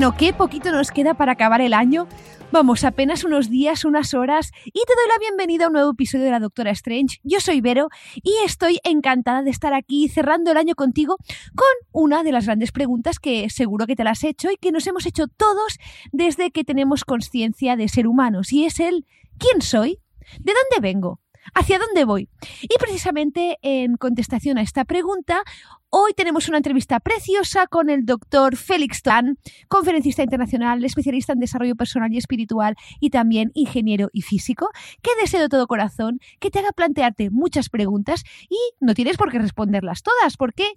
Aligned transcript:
Bueno, 0.00 0.16
qué 0.16 0.32
poquito 0.32 0.72
nos 0.72 0.92
queda 0.92 1.12
para 1.12 1.32
acabar 1.32 1.60
el 1.60 1.74
año. 1.74 2.08
Vamos, 2.50 2.84
apenas 2.84 3.22
unos 3.22 3.50
días, 3.50 3.84
unas 3.84 4.14
horas, 4.14 4.50
y 4.64 4.70
te 4.72 4.94
doy 4.94 5.08
la 5.12 5.18
bienvenida 5.18 5.64
a 5.64 5.66
un 5.66 5.74
nuevo 5.74 5.90
episodio 5.90 6.24
de 6.24 6.30
la 6.30 6.40
Doctora 6.40 6.70
Strange. 6.70 7.18
Yo 7.22 7.38
soy 7.38 7.60
Vero 7.60 7.90
y 8.14 8.32
estoy 8.46 8.78
encantada 8.82 9.42
de 9.42 9.50
estar 9.50 9.74
aquí 9.74 10.08
cerrando 10.08 10.52
el 10.52 10.56
año 10.56 10.74
contigo 10.74 11.18
con 11.54 11.66
una 11.92 12.22
de 12.22 12.32
las 12.32 12.46
grandes 12.46 12.72
preguntas 12.72 13.18
que 13.18 13.50
seguro 13.50 13.86
que 13.86 13.94
te 13.94 14.02
las 14.02 14.20
has 14.20 14.24
hecho 14.24 14.50
y 14.50 14.56
que 14.56 14.72
nos 14.72 14.86
hemos 14.86 15.04
hecho 15.04 15.26
todos 15.28 15.76
desde 16.12 16.50
que 16.50 16.64
tenemos 16.64 17.04
conciencia 17.04 17.76
de 17.76 17.86
ser 17.90 18.06
humanos, 18.06 18.54
y 18.54 18.64
es 18.64 18.80
el 18.80 19.04
¿quién 19.36 19.60
soy? 19.60 19.98
¿De 20.38 20.54
dónde 20.54 20.80
vengo? 20.80 21.20
¿Hacia 21.52 21.78
dónde 21.78 22.04
voy? 22.04 22.30
Y 22.62 22.78
precisamente 22.78 23.58
en 23.60 23.96
contestación 23.96 24.56
a 24.56 24.62
esta 24.62 24.84
pregunta, 24.84 25.42
hoy 25.90 26.12
tenemos 26.14 26.48
una 26.48 26.56
entrevista 26.58 27.00
preciosa 27.00 27.66
con 27.66 27.90
el 27.90 28.06
doctor 28.06 28.56
Félix 28.56 29.02
Tan, 29.02 29.38
conferencista 29.68 30.22
internacional, 30.22 30.84
especialista 30.84 31.32
en 31.32 31.40
desarrollo 31.40 31.74
personal 31.74 32.12
y 32.12 32.18
espiritual 32.18 32.76
y 33.00 33.10
también 33.10 33.50
ingeniero 33.54 34.08
y 34.12 34.22
físico, 34.22 34.70
que 35.02 35.10
deseo 35.20 35.40
de 35.40 35.48
todo 35.48 35.66
corazón 35.66 36.20
que 36.38 36.50
te 36.50 36.60
haga 36.60 36.72
plantearte 36.72 37.30
muchas 37.30 37.68
preguntas 37.68 38.22
y 38.48 38.58
no 38.80 38.94
tienes 38.94 39.16
por 39.16 39.30
qué 39.30 39.38
responderlas 39.38 40.02
todas, 40.02 40.36
porque 40.36 40.72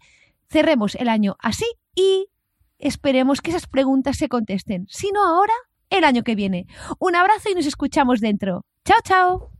cerremos 0.50 0.95
el 0.95 1.09
año 1.09 1.36
así 1.39 1.66
y 1.95 2.28
esperemos 2.80 3.41
que 3.41 3.52
esas 3.52 3.67
preguntas 3.67 4.17
se 4.17 4.28
contesten, 4.28 4.88
si 4.89 5.11
no 5.11 5.23
ahora, 5.23 5.53
el 5.89 6.03
año 6.03 6.23
que 6.23 6.36
viene. 6.36 6.66
Un 7.00 7.16
abrazo 7.16 7.50
y 7.52 7.56
nos 7.56 7.67
escuchamos 7.67 8.19
dentro. 8.19 8.66
Chao, 8.84 8.97
chao. 9.03 9.52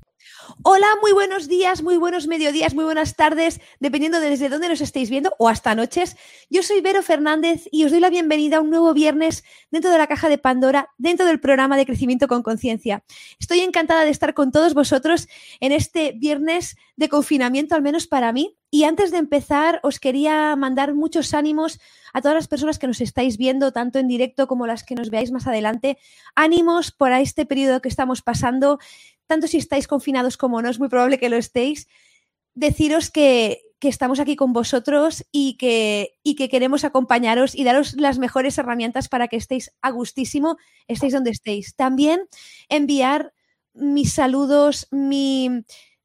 Hola, 0.62 0.88
muy 1.02 1.12
buenos 1.12 1.48
días, 1.48 1.82
muy 1.82 1.98
buenos 1.98 2.28
mediodías, 2.28 2.74
muy 2.74 2.84
buenas 2.84 3.16
tardes, 3.16 3.60
dependiendo 3.80 4.20
de 4.20 4.30
desde 4.30 4.50
dónde 4.50 4.70
nos 4.70 4.82
estéis 4.82 5.10
viendo 5.10 5.34
o 5.40 5.50
hasta 5.50 5.76
noches. 5.76 6.16
Yo 6.50 6.64
soy 6.64 6.82
Vero 6.82 7.02
Fernández 7.02 7.68
y 7.72 7.86
os 7.86 7.92
doy 7.92 8.00
la 8.00 8.10
bienvenida 8.10 8.58
a 8.58 8.62
un 8.62 8.70
nuevo 8.70 8.94
viernes 8.94 9.44
dentro 9.72 9.92
de 9.92 9.98
la 9.98 10.08
caja 10.08 10.30
de 10.30 10.38
Pandora, 10.38 10.90
dentro 10.98 11.26
del 11.26 11.40
programa 11.40 11.78
de 11.78 11.86
crecimiento 11.86 12.28
con 12.28 12.44
conciencia. 12.44 13.04
Estoy 13.40 13.62
encantada 13.62 14.06
de 14.06 14.12
estar 14.12 14.34
con 14.34 14.52
todos 14.52 14.74
vosotros 14.74 15.28
en 15.60 15.72
este 15.72 16.14
viernes 16.14 16.76
de 16.96 17.10
confinamiento, 17.10 17.76
al 17.76 17.82
menos 17.82 18.08
para 18.08 18.32
mí. 18.32 18.58
Y 18.70 18.86
antes 18.86 19.12
de 19.12 19.18
empezar, 19.18 19.80
os 19.84 20.00
quería 20.00 20.56
mandar 20.56 20.96
muchos 20.96 21.34
ánimos 21.36 21.80
a 22.12 22.22
todas 22.22 22.36
las 22.36 22.48
personas 22.48 22.80
que 22.80 22.88
nos 22.88 23.02
estáis 23.02 23.38
viendo, 23.38 23.72
tanto 23.72 24.00
en 24.00 24.08
directo 24.08 24.48
como 24.48 24.66
las 24.66 24.84
que 24.84 24.96
nos 24.96 25.10
veáis 25.10 25.32
más 25.32 25.46
adelante. 25.46 26.00
Ánimos 26.36 26.92
por 26.92 27.12
este 27.12 27.46
periodo 27.46 27.82
que 27.82 27.90
estamos 27.90 28.24
pasando 28.24 28.80
tanto 29.34 29.48
si 29.48 29.58
estáis 29.58 29.88
confinados 29.88 30.38
como 30.38 30.62
no, 30.62 30.70
es 30.70 30.78
muy 30.78 30.90
probable 30.90 31.18
que 31.18 31.28
lo 31.28 31.38
estéis, 31.38 31.88
deciros 32.54 33.10
que, 33.10 33.64
que 33.80 33.88
estamos 33.88 34.20
aquí 34.20 34.36
con 34.36 34.54
vosotros 34.54 35.26
y 35.32 35.58
que, 35.58 36.20
y 36.22 36.36
que 36.36 36.50
queremos 36.50 36.84
acompañaros 36.84 37.56
y 37.56 37.64
daros 37.64 37.96
las 37.96 38.20
mejores 38.20 38.60
herramientas 38.60 39.10
para 39.10 39.28
que 39.28 39.38
estéis 39.38 39.72
a 39.82 39.90
gustísimo, 39.90 40.58
estéis 40.88 41.14
donde 41.14 41.32
estéis. 41.32 41.76
También 41.76 42.22
enviar 42.70 43.34
mis 43.74 44.14
saludos, 44.14 44.88
mi, 44.92 45.50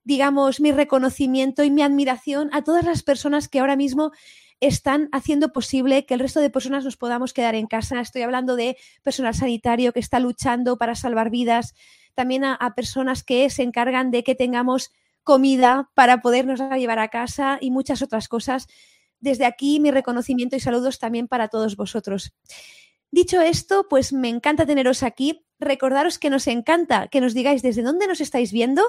digamos, 0.05 0.59
mi 0.59 0.73
reconocimiento 0.73 1.65
y 1.65 1.71
mi 1.71 1.83
admiración 1.83 2.49
a 2.55 2.65
todas 2.65 2.87
las 2.87 3.03
personas 3.03 3.47
que 3.47 3.61
ahora 3.61 3.77
mismo 3.77 4.13
están 4.61 5.11
haciendo 5.13 5.53
posible 5.53 6.07
que 6.07 6.15
el 6.15 6.21
resto 6.21 6.41
de 6.41 6.49
personas 6.49 6.83
nos 6.83 6.97
podamos 6.97 7.35
quedar 7.35 7.55
en 7.55 7.67
casa. 7.67 8.01
Estoy 8.01 8.23
hablando 8.23 8.57
de 8.57 8.79
personal 9.03 9.35
sanitario 9.35 9.93
que 9.93 10.01
está 10.01 10.19
luchando 10.19 10.79
para 10.79 10.95
salvar 10.95 11.29
vidas, 11.29 11.75
también 12.19 12.43
a, 12.45 12.75
personas 12.75 13.23
que 13.23 13.49
se 13.49 13.63
encargan 13.63 14.11
de 14.11 14.25
que 14.25 14.35
tengamos 14.35 14.91
comida 15.23 15.89
para 15.95 16.21
podernos 16.21 16.59
llevar 16.59 16.99
a 16.99 17.11
casa 17.11 17.59
y 17.61 17.71
muchas 17.71 18.03
otras 18.03 18.27
cosas. 18.27 18.67
Desde 19.21 19.47
aquí 19.47 19.79
mi 19.79 19.93
reconocimiento 19.93 20.57
y 20.57 20.61
saludos 20.61 20.99
también 20.99 21.29
para 21.29 21.47
todos 21.47 21.77
vosotros. 21.77 22.33
Dicho 23.13 23.41
esto, 23.41 23.87
pues 23.89 24.13
me 24.13 24.29
encanta 24.29 24.67
teneros 24.67 25.05
aquí. 25.05 25.47
Recordaros 25.61 26.19
que 26.19 26.29
nos 26.29 26.49
encanta 26.49 27.07
que 27.07 27.21
nos 27.21 27.35
digáis 27.35 27.63
desde 27.63 27.83
dónde 27.83 28.09
nos 28.09 28.21
estáis 28.21 28.51
viendo 28.51 28.83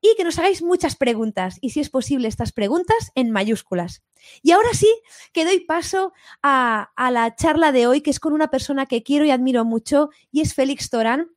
y 0.00 0.14
que 0.16 0.24
nos 0.24 0.38
hagáis 0.38 0.62
muchas 0.62 0.96
preguntas 0.96 1.58
y 1.60 1.70
si 1.70 1.80
es 1.80 1.90
posible 1.90 2.26
estas 2.26 2.52
preguntas 2.52 3.12
en 3.14 3.30
mayúsculas. 3.30 4.02
Y 4.42 4.52
ahora 4.52 4.70
sí 4.72 4.88
que 5.34 5.44
doy 5.44 5.60
paso 5.60 6.14
a, 6.42 6.90
la 6.96 7.36
charla 7.36 7.70
de 7.70 7.86
hoy 7.86 8.00
que 8.00 8.10
es 8.10 8.18
con 8.18 8.32
una 8.32 8.48
persona 8.48 8.86
que 8.86 9.02
quiero 9.02 9.26
y 9.26 9.30
admiro 9.30 9.66
mucho 9.66 10.08
y 10.30 10.40
es 10.40 10.54
Félix 10.54 10.88
Torán 10.88 11.28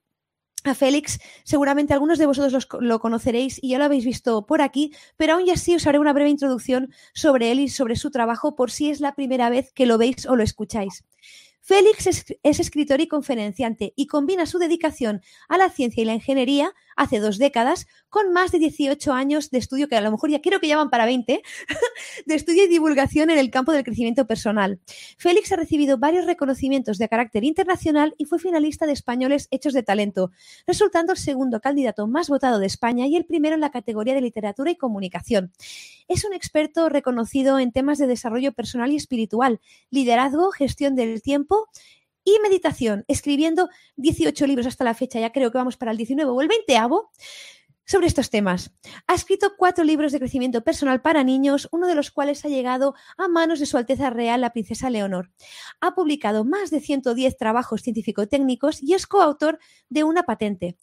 a 0.65 0.75
Félix, 0.75 1.19
seguramente 1.43 1.93
algunos 1.93 2.17
de 2.17 2.25
vosotros 2.25 2.67
lo 2.79 2.99
conoceréis 2.99 3.59
y 3.61 3.69
ya 3.69 3.77
lo 3.77 3.85
habéis 3.85 4.05
visto 4.05 4.45
por 4.45 4.61
aquí, 4.61 4.91
pero 5.15 5.33
aún 5.33 5.49
así 5.49 5.75
os 5.75 5.85
haré 5.87 5.99
una 5.99 6.13
breve 6.13 6.29
introducción 6.29 6.91
sobre 7.13 7.51
él 7.51 7.59
y 7.59 7.69
sobre 7.69 7.95
su 7.95 8.11
trabajo 8.11 8.55
por 8.55 8.71
si 8.71 8.89
es 8.89 8.99
la 8.99 9.15
primera 9.15 9.49
vez 9.49 9.71
que 9.71 9.85
lo 9.85 9.97
veis 9.97 10.25
o 10.25 10.35
lo 10.35 10.43
escucháis. 10.43 11.03
Félix 11.61 12.05
es, 12.05 12.25
es, 12.43 12.59
escritor 12.59 13.01
y 13.01 13.07
conferenciante 13.07 13.93
y 13.95 14.05
combina 14.05 14.45
su 14.45 14.59
dedicación 14.59 15.21
a 15.49 15.57
la 15.57 15.69
ciencia 15.69 16.03
y 16.03 16.05
la 16.05 16.13
ingeniería 16.13 16.73
hace 16.95 17.19
dos 17.19 17.37
décadas 17.37 17.87
con 18.09 18.31
más 18.31 18.51
de 18.51 18.59
18 18.59 19.13
años 19.13 19.51
de 19.51 19.57
estudio, 19.57 19.87
que 19.87 19.95
a 19.95 20.01
lo 20.01 20.11
mejor 20.11 20.29
ya 20.29 20.41
creo 20.41 20.59
que 20.59 20.67
llaman 20.67 20.89
para 20.89 21.05
20, 21.05 21.41
de 22.25 22.35
estudio 22.35 22.65
y 22.65 22.67
divulgación 22.67 23.29
en 23.29 23.37
el 23.37 23.51
campo 23.51 23.71
del 23.71 23.83
crecimiento 23.83 24.25
personal. 24.27 24.79
Félix 25.17 25.51
ha 25.51 25.57
recibido 25.57 25.97
varios 25.97 26.25
reconocimientos 26.25 26.97
de 26.97 27.09
carácter 27.09 27.43
internacional 27.43 28.15
y 28.17 28.25
fue 28.25 28.39
finalista 28.39 28.85
de 28.85 28.93
Españoles 28.93 29.47
Hechos 29.51 29.73
de 29.73 29.83
Talento, 29.83 30.31
resultando 30.65 31.13
el 31.13 31.19
segundo 31.19 31.59
candidato 31.59 32.07
más 32.07 32.29
votado 32.29 32.59
de 32.59 32.67
España 32.67 33.07
y 33.07 33.15
el 33.15 33.25
primero 33.25 33.55
en 33.55 33.61
la 33.61 33.71
categoría 33.71 34.13
de 34.13 34.21
literatura 34.21 34.71
y 34.71 34.75
comunicación. 34.75 35.51
Es 36.07 36.23
un 36.25 36.33
experto 36.33 36.89
reconocido 36.89 37.59
en 37.59 37.71
temas 37.71 37.97
de 37.97 38.07
desarrollo 38.07 38.53
personal 38.53 38.91
y 38.91 38.95
espiritual, 38.95 39.59
liderazgo, 39.89 40.51
gestión 40.51 40.95
del 40.95 41.21
tiempo, 41.21 41.69
y 42.25 42.37
meditación, 42.43 43.05
escribiendo 43.07 43.69
18 43.95 44.45
libros 44.47 44.67
hasta 44.67 44.83
la 44.83 44.95
fecha, 44.95 45.19
ya 45.21 45.31
creo 45.31 45.51
que 45.51 45.57
vamos 45.57 45.77
para 45.77 45.91
el 45.91 45.97
19 45.97 46.29
o 46.29 46.41
el 46.41 46.49
20 46.49 46.75
sobre 47.85 48.07
estos 48.07 48.29
temas. 48.29 48.71
Ha 49.07 49.13
escrito 49.13 49.53
cuatro 49.57 49.83
libros 49.83 50.11
de 50.11 50.19
crecimiento 50.19 50.63
personal 50.63 51.01
para 51.01 51.23
niños, 51.23 51.69
uno 51.71 51.87
de 51.87 51.95
los 51.95 52.11
cuales 52.11 52.43
ha 52.43 52.49
llegado 52.49 52.95
a 53.17 53.27
manos 53.27 53.59
de 53.59 53.67
Su 53.67 53.77
Alteza 53.77 54.09
Real, 54.09 54.41
la 54.41 54.53
Princesa 54.53 54.89
Leonor. 54.89 55.31
Ha 55.81 55.93
publicado 55.93 56.43
más 56.43 56.71
de 56.71 56.81
110 56.81 57.37
trabajos 57.37 57.81
científico-técnicos 57.81 58.81
y 58.81 58.95
es 58.95 59.05
coautor 59.05 59.59
de 59.89 60.03
una 60.03 60.23
patente. 60.23 60.77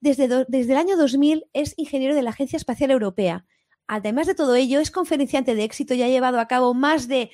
Desde, 0.00 0.28
desde 0.48 0.72
el 0.72 0.78
año 0.78 0.96
2000 0.96 1.46
es 1.52 1.74
ingeniero 1.76 2.14
de 2.14 2.22
la 2.22 2.30
Agencia 2.30 2.56
Espacial 2.56 2.90
Europea. 2.90 3.46
Además 3.86 4.26
de 4.26 4.34
todo 4.34 4.54
ello, 4.54 4.80
es 4.80 4.90
conferenciante 4.90 5.54
de 5.54 5.64
éxito 5.64 5.94
y 5.94 6.02
ha 6.02 6.08
llevado 6.08 6.40
a 6.40 6.48
cabo 6.48 6.74
más 6.74 7.06
de 7.06 7.30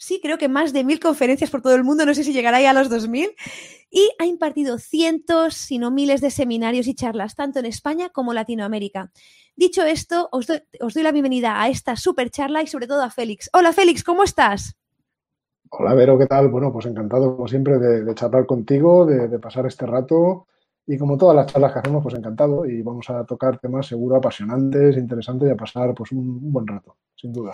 sí, 0.00 0.18
creo 0.20 0.38
que 0.38 0.48
más 0.48 0.72
de 0.72 0.82
mil 0.82 0.98
conferencias 0.98 1.50
por 1.50 1.60
todo 1.60 1.74
el 1.74 1.84
mundo, 1.84 2.06
no 2.06 2.14
sé 2.14 2.24
si 2.24 2.32
llegará 2.32 2.60
ya 2.60 2.70
a 2.70 2.72
los 2.72 2.88
dos 2.88 3.06
mil, 3.06 3.30
y 3.90 4.10
ha 4.18 4.24
impartido 4.24 4.78
cientos, 4.78 5.54
si 5.54 5.78
no 5.78 5.90
miles 5.90 6.20
de 6.20 6.30
seminarios 6.30 6.86
y 6.86 6.94
charlas, 6.94 7.36
tanto 7.36 7.58
en 7.58 7.66
España 7.66 8.08
como 8.08 8.32
Latinoamérica. 8.32 9.10
Dicho 9.54 9.84
esto, 9.84 10.28
os 10.32 10.46
doy, 10.46 11.02
la 11.02 11.12
bienvenida 11.12 11.62
a 11.62 11.68
esta 11.68 11.96
super 11.96 12.30
charla 12.30 12.62
y 12.62 12.66
sobre 12.66 12.86
todo 12.86 13.02
a 13.02 13.10
Félix. 13.10 13.50
Hola 13.52 13.72
Félix, 13.72 14.02
¿cómo 14.02 14.24
estás? 14.24 14.74
Hola 15.68 15.94
Vero, 15.94 16.18
¿qué 16.18 16.26
tal? 16.26 16.48
Bueno, 16.48 16.72
pues 16.72 16.86
encantado 16.86 17.36
como 17.36 17.46
siempre 17.46 17.78
de, 17.78 18.02
de 18.02 18.14
charlar 18.14 18.46
contigo, 18.46 19.04
de, 19.04 19.38
pasar 19.38 19.66
este 19.66 19.86
rato 19.86 20.46
y 20.86 20.96
como 20.96 21.18
todas 21.18 21.36
las 21.36 21.46
charlas 21.46 21.72
que 21.72 21.78
hacemos, 21.80 22.02
pues 22.02 22.14
encantado 22.14 22.64
y 22.64 22.80
vamos 22.80 23.08
a 23.10 23.24
tocar 23.24 23.58
temas 23.58 23.86
seguro 23.86 24.16
apasionantes, 24.16 24.96
interesantes 24.96 25.48
y 25.48 25.52
a 25.52 25.56
pasar 25.56 25.94
pues 25.94 26.10
un 26.12 26.50
buen 26.50 26.66
rato, 26.66 26.96
sin 27.14 27.32
duda. 27.32 27.52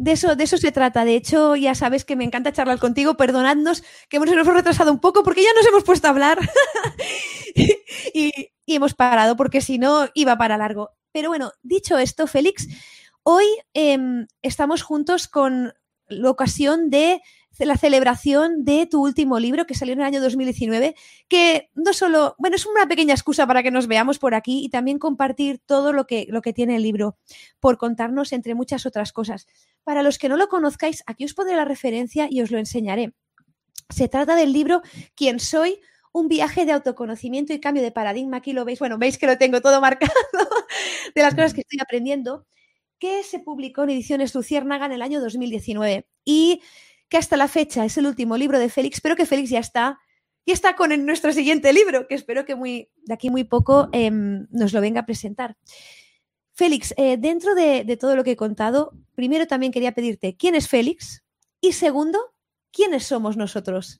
De 0.00 0.12
eso, 0.12 0.34
de 0.34 0.44
eso 0.44 0.56
se 0.56 0.72
trata. 0.72 1.04
De 1.04 1.14
hecho, 1.14 1.56
ya 1.56 1.74
sabes 1.74 2.06
que 2.06 2.16
me 2.16 2.24
encanta 2.24 2.54
charlar 2.54 2.78
contigo. 2.78 3.18
Perdonadnos 3.18 3.82
que 4.08 4.16
hemos, 4.16 4.30
nos 4.30 4.38
hemos 4.38 4.54
retrasado 4.54 4.90
un 4.90 4.98
poco 4.98 5.22
porque 5.22 5.42
ya 5.42 5.52
nos 5.52 5.66
hemos 5.66 5.84
puesto 5.84 6.06
a 6.06 6.10
hablar. 6.10 6.38
y, 8.14 8.32
y 8.64 8.74
hemos 8.74 8.94
parado 8.94 9.36
porque 9.36 9.60
si 9.60 9.76
no 9.76 10.08
iba 10.14 10.38
para 10.38 10.56
largo. 10.56 10.92
Pero 11.12 11.28
bueno, 11.28 11.52
dicho 11.62 11.98
esto, 11.98 12.26
Félix, 12.26 12.66
hoy 13.24 13.44
em, 13.74 14.26
estamos 14.40 14.80
juntos 14.80 15.28
con 15.28 15.74
la 16.08 16.30
ocasión 16.30 16.88
de 16.88 17.20
la 17.58 17.76
celebración 17.76 18.64
de 18.64 18.86
tu 18.86 19.02
último 19.02 19.38
libro 19.38 19.66
que 19.66 19.74
salió 19.74 19.92
en 19.92 20.00
el 20.00 20.06
año 20.06 20.22
2019, 20.22 20.94
que 21.28 21.70
no 21.74 21.92
solo, 21.92 22.34
bueno, 22.38 22.56
es 22.56 22.66
una 22.66 22.86
pequeña 22.86 23.12
excusa 23.12 23.46
para 23.46 23.62
que 23.62 23.70
nos 23.70 23.86
veamos 23.86 24.18
por 24.18 24.34
aquí 24.34 24.64
y 24.64 24.70
también 24.70 24.98
compartir 24.98 25.60
todo 25.66 25.92
lo 25.92 26.06
que, 26.06 26.26
lo 26.30 26.42
que 26.42 26.52
tiene 26.52 26.76
el 26.76 26.82
libro, 26.82 27.18
por 27.58 27.76
contarnos 27.76 28.32
entre 28.32 28.54
muchas 28.54 28.86
otras 28.86 29.12
cosas. 29.12 29.46
Para 29.84 30.02
los 30.02 30.18
que 30.18 30.28
no 30.28 30.36
lo 30.36 30.48
conozcáis, 30.48 31.02
aquí 31.06 31.24
os 31.24 31.34
pondré 31.34 31.56
la 31.56 31.64
referencia 31.64 32.28
y 32.30 32.42
os 32.42 32.50
lo 32.50 32.58
enseñaré. 32.58 33.12
Se 33.88 34.08
trata 34.08 34.36
del 34.36 34.52
libro 34.52 34.82
Quién 35.14 35.40
soy, 35.40 35.80
un 36.12 36.28
viaje 36.28 36.66
de 36.66 36.72
autoconocimiento 36.72 37.52
y 37.52 37.60
cambio 37.60 37.82
de 37.82 37.92
paradigma. 37.92 38.38
Aquí 38.38 38.52
lo 38.52 38.64
veis, 38.64 38.78
bueno, 38.78 38.98
veis 38.98 39.18
que 39.18 39.26
lo 39.26 39.38
tengo 39.38 39.60
todo 39.60 39.80
marcado 39.80 40.12
de 41.14 41.22
las 41.22 41.34
cosas 41.34 41.54
que 41.54 41.60
estoy 41.60 41.78
aprendiendo, 41.80 42.46
que 42.98 43.22
se 43.22 43.38
publicó 43.38 43.84
en 43.84 43.90
Ediciones 43.90 44.34
Luciérnaga 44.34 44.86
en 44.86 44.92
el 44.92 45.02
año 45.02 45.20
2019 45.20 46.06
y 46.24 46.62
que 47.08 47.16
hasta 47.16 47.36
la 47.36 47.48
fecha 47.48 47.84
es 47.84 47.96
el 47.98 48.06
último 48.06 48.36
libro 48.36 48.58
de 48.58 48.68
Félix, 48.68 49.00
pero 49.00 49.16
que 49.16 49.26
Félix 49.26 49.50
ya 49.50 49.58
está, 49.58 49.98
ya 50.46 50.54
está 50.54 50.76
con 50.76 51.04
nuestro 51.04 51.32
siguiente 51.32 51.72
libro, 51.72 52.06
que 52.06 52.14
espero 52.14 52.44
que 52.44 52.54
muy, 52.54 52.88
de 53.04 53.14
aquí 53.14 53.30
muy 53.30 53.44
poco 53.44 53.88
em, 53.92 54.46
nos 54.50 54.72
lo 54.72 54.80
venga 54.80 55.00
a 55.00 55.06
presentar. 55.06 55.56
Félix, 56.60 56.92
eh, 56.98 57.16
dentro 57.16 57.54
de, 57.54 57.96
todo 57.98 58.16
lo 58.16 58.22
que 58.22 58.32
he 58.32 58.36
contado, 58.36 58.92
primero 59.14 59.46
también 59.46 59.72
quería 59.72 59.92
pedirte 59.92 60.36
quién 60.36 60.54
es 60.54 60.68
Félix 60.68 61.24
y 61.58 61.72
segundo, 61.72 62.18
quiénes 62.70 63.06
somos 63.06 63.38
nosotros. 63.38 63.98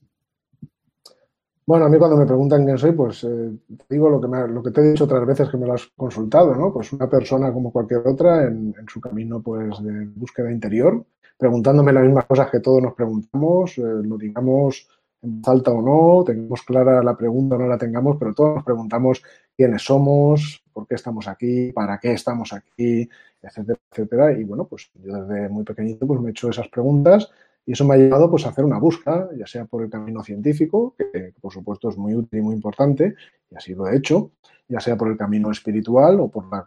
Bueno, 1.65 1.87
a 1.87 1.89
mí 1.89 1.97
cuando 1.97 2.19
me 2.19 2.27
preguntan 2.27 2.67
quién 2.67 2.77
soy, 2.77 2.93
pues 2.93 3.25
eh, 3.25 3.51
digo 3.89 4.11
lo 4.11 4.21
que, 4.21 4.29
lo 4.29 4.63
que 4.63 4.73
te 4.73 4.83
he 4.83 4.91
dicho 4.91 5.05
otras 5.05 5.27
veces 5.27 5.49
que 5.49 5.57
me 5.57 5.67
lo 5.67 5.73
has 5.73 5.87
consultado, 5.97 6.55
¿no? 6.55 6.71
Pues 6.71 6.93
una 6.93 7.09
persona 7.09 7.51
como 7.51 7.73
cualquier 7.73 8.07
otra 8.07 8.45
en, 8.47 8.75
su 8.89 9.01
camino 9.01 9.41
pues 9.41 9.83
de 9.83 10.05
búsqueda 10.15 10.53
interior, 10.53 11.03
preguntándome 11.39 11.95
las 11.95 12.05
mismas 12.05 12.27
cosas 12.27 12.51
que 12.51 12.61
todos 12.61 12.83
nos 12.83 12.93
preguntamos, 12.93 13.79
eh, 13.79 14.03
lo 14.03 14.19
digamos 14.19 14.87
en 15.23 15.43
falta 15.43 15.71
o 15.71 15.83
no, 15.83 16.25
tengamos 16.25 16.63
clara 16.63 17.03
la 17.03 17.17
pregunta 17.17 17.57
o 17.57 17.59
no 17.59 17.67
la 17.67 17.79
tengamos, 17.79 18.17
pero 18.19 18.35
todos 18.35 18.57
nos 18.57 18.65
preguntamos 18.65 19.23
quiénes 19.57 19.83
somos, 19.83 20.65
por 20.73 20.87
qué 20.87 20.95
estamos 20.95 21.29
aquí, 21.29 21.73
para 21.73 21.99
qué 21.99 22.13
estamos 22.13 22.53
aquí, 22.53 23.09
etcétera, 23.43 23.79
etcétera. 23.91 24.33
Y 24.33 24.45
bueno, 24.45 24.67
pues 24.67 24.91
yo 24.95 25.25
desde 25.25 25.49
muy 25.49 25.65
pequeñito 25.65 26.07
pues 26.07 26.21
me 26.21 26.29
he 26.29 26.31
hecho 26.31 26.49
esas 26.49 26.69
preguntas 26.69 27.31
y 27.67 27.73
eso 27.73 27.85
me 27.85 27.95
ha 27.95 27.99
llevado 27.99 28.31
pues, 28.31 28.47
a 28.47 28.51
hacer 28.51 28.65
una 28.65 28.79
búsqueda, 28.79 29.29
ya 29.37 29.47
sea 29.47 29.65
por 29.67 29.83
el 29.83 29.91
camino 29.91 30.25
científico, 30.25 30.95
que 30.97 31.35
por 31.41 31.53
supuesto 31.53 31.91
es 31.91 31.97
muy 31.97 32.15
útil 32.15 32.41
y 32.41 32.43
muy 32.43 32.55
importante, 32.55 33.15
y 33.51 33.55
así 33.55 33.75
lo 33.75 33.87
he 33.87 33.97
hecho, 33.97 34.33
ya 34.69 34.81
sea 34.81 34.97
por 34.97 35.09
el 35.09 35.17
camino 35.17 35.51
espiritual 35.51 36.21
o 36.21 36.29
por 36.29 36.51
la, 36.51 36.67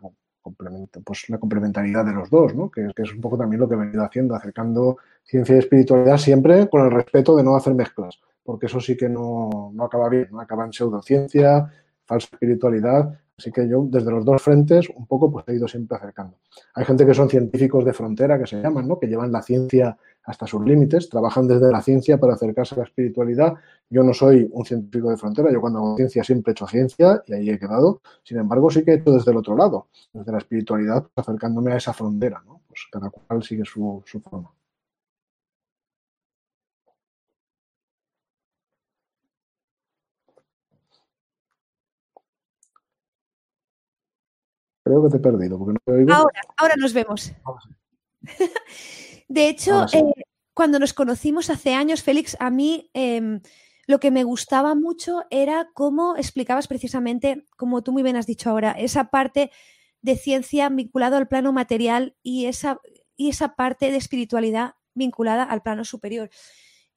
pues, 0.51 1.29
la 1.29 1.37
complementariedad 1.37 2.05
de 2.05 2.13
los 2.13 2.29
dos, 2.29 2.53
¿no? 2.53 2.69
que, 2.69 2.91
es 2.95 3.13
un 3.13 3.21
poco 3.21 3.37
también 3.37 3.59
lo 3.59 3.67
que 3.67 3.75
he 3.75 3.77
venido 3.77 4.03
haciendo, 4.03 4.35
acercando 4.35 4.97
ciencia 5.23 5.55
y 5.55 5.59
espiritualidad 5.59 6.17
siempre 6.17 6.69
con 6.69 6.85
el 6.85 6.91
respeto 6.91 7.35
de 7.35 7.43
no 7.43 7.55
hacer 7.55 7.73
mezclas, 7.73 8.19
porque 8.43 8.65
eso 8.65 8.79
sí 8.79 8.97
que 8.97 9.07
no, 9.07 9.71
no 9.73 9.85
acaba 9.85 10.09
bien, 10.09 10.27
no 10.31 10.41
acaba 10.41 10.65
en 10.65 10.73
pseudociencia, 10.73 11.71
falsa 12.05 12.29
espiritualidad 12.31 13.17
Así 13.37 13.51
que 13.51 13.67
yo, 13.67 13.85
desde 13.89 14.11
los 14.11 14.23
dos 14.23 14.41
frentes, 14.41 14.89
un 14.89 15.07
poco 15.07 15.31
pues 15.31 15.45
he 15.47 15.55
ido 15.55 15.67
siempre 15.67 15.97
acercando. 15.97 16.37
Hay 16.75 16.85
gente 16.85 17.05
que 17.05 17.13
son 17.13 17.29
científicos 17.29 17.83
de 17.83 17.91
frontera, 17.91 18.37
que 18.37 18.45
se 18.45 18.61
llaman, 18.61 18.87
¿no? 18.87 18.99
Que 18.99 19.07
llevan 19.07 19.31
la 19.31 19.41
ciencia 19.41 19.97
hasta 20.25 20.45
sus 20.45 20.63
límites, 20.63 21.09
trabajan 21.09 21.47
desde 21.47 21.71
la 21.71 21.81
ciencia 21.81 22.17
para 22.19 22.35
acercarse 22.35 22.75
a 22.75 22.79
la 22.79 22.83
espiritualidad. 22.83 23.55
Yo 23.89 24.03
no 24.03 24.13
soy 24.13 24.47
un 24.51 24.65
científico 24.65 25.09
de 25.09 25.17
frontera, 25.17 25.51
yo 25.51 25.59
cuando 25.59 25.79
hago 25.79 25.97
ciencia 25.97 26.23
siempre 26.23 26.51
he 26.51 26.53
hecho 26.53 26.67
ciencia 26.67 27.23
y 27.25 27.33
ahí 27.33 27.49
he 27.49 27.59
quedado. 27.59 28.01
Sin 28.23 28.37
embargo, 28.37 28.69
sí 28.69 28.83
que 28.85 28.91
he 28.91 28.95
hecho 28.95 29.11
desde 29.11 29.31
el 29.31 29.37
otro 29.37 29.57
lado, 29.57 29.87
desde 30.13 30.31
la 30.31 30.37
espiritualidad, 30.37 31.07
pues, 31.13 31.27
acercándome 31.27 31.73
a 31.73 31.77
esa 31.77 31.91
frontera, 31.91 32.41
¿no? 32.45 32.61
Pues 32.67 32.81
cada 32.91 33.09
cual 33.09 33.43
sigue 33.43 33.65
su, 33.65 34.01
su 34.05 34.21
forma. 34.21 34.51
Creo 44.83 45.01
que 45.03 45.09
te 45.09 45.17
he 45.17 45.19
perdido, 45.19 45.57
porque 45.57 45.73
no 45.73 45.79
te 45.85 45.91
oigo. 45.91 46.13
Ahora, 46.13 46.41
ahora 46.57 46.75
nos 46.77 46.93
vemos. 46.93 47.31
de 49.29 49.47
hecho, 49.47 49.85
eh, 49.93 50.03
cuando 50.53 50.77
nos 50.77 50.93
conocimos 50.93 51.49
hace 51.49 51.73
años, 51.73 52.03
Félix, 52.03 52.35
a 52.39 52.49
mí 52.49 52.89
em, 52.93 53.41
lo 53.87 53.99
que 53.99 54.11
me 54.11 54.25
gustaba 54.25 54.75
mucho 54.75 55.23
era 55.29 55.69
cómo 55.73 56.17
explicabas 56.17 56.67
precisamente, 56.67 57.47
como 57.55 57.81
tú 57.81 57.93
muy 57.93 58.03
bien 58.03 58.17
has 58.17 58.27
dicho 58.27 58.49
ahora, 58.49 58.71
esa 58.71 59.09
parte 59.09 59.51
de 60.01 60.17
ciencia 60.17 60.67
vinculada 60.67 61.17
al 61.17 61.29
plano 61.29 61.53
material 61.53 62.17
y 62.21 62.47
esa, 62.47 62.81
y 63.15 63.29
esa 63.29 63.55
parte 63.55 63.89
de 63.89 63.97
espiritualidad 63.97 64.75
vinculada 64.93 65.43
al 65.43 65.61
plano 65.61 65.85
superior. 65.85 66.29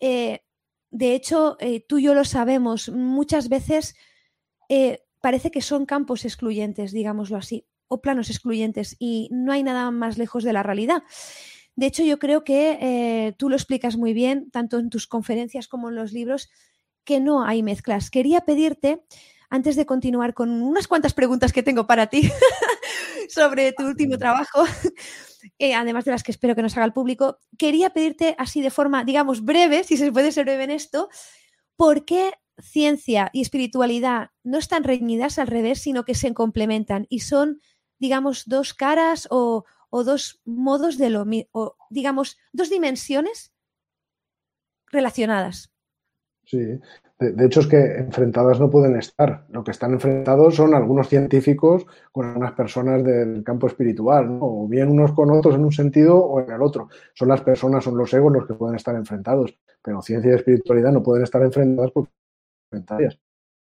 Eh, 0.00 0.40
de 0.90 1.14
hecho, 1.14 1.56
eh, 1.60 1.84
tú 1.86 1.98
y 1.98 2.04
yo 2.04 2.14
lo 2.14 2.24
sabemos, 2.24 2.88
muchas 2.88 3.48
veces 3.48 3.94
parece 5.20 5.52
que 5.52 5.62
son 5.62 5.86
campos 5.86 6.24
excluyentes, 6.24 6.90
digámoslo 6.90 7.36
así 7.36 7.64
o 7.88 8.00
planos 8.00 8.30
excluyentes 8.30 8.96
y 8.98 9.28
no 9.30 9.52
hay 9.52 9.62
nada 9.62 9.90
más 9.90 10.18
lejos 10.18 10.44
de 10.44 10.52
la 10.52 10.62
realidad. 10.62 11.02
De 11.76 11.86
hecho, 11.86 12.02
yo 12.02 12.18
creo 12.18 12.42
que 12.42 12.78
eh, 12.80 13.34
tú 13.36 13.48
lo 13.48 13.56
explicas 13.56 13.96
muy 13.96 14.14
bien, 14.14 14.50
tanto 14.50 14.78
en 14.78 14.88
tus 14.88 15.06
conferencias 15.06 15.68
como 15.68 15.90
en 15.90 15.94
los 15.94 16.12
libros, 16.12 16.48
que 17.04 17.20
no 17.20 17.44
hay 17.44 17.62
mezclas. 17.62 18.10
Quería 18.10 18.40
pedirte, 18.40 19.04
antes 19.50 19.76
de 19.76 19.86
continuar 19.86 20.34
con 20.34 20.50
unas 20.50 20.88
cuantas 20.88 21.14
preguntas 21.14 21.52
que 21.52 21.62
tengo 21.62 21.86
para 21.86 22.06
ti 22.08 22.30
sobre 23.28 23.72
tu 23.72 23.84
último 23.84 24.16
trabajo, 24.16 24.64
eh, 25.58 25.74
además 25.74 26.04
de 26.06 26.12
las 26.12 26.22
que 26.22 26.32
espero 26.32 26.54
que 26.54 26.62
nos 26.62 26.76
haga 26.76 26.86
el 26.86 26.94
público, 26.94 27.38
quería 27.58 27.90
pedirte 27.90 28.34
así 28.38 28.62
de 28.62 28.70
forma, 28.70 29.04
digamos, 29.04 29.44
breve, 29.44 29.84
si 29.84 29.96
se 29.96 30.10
puede 30.10 30.32
ser 30.32 30.46
breve 30.46 30.64
en 30.64 30.70
esto, 30.70 31.10
¿por 31.76 32.06
qué 32.06 32.32
ciencia 32.58 33.30
y 33.32 33.42
espiritualidad 33.42 34.30
no 34.42 34.58
están 34.58 34.84
reñidas 34.84 35.38
al 35.38 35.46
revés, 35.46 35.80
sino 35.80 36.04
que 36.04 36.14
se 36.14 36.32
complementan 36.32 37.06
y 37.08 37.20
son 37.20 37.60
digamos, 37.98 38.44
dos 38.46 38.74
caras 38.74 39.28
o, 39.30 39.64
dos 39.90 40.40
modos 40.44 40.98
de 40.98 41.08
lo 41.08 41.24
mismo, 41.24 41.76
digamos, 41.88 42.36
dos 42.52 42.68
dimensiones 42.68 43.54
relacionadas. 44.88 45.72
Sí, 46.44 46.78
de, 47.18 47.46
hecho 47.46 47.60
es 47.60 47.66
que 47.66 47.96
enfrentadas 47.96 48.60
no 48.60 48.70
pueden 48.70 48.96
estar. 48.96 49.46
Lo 49.48 49.64
que 49.64 49.70
están 49.70 49.94
enfrentados 49.94 50.56
son 50.56 50.74
algunos 50.74 51.08
científicos 51.08 51.86
con 52.12 52.26
algunas 52.26 52.52
personas 52.52 53.02
del 53.02 53.42
campo 53.42 53.66
espiritual, 53.66 54.38
o 54.40 54.68
bien 54.68 54.90
unos 54.90 55.12
con 55.12 55.30
otros 55.30 55.54
en 55.54 55.64
un 55.64 55.72
sentido 55.72 56.18
o 56.18 56.40
en 56.40 56.50
el 56.50 56.60
otro. 56.60 56.88
Son 57.14 57.28
las 57.28 57.40
personas, 57.40 57.84
son 57.84 57.96
los 57.96 58.12
egos 58.12 58.32
los 58.32 58.46
que 58.46 58.54
pueden 58.54 58.76
estar 58.76 58.94
enfrentados, 58.94 59.58
pero 59.82 60.02
ciencia 60.02 60.30
y 60.30 60.34
espiritualidad 60.34 60.92
no 60.92 61.02
pueden 61.02 61.24
estar 61.24 61.42
enfrentadas 61.42 61.90
porque 61.90 62.12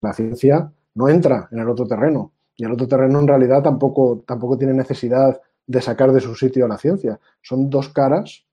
la 0.02 0.12
ciencia 0.12 0.72
no 0.94 1.08
entra 1.08 1.48
en 1.50 1.60
el 1.60 1.68
otro 1.68 1.86
terreno. 1.86 2.32
Y 2.60 2.64
el 2.66 2.72
otro 2.72 2.86
terreno 2.86 3.20
en 3.20 3.26
realidad 3.26 3.62
tampoco, 3.62 4.22
tampoco 4.26 4.58
tiene 4.58 4.74
necesidad 4.74 5.40
de 5.66 5.80
sacar 5.80 6.12
de 6.12 6.20
su 6.20 6.34
sitio 6.34 6.66
a 6.66 6.68
la 6.68 6.76
ciencia. 6.76 7.18
Son 7.40 7.70
dos 7.70 7.88
caras 7.88 8.44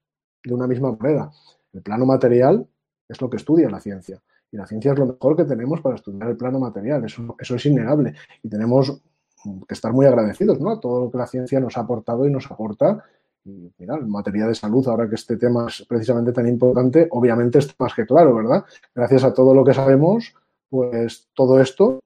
de 0.45 0.53
una 0.53 0.65
misma 0.65 0.93
moneda. 0.93 1.29
El 1.73 1.81
plano 1.81 2.05
material 2.05 2.65
es 3.09 3.19
lo 3.19 3.29
que 3.29 3.35
estudia 3.35 3.69
la 3.69 3.81
ciencia. 3.81 4.21
Y 4.49 4.55
la 4.55 4.65
ciencia 4.65 4.93
es 4.93 4.97
lo 4.97 5.07
mejor 5.07 5.35
que 5.35 5.43
tenemos 5.43 5.81
para 5.81 5.95
estudiar 5.95 6.29
el 6.29 6.37
plano 6.37 6.57
material. 6.57 7.03
Eso, 7.03 7.35
eso 7.37 7.55
es 7.55 7.65
innegable. 7.65 8.13
Y 8.41 8.47
tenemos 8.47 8.97
que 9.67 9.73
estar 9.73 9.91
muy 9.91 10.05
agradecidos 10.05 10.57
¿no? 10.61 10.71
a 10.71 10.79
todo 10.79 11.03
lo 11.03 11.11
que 11.11 11.17
la 11.17 11.27
ciencia 11.27 11.59
nos 11.59 11.75
ha 11.75 11.81
aportado 11.81 12.25
y 12.25 12.31
nos 12.31 12.49
aporta. 12.49 13.03
Y 13.43 13.73
mira, 13.77 13.95
en 13.95 14.09
materia 14.09 14.47
de 14.47 14.55
salud, 14.55 14.87
ahora 14.87 15.09
que 15.09 15.15
este 15.15 15.35
tema 15.35 15.67
es 15.67 15.85
precisamente 15.85 16.31
tan 16.31 16.47
importante, 16.47 17.09
obviamente 17.11 17.59
es 17.59 17.77
más 17.77 17.93
que 17.93 18.05
claro, 18.05 18.33
¿verdad? 18.35 18.63
Gracias 18.95 19.25
a 19.25 19.33
todo 19.33 19.53
lo 19.53 19.65
que 19.65 19.73
sabemos, 19.73 20.33
pues 20.69 21.27
todo 21.33 21.59
esto 21.59 21.99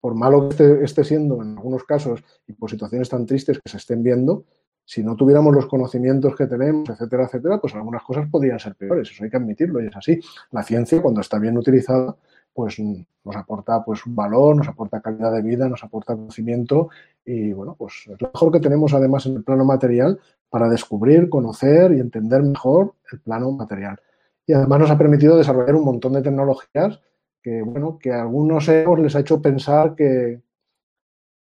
por 0.00 0.14
malo 0.14 0.48
que 0.48 0.82
esté, 0.82 1.04
siendo 1.04 1.42
en 1.42 1.56
algunos 1.56 1.84
casos 1.84 2.22
y 2.46 2.52
por 2.52 2.70
situaciones 2.70 3.08
tan 3.08 3.26
tristes 3.26 3.58
que 3.58 3.70
se 3.70 3.78
estén 3.78 4.02
viendo, 4.02 4.44
si 4.84 5.02
no 5.02 5.16
tuviéramos 5.16 5.54
los 5.54 5.66
conocimientos 5.66 6.34
que 6.34 6.46
tenemos, 6.46 6.88
etcétera, 6.88 7.24
etcétera, 7.24 7.60
pues 7.60 7.74
algunas 7.74 8.02
cosas 8.02 8.26
podrían 8.30 8.58
ser 8.58 8.74
peores. 8.74 9.10
Eso 9.10 9.22
hay 9.22 9.30
que 9.30 9.36
admitirlo 9.36 9.82
y 9.82 9.86
es 9.86 9.96
así. 9.96 10.18
La 10.50 10.62
ciencia, 10.62 11.02
cuando 11.02 11.20
está 11.20 11.38
bien 11.38 11.58
utilizada, 11.58 12.16
pues 12.54 12.78
nos 12.80 13.36
aporta 13.36 13.84
pues 13.84 14.06
un 14.06 14.16
valor, 14.16 14.56
nos 14.56 14.66
aporta 14.66 15.00
calidad 15.00 15.32
de 15.32 15.42
vida, 15.42 15.68
nos 15.68 15.84
aporta 15.84 16.16
conocimiento 16.16 16.88
y 17.24 17.52
bueno, 17.52 17.76
pues 17.78 18.08
es 18.10 18.20
lo 18.20 18.30
mejor 18.32 18.50
que 18.50 18.60
tenemos 18.60 18.94
además 18.94 19.26
en 19.26 19.36
el 19.36 19.44
plano 19.44 19.64
material 19.64 20.18
para 20.48 20.68
descubrir, 20.68 21.28
conocer 21.28 21.92
y 21.92 22.00
entender 22.00 22.42
mejor 22.42 22.94
el 23.12 23.20
plano 23.20 23.52
material. 23.52 24.00
Y 24.46 24.54
además 24.54 24.80
nos 24.80 24.90
ha 24.90 24.98
permitido 24.98 25.36
desarrollar 25.36 25.74
un 25.74 25.84
montón 25.84 26.14
de 26.14 26.22
tecnologías 26.22 27.00
que, 27.42 27.62
bueno, 27.62 27.98
que 27.98 28.12
a 28.12 28.22
algunos 28.22 28.68
egos 28.68 28.98
les 29.00 29.14
ha 29.16 29.20
hecho 29.20 29.40
pensar 29.40 29.94
que, 29.94 30.40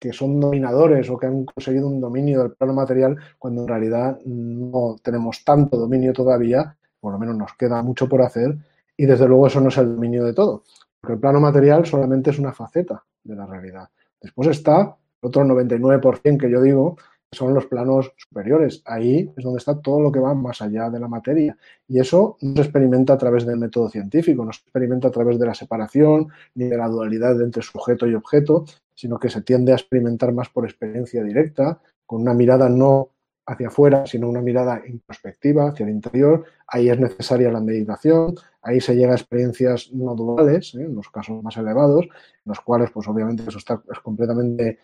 que 0.02 0.12
son 0.12 0.40
dominadores 0.40 1.08
o 1.11 1.16
que 1.16 1.26
han 1.26 1.44
conseguido 1.44 1.87
un 1.87 2.00
dominio 2.00 2.42
del 2.42 2.52
plano 2.52 2.75
material 2.75 3.16
cuando 3.38 3.62
en 3.62 3.68
realidad 3.68 4.18
no 4.25 4.96
tenemos 5.02 5.44
tanto 5.44 5.76
dominio 5.76 6.12
todavía, 6.12 6.76
por 6.99 7.12
lo 7.12 7.18
menos 7.20 7.37
nos 7.37 7.54
queda 7.54 7.82
mucho 7.82 8.08
por 8.08 8.22
hacer 8.22 8.56
y 8.96 9.06
desde 9.06 9.28
luego 9.28 9.46
eso 9.46 9.61
no 9.61 9.68
es 9.68 9.78
el 9.78 9.94
dominio 9.94 10.25
de 10.25 10.34
todo, 10.34 10.64
porque 11.00 11.14
el 11.14 11.20
plano 11.20 11.40
material 11.40 11.87
solamente 11.87 12.30
es 12.30 12.38
una 12.38 12.52
faceta 12.52 13.04
de 13.22 13.37
la 13.37 13.46
realidad. 13.46 13.88
Después 14.20 14.49
está 14.49 14.96
otro 15.20 15.44
99% 15.44 16.37
que 16.37 16.50
yo 16.50 16.61
digo, 16.61 16.96
son 17.32 17.54
los 17.54 17.66
planos 17.66 18.12
superiores. 18.16 18.82
Ahí 18.84 19.32
es 19.36 19.42
donde 19.42 19.58
está 19.58 19.80
todo 19.80 20.00
lo 20.00 20.12
que 20.12 20.20
va 20.20 20.34
más 20.34 20.60
allá 20.60 20.90
de 20.90 21.00
la 21.00 21.08
materia. 21.08 21.56
Y 21.88 21.98
eso 21.98 22.36
no 22.42 22.54
se 22.56 22.62
experimenta 22.62 23.14
a 23.14 23.18
través 23.18 23.46
del 23.46 23.56
método 23.56 23.88
científico, 23.88 24.44
no 24.44 24.52
se 24.52 24.60
experimenta 24.60 25.08
a 25.08 25.10
través 25.10 25.38
de 25.38 25.46
la 25.46 25.54
separación 25.54 26.28
ni 26.54 26.66
de 26.66 26.76
la 26.76 26.88
dualidad 26.88 27.40
entre 27.40 27.62
sujeto 27.62 28.06
y 28.06 28.14
objeto, 28.14 28.66
sino 28.94 29.18
que 29.18 29.30
se 29.30 29.40
tiende 29.40 29.72
a 29.72 29.76
experimentar 29.76 30.32
más 30.32 30.50
por 30.50 30.64
experiencia 30.64 31.24
directa, 31.24 31.80
con 32.06 32.20
una 32.20 32.34
mirada 32.34 32.68
no 32.68 33.08
hacia 33.46 33.68
afuera, 33.68 34.06
sino 34.06 34.28
una 34.28 34.40
mirada 34.40 34.82
introspectiva 34.86 35.70
hacia 35.70 35.84
el 35.84 35.90
interior. 35.90 36.44
Ahí 36.66 36.90
es 36.90 37.00
necesaria 37.00 37.50
la 37.50 37.60
meditación, 37.60 38.34
ahí 38.60 38.80
se 38.80 38.94
llega 38.94 39.12
a 39.12 39.16
experiencias 39.16 39.90
no 39.92 40.14
duales, 40.14 40.74
¿eh? 40.74 40.82
en 40.82 40.94
los 40.94 41.08
casos 41.08 41.42
más 41.42 41.56
elevados, 41.56 42.04
en 42.04 42.10
los 42.44 42.60
cuales, 42.60 42.90
pues 42.90 43.08
obviamente, 43.08 43.44
eso 43.48 43.58
está 43.58 43.82
es 43.90 43.98
completamente 44.00 44.78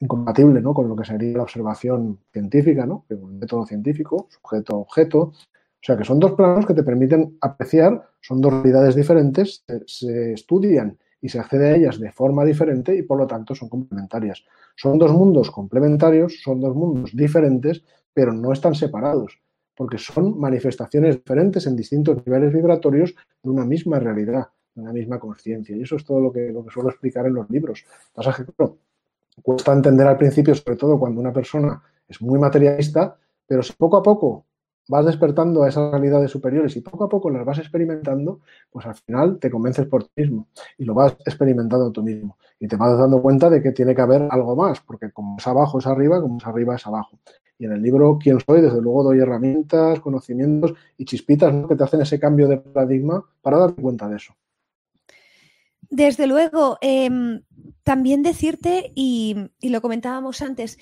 incompatible 0.00 0.60
¿no? 0.60 0.74
con 0.74 0.88
lo 0.88 0.96
que 0.96 1.04
sería 1.04 1.36
la 1.36 1.42
observación 1.42 2.18
científica, 2.32 2.86
¿no? 2.86 3.04
el 3.08 3.18
método 3.18 3.66
científico, 3.66 4.28
sujeto-objeto. 4.30 5.18
O 5.20 5.80
sea 5.80 5.96
que 5.96 6.04
son 6.04 6.18
dos 6.18 6.32
planos 6.32 6.66
que 6.66 6.74
te 6.74 6.82
permiten 6.82 7.38
apreciar, 7.40 8.10
son 8.20 8.40
dos 8.40 8.52
realidades 8.52 8.94
diferentes, 8.94 9.64
se, 9.86 10.32
estudian 10.32 10.98
y 11.20 11.28
se 11.28 11.38
accede 11.38 11.68
a 11.68 11.76
ellas 11.76 12.00
de 12.00 12.10
forma 12.12 12.44
diferente 12.44 12.94
y 12.96 13.02
por 13.02 13.18
lo 13.18 13.26
tanto 13.26 13.54
son 13.54 13.68
complementarias. 13.68 14.44
Son 14.76 14.98
dos 14.98 15.12
mundos 15.12 15.50
complementarios, 15.50 16.40
son 16.42 16.60
dos 16.60 16.74
mundos 16.74 17.14
diferentes, 17.14 17.82
pero 18.12 18.32
no 18.32 18.52
están 18.52 18.74
separados, 18.74 19.40
porque 19.76 19.98
son 19.98 20.38
manifestaciones 20.38 21.16
diferentes 21.16 21.66
en 21.66 21.76
distintos 21.76 22.24
niveles 22.24 22.52
vibratorios 22.52 23.14
de 23.42 23.50
una 23.50 23.64
misma 23.64 23.98
realidad, 23.98 24.48
de 24.74 24.82
una 24.82 24.92
misma 24.92 25.18
conciencia. 25.18 25.76
Y 25.76 25.82
eso 25.82 25.96
es 25.96 26.04
todo 26.04 26.20
lo 26.20 26.32
que, 26.32 26.50
lo 26.50 26.64
que 26.64 26.70
suelo 26.70 26.90
explicar 26.90 27.26
en 27.26 27.34
los 27.34 27.48
libros. 27.50 27.84
Pasa 28.12 28.34
que, 28.34 28.44
cuesta 29.42 29.72
entender 29.72 30.06
al 30.06 30.16
principio, 30.16 30.54
sobre 30.54 30.76
todo 30.76 30.98
cuando 30.98 31.20
una 31.20 31.32
persona 31.32 31.82
es 32.06 32.20
muy 32.22 32.38
materialista, 32.38 33.16
pero 33.46 33.62
si 33.62 33.72
poco 33.72 33.96
a 33.96 34.02
poco 34.02 34.44
vas 34.88 35.04
despertando 35.04 35.62
a 35.62 35.68
esas 35.68 35.90
realidades 35.90 36.30
superiores 36.30 36.74
y 36.76 36.80
poco 36.80 37.04
a 37.04 37.08
poco 37.08 37.30
las 37.30 37.44
vas 37.44 37.58
experimentando, 37.58 38.40
pues 38.70 38.86
al 38.86 38.94
final 38.94 39.38
te 39.38 39.50
convences 39.50 39.86
por 39.86 40.04
ti 40.04 40.22
mismo 40.22 40.48
y 40.78 40.84
lo 40.84 40.94
vas 40.94 41.12
experimentando 41.24 41.92
tú 41.92 42.02
mismo. 42.02 42.38
Y 42.58 42.66
te 42.66 42.76
vas 42.76 42.98
dando 42.98 43.20
cuenta 43.20 43.50
de 43.50 43.62
que 43.62 43.72
tiene 43.72 43.94
que 43.94 44.00
haber 44.00 44.26
algo 44.30 44.56
más, 44.56 44.80
porque 44.80 45.12
como 45.12 45.36
es 45.38 45.46
abajo 45.46 45.78
es 45.78 45.86
arriba, 45.86 46.20
como 46.20 46.38
es 46.38 46.46
arriba 46.46 46.74
es 46.74 46.86
abajo. 46.86 47.18
Y 47.58 47.66
en 47.66 47.72
el 47.72 47.82
libro 47.82 48.18
Quién 48.20 48.38
soy, 48.40 48.62
desde 48.62 48.80
luego 48.80 49.04
doy 49.04 49.18
herramientas, 49.18 50.00
conocimientos 50.00 50.74
y 50.96 51.04
chispitas 51.04 51.54
que 51.66 51.76
te 51.76 51.84
hacen 51.84 52.00
ese 52.00 52.18
cambio 52.18 52.48
de 52.48 52.56
paradigma 52.56 53.22
para 53.42 53.58
darte 53.58 53.82
cuenta 53.82 54.08
de 54.08 54.16
eso. 54.16 54.34
Desde 55.90 56.26
luego, 56.26 56.78
eh, 56.80 57.10
también 57.82 58.22
decirte, 58.22 58.92
y, 58.94 59.36
y, 59.60 59.70
lo 59.70 59.80
comentábamos 59.80 60.42
antes, 60.42 60.78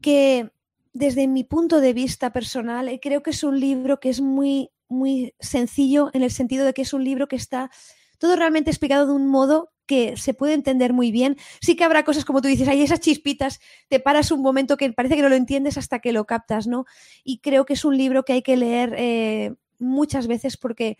que 0.00 0.50
desde 0.92 1.28
mi 1.28 1.44
punto 1.44 1.80
de 1.80 1.92
vista 1.92 2.32
personal, 2.32 2.88
eh, 2.88 3.00
creo 3.00 3.22
que 3.22 3.30
es 3.30 3.44
un 3.44 3.60
libro 3.60 4.00
que 4.00 4.08
es 4.10 4.20
muy, 4.20 4.70
muy 4.88 5.34
sencillo 5.38 6.10
en 6.12 6.22
el 6.22 6.30
sentido 6.30 6.64
de 6.64 6.72
que 6.72 6.82
es 6.82 6.92
un 6.92 7.04
libro 7.04 7.28
que 7.28 7.36
está 7.36 7.70
todo 8.18 8.36
realmente 8.36 8.70
explicado 8.70 9.06
de 9.06 9.12
un 9.12 9.28
modo 9.28 9.70
que 9.86 10.16
se 10.16 10.34
puede 10.34 10.54
entender 10.54 10.92
muy 10.92 11.10
bien. 11.10 11.36
Sí 11.60 11.76
que 11.76 11.84
habrá 11.84 12.04
cosas 12.04 12.24
como 12.24 12.42
tú 12.42 12.48
dices, 12.48 12.68
hay 12.68 12.82
esas 12.82 13.00
chispitas, 13.00 13.60
te 13.88 14.00
paras 14.00 14.30
un 14.30 14.42
momento 14.42 14.76
que 14.76 14.92
parece 14.92 15.16
que 15.16 15.22
no 15.22 15.28
lo 15.28 15.36
entiendes 15.36 15.78
hasta 15.78 16.00
que 16.00 16.12
lo 16.12 16.26
captas, 16.26 16.66
¿no? 16.66 16.84
Y 17.24 17.38
creo 17.38 17.64
que 17.64 17.72
es 17.72 17.84
un 17.84 17.96
libro 17.96 18.24
que 18.24 18.34
hay 18.34 18.42
que 18.42 18.56
leer 18.56 18.94
eh, 18.98 19.54
muchas 19.78 20.26
veces 20.26 20.56
porque 20.56 20.98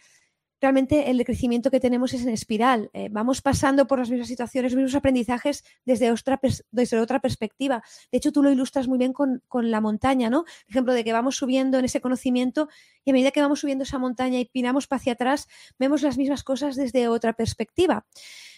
realmente 0.60 1.10
el 1.10 1.24
crecimiento 1.24 1.70
que 1.70 1.80
tenemos 1.80 2.12
es 2.14 2.22
en 2.22 2.30
espiral. 2.30 2.90
Eh, 2.92 3.08
vamos 3.10 3.42
pasando 3.42 3.86
por 3.86 3.98
las 3.98 4.10
mismas 4.10 4.28
situaciones, 4.28 4.72
los 4.72 4.76
mismos 4.82 4.94
aprendizajes 4.94 5.64
desde 5.84 6.10
otra, 6.10 6.40
desde 6.70 6.98
otra 6.98 7.20
perspectiva. 7.20 7.82
De 8.10 8.18
hecho, 8.18 8.32
tú 8.32 8.42
lo 8.42 8.50
ilustras 8.50 8.88
muy 8.88 8.98
bien 8.98 9.12
con, 9.12 9.42
con, 9.48 9.70
la 9.70 9.80
montaña, 9.80 10.30
¿no? 10.30 10.44
Ejemplo, 10.68 10.92
de 10.92 11.04
que 11.04 11.12
vamos 11.12 11.36
subiendo 11.36 11.78
en 11.78 11.84
ese 11.84 12.00
conocimiento 12.00 12.68
y 13.04 13.10
a 13.10 13.12
medida 13.12 13.30
que 13.30 13.40
vamos 13.40 13.60
subiendo 13.60 13.84
esa 13.84 13.98
montaña 13.98 14.38
y 14.38 14.44
pinamos 14.44 14.86
hacia 14.90 15.12
atrás, 15.12 15.48
vemos 15.78 16.02
las 16.02 16.18
mismas 16.18 16.42
cosas 16.42 16.76
desde 16.76 17.08
otra 17.08 17.32
perspectiva. 17.32 18.06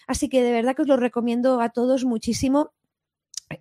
Así 0.07 0.29
que 0.29 0.41
de 0.41 0.51
verdad 0.51 0.75
que 0.75 0.81
os 0.81 0.87
lo 0.87 0.97
recomiendo 0.97 1.61
a 1.61 1.69
todos 1.69 2.05
muchísimo. 2.05 2.71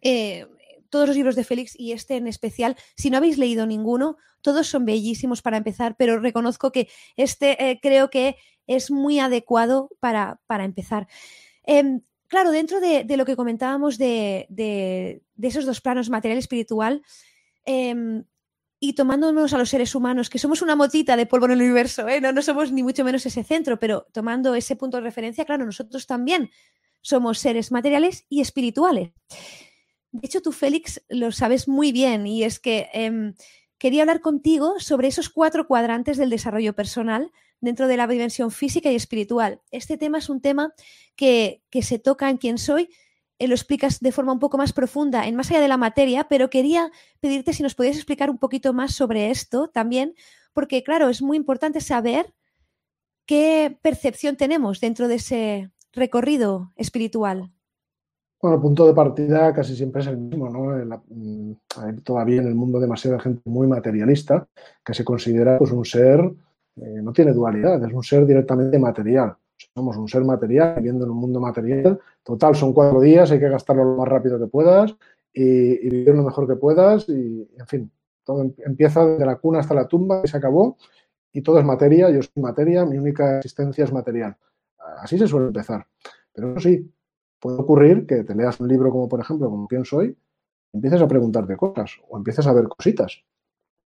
Eh, 0.02 0.46
todos 0.90 1.08
los 1.08 1.16
libros 1.16 1.36
de 1.36 1.44
Félix 1.44 1.78
y 1.78 1.92
este 1.92 2.16
en 2.16 2.26
especial. 2.26 2.76
Si 2.96 3.10
no 3.10 3.16
habéis 3.16 3.38
leído 3.38 3.66
ninguno, 3.66 4.16
todos 4.42 4.66
son 4.66 4.84
bellísimos 4.84 5.40
para 5.40 5.56
empezar, 5.56 5.96
pero 5.96 6.20
reconozco 6.20 6.72
que 6.72 6.88
este 7.16 7.70
eh, 7.70 7.78
creo 7.80 8.10
que 8.10 8.36
es 8.66 8.90
muy 8.90 9.18
adecuado 9.18 9.90
para, 10.00 10.40
para 10.46 10.64
empezar. 10.64 11.08
Eh, 11.66 12.00
claro, 12.28 12.50
dentro 12.50 12.80
de, 12.80 13.04
lo 13.16 13.24
que 13.24 13.36
comentábamos 13.36 13.98
de, 13.98 14.46
de, 14.48 15.22
esos 15.40 15.64
dos 15.64 15.80
planos, 15.80 16.10
material 16.10 16.36
y 16.36 16.40
espiritual, 16.40 17.02
eh, 17.64 18.22
y 18.82 18.94
tomándonos 18.94 19.52
a 19.52 19.58
los 19.58 19.68
seres 19.68 19.94
humanos, 19.94 20.30
que 20.30 20.38
somos 20.38 20.62
una 20.62 20.74
motita 20.74 21.14
de 21.16 21.26
polvo 21.26 21.44
en 21.44 21.52
el 21.52 21.62
universo, 21.62 22.08
¿eh? 22.08 22.20
no, 22.20 22.32
no 22.32 22.40
somos 22.40 22.72
ni 22.72 22.82
mucho 22.82 23.04
menos 23.04 23.26
ese 23.26 23.44
centro, 23.44 23.78
pero 23.78 24.06
tomando 24.12 24.54
ese 24.54 24.74
punto 24.74 24.96
de 24.96 25.02
referencia, 25.02 25.44
claro, 25.44 25.66
nosotros 25.66 26.06
también 26.06 26.50
somos 27.02 27.38
seres 27.38 27.72
materiales 27.72 28.24
y 28.30 28.40
espirituales. 28.40 29.10
De 30.12 30.26
hecho, 30.26 30.42
tú, 30.42 30.52
Félix, 30.52 31.02
lo 31.08 31.30
sabes 31.32 31.68
muy 31.68 31.92
bien 31.92 32.26
y 32.26 32.44
es 32.44 32.58
que 32.58 32.88
eh, 32.92 33.32
quería 33.78 34.02
hablar 34.02 34.20
contigo 34.20 34.80
sobre 34.80 35.08
esos 35.08 35.28
cuatro 35.28 35.66
cuadrantes 35.66 36.16
del 36.16 36.30
desarrollo 36.30 36.74
personal 36.74 37.30
dentro 37.60 37.86
de 37.86 37.96
la 37.96 38.06
dimensión 38.06 38.50
física 38.50 38.90
y 38.90 38.96
espiritual. 38.96 39.60
Este 39.70 39.96
tema 39.96 40.18
es 40.18 40.28
un 40.28 40.40
tema 40.40 40.72
que, 41.16 41.62
que 41.70 41.82
se 41.82 41.98
toca 41.98 42.28
en 42.28 42.38
quién 42.38 42.58
soy, 42.58 42.88
eh, 43.40 43.48
lo 43.48 43.54
explicas 43.54 44.00
de 44.00 44.12
forma 44.12 44.32
un 44.32 44.38
poco 44.38 44.58
más 44.58 44.74
profunda, 44.74 45.26
en 45.26 45.34
más 45.34 45.50
allá 45.50 45.62
de 45.62 45.68
la 45.68 45.78
materia, 45.78 46.28
pero 46.28 46.50
quería 46.50 46.90
pedirte 47.20 47.54
si 47.54 47.62
nos 47.62 47.74
podías 47.74 47.96
explicar 47.96 48.28
un 48.28 48.38
poquito 48.38 48.74
más 48.74 48.94
sobre 48.94 49.30
esto 49.30 49.68
también, 49.68 50.14
porque 50.52 50.82
claro, 50.82 51.08
es 51.08 51.22
muy 51.22 51.38
importante 51.38 51.80
saber 51.80 52.34
qué 53.24 53.78
percepción 53.80 54.36
tenemos 54.36 54.80
dentro 54.80 55.08
de 55.08 55.14
ese 55.14 55.70
recorrido 55.92 56.72
espiritual. 56.76 57.50
Bueno, 58.40 58.56
el 58.56 58.62
punto 58.62 58.86
de 58.86 58.94
partida 58.94 59.52
casi 59.52 59.76
siempre 59.76 60.00
es 60.00 60.08
el 60.08 60.16
mismo, 60.16 60.48
¿no? 60.48 60.76
La, 60.84 61.02
hay 61.76 61.96
todavía 61.96 62.40
en 62.40 62.48
el 62.48 62.54
mundo 62.54 62.80
demasiada 62.80 63.20
gente 63.20 63.42
muy 63.44 63.66
materialista 63.66 64.46
que 64.84 64.94
se 64.94 65.04
considera 65.04 65.58
pues, 65.58 65.72
un 65.72 65.84
ser, 65.84 66.20
eh, 66.76 67.00
no 67.02 67.12
tiene 67.12 67.32
dualidad, 67.32 67.84
es 67.84 67.92
un 67.92 68.02
ser 68.02 68.24
directamente 68.24 68.78
material. 68.78 69.36
Somos 69.74 69.96
un 69.98 70.08
ser 70.08 70.24
material 70.24 70.76
viviendo 70.76 71.04
en 71.04 71.10
un 71.10 71.18
mundo 71.18 71.38
material. 71.38 72.00
Total, 72.22 72.54
son 72.54 72.72
cuatro 72.72 73.00
días, 73.00 73.30
hay 73.30 73.38
que 73.38 73.48
gastarlo 73.50 73.84
lo 73.84 73.96
más 73.96 74.08
rápido 74.08 74.38
que 74.38 74.46
puedas 74.46 74.96
y, 75.34 75.86
y 75.86 75.90
vivir 75.90 76.14
lo 76.14 76.22
mejor 76.22 76.48
que 76.48 76.56
puedas 76.56 77.08
y, 77.10 77.46
en 77.58 77.66
fin, 77.66 77.90
todo 78.24 78.42
em, 78.42 78.54
empieza 78.58 79.04
desde 79.04 79.26
la 79.26 79.36
cuna 79.36 79.60
hasta 79.60 79.74
la 79.74 79.86
tumba 79.86 80.22
y 80.24 80.28
se 80.28 80.36
acabó 80.36 80.76
y 81.32 81.42
todo 81.42 81.58
es 81.58 81.64
materia, 81.64 82.10
yo 82.10 82.22
soy 82.22 82.42
materia, 82.42 82.84
mi 82.84 82.96
única 82.96 83.38
existencia 83.38 83.84
es 83.84 83.92
material. 83.92 84.36
Así 85.02 85.18
se 85.18 85.28
suele 85.28 85.48
empezar. 85.48 85.86
Pero 86.32 86.52
eso 86.52 86.60
sí, 86.60 86.90
puede 87.40 87.58
ocurrir 87.58 88.06
que 88.06 88.24
te 88.24 88.34
leas 88.34 88.60
un 88.60 88.68
libro 88.68 88.90
como, 88.90 89.08
por 89.08 89.20
ejemplo, 89.20 89.48
como 89.50 89.66
Quién 89.66 89.84
soy, 89.84 90.16
y 90.72 90.76
empieces 90.76 91.02
a 91.02 91.08
preguntarte 91.08 91.56
cosas 91.56 91.92
o 92.08 92.16
empieces 92.16 92.46
a 92.46 92.52
ver 92.52 92.68
cositas 92.68 93.22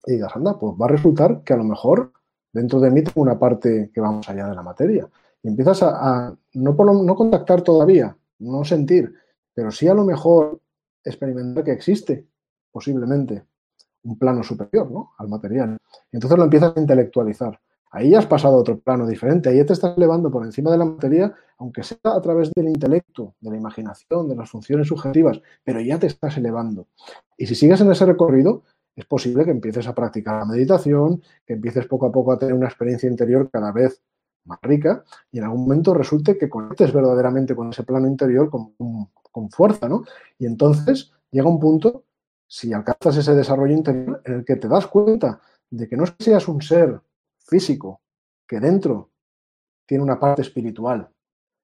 y 0.06 0.12
digas, 0.12 0.34
anda, 0.36 0.58
pues 0.58 0.74
va 0.80 0.86
a 0.86 0.90
resultar 0.90 1.42
que 1.42 1.54
a 1.54 1.56
lo 1.56 1.64
mejor 1.64 2.12
dentro 2.52 2.80
de 2.80 2.90
mí 2.90 3.02
tengo 3.02 3.22
una 3.22 3.38
parte 3.38 3.90
que 3.92 4.00
va 4.00 4.12
más 4.12 4.28
allá 4.28 4.48
de 4.48 4.54
la 4.54 4.62
materia. 4.62 5.08
Y 5.42 5.48
empiezas 5.48 5.82
a, 5.82 6.36
no, 6.54 6.76
por 6.76 6.94
no 6.94 7.14
contactar 7.14 7.62
todavía, 7.62 8.16
no 8.38 8.64
sentir, 8.64 9.14
pero 9.54 9.70
sí 9.70 9.88
a 9.88 9.94
lo 9.94 10.04
mejor 10.04 10.60
experimentar 11.02 11.64
que 11.64 11.72
existe, 11.72 12.26
posiblemente, 12.70 13.44
un 14.04 14.18
plano 14.18 14.42
superior 14.42 14.90
¿no? 14.90 15.12
al 15.18 15.28
material. 15.28 15.78
Y 16.12 16.16
entonces 16.16 16.38
lo 16.38 16.44
empiezas 16.44 16.76
a 16.76 16.80
intelectualizar. 16.80 17.58
Ahí 17.94 18.10
ya 18.10 18.18
has 18.18 18.26
pasado 18.26 18.56
a 18.56 18.58
otro 18.58 18.80
plano 18.80 19.06
diferente, 19.06 19.48
ahí 19.48 19.58
ya 19.58 19.66
te 19.66 19.72
estás 19.72 19.96
elevando 19.96 20.28
por 20.28 20.44
encima 20.44 20.68
de 20.72 20.78
la 20.78 20.84
materia, 20.84 21.32
aunque 21.58 21.84
sea 21.84 21.98
a 22.02 22.20
través 22.20 22.50
del 22.52 22.66
intelecto, 22.66 23.36
de 23.40 23.50
la 23.50 23.56
imaginación, 23.56 24.28
de 24.28 24.34
las 24.34 24.50
funciones 24.50 24.88
subjetivas, 24.88 25.40
pero 25.62 25.80
ya 25.80 25.96
te 25.96 26.08
estás 26.08 26.36
elevando. 26.36 26.88
Y 27.38 27.46
si 27.46 27.54
sigues 27.54 27.80
en 27.82 27.92
ese 27.92 28.04
recorrido, 28.04 28.64
es 28.96 29.04
posible 29.04 29.44
que 29.44 29.52
empieces 29.52 29.86
a 29.86 29.94
practicar 29.94 30.40
la 30.40 30.44
meditación, 30.44 31.22
que 31.46 31.52
empieces 31.52 31.86
poco 31.86 32.06
a 32.06 32.10
poco 32.10 32.32
a 32.32 32.38
tener 32.38 32.54
una 32.54 32.66
experiencia 32.66 33.08
interior 33.08 33.48
cada 33.48 33.70
vez 33.70 34.02
más 34.44 34.58
rica 34.62 35.04
y 35.30 35.38
en 35.38 35.44
algún 35.44 35.62
momento 35.62 35.94
resulte 35.94 36.36
que 36.36 36.50
conectes 36.50 36.92
verdaderamente 36.92 37.54
con 37.54 37.70
ese 37.70 37.84
plano 37.84 38.08
interior 38.08 38.50
con, 38.50 38.74
con, 39.30 39.50
fuerza, 39.50 39.88
¿no? 39.88 40.02
Y 40.36 40.46
entonces 40.46 41.12
llega 41.30 41.48
un 41.48 41.60
punto, 41.60 42.02
si 42.48 42.72
alcanzas 42.72 43.18
ese 43.18 43.36
desarrollo 43.36 43.72
interior, 43.72 44.20
en 44.24 44.34
el 44.34 44.44
que 44.44 44.56
te 44.56 44.66
das 44.66 44.88
cuenta 44.88 45.40
de 45.70 45.88
que 45.88 45.96
no 45.96 46.06
seas 46.18 46.48
un 46.48 46.60
ser 46.60 47.00
físico 47.44 48.00
que 48.46 48.60
dentro 48.60 49.10
tiene 49.86 50.02
una 50.02 50.18
parte 50.18 50.42
espiritual, 50.42 51.08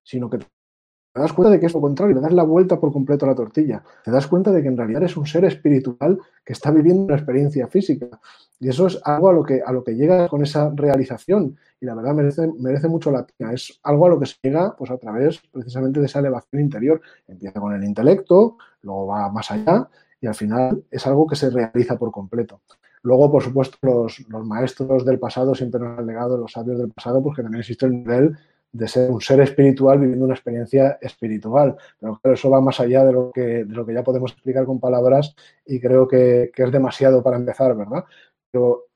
sino 0.02 0.28
que 0.28 0.38
te 0.38 1.20
das 1.20 1.32
cuenta 1.32 1.50
de 1.50 1.58
que 1.58 1.66
es 1.66 1.74
lo 1.74 1.80
contrario, 1.80 2.14
le 2.14 2.20
das 2.20 2.32
la 2.32 2.44
vuelta 2.44 2.78
por 2.78 2.92
completo 2.92 3.24
a 3.24 3.28
la 3.28 3.34
tortilla, 3.34 3.82
te 4.04 4.12
das 4.12 4.28
cuenta 4.28 4.52
de 4.52 4.62
que 4.62 4.68
en 4.68 4.76
realidad 4.76 5.02
es 5.02 5.16
un 5.16 5.26
ser 5.26 5.44
espiritual 5.44 6.20
que 6.44 6.52
está 6.52 6.70
viviendo 6.70 7.02
una 7.02 7.16
experiencia 7.16 7.66
física. 7.66 8.20
Y 8.60 8.68
eso 8.68 8.86
es 8.86 9.00
algo 9.04 9.30
a 9.30 9.32
lo 9.32 9.42
que, 9.42 9.62
a 9.64 9.72
lo 9.72 9.82
que 9.82 9.96
llega 9.96 10.28
con 10.28 10.42
esa 10.42 10.70
realización 10.70 11.56
y 11.80 11.86
la 11.86 11.94
verdad 11.94 12.14
merece, 12.14 12.46
merece 12.58 12.88
mucho 12.88 13.10
la 13.10 13.26
pena. 13.26 13.52
Es 13.52 13.80
algo 13.82 14.06
a 14.06 14.10
lo 14.10 14.20
que 14.20 14.26
se 14.26 14.36
llega 14.42 14.76
pues, 14.76 14.90
a 14.90 14.98
través 14.98 15.40
precisamente 15.50 15.98
de 15.98 16.06
esa 16.06 16.20
elevación 16.20 16.62
interior. 16.62 17.00
Empieza 17.26 17.58
con 17.58 17.74
el 17.74 17.82
intelecto, 17.82 18.58
luego 18.82 19.06
va 19.08 19.30
más 19.30 19.50
allá 19.50 19.88
y 20.20 20.26
al 20.26 20.34
final 20.34 20.84
es 20.90 21.06
algo 21.06 21.26
que 21.26 21.36
se 21.36 21.50
realiza 21.50 21.98
por 21.98 22.12
completo. 22.12 22.60
Luego, 23.02 23.30
por 23.30 23.42
supuesto, 23.42 23.78
los, 23.82 24.46
maestros 24.46 25.04
del 25.04 25.18
pasado 25.18 25.54
siempre 25.54 25.80
nos 25.80 25.98
han 25.98 26.06
legado, 26.06 26.36
los 26.36 26.52
sabios 26.52 26.78
del 26.78 26.90
pasado, 26.90 27.22
porque 27.22 27.42
también 27.42 27.60
existe 27.60 27.86
el 27.86 27.92
nivel 27.92 28.36
de 28.72 28.86
ser 28.86 29.10
un 29.10 29.20
ser 29.20 29.40
espiritual 29.40 29.98
viviendo 29.98 30.26
una 30.26 30.34
experiencia 30.34 30.98
espiritual. 31.00 31.76
Pero 31.98 32.18
claro, 32.20 32.34
eso 32.34 32.50
va 32.50 32.60
más 32.60 32.78
allá 32.78 33.04
de 33.04 33.12
lo 33.12 33.32
que, 33.32 33.64
de 33.64 33.74
lo 33.74 33.84
que 33.86 33.94
ya 33.94 34.04
podemos 34.04 34.32
explicar 34.32 34.64
con 34.64 34.78
palabras 34.78 35.34
y 35.66 35.80
creo 35.80 36.06
que, 36.06 36.50
que 36.54 36.62
es 36.62 36.70
demasiado 36.70 37.22
para 37.22 37.36
empezar, 37.36 37.74
¿verdad? 37.76 38.04
Pero 38.50 38.86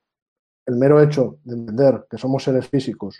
el 0.66 0.76
mero 0.76 1.00
hecho 1.02 1.38
de 1.44 1.54
entender 1.54 2.06
que 2.08 2.18
somos 2.18 2.44
seres 2.44 2.68
físicos, 2.68 3.18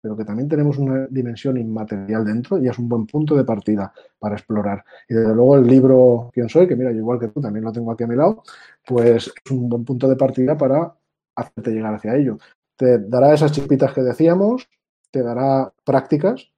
pero 0.00 0.16
que 0.16 0.24
también 0.24 0.48
tenemos 0.48 0.78
una 0.78 1.06
dimensión 1.08 1.56
inmaterial 1.56 2.24
dentro, 2.24 2.58
ya 2.58 2.70
es 2.70 2.78
un 2.78 2.88
buen 2.88 3.06
punto 3.06 3.36
de 3.36 3.44
partida 3.44 3.92
para 4.18 4.36
explorar. 4.36 4.84
Y 5.08 5.14
desde 5.14 5.34
luego 5.34 5.56
el 5.56 5.66
libro 5.66 6.30
Quién 6.32 6.48
soy, 6.48 6.68
que 6.68 6.76
mira, 6.76 6.92
igual 6.92 7.18
que 7.18 7.28
tú 7.28 7.40
también 7.40 7.64
lo 7.64 7.72
tengo 7.72 7.92
aquí 7.92 8.04
a 8.04 8.06
mi 8.06 8.16
lado, 8.16 8.42
pues 8.86 9.32
es 9.44 9.50
un 9.50 9.68
buen 9.68 9.84
punto 9.84 10.08
de 10.08 10.16
partida 10.16 10.56
para 10.56 10.94
hacerte 11.34 11.70
llegar 11.70 11.94
hacia 11.94 12.16
ello. 12.16 12.38
Te 12.76 12.98
dará 12.98 13.34
esas 13.34 13.52
chispitas 13.52 13.92
que 13.92 14.02
decíamos, 14.02 14.68
te 15.10 15.22
dará 15.22 15.72
prácticas, 15.84 16.50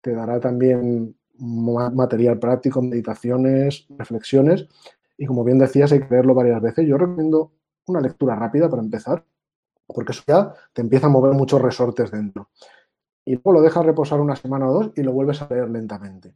te 0.00 0.12
dará 0.12 0.40
también 0.40 1.14
material 1.38 2.38
práctico, 2.38 2.82
meditaciones, 2.82 3.86
reflexiones, 3.96 4.66
y 5.16 5.26
como 5.26 5.44
bien 5.44 5.58
decías, 5.58 5.92
hay 5.92 6.00
que 6.00 6.08
leerlo 6.10 6.34
varias 6.34 6.60
veces. 6.60 6.86
Yo 6.86 6.96
recomiendo 6.96 7.52
una 7.86 8.00
lectura 8.00 8.36
rápida 8.36 8.68
para 8.68 8.82
empezar, 8.82 9.24
porque 9.86 10.12
eso 10.12 10.22
ya 10.26 10.52
te 10.72 10.82
empieza 10.82 11.06
a 11.06 11.10
mover 11.10 11.32
muchos 11.34 11.60
resortes 11.60 12.10
dentro. 12.10 12.48
Y 13.28 13.34
luego 13.34 13.52
lo 13.52 13.60
dejas 13.60 13.84
reposar 13.84 14.22
una 14.22 14.34
semana 14.36 14.70
o 14.70 14.72
dos 14.72 14.90
y 14.96 15.02
lo 15.02 15.12
vuelves 15.12 15.42
a 15.42 15.48
leer 15.50 15.68
lentamente. 15.68 16.32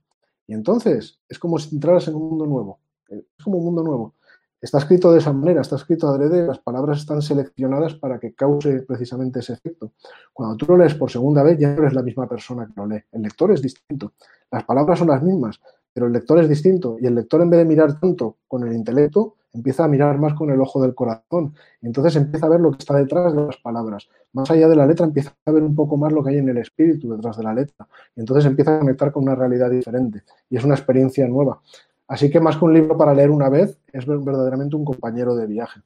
Y 0.46 0.52
entonces 0.52 1.18
es 1.26 1.38
como 1.38 1.58
si 1.58 1.74
entraras 1.74 2.06
en 2.08 2.16
un 2.16 2.28
mundo 2.28 2.44
nuevo. 2.44 2.80
Es 3.08 3.42
como 3.42 3.56
un 3.56 3.64
mundo 3.64 3.82
nuevo. 3.82 4.14
Está 4.60 4.76
escrito 4.76 5.10
de 5.10 5.18
esa 5.18 5.32
manera, 5.32 5.62
está 5.62 5.76
escrito 5.76 6.06
adrede, 6.06 6.46
las 6.46 6.58
palabras 6.58 6.98
están 6.98 7.22
seleccionadas 7.22 7.94
para 7.94 8.20
que 8.20 8.34
cause 8.34 8.82
precisamente 8.82 9.40
ese 9.40 9.54
efecto. 9.54 9.92
Cuando 10.34 10.54
tú 10.58 10.66
lo 10.66 10.76
lees 10.76 10.94
por 10.94 11.10
segunda 11.10 11.42
vez, 11.42 11.58
ya 11.58 11.68
no 11.74 11.80
eres 11.80 11.94
la 11.94 12.02
misma 12.02 12.28
persona 12.28 12.66
que 12.66 12.74
lo 12.76 12.86
lee. 12.86 13.02
El 13.10 13.22
lector 13.22 13.50
es 13.52 13.62
distinto. 13.62 14.12
Las 14.50 14.64
palabras 14.64 14.98
son 14.98 15.08
las 15.08 15.22
mismas, 15.22 15.58
pero 15.94 16.08
el 16.08 16.12
lector 16.12 16.40
es 16.40 16.48
distinto. 16.48 16.98
Y 17.00 17.06
el 17.06 17.14
lector, 17.14 17.40
en 17.40 17.48
vez 17.48 17.60
de 17.60 17.64
mirar 17.64 17.98
tanto 17.98 18.36
con 18.46 18.68
el 18.68 18.74
intelecto, 18.74 19.36
empieza 19.52 19.84
a 19.84 19.88
mirar 19.88 20.18
más 20.18 20.34
con 20.34 20.50
el 20.50 20.60
ojo 20.60 20.80
del 20.82 20.94
corazón. 20.94 21.54
Y 21.80 21.86
entonces 21.86 22.16
empieza 22.16 22.46
a 22.46 22.48
ver 22.48 22.60
lo 22.60 22.70
que 22.70 22.78
está 22.78 22.96
detrás 22.96 23.34
de 23.34 23.42
las 23.42 23.56
palabras. 23.58 24.08
Más 24.32 24.50
allá 24.50 24.68
de 24.68 24.76
la 24.76 24.86
letra, 24.86 25.06
empieza 25.06 25.34
a 25.44 25.50
ver 25.50 25.62
un 25.62 25.74
poco 25.74 25.96
más 25.96 26.12
lo 26.12 26.22
que 26.22 26.30
hay 26.30 26.38
en 26.38 26.48
el 26.48 26.58
espíritu 26.58 27.14
detrás 27.14 27.36
de 27.36 27.44
la 27.44 27.54
letra. 27.54 27.86
Y 28.16 28.20
entonces 28.20 28.46
empieza 28.46 28.76
a 28.76 28.80
conectar 28.80 29.12
con 29.12 29.24
una 29.24 29.34
realidad 29.34 29.70
diferente. 29.70 30.22
Y 30.48 30.56
es 30.56 30.64
una 30.64 30.74
experiencia 30.74 31.26
nueva. 31.28 31.60
Así 32.08 32.30
que 32.30 32.40
más 32.40 32.56
que 32.56 32.64
un 32.64 32.74
libro 32.74 32.96
para 32.96 33.14
leer 33.14 33.30
una 33.30 33.48
vez, 33.48 33.78
es 33.92 34.06
verdaderamente 34.06 34.76
un 34.76 34.84
compañero 34.84 35.34
de 35.34 35.46
viaje. 35.46 35.80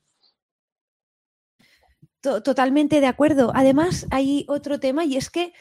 Totalmente 2.21 3.01
de 3.01 3.07
acuerdo. 3.07 3.53
Además, 3.55 4.07
hay 4.11 4.45
otro 4.49 4.81
tema 4.81 5.05
y 5.05 5.17
es 5.17 5.31
que 5.31 5.53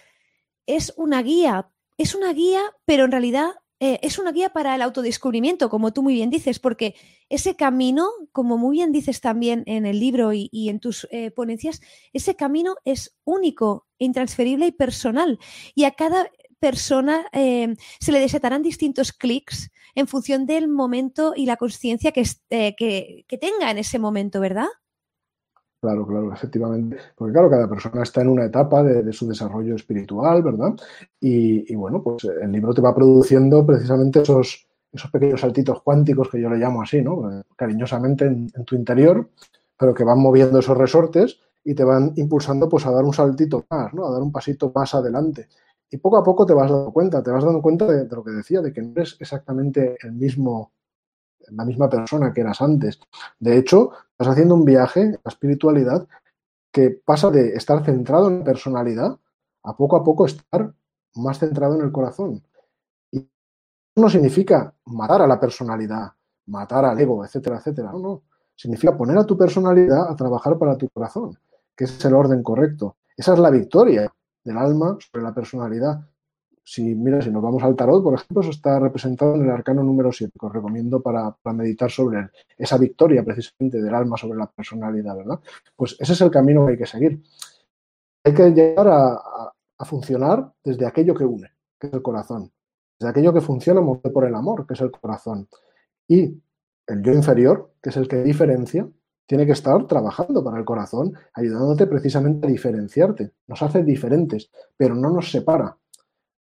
es 0.66 0.94
una 0.98 1.22
guía. 1.22 1.70
Es 1.98 2.16
una 2.16 2.34
guía, 2.34 2.62
pero 2.86 3.06
en 3.06 3.12
realidad 3.12 3.52
eh, 3.80 4.00
es 4.02 4.20
una 4.20 4.32
guía 4.32 4.50
para 4.50 4.74
el 4.76 4.82
autodescubrimiento, 4.82 5.70
como 5.70 5.92
tú 5.92 6.02
muy 6.02 6.14
bien 6.14 6.30
dices, 6.30 6.60
porque 6.60 6.96
ese 7.30 7.56
camino, 7.56 8.08
como 8.32 8.58
muy 8.58 8.78
bien 8.78 8.92
dices 8.92 9.20
también 9.20 9.64
en 9.66 9.86
el 9.86 10.00
libro 10.00 10.32
y, 10.34 10.50
en 10.70 10.80
tus 10.80 11.08
eh, 11.12 11.32
ponencias, 11.32 11.82
ese 12.14 12.36
camino 12.36 12.76
es 12.86 13.18
único, 13.26 13.88
intransferible 13.98 14.68
y 14.68 14.72
personal. 14.72 15.40
Y 15.74 15.84
a 15.84 15.92
cada 15.92 16.30
persona 16.60 17.28
eh, 17.34 17.76
se 18.00 18.12
le 18.14 18.20
desatarán 18.22 18.64
distintos 18.64 19.12
clics 19.12 19.72
en 19.94 20.08
función 20.08 20.46
del 20.46 20.68
momento 20.70 21.34
y 21.36 21.46
la 21.46 21.58
conciencia 21.58 22.12
que, 22.12 22.24
que, 22.50 23.38
tenga 23.38 23.72
en 23.72 23.78
ese 23.78 24.00
momento, 24.00 24.40
¿verdad? 24.40 24.68
Claro, 25.82 26.08
claro, 26.08 26.34
efectivamente. 26.34 26.98
Porque 27.16 27.34
claro, 27.34 27.50
cada 27.50 27.70
persona 27.70 28.04
está 28.04 28.22
en 28.22 28.30
una 28.30 28.46
etapa 28.46 28.82
de, 28.84 29.14
su 29.14 29.28
desarrollo 29.28 29.76
espiritual, 29.76 30.42
¿verdad? 30.42 30.74
Y, 31.20 31.76
bueno, 31.76 32.02
pues 32.02 32.24
el 32.24 32.52
libro 32.52 32.74
te 32.74 32.82
va 32.82 32.96
produciendo 32.96 33.66
precisamente 33.66 34.22
esos, 34.22 34.68
esos 34.92 35.12
pequeños 35.12 35.42
saltitos 35.42 35.82
cuánticos 35.84 36.30
que 36.30 36.42
yo 36.42 36.50
le 36.50 36.58
llamo 36.58 36.82
así, 36.82 37.02
¿no? 37.02 37.44
Cariñosamente 37.56 38.26
en, 38.26 38.50
tu 38.66 38.76
interior, 38.76 39.30
pero 39.78 39.94
que 39.94 40.04
van 40.04 40.20
moviendo 40.20 40.60
esos 40.60 40.78
resortes 40.78 41.40
y 41.64 41.76
te 41.76 41.84
van 41.84 42.14
impulsando 42.16 42.68
pues 42.70 42.86
a 42.86 42.92
dar 42.92 43.04
un 43.04 43.14
saltito 43.14 43.66
más, 43.70 43.94
¿no? 43.94 44.08
A 44.08 44.12
dar 44.12 44.22
un 44.22 44.32
pasito 44.32 44.72
más 44.74 44.96
adelante. 44.96 45.50
Y 45.90 45.98
poco 45.98 46.18
a 46.18 46.24
poco 46.24 46.46
te 46.46 46.54
vas 46.54 46.70
dando 46.72 46.92
cuenta, 46.92 47.22
te 47.22 47.32
vas 47.32 47.44
dando 47.44 47.62
cuenta 47.62 47.86
de, 47.86 48.08
lo 48.08 48.24
que 48.24 48.32
decía, 48.32 48.62
de 48.62 48.74
que 48.74 48.82
no 48.82 48.92
eres 48.96 49.18
exactamente 49.20 49.98
el 50.02 50.14
mismo, 50.14 50.72
la 51.50 51.64
misma 51.64 51.90
persona 51.90 52.34
que 52.34 52.42
eras 52.42 52.62
antes. 52.62 53.00
De 53.40 53.58
hecho, 53.58 53.92
estás 54.18 54.34
haciendo 54.34 54.56
un 54.56 54.64
viaje, 54.64 55.12
la 55.12 55.30
espiritualidad, 55.30 56.08
que 56.72 56.90
pasa 56.90 57.30
de 57.32 57.50
estar 57.50 57.84
centrado 57.84 58.30
en 58.30 58.40
la 58.40 58.46
personalidad 58.46 59.18
a 59.64 59.76
poco 59.76 59.98
a 59.98 60.04
poco 60.04 60.26
estar 60.26 60.74
más 61.16 61.40
centrado 61.40 61.76
en 61.76 61.82
el 61.82 61.92
corazón. 61.92 62.44
Y 63.12 63.28
no 63.96 64.10
significa 64.10 64.74
matar 64.86 65.22
a 65.22 65.28
la 65.28 65.40
personalidad, 65.40 66.14
matar 66.46 66.86
al 66.86 67.00
ego, 67.00 67.26
etcétera, 67.26 67.58
etcétera. 67.58 67.92
No, 67.92 68.00
no. 68.00 68.24
Significa 68.56 68.96
poner 68.96 69.18
a 69.18 69.26
tu 69.26 69.38
personalidad 69.38 70.10
a 70.10 70.16
trabajar 70.16 70.58
para 70.58 70.78
tu 70.78 70.88
corazón, 70.90 71.38
que 71.76 71.86
es 71.86 72.06
el 72.06 72.14
orden 72.14 72.42
correcto. 72.42 72.96
Esa 73.18 73.34
es 73.34 73.40
la 73.40 73.50
victoria 73.50 74.10
del 74.44 74.58
alma 74.58 74.98
sobre 75.00 75.24
la 75.24 75.34
personalidad. 75.34 76.08
Si, 76.68 76.96
mira, 76.96 77.22
si 77.22 77.30
nos 77.30 77.44
vamos 77.44 77.62
al 77.62 77.76
tarot, 77.76 78.04
por 78.04 78.16
ejemplo, 78.16 78.42
eso 78.42 78.50
está 78.50 78.80
representado 78.80 79.36
en 79.36 79.44
el 79.44 79.52
arcano 79.52 79.84
número 79.84 80.12
7, 80.12 80.32
que 80.38 80.46
os 80.48 80.52
recomiendo 80.52 81.00
para, 81.00 81.36
meditar 81.54 81.92
sobre 81.92 82.32
esa 82.58 82.80
victoria 82.80 83.24
precisamente 83.24 83.80
del 83.80 83.94
alma 83.94 84.18
sobre 84.18 84.40
la 84.40 84.48
personalidad, 84.48 85.16
¿verdad? 85.16 85.40
Pues 85.76 85.96
ese 86.00 86.14
es 86.14 86.22
el 86.22 86.32
camino 86.32 86.66
que 86.66 86.72
hay 86.72 86.78
que 86.80 86.88
seguir. 86.88 87.22
Hay 88.24 88.34
que 88.34 88.50
llegar 88.50 88.88
a, 88.88 89.52
funcionar 89.86 90.52
desde 90.64 90.88
aquello 90.88 91.14
que 91.14 91.24
une, 91.24 91.52
que 91.80 91.88
es 91.88 91.94
el 91.94 92.02
corazón, 92.02 92.52
desde 92.98 93.12
aquello 93.12 93.32
que 93.32 93.42
funciona 93.42 93.82
por 93.84 94.26
el 94.26 94.34
amor, 94.34 94.66
que 94.66 94.74
es 94.74 94.82
el 94.82 94.90
corazón. 94.90 95.48
Y 96.08 96.42
el 96.88 97.04
yo 97.04 97.14
inferior, 97.14 97.74
que 97.80 97.92
es 97.92 97.98
el 97.98 98.08
que 98.08 98.24
diferencia, 98.24 98.90
tiene 99.28 99.46
que 99.46 99.52
estar 99.52 99.86
trabajando 99.86 100.44
para 100.44 100.58
el 100.58 100.66
corazón, 100.66 101.14
ayudándote 101.34 101.86
precisamente 101.86 102.48
a 102.48 102.50
diferenciarte. 102.50 103.34
Nos 103.48 103.62
hace 103.62 103.84
diferentes, 103.84 104.50
pero 104.76 104.96
no 104.96 105.12
nos 105.12 105.30
separa. 105.30 105.78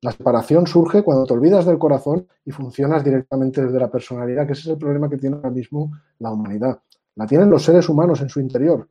La 0.04 0.12
separación 0.12 0.66
surge 0.66 1.02
cuando 1.02 1.24
te 1.24 1.32
olvidas 1.32 1.64
del 1.64 1.78
corazón 1.78 2.28
y 2.44 2.50
funcionas 2.50 3.02
directamente 3.02 3.64
desde 3.64 3.80
la 3.80 3.90
personalidad, 3.90 4.46
que 4.46 4.52
ese 4.52 4.60
es 4.60 4.68
el 4.68 4.76
problema 4.76 5.08
que 5.08 5.16
tiene 5.16 5.36
ahora 5.36 5.48
mismo 5.48 5.92
la 6.18 6.30
humanidad. 6.30 6.78
La 7.14 7.26
tienen 7.26 7.48
los 7.48 7.62
seres 7.62 7.88
humanos 7.88 8.20
en 8.20 8.28
su 8.28 8.38
interior. 8.38 8.86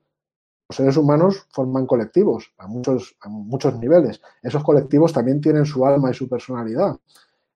Los 0.67 0.75
seres 0.75 0.97
humanos 0.97 1.45
forman 1.51 1.85
colectivos 1.85 2.51
a 2.57 2.65
muchos, 2.65 3.15
a 3.21 3.29
muchos 3.29 3.77
niveles. 3.77 4.23
Esos 4.41 4.63
colectivos 4.63 5.13
también 5.13 5.39
tienen 5.39 5.67
su 5.67 5.85
alma 5.85 6.09
y 6.09 6.15
su 6.15 6.27
personalidad. 6.27 6.97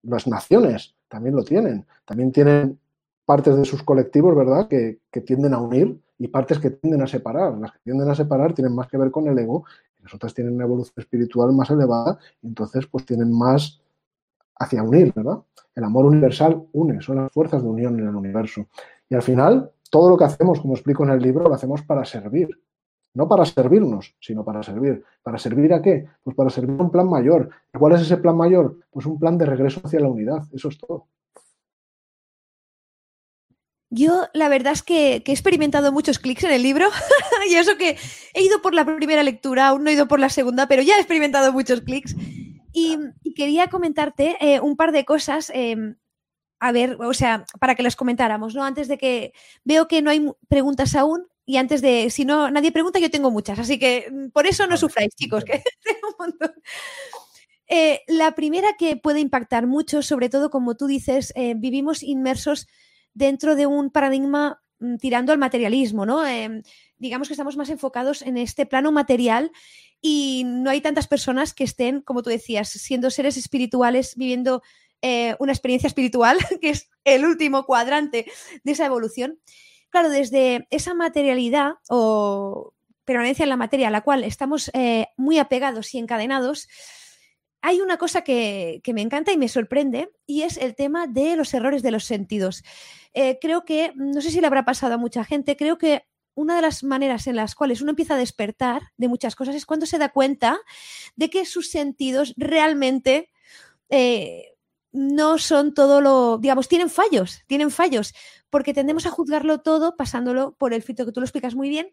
Las 0.04 0.28
naciones 0.28 0.94
también 1.08 1.36
lo 1.36 1.44
tienen. 1.44 1.84
También 2.06 2.32
tienen 2.32 2.80
partes 3.26 3.58
de 3.58 3.66
sus 3.66 3.82
colectivos, 3.82 4.36
¿verdad?, 4.36 4.68
que, 4.68 5.00
que 5.10 5.22
tienden 5.22 5.56
a 5.56 5.60
unir 5.60 6.00
y 6.20 6.28
partes 6.28 6.60
que 6.60 6.70
tienden 6.70 7.02
a 7.02 7.08
separar. 7.08 7.58
Las 7.58 7.72
que 7.72 7.80
tienden 7.86 8.08
a 8.08 8.14
separar 8.14 8.54
tienen 8.54 8.76
más 8.76 8.88
que 8.88 8.98
ver 8.98 9.10
con 9.10 9.28
el 9.28 9.40
ego, 9.40 9.66
las 10.04 10.14
otras 10.14 10.34
tienen 10.34 10.56
una 10.56 10.66
evolución 10.66 10.94
espiritual 10.98 11.54
más 11.54 11.70
elevada, 11.70 12.18
y 12.42 12.48
entonces 12.48 12.88
pues 12.88 13.06
tienen 13.06 13.32
más 13.32 13.82
hacia 14.60 14.84
unir, 14.84 15.14
¿verdad? 15.14 15.40
El 15.76 15.84
amor 15.84 16.06
universal 16.06 16.64
une, 16.74 17.02
son 17.02 17.18
las 17.18 17.32
fuerzas 17.32 17.62
de 17.62 17.70
unión 17.70 18.00
en 18.00 18.08
el 18.08 18.16
universo. 18.16 18.68
Y 19.10 19.16
al 19.16 19.22
final, 19.22 19.72
todo 19.90 20.10
lo 20.10 20.18
que 20.18 20.24
hacemos, 20.26 20.60
como 20.60 20.74
explico 20.74 21.04
en 21.04 21.12
el 21.12 21.22
libro, 21.22 21.48
lo 21.48 21.54
hacemos 21.54 21.84
para 21.84 22.04
servir. 22.06 22.50
No 23.14 23.28
para 23.28 23.46
servirnos, 23.46 24.16
sino 24.20 24.44
para 24.44 24.62
servir. 24.64 25.04
¿Para 25.24 25.38
servir 25.38 25.74
a 25.74 25.82
qué? 25.82 26.08
Pues 26.24 26.36
para 26.36 26.50
servir 26.50 26.80
a 26.80 26.84
un 26.84 26.92
plan 26.92 27.10
mayor. 27.10 27.50
¿Cuál 27.78 27.94
es 27.94 28.02
ese 28.02 28.18
plan 28.18 28.38
mayor? 28.38 28.78
Pues 28.92 29.06
un 29.06 29.18
plan 29.18 29.38
de 29.38 29.46
regreso 29.46 29.82
hacia 29.84 30.00
la 30.00 30.08
unidad. 30.08 30.44
Eso 30.52 30.70
es 30.70 30.78
todo. 30.78 31.08
Yo 33.90 34.28
la 34.34 34.50
verdad 34.50 34.74
es 34.74 34.84
que, 34.84 35.24
he 35.26 35.32
experimentado 35.32 35.92
muchos 35.92 36.20
clics 36.20 36.44
en 36.44 36.52
el 36.52 36.64
libro 36.64 36.90
y 37.50 37.56
eso 37.56 37.78
que 37.78 37.98
he 38.34 38.44
ido 38.44 38.62
por 38.62 38.74
la 38.74 38.86
primera 38.86 39.24
lectura, 39.24 39.68
aún 39.68 39.84
no 39.84 39.90
he 39.90 39.94
ido 39.94 40.08
por 40.08 40.20
la 40.20 40.30
segunda, 40.30 40.68
pero 40.68 40.82
ya 40.82 40.96
he 40.96 41.00
experimentado 41.00 41.54
muchos 41.54 41.82
clics. 41.82 42.16
Y, 42.74 42.98
quería 43.36 43.68
comentarte 43.68 44.36
eh, 44.42 44.60
un 44.60 44.76
par 44.76 44.92
de 44.92 45.06
cosas, 45.06 45.52
em, 45.54 45.96
a 46.60 46.72
ver, 46.72 46.98
o 47.00 47.14
sea, 47.14 47.46
para 47.60 47.76
que 47.76 47.84
las 47.84 47.96
comentáramos, 47.96 48.56
¿no? 48.56 48.64
Antes 48.64 48.88
de 48.88 48.98
que 48.98 49.34
veo 49.64 49.88
que 49.88 50.02
no 50.02 50.10
hay 50.10 50.32
preguntas 50.48 50.96
aún 50.96 51.28
y 51.46 51.58
antes 51.58 51.82
de, 51.82 52.10
si 52.10 52.26
no 52.26 52.52
nadie 52.52 52.72
pregunta, 52.72 53.00
yo 53.00 53.10
tengo 53.10 53.32
muchas, 53.32 53.58
así 53.60 53.80
que 53.80 54.08
mm, 54.12 54.30
por 54.32 54.48
eso 54.48 54.68
no 54.68 54.76
sufráis, 54.76 55.16
chicos, 55.16 55.46
que 55.46 55.64
tengo 55.84 56.10
un 56.10 56.16
montón. 56.20 56.52
Eh, 57.70 58.02
la 58.08 58.34
primera 58.36 58.76
que 58.78 58.98
puede 58.98 59.20
impactar 59.20 59.68
mucho, 59.68 60.02
sobre 60.02 60.30
todo 60.30 60.50
como 60.50 60.76
tú 60.76 60.88
dices, 60.88 61.34
eh, 61.36 61.54
vivimos 61.56 62.04
inmersos 62.04 62.68
dentro 63.18 63.56
de 63.56 63.66
un 63.66 63.90
paradigma 63.90 64.62
mm, 64.80 64.98
tirando 64.98 65.32
al 65.32 65.40
materialismo, 65.40 66.06
¿no? 66.06 66.26
Em, 66.26 66.62
digamos 66.98 67.28
que 67.28 67.34
estamos 67.34 67.58
más 67.58 67.70
enfocados 67.70 68.22
en 68.22 68.38
este 68.38 68.66
plano 68.66 68.92
material 68.92 69.52
y 70.02 70.44
no 70.46 70.70
hay 70.70 70.82
tantas 70.82 71.08
personas 71.08 71.54
que 71.54 71.64
estén, 71.64 72.02
como 72.02 72.22
tú 72.22 72.30
decías, 72.30 72.70
siendo 72.70 73.10
seres 73.10 73.36
espirituales, 73.36 74.16
viviendo 74.16 74.62
eh, 75.02 75.36
una 75.40 75.52
experiencia 75.52 75.88
espiritual, 75.88 76.38
que 76.62 76.70
es 76.70 76.90
el 77.04 77.26
último 77.26 77.66
cuadrante 77.66 78.32
de 78.64 78.72
esa 78.72 78.86
evolución. 78.86 79.40
Claro, 79.90 80.10
desde 80.10 80.68
esa 80.70 80.94
materialidad 80.94 81.76
o 81.90 82.74
permanencia 83.04 83.44
en 83.44 83.50
la 83.50 83.58
materia 83.58 83.88
a 83.88 83.92
la 83.92 84.02
cual 84.02 84.26
estamos 84.26 84.70
muy 85.16 85.40
apegados 85.40 85.94
y 85.94 85.98
encadenados, 85.98 86.68
hay 87.68 87.82
una 87.82 87.98
cosa 87.98 88.22
que, 88.22 88.82
me 88.94 89.02
encanta 89.02 89.34
y 89.34 89.38
me 89.38 89.50
sorprende 89.50 90.10
y 90.26 90.44
es 90.44 90.56
el 90.56 90.74
tema 90.74 91.06
de 91.06 91.36
los 91.36 91.54
errores 91.54 91.84
de 91.84 91.92
los 91.92 92.06
sentidos. 92.06 92.64
Eh, 93.14 93.40
creo 93.42 93.66
que, 93.66 93.92
no 93.94 94.22
sé 94.22 94.32
si 94.32 94.40
le 94.40 94.48
habrá 94.48 94.64
pasado 94.64 94.94
a 94.94 94.98
mucha 94.98 95.26
gente, 95.26 95.58
creo 95.58 95.78
que 95.78 96.04
una 96.34 96.56
de 96.56 96.62
las 96.62 96.86
maneras 96.86 97.28
en 97.28 97.36
las 97.36 97.56
cuales 97.56 97.82
uno 97.82 97.90
empieza 97.90 98.14
a 98.14 98.18
despertar 98.18 98.84
de 98.96 99.10
muchas 99.10 99.36
cosas 99.36 99.54
es 99.54 99.66
cuando 99.66 99.86
se 99.86 99.98
da 99.98 100.08
cuenta 100.08 100.58
de 101.18 101.30
que 101.30 101.44
sus 101.44 101.70
sentidos 101.70 102.34
realmente 102.38 103.32
eh, 103.90 104.54
no 104.94 105.38
son 105.38 105.74
todo 105.74 106.00
lo, 106.00 106.38
digamos, 106.38 106.70
tienen 106.70 106.90
fallos, 106.90 107.42
tienen 107.48 107.70
fallos, 107.70 108.14
porque 108.50 108.74
tendemos 108.74 109.06
a 109.08 109.12
juzgarlo 109.12 109.60
todo 109.60 109.98
pasándolo 109.98 110.56
por 110.58 110.74
el 110.74 110.84
filtro 110.84 111.06
que 111.06 111.12
tú 111.12 111.20
lo 111.20 111.26
explicas 111.26 111.54
muy 111.54 111.68
bien 111.68 111.92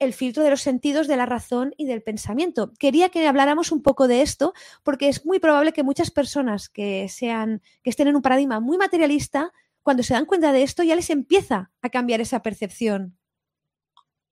el 0.00 0.14
filtro 0.14 0.42
de 0.42 0.50
los 0.50 0.62
sentidos, 0.62 1.06
de 1.06 1.16
la 1.16 1.26
razón 1.26 1.72
y 1.76 1.86
del 1.86 2.02
pensamiento. 2.02 2.72
Quería 2.78 3.10
que 3.10 3.28
habláramos 3.28 3.70
un 3.70 3.82
poco 3.82 4.08
de 4.08 4.22
esto 4.22 4.52
porque 4.82 5.08
es 5.08 5.24
muy 5.24 5.38
probable 5.38 5.72
que 5.72 5.84
muchas 5.84 6.10
personas 6.10 6.68
que 6.68 7.08
sean 7.08 7.62
que 7.84 7.90
estén 7.90 8.08
en 8.08 8.16
un 8.16 8.22
paradigma 8.22 8.58
muy 8.60 8.78
materialista, 8.78 9.52
cuando 9.82 10.02
se 10.02 10.14
dan 10.14 10.26
cuenta 10.26 10.52
de 10.52 10.62
esto 10.62 10.82
ya 10.82 10.96
les 10.96 11.10
empieza 11.10 11.70
a 11.82 11.90
cambiar 11.90 12.20
esa 12.20 12.42
percepción. 12.42 13.16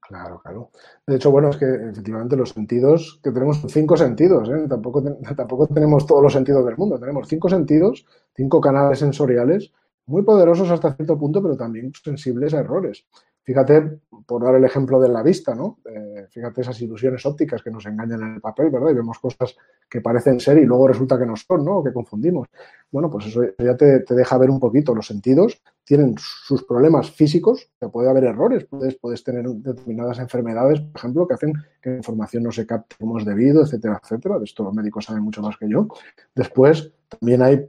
Claro, 0.01 0.41
claro. 0.43 0.71
De 1.07 1.17
hecho, 1.17 1.31
bueno, 1.31 1.51
es 1.51 1.59
que 1.59 1.67
efectivamente 1.67 2.35
los 2.35 2.51
sentidos, 2.51 3.21
que 3.23 3.31
tenemos 3.31 3.61
cinco 3.69 3.95
sentidos, 3.95 4.49
¿eh? 4.49 4.67
tampoco, 4.67 5.03
tampoco 5.37 5.67
tenemos 5.67 6.07
todos 6.07 6.23
los 6.23 6.33
sentidos 6.33 6.65
del 6.65 6.79
mundo, 6.79 6.99
tenemos 6.99 7.29
cinco 7.29 7.51
sentidos, 7.51 8.07
cinco 8.35 8.59
canales 8.59 9.01
sensoriales, 9.01 9.71
muy 10.07 10.23
poderosos 10.23 10.71
hasta 10.71 10.95
cierto 10.95 11.19
punto, 11.19 11.43
pero 11.43 11.59
también 11.59 11.93
sensibles 12.03 12.55
a 12.55 12.61
errores. 12.61 13.05
Fíjate, 13.49 14.01
por 14.27 14.45
dar 14.45 14.57
el 14.57 14.65
ejemplo 14.67 15.01
de 15.01 15.09
la 15.09 15.23
vista, 15.23 15.55
¿no? 15.55 15.79
Eh, 15.87 16.27
fíjate 16.29 16.61
esas 16.61 16.79
ilusiones 16.83 17.25
ópticas 17.25 17.63
que 17.63 17.71
nos 17.71 17.87
engañan 17.87 18.21
en 18.21 18.35
el 18.35 18.41
papel, 18.43 18.69
¿verdad? 18.69 18.91
Y 18.91 18.95
vemos 18.97 19.19
cosas 19.21 19.57
que 19.89 20.03
parecen 20.03 20.39
ser 20.39 20.59
y 20.59 20.67
luego 20.67 20.87
resulta 20.87 21.19
que 21.19 21.25
no 21.25 21.35
son, 21.35 21.65
¿no? 21.65 21.79
O 21.79 21.83
que 21.83 21.91
confundimos. 21.91 22.49
Bueno, 22.93 23.09
pues 23.09 23.25
eso 23.25 23.41
ya 23.59 23.75
te, 23.75 24.05
deja 24.07 24.37
ver 24.37 24.51
un 24.51 24.61
poquito. 24.61 24.95
Los 24.95 25.07
sentidos 25.07 25.63
tienen 25.83 26.15
sus 26.19 26.63
problemas 26.65 27.11
físicos, 27.11 27.71
que 27.81 27.89
puede 27.89 28.11
haber 28.11 28.25
errores, 28.25 28.67
puedes, 29.01 29.25
tener 29.25 29.47
determinadas 29.49 30.19
enfermedades, 30.19 30.83
por 30.83 30.99
ejemplo, 30.99 31.27
que 31.27 31.33
hacen 31.33 31.55
que 31.81 31.89
la 31.89 31.97
información 31.97 32.43
no 32.43 32.53
se 32.53 32.67
capte 32.67 32.97
como 32.99 33.19
es 33.19 33.25
debido, 33.25 33.63
etcétera, 33.63 33.99
etcétera. 34.03 34.39
De 34.39 34.45
esto 34.45 34.63
los 34.63 34.75
médicos 34.75 35.07
saben 35.07 35.23
mucho 35.23 35.41
más 35.41 35.57
que 35.57 35.71
yo. 35.71 35.89
Después, 36.35 36.93
también 37.09 37.41
hay 37.41 37.67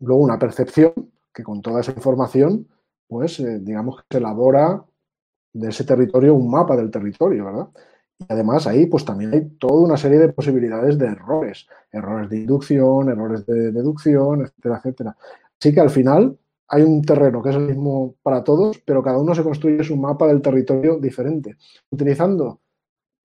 luego 0.00 0.22
una 0.22 0.38
percepción 0.38 0.94
que 1.34 1.42
con 1.42 1.60
toda 1.60 1.82
esa 1.82 1.92
información, 1.92 2.66
pues 3.06 3.38
eh, 3.40 3.58
digamos 3.60 3.96
que 3.96 4.04
se 4.10 4.16
elabora 4.16 4.82
de 5.52 5.68
ese 5.68 5.84
territorio 5.84 6.34
un 6.34 6.50
mapa 6.50 6.76
del 6.76 6.90
territorio, 6.90 7.44
¿verdad? 7.44 7.68
Y 8.18 8.24
además 8.28 8.66
ahí 8.66 8.86
pues 8.86 9.04
también 9.04 9.32
hay 9.34 9.48
toda 9.58 9.80
una 9.80 9.96
serie 9.96 10.18
de 10.18 10.32
posibilidades 10.32 10.98
de 10.98 11.06
errores, 11.06 11.66
errores 11.90 12.30
de 12.30 12.38
inducción, 12.38 13.08
errores 13.08 13.44
de 13.46 13.72
deducción, 13.72 14.42
etcétera, 14.42 14.76
etcétera. 14.78 15.16
Así 15.60 15.74
que 15.74 15.80
al 15.80 15.90
final 15.90 16.38
hay 16.68 16.82
un 16.82 17.02
terreno 17.02 17.42
que 17.42 17.50
es 17.50 17.56
el 17.56 17.66
mismo 17.66 18.14
para 18.22 18.42
todos, 18.42 18.78
pero 18.84 19.02
cada 19.02 19.18
uno 19.18 19.34
se 19.34 19.42
construye 19.42 19.84
su 19.84 19.96
mapa 19.96 20.26
del 20.26 20.40
territorio 20.40 20.98
diferente, 20.98 21.56
utilizando 21.90 22.60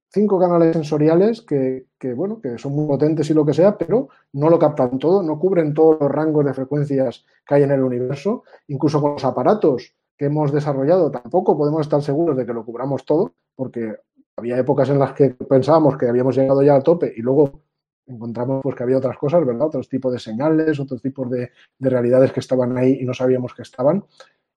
cinco 0.10 0.40
canales 0.40 0.74
sensoriales 0.74 1.42
que, 1.42 1.88
que, 1.98 2.14
bueno, 2.14 2.42
que 2.42 2.58
son 2.58 2.74
muy 2.74 2.88
potentes 2.88 3.30
y 3.30 3.34
lo 3.34 3.46
que 3.46 3.54
sea, 3.54 3.78
pero 3.78 4.10
no 4.34 4.50
lo 4.50 4.60
captan 4.60 5.00
todo, 5.00 5.24
no 5.24 5.40
cubren 5.40 5.74
todos 5.74 5.98
los 6.00 6.12
rangos 6.12 6.46
de 6.46 6.54
frecuencias 6.54 7.26
que 7.46 7.56
hay 7.56 7.64
en 7.64 7.72
el 7.72 7.84
universo, 7.84 8.44
incluso 8.68 9.02
con 9.02 9.14
los 9.14 9.24
aparatos 9.24 9.96
que 10.18 10.26
hemos 10.26 10.52
desarrollado 10.52 11.12
tampoco 11.12 11.58
podemos 11.58 11.82
estar 11.82 12.02
seguros 12.02 12.36
de 12.36 12.46
que 12.46 12.54
lo 12.54 12.66
cubramos 12.66 13.06
todo, 13.06 13.34
porque 13.56 13.96
había 14.36 14.58
épocas 14.58 14.90
en 14.90 15.00
las 15.00 15.14
que 15.14 15.30
pensábamos 15.32 15.98
que 15.98 16.08
habíamos 16.08 16.36
llegado 16.36 16.62
ya 16.62 16.76
al 16.76 16.84
tope 16.84 17.14
y 17.16 17.22
luego 17.22 17.62
encontramos 18.08 18.62
pues 18.64 18.76
que 18.76 18.84
había 18.84 18.98
otras 18.98 19.18
cosas, 19.18 19.46
¿verdad? 19.46 19.68
Otros 19.68 19.90
tipos 19.90 20.12
de 20.14 20.20
señales, 20.20 20.80
otros 20.80 21.02
tipos 21.02 21.30
de, 21.30 21.52
realidades 21.80 22.32
que 22.32 22.40
estaban 22.40 22.78
ahí 22.78 23.00
y 23.02 23.06
no 23.06 23.14
sabíamos 23.14 23.54
que 23.54 23.64
estaban. 23.64 24.04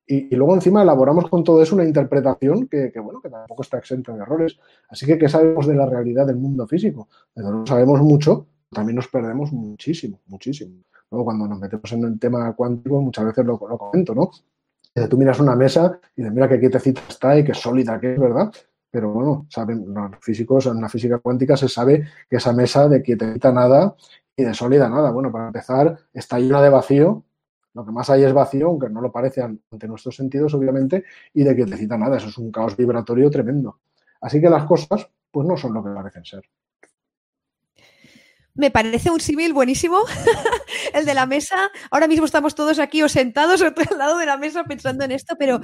Y, 0.06 0.34
luego 0.34 0.54
encima 0.54 0.82
elaboramos 0.82 1.28
con 1.28 1.44
todo 1.44 1.62
eso 1.62 1.76
una 1.76 1.84
interpretación 1.84 2.66
que, 2.66 2.92
bueno, 3.00 3.20
que 3.20 3.30
tampoco 3.30 3.62
está 3.62 3.78
exenta 3.78 4.12
de 4.12 4.22
errores. 4.22 4.58
Así 4.88 5.06
que, 5.06 5.16
¿qué 5.16 5.28
sabemos 5.28 5.66
de 5.66 5.74
la 5.74 5.86
realidad 5.86 6.26
del 6.26 6.36
mundo 6.36 6.66
físico? 6.66 7.08
No 7.36 7.64
sabemos 7.64 8.00
mucho, 8.00 8.46
también 8.70 8.96
nos 8.96 9.06
perdemos 9.08 9.52
muchísimo, 9.52 10.20
muchísimo. 10.26 10.82
Luego, 11.10 11.24
cuando 11.24 11.46
nos 11.46 11.60
metemos 11.60 11.92
en 11.92 12.04
el 12.04 12.18
tema 12.18 12.52
cuántico, 12.54 13.00
muchas 13.00 13.24
veces 13.26 13.44
lo, 13.44 13.52
lo 13.52 13.78
comento, 13.78 14.14
¿no? 14.14 14.30
Tú 15.08 15.16
miras 15.16 15.38
una 15.40 15.54
mesa 15.54 16.00
y 16.16 16.22
dices, 16.22 16.34
mira 16.34 16.48
qué 16.48 16.58
quietecita 16.58 17.00
está 17.08 17.38
y 17.38 17.44
qué 17.44 17.54
sólida 17.54 17.98
que 18.00 18.14
es, 18.14 18.18
¿verdad? 18.18 18.52
Pero 18.90 19.12
bueno, 19.12 19.46
saben, 19.48 19.94
los 19.94 20.18
físicos, 20.20 20.66
en 20.66 20.80
la 20.80 20.88
física 20.88 21.18
cuántica 21.18 21.56
se 21.56 21.68
sabe 21.68 22.08
que 22.28 22.36
esa 22.36 22.52
mesa 22.52 22.88
de 22.88 23.02
quietecita 23.02 23.52
nada 23.52 23.94
y 24.36 24.44
de 24.44 24.52
sólida 24.52 24.88
nada. 24.88 25.12
Bueno, 25.12 25.30
para 25.30 25.46
empezar, 25.46 25.96
está 26.12 26.38
llena 26.38 26.60
de 26.60 26.70
vacío. 26.70 27.22
Lo 27.72 27.84
que 27.84 27.92
más 27.92 28.10
hay 28.10 28.24
es 28.24 28.32
vacío, 28.32 28.66
aunque 28.66 28.90
no 28.90 29.00
lo 29.00 29.12
parece 29.12 29.42
ante 29.42 29.86
nuestros 29.86 30.16
sentidos, 30.16 30.54
obviamente, 30.54 31.04
y 31.32 31.44
de 31.44 31.54
quietecita 31.54 31.96
nada. 31.96 32.16
Eso 32.16 32.28
es 32.28 32.38
un 32.38 32.50
caos 32.50 32.76
vibratorio 32.76 33.30
tremendo. 33.30 33.78
Así 34.20 34.40
que 34.40 34.50
las 34.50 34.64
cosas, 34.64 35.08
pues 35.30 35.46
no 35.46 35.56
son 35.56 35.72
lo 35.72 35.84
que 35.84 35.90
parecen 35.90 36.24
ser. 36.24 36.42
Me 38.60 38.70
parece 38.70 39.10
un 39.10 39.20
símil 39.20 39.54
buenísimo, 39.54 39.96
el 40.92 41.06
de 41.06 41.14
la 41.14 41.24
mesa. 41.24 41.70
Ahora 41.90 42.06
mismo 42.06 42.26
estamos 42.26 42.54
todos 42.54 42.78
aquí 42.78 43.02
o 43.02 43.08
sentados 43.08 43.62
o 43.62 43.64
al 43.90 43.98
lado 43.98 44.18
de 44.18 44.26
la 44.26 44.36
mesa 44.36 44.64
pensando 44.64 45.02
en 45.02 45.12
esto, 45.12 45.34
pero, 45.38 45.60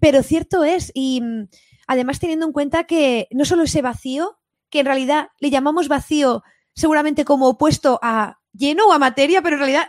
pero 0.00 0.20
cierto 0.24 0.64
es. 0.64 0.90
Y 0.94 1.20
mm, 1.20 1.46
además 1.86 2.18
teniendo 2.18 2.44
en 2.44 2.52
cuenta 2.52 2.84
que 2.84 3.28
no 3.30 3.44
solo 3.44 3.62
ese 3.62 3.82
vacío, 3.82 4.40
que 4.68 4.80
en 4.80 4.86
realidad 4.86 5.28
le 5.38 5.50
llamamos 5.50 5.86
vacío 5.86 6.42
seguramente 6.74 7.24
como 7.24 7.50
opuesto 7.50 8.00
a 8.02 8.40
lleno 8.52 8.88
o 8.88 8.92
a 8.92 8.98
materia, 8.98 9.40
pero 9.40 9.54
en 9.54 9.60
realidad 9.60 9.86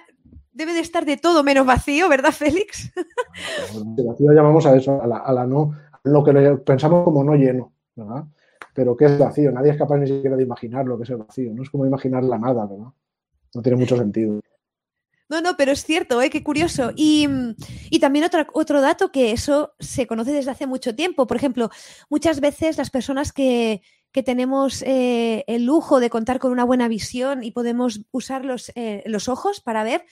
debe 0.51 0.73
de 0.73 0.81
estar 0.81 1.03
de 1.03 1.17
todo 1.17 1.43
menos 1.43 1.65
vacío, 1.65 2.07
¿verdad, 2.09 2.31
Félix? 2.31 2.91
El 3.73 4.05
vacío 4.05 4.31
llamamos 4.33 4.67
a 4.67 4.75
eso, 4.75 5.01
a 5.01 5.07
la, 5.07 5.17
a 5.17 5.33
la 5.33 5.47
no, 5.47 5.71
lo 6.03 6.23
que 6.23 6.31
pensamos 6.63 7.05
como 7.05 7.23
no 7.23 7.33
lleno, 7.33 7.73
¿verdad? 7.95 8.25
Pero 8.75 8.95
¿qué 8.95 9.05
es 9.05 9.17
vacío? 9.17 9.51
Nadie 9.53 9.71
es 9.71 9.77
capaz 9.77 9.97
ni 9.97 10.05
siquiera 10.05 10.35
de 10.35 10.43
imaginar 10.43 10.85
lo 10.85 10.97
que 10.97 11.03
es 11.03 11.09
el 11.09 11.17
vacío. 11.17 11.53
No 11.53 11.63
es 11.63 11.69
como 11.69 11.85
imaginar 11.85 12.23
la 12.25 12.37
nada, 12.37 12.65
¿verdad? 12.65 12.91
No 13.53 13.61
tiene 13.61 13.77
mucho 13.77 13.95
sentido. 13.95 14.41
No, 15.29 15.41
no, 15.41 15.55
pero 15.57 15.71
es 15.71 15.83
cierto, 15.85 16.21
¿eh? 16.21 16.29
qué 16.29 16.43
curioso. 16.43 16.91
Y, 16.95 17.27
también 18.01 18.25
otro, 18.25 18.45
otro 18.53 18.81
dato 18.81 19.11
que 19.11 19.31
eso 19.31 19.73
se 19.79 20.05
conoce 20.05 20.33
desde 20.33 20.51
hace 20.51 20.67
mucho 20.67 20.93
tiempo. 20.93 21.25
Por 21.25 21.37
ejemplo, 21.37 21.69
muchas 22.09 22.41
veces 22.41 22.77
las 22.77 22.89
personas 22.89 23.31
que, 23.31 23.81
tenemos 24.25 24.81
eh, 24.83 25.43
el 25.47 25.65
lujo 25.65 25.99
de 25.99 26.09
contar 26.09 26.39
con 26.39 26.51
una 26.51 26.63
buena 26.63 26.87
visión 26.87 27.43
y 27.43 27.51
podemos 27.51 28.05
usar 28.11 28.45
los, 28.45 28.71
eh, 28.75 29.03
los 29.07 29.27
ojos 29.27 29.59
para 29.59 29.83
ver, 29.83 30.05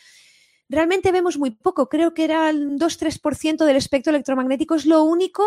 realmente 0.68 1.12
vemos 1.12 1.38
muy 1.38 1.52
poco. 1.52 1.88
Creo 1.88 2.14
que 2.14 2.26
era 2.26 2.50
el 2.50 2.78
2-3% 2.78 3.66
del 3.66 3.76
espectro 3.76 4.12
electromagnético. 4.12 4.76
Es 4.76 4.86
lo 4.86 5.04
único 5.04 5.44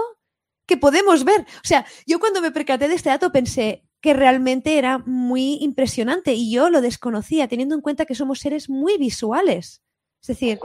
que 0.66 0.76
podemos 0.76 1.24
ver. 1.24 1.40
O 1.40 1.66
sea, 1.66 1.86
yo 2.06 2.18
cuando 2.18 2.40
me 2.40 2.50
percaté 2.50 2.88
de 2.88 2.94
este 2.94 3.08
dato 3.08 3.32
pensé 3.32 3.84
que 4.00 4.12
realmente 4.14 4.78
era 4.78 4.98
muy 4.98 5.58
impresionante 5.62 6.34
y 6.34 6.52
yo 6.52 6.70
lo 6.70 6.80
desconocía, 6.80 7.48
teniendo 7.48 7.74
en 7.74 7.80
cuenta 7.80 8.04
que 8.04 8.14
somos 8.14 8.40
seres 8.40 8.68
muy 8.68 8.98
visuales. 8.98 9.82
Es 10.20 10.28
decir... 10.28 10.58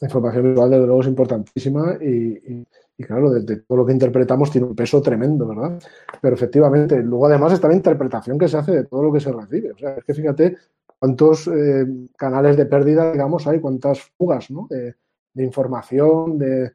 La 0.00 0.08
información 0.08 0.50
visual, 0.50 0.70
desde 0.70 0.86
luego, 0.86 1.00
es 1.00 1.06
importantísima 1.06 1.96
y, 2.00 2.64
claro, 3.04 3.30
desde 3.30 3.62
todo 3.62 3.78
lo 3.78 3.86
que 3.86 3.92
interpretamos 3.92 4.50
tiene 4.50 4.66
un 4.66 4.74
peso 4.74 5.00
tremendo, 5.00 5.46
¿verdad? 5.46 5.80
Pero 6.20 6.34
efectivamente, 6.34 7.00
luego 7.02 7.26
además 7.26 7.52
está 7.52 7.68
la 7.68 7.74
interpretación 7.74 8.36
que 8.36 8.48
se 8.48 8.56
hace 8.56 8.72
de 8.72 8.84
todo 8.84 9.04
lo 9.04 9.12
que 9.12 9.20
se 9.20 9.32
recibe. 9.32 9.72
O 9.72 9.78
sea, 9.78 9.94
es 9.94 10.04
que 10.04 10.14
fíjate 10.14 10.56
cuántos 10.98 11.46
eh, 11.46 11.86
canales 12.16 12.56
de 12.56 12.66
pérdida, 12.66 13.12
digamos, 13.12 13.46
hay, 13.46 13.60
cuántas 13.60 14.00
fugas, 14.18 14.50
¿no? 14.50 14.66
de 14.68 15.44
información, 15.44 16.38
de, 16.38 16.72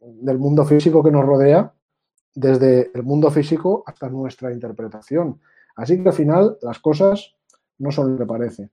del 0.00 0.38
mundo 0.38 0.64
físico 0.64 1.02
que 1.02 1.10
nos 1.10 1.24
rodea, 1.24 1.72
desde 2.34 2.90
el 2.94 3.02
mundo 3.02 3.30
físico 3.30 3.82
hasta 3.86 4.08
nuestra 4.08 4.52
interpretación. 4.52 5.40
Así 5.76 6.02
que 6.02 6.08
al 6.08 6.14
final 6.14 6.58
las 6.62 6.78
cosas 6.78 7.34
no 7.78 7.90
son 7.90 8.12
lo 8.12 8.18
que 8.18 8.26
parece. 8.26 8.70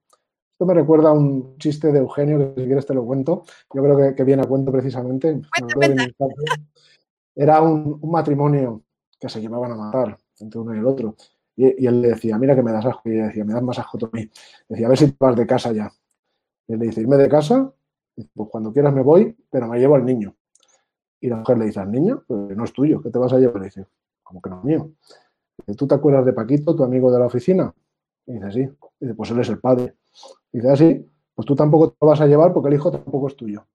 Esto 0.58 0.66
me 0.66 0.74
recuerda 0.74 1.10
a 1.10 1.14
un 1.14 1.58
chiste 1.58 1.92
de 1.92 2.00
Eugenio, 2.00 2.56
que 2.56 2.62
si 2.62 2.68
quieres 2.68 2.86
te 2.86 2.94
lo 2.94 3.06
cuento. 3.06 3.44
Yo 3.74 3.84
creo 3.84 4.16
que, 4.16 4.24
viene 4.24 4.42
a 4.42 4.48
cuento 4.48 4.72
precisamente. 4.72 5.40
Era 7.36 7.62
un, 7.62 8.00
matrimonio 8.02 8.82
que 9.20 9.30
se 9.30 9.40
llevaban 9.40 9.72
a 9.72 9.76
matar 9.76 10.18
entre 10.40 10.60
uno 10.60 10.74
y 10.74 10.80
el 10.80 10.86
otro. 10.88 11.16
Y, 11.56 11.86
él 11.86 12.02
le 12.02 12.10
decía, 12.10 12.38
mira 12.40 12.56
que 12.56 12.64
me 12.64 12.72
das 12.72 12.86
asco. 12.86 13.04
Y 13.06 13.14
ella 13.14 13.28
decía, 13.28 13.46
me 13.46 13.54
das 13.54 13.62
más 13.62 13.78
asco 13.78 14.00
tú 14.00 14.08
a 14.08 14.10
mí. 14.12 14.30
Decía, 14.68 14.88
a 14.88 14.90
ver 14.90 14.98
si 14.98 15.12
te 15.12 15.18
vas 15.20 15.36
de 15.36 15.46
casa 15.46 15.72
ya. 15.72 15.92
Y 16.68 16.74
él 16.74 16.80
le 16.80 16.88
dice, 16.88 17.02
irme 17.02 17.18
de 17.18 17.30
casa, 17.30 17.72
pues 18.34 18.50
cuando 18.50 18.74
quieras 18.74 18.94
me 18.94 19.04
voy, 19.04 19.38
pero 19.52 19.68
me 19.68 19.78
llevo 19.78 19.96
al 19.96 20.06
niño. 20.06 20.36
Y 21.20 21.30
la 21.30 21.38
mujer 21.38 21.58
le 21.58 21.66
dice, 21.66 21.80
al 21.80 21.92
niño, 21.92 22.24
pues 22.28 22.56
no 22.56 22.64
es 22.64 22.74
tuyo, 22.74 23.02
¿qué 23.02 23.10
te 23.10 23.18
vas 23.18 23.34
a 23.34 23.40
llevar? 23.40 23.60
Le 23.60 23.66
dice, 23.66 23.86
como 24.24 24.42
que 24.42 24.50
no 24.50 24.60
es 24.60 24.64
mío. 24.64 24.92
¿Tú 25.76 25.88
te 25.88 25.96
acuerdas 25.96 26.26
de 26.26 26.34
Paquito, 26.34 26.76
tu 26.76 26.84
amigo 26.84 27.12
de 27.12 27.20
la 27.20 27.26
oficina? 27.26 27.74
Y 28.26 28.34
dice, 28.34 28.52
sí. 28.52 28.60
Y 29.00 29.06
dice, 29.06 29.16
pues 29.16 29.32
él 29.32 29.40
es 29.40 29.50
el 29.50 29.60
padre. 29.60 29.96
Y 30.52 30.58
dice, 30.58 30.72
así, 30.72 31.06
ah, 31.06 31.12
pues 31.36 31.46
tú 31.46 31.56
tampoco 31.56 31.92
te 31.92 32.06
vas 32.06 32.22
a 32.22 32.28
llevar 32.28 32.54
porque 32.54 32.70
el 32.70 32.76
hijo 32.76 32.92
tampoco 32.92 33.28
es 33.28 33.36
tuyo. 33.36 33.66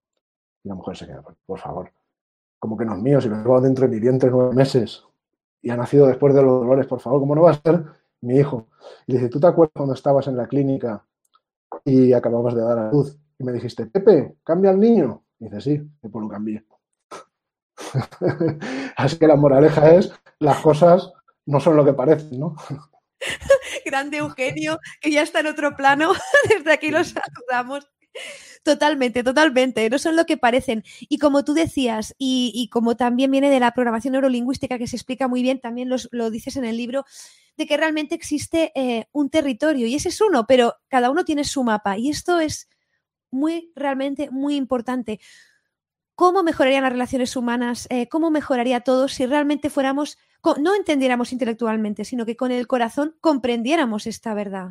Y 0.63 0.69
la 0.69 0.75
mujer 0.75 0.95
se 0.95 1.05
queda, 1.05 1.23
por 1.45 1.59
favor, 1.59 1.91
como 2.59 2.77
que 2.77 2.85
no 2.85 2.95
es 2.95 3.01
mío, 3.01 3.19
si 3.19 3.27
lo 3.27 3.35
llevo 3.35 3.59
dentro 3.59 3.87
de 3.87 3.93
mi 3.93 3.99
vientre 3.99 4.29
nueve 4.31 4.55
meses 4.55 5.03
y 5.61 5.69
ha 5.69 5.77
nacido 5.77 6.07
después 6.07 6.33
de 6.33 6.41
los 6.41 6.61
dolores, 6.61 6.87
por 6.87 6.99
favor, 6.99 7.21
¿cómo 7.21 7.35
no 7.35 7.41
va 7.41 7.51
a 7.51 7.61
ser 7.61 7.83
mi 8.21 8.37
hijo? 8.37 8.67
Y 9.07 9.13
dice, 9.13 9.29
¿tú 9.29 9.39
te 9.39 9.47
acuerdas 9.47 9.71
cuando 9.73 9.93
estabas 9.93 10.27
en 10.27 10.37
la 10.37 10.47
clínica 10.47 11.05
y 11.85 12.13
acababas 12.13 12.53
de 12.53 12.61
dar 12.61 12.77
a 12.77 12.91
luz? 12.91 13.17
Y 13.39 13.43
me 13.43 13.53
dijiste, 13.53 13.85
Pepe, 13.85 14.37
cambia 14.43 14.71
al 14.71 14.79
niño. 14.79 15.23
Y 15.39 15.45
dice, 15.45 15.61
sí, 15.61 15.71
y 15.71 16.07
pues 16.09 16.21
lo 16.21 16.29
cambié. 16.29 16.65
Así 18.95 19.17
que 19.17 19.27
la 19.27 19.35
moraleja 19.35 19.93
es, 19.95 20.11
las 20.39 20.59
cosas 20.59 21.11
no 21.45 21.59
son 21.59 21.75
lo 21.75 21.85
que 21.85 21.93
parecen, 21.93 22.39
¿no? 22.39 22.55
Grande 23.85 24.17
Eugenio, 24.17 24.79
que 25.01 25.11
ya 25.11 25.21
está 25.21 25.39
en 25.39 25.47
otro 25.47 25.75
plano. 25.75 26.13
Desde 26.49 26.71
aquí 26.71 26.91
los 26.91 27.09
saludamos. 27.09 27.87
Totalmente, 28.63 29.23
totalmente. 29.23 29.89
No 29.89 29.97
son 29.97 30.15
lo 30.15 30.25
que 30.25 30.37
parecen. 30.37 30.83
Y 31.01 31.17
como 31.17 31.43
tú 31.43 31.53
decías, 31.53 32.15
y, 32.17 32.69
como 32.71 32.95
también 32.95 33.31
viene 33.31 33.49
de 33.49 33.59
la 33.59 33.71
programación 33.71 34.13
neurolingüística 34.13 34.77
que 34.77 34.87
se 34.87 34.95
explica 34.95 35.27
muy 35.27 35.41
bien, 35.41 35.59
también 35.59 35.89
lo 35.89 36.29
dices 36.31 36.55
en 36.55 36.65
el 36.65 36.77
libro, 36.77 37.05
de 37.57 37.67
que 37.67 37.77
realmente 37.77 38.15
existe 38.15 38.71
eh, 38.75 39.07
un 39.11 39.29
territorio 39.29 39.87
y 39.87 39.95
ese 39.95 40.09
es 40.09 40.21
uno, 40.21 40.45
pero 40.47 40.75
cada 40.87 41.09
uno 41.11 41.25
tiene 41.25 41.43
su 41.43 41.63
mapa. 41.63 41.97
Y 41.97 42.09
esto 42.09 42.39
es 42.39 42.69
muy, 43.31 43.71
realmente 43.75 44.29
muy 44.31 44.55
importante. 44.55 45.19
¿Cómo 46.23 46.41
mejorarían 46.41 46.83
las 46.83 46.93
relaciones 46.93 47.35
humanas? 47.35 47.85
Eh, 47.89 48.07
¿Cómo 48.07 48.31
mejoraría 48.31 48.79
todo 48.79 49.09
si 49.09 49.25
realmente 49.25 49.69
fuéramos, 49.69 50.17
no 50.57 50.73
entendiéramos 50.73 51.33
intelectualmente, 51.33 52.05
sino 52.05 52.25
que 52.25 52.37
con 52.37 52.49
el 52.53 52.65
corazón 52.65 53.17
comprendiéramos 53.19 54.07
esta 54.07 54.33
verdad? 54.33 54.69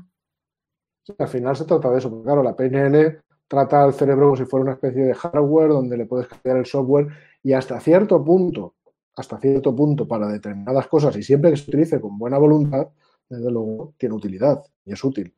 al 1.18 1.28
final 1.28 1.54
se 1.54 1.66
trata 1.66 1.90
de 1.90 1.98
eso, 1.98 2.08
porque 2.08 2.24
claro, 2.24 2.42
la 2.42 2.56
PNL 2.56 3.20
trata 3.46 3.84
al 3.84 3.92
cerebro 3.92 4.28
como 4.28 4.36
si 4.38 4.46
fuera 4.46 4.62
una 4.64 4.72
especie 4.72 5.02
de 5.02 5.12
hardware 5.12 5.68
donde 5.68 5.98
le 5.98 6.06
puedes 6.06 6.26
cambiar 6.26 6.56
el 6.56 6.64
software 6.64 7.08
y 7.42 7.52
hasta 7.52 7.78
cierto 7.80 8.24
punto, 8.24 8.76
hasta 9.14 9.38
cierto 9.38 9.76
punto 9.76 10.08
para 10.08 10.28
determinadas 10.28 10.86
cosas 10.86 11.14
y 11.16 11.22
siempre 11.22 11.50
que 11.50 11.58
se 11.58 11.68
utilice 11.68 12.00
con 12.00 12.16
buena 12.18 12.38
voluntad, 12.38 12.88
desde 13.28 13.50
luego 13.50 13.92
tiene 13.98 14.14
utilidad 14.14 14.64
y 14.86 14.94
es 14.94 15.04
útil. 15.04 15.36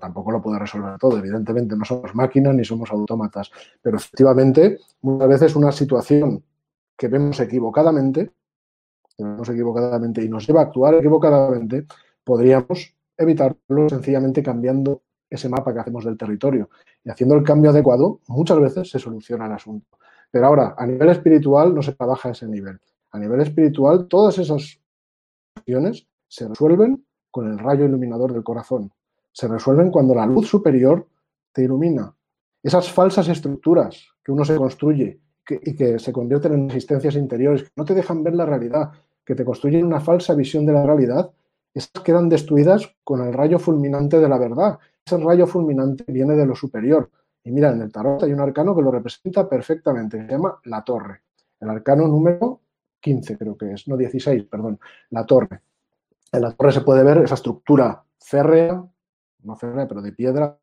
Tampoco 0.00 0.32
lo 0.32 0.40
puede 0.40 0.58
resolver 0.58 0.98
todo. 0.98 1.18
Evidentemente 1.18 1.76
no 1.76 1.84
somos 1.84 2.14
máquinas 2.14 2.54
ni 2.54 2.64
somos 2.64 2.90
autómatas, 2.90 3.50
pero 3.80 3.98
efectivamente 3.98 4.78
muchas 5.02 5.28
veces 5.28 5.56
una 5.56 5.70
situación 5.70 6.42
que 6.96 7.08
vemos 7.08 7.38
equivocadamente, 7.40 8.32
vemos 9.18 9.48
equivocadamente 9.48 10.24
y 10.24 10.28
nos 10.28 10.46
lleva 10.46 10.60
a 10.60 10.64
actuar 10.64 10.94
equivocadamente, 10.94 11.86
podríamos 12.24 12.94
evitarlo 13.16 13.88
sencillamente 13.88 14.42
cambiando 14.42 15.02
ese 15.28 15.48
mapa 15.48 15.72
que 15.72 15.80
hacemos 15.80 16.04
del 16.04 16.16
territorio. 16.16 16.70
Y 17.04 17.10
haciendo 17.10 17.34
el 17.34 17.42
cambio 17.42 17.70
adecuado, 17.70 18.20
muchas 18.28 18.60
veces 18.60 18.90
se 18.90 18.98
soluciona 18.98 19.46
el 19.46 19.52
asunto. 19.52 19.98
Pero 20.30 20.46
ahora, 20.46 20.74
a 20.78 20.86
nivel 20.86 21.10
espiritual 21.10 21.74
no 21.74 21.82
se 21.82 21.92
trabaja 21.92 22.30
ese 22.30 22.46
nivel. 22.46 22.80
A 23.10 23.18
nivel 23.18 23.40
espiritual, 23.40 24.08
todas 24.08 24.38
esas 24.38 24.80
acciones 25.54 26.06
se 26.28 26.48
resuelven 26.48 27.04
con 27.30 27.50
el 27.50 27.58
rayo 27.58 27.84
iluminador 27.84 28.32
del 28.32 28.42
corazón. 28.42 28.92
Se 29.32 29.48
resuelven 29.48 29.90
cuando 29.90 30.14
la 30.14 30.26
luz 30.26 30.48
superior 30.48 31.08
te 31.52 31.62
ilumina. 31.62 32.14
Esas 32.62 32.90
falsas 32.90 33.28
estructuras 33.28 34.06
que 34.22 34.32
uno 34.32 34.44
se 34.44 34.56
construye 34.56 35.20
y 35.48 35.74
que 35.74 35.98
se 35.98 36.12
convierten 36.12 36.52
en 36.52 36.66
existencias 36.66 37.16
interiores, 37.16 37.64
que 37.64 37.70
no 37.76 37.84
te 37.84 37.94
dejan 37.94 38.22
ver 38.22 38.34
la 38.34 38.46
realidad, 38.46 38.92
que 39.24 39.34
te 39.34 39.44
construyen 39.44 39.84
una 39.84 40.00
falsa 40.00 40.34
visión 40.34 40.64
de 40.64 40.72
la 40.72 40.86
realidad, 40.86 41.32
esas 41.74 42.02
quedan 42.04 42.28
destruidas 42.28 42.94
con 43.02 43.26
el 43.26 43.32
rayo 43.32 43.58
fulminante 43.58 44.20
de 44.20 44.28
la 44.28 44.38
verdad 44.38 44.78
ese 45.04 45.18
rayo 45.18 45.46
fulminante 45.46 46.04
viene 46.12 46.34
de 46.34 46.46
lo 46.46 46.54
superior. 46.54 47.10
Y 47.44 47.50
mira, 47.50 47.70
en 47.70 47.82
el 47.82 47.90
tarot 47.90 48.22
hay 48.22 48.32
un 48.32 48.40
arcano 48.40 48.74
que 48.74 48.82
lo 48.82 48.90
representa 48.90 49.48
perfectamente, 49.48 50.24
se 50.24 50.32
llama 50.32 50.60
la 50.64 50.82
torre. 50.84 51.22
El 51.60 51.70
arcano 51.70 52.06
número 52.06 52.60
15 53.00 53.36
creo 53.36 53.56
que 53.56 53.72
es, 53.72 53.88
no 53.88 53.96
16, 53.96 54.44
perdón, 54.44 54.78
la 55.10 55.26
torre. 55.26 55.60
En 56.30 56.40
la 56.40 56.52
torre 56.52 56.72
se 56.72 56.82
puede 56.82 57.02
ver 57.02 57.18
esa 57.18 57.34
estructura 57.34 58.02
férrea, 58.18 58.84
no 59.44 59.56
férrea, 59.56 59.86
pero 59.86 60.02
de 60.02 60.12
piedra, 60.12 60.58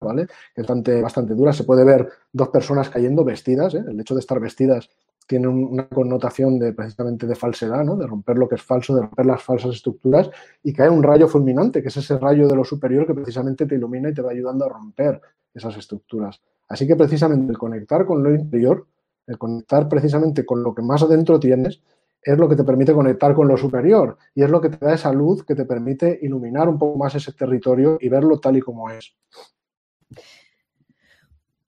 ¿vale? 0.00 0.26
Que 0.26 0.62
es 0.62 0.66
bastante, 0.66 1.02
bastante 1.02 1.34
dura. 1.34 1.52
Se 1.52 1.64
puede 1.64 1.84
ver 1.84 2.08
dos 2.32 2.48
personas 2.48 2.90
cayendo 2.90 3.24
vestidas, 3.24 3.74
¿eh? 3.74 3.84
el 3.86 4.00
hecho 4.00 4.14
de 4.14 4.20
estar 4.20 4.40
vestidas 4.40 4.88
tiene 5.28 5.46
una 5.46 5.86
connotación 5.88 6.58
de 6.58 6.72
precisamente 6.72 7.26
de 7.26 7.34
falsedad, 7.34 7.84
¿no? 7.84 7.96
de 7.96 8.06
romper 8.06 8.38
lo 8.38 8.48
que 8.48 8.54
es 8.54 8.62
falso, 8.62 8.94
de 8.94 9.02
romper 9.02 9.26
las 9.26 9.42
falsas 9.42 9.74
estructuras 9.74 10.30
y 10.62 10.72
cae 10.72 10.88
un 10.88 11.02
rayo 11.02 11.28
fulminante, 11.28 11.82
que 11.82 11.88
es 11.88 11.96
ese 11.98 12.18
rayo 12.18 12.48
de 12.48 12.56
lo 12.56 12.64
superior 12.64 13.06
que 13.06 13.12
precisamente 13.12 13.66
te 13.66 13.74
ilumina 13.74 14.08
y 14.08 14.14
te 14.14 14.22
va 14.22 14.30
ayudando 14.30 14.64
a 14.64 14.70
romper 14.70 15.20
esas 15.52 15.76
estructuras. 15.76 16.40
Así 16.66 16.86
que 16.86 16.96
precisamente 16.96 17.52
el 17.52 17.58
conectar 17.58 18.06
con 18.06 18.22
lo 18.22 18.34
interior, 18.34 18.86
el 19.26 19.36
conectar 19.36 19.86
precisamente 19.86 20.46
con 20.46 20.62
lo 20.62 20.74
que 20.74 20.80
más 20.80 21.02
adentro 21.02 21.38
tienes, 21.38 21.82
es 22.22 22.38
lo 22.38 22.48
que 22.48 22.56
te 22.56 22.64
permite 22.64 22.92
conectar 22.92 23.34
con 23.34 23.48
lo 23.48 23.56
superior 23.56 24.18
y 24.34 24.42
es 24.42 24.50
lo 24.50 24.60
que 24.60 24.68
te 24.68 24.84
da 24.84 24.94
esa 24.94 25.12
luz 25.12 25.44
que 25.44 25.54
te 25.54 25.64
permite 25.64 26.18
iluminar 26.22 26.68
un 26.68 26.78
poco 26.78 26.98
más 26.98 27.14
ese 27.14 27.32
territorio 27.32 27.98
y 28.00 28.08
verlo 28.08 28.38
tal 28.40 28.56
y 28.56 28.60
como 28.60 28.90
es. 28.90 29.16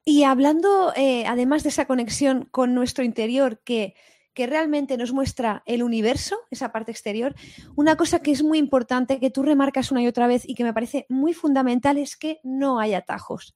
Y 0.05 0.25
hablando, 0.25 0.93
eh, 0.97 1.25
además 1.27 1.63
de 1.63 1.69
esa 1.69 1.87
conexión 1.87 2.49
con 2.51 2.75
nuestro 2.75 3.05
interior 3.05 3.61
que, 3.65 3.95
que 4.35 4.47
realmente 4.47 4.97
nos 4.97 5.13
muestra 5.13 5.63
el 5.67 5.83
universo, 5.83 6.37
esa 6.51 6.73
parte 6.73 6.91
exterior, 6.91 7.35
una 7.77 7.97
cosa 7.97 8.21
que 8.21 8.33
es 8.33 8.43
muy 8.43 8.59
importante, 8.59 9.21
que 9.21 9.31
tú 9.31 9.43
remarcas 9.43 9.93
una 9.93 10.03
y 10.03 10.09
otra 10.09 10.27
vez 10.27 10.49
y 10.49 10.55
que 10.55 10.65
me 10.65 10.75
parece 10.75 11.07
muy 11.09 11.33
fundamental, 11.33 11.99
es 11.99 12.17
que 12.17 12.41
no 12.43 12.81
hay 12.81 12.95
atajos. 12.95 13.55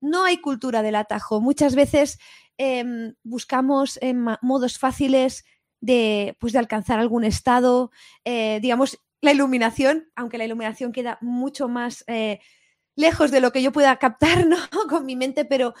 No 0.00 0.24
hay 0.24 0.38
cultura 0.38 0.82
del 0.82 0.96
atajo. 0.96 1.40
Muchas 1.40 1.74
veces 1.74 2.18
em, 2.58 3.14
buscamos 3.22 3.98
modos 4.42 4.78
fáciles 4.78 5.44
de, 5.84 6.34
pues, 6.40 6.54
de 6.54 6.58
alcanzar 6.58 6.98
algún 6.98 7.24
estado, 7.24 7.90
eh, 8.24 8.58
digamos, 8.62 8.98
la 9.20 9.32
iluminación, 9.32 10.08
aunque 10.16 10.38
la 10.38 10.46
iluminación 10.46 10.92
queda 10.92 11.18
mucho 11.20 11.68
más 11.68 12.04
eh, 12.06 12.40
lejos 12.96 13.30
de 13.30 13.40
lo 13.40 13.52
que 13.52 13.62
yo 13.62 13.70
pueda 13.70 13.94
captar 13.98 14.46
¿no? 14.48 14.56
con 14.88 15.04
mi 15.04 15.14
mente, 15.14 15.44
pero... 15.44 15.74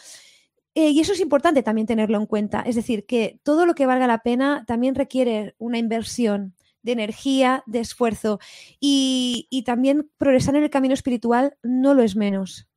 Eh, 0.76 0.90
y 0.90 0.98
eso 0.98 1.12
es 1.12 1.20
importante 1.20 1.62
también 1.62 1.86
tenerlo 1.86 2.18
en 2.18 2.26
cuenta. 2.26 2.60
Es 2.62 2.74
decir, 2.74 3.06
que 3.06 3.38
todo 3.44 3.64
lo 3.64 3.76
que 3.76 3.86
valga 3.86 4.08
la 4.08 4.24
pena 4.24 4.64
también 4.66 4.96
requiere 4.96 5.54
una 5.58 5.78
inversión 5.78 6.56
de 6.82 6.90
energía, 6.90 7.62
de 7.66 7.78
esfuerzo. 7.78 8.40
Y, 8.80 9.46
y 9.50 9.62
también 9.62 10.10
progresar 10.18 10.56
en 10.56 10.64
el 10.64 10.70
camino 10.70 10.92
espiritual 10.92 11.56
no 11.62 11.94
lo 11.94 12.02
es 12.02 12.16
menos. 12.16 12.68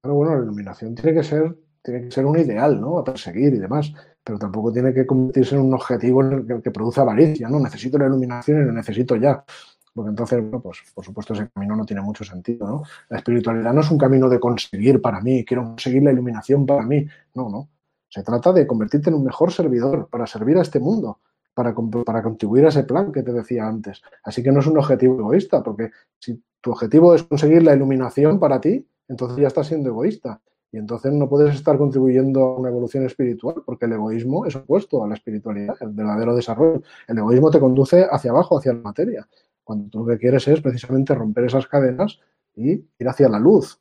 Pero 0.00 0.14
bueno, 0.14 0.36
la 0.36 0.44
iluminación 0.44 0.94
tiene 0.94 1.12
que 1.12 1.24
ser, 1.24 1.56
tiene 1.82 2.02
que 2.02 2.12
ser 2.12 2.24
un 2.24 2.38
ideal, 2.38 2.80
¿no? 2.80 2.98
A 2.98 3.04
perseguir 3.04 3.54
y 3.54 3.58
demás. 3.58 3.92
Pero 4.24 4.38
tampoco 4.38 4.72
tiene 4.72 4.94
que 4.94 5.06
convertirse 5.06 5.54
en 5.54 5.62
un 5.62 5.74
objetivo 5.74 6.22
en 6.22 6.32
el 6.48 6.62
que, 6.62 6.70
produce 6.70 7.00
avaricia, 7.00 7.48
¿no? 7.48 7.58
Necesito 7.58 7.98
la 7.98 8.06
iluminación 8.06 8.62
y 8.62 8.64
lo 8.66 8.72
necesito 8.72 9.16
ya 9.16 9.44
porque 9.94 10.10
entonces, 10.10 10.40
bueno, 10.40 10.60
pues 10.60 10.78
por 10.94 11.04
supuesto 11.04 11.34
ese 11.34 11.48
camino 11.50 11.76
no 11.76 11.84
tiene 11.84 12.02
mucho 12.02 12.24
sentido, 12.24 12.66
¿no? 12.66 12.82
La 13.08 13.18
espiritualidad 13.18 13.72
no 13.72 13.82
es 13.82 13.90
un 13.90 13.98
camino 13.98 14.28
de 14.28 14.40
conseguir 14.40 15.02
para 15.02 15.20
mí, 15.20 15.44
quiero 15.44 15.64
conseguir 15.64 16.02
la 16.02 16.12
iluminación 16.12 16.64
para 16.64 16.82
mí, 16.82 17.06
no, 17.34 17.48
no. 17.50 17.68
Se 18.08 18.22
trata 18.22 18.52
de 18.52 18.66
convertirte 18.66 19.10
en 19.10 19.16
un 19.16 19.24
mejor 19.24 19.52
servidor 19.52 20.08
para 20.10 20.26
servir 20.26 20.56
a 20.58 20.62
este 20.62 20.80
mundo, 20.80 21.20
para, 21.54 21.74
para 22.04 22.22
contribuir 22.22 22.66
a 22.66 22.68
ese 22.68 22.84
plan 22.84 23.12
que 23.12 23.22
te 23.22 23.32
decía 23.32 23.66
antes. 23.66 24.02
Así 24.22 24.42
que 24.42 24.52
no 24.52 24.60
es 24.60 24.66
un 24.66 24.78
objetivo 24.78 25.18
egoísta, 25.18 25.62
porque 25.62 25.90
si 26.18 26.42
tu 26.60 26.72
objetivo 26.72 27.14
es 27.14 27.22
conseguir 27.22 27.62
la 27.62 27.74
iluminación 27.74 28.38
para 28.38 28.60
ti, 28.60 28.86
entonces 29.08 29.38
ya 29.38 29.48
estás 29.48 29.66
siendo 29.66 29.90
egoísta. 29.90 30.40
Y 30.72 30.78
entonces 30.78 31.12
no 31.12 31.28
puedes 31.28 31.54
estar 31.54 31.76
contribuyendo 31.76 32.42
a 32.42 32.58
una 32.58 32.70
evolución 32.70 33.04
espiritual, 33.04 33.62
porque 33.64 33.84
el 33.84 33.92
egoísmo 33.92 34.46
es 34.46 34.56
opuesto 34.56 35.04
a 35.04 35.08
la 35.08 35.14
espiritualidad, 35.14 35.76
el 35.80 35.90
verdadero 35.90 36.34
desarrollo. 36.34 36.82
El 37.06 37.18
egoísmo 37.18 37.50
te 37.50 37.60
conduce 37.60 38.06
hacia 38.10 38.30
abajo, 38.30 38.58
hacia 38.58 38.72
la 38.72 38.80
materia 38.80 39.28
cuando 39.64 39.88
tú 39.88 39.98
lo 40.00 40.06
que 40.06 40.18
quieres 40.18 40.46
es 40.48 40.60
precisamente 40.60 41.14
romper 41.14 41.44
esas 41.44 41.66
cadenas 41.66 42.18
y 42.54 42.72
ir 42.72 43.08
hacia 43.08 43.28
la 43.28 43.38
luz, 43.38 43.80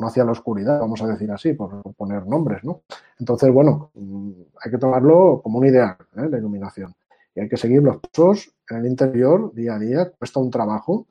no 0.00 0.06
hacia 0.06 0.24
la 0.24 0.32
oscuridad, 0.32 0.80
vamos 0.80 1.02
a 1.02 1.06
decir 1.06 1.30
así, 1.30 1.52
por 1.52 1.82
poner 1.94 2.26
nombres, 2.26 2.64
¿no? 2.64 2.82
Entonces, 3.18 3.52
bueno, 3.52 3.90
mm, 3.94 4.30
hay 4.62 4.70
que 4.70 4.78
tomarlo 4.78 5.40
como 5.42 5.58
un 5.58 5.66
ideal, 5.66 5.96
¿eh? 6.16 6.28
la 6.28 6.38
iluminación. 6.38 6.94
Y 7.34 7.40
hay 7.40 7.48
que 7.48 7.56
seguir 7.56 7.82
los 7.82 7.98
pasos 7.98 8.52
en 8.68 8.78
el 8.78 8.86
interior 8.86 9.52
día 9.54 9.74
a 9.74 9.78
día, 9.78 10.10
cuesta 10.10 10.40
un 10.40 10.50
trabajo 10.50 11.06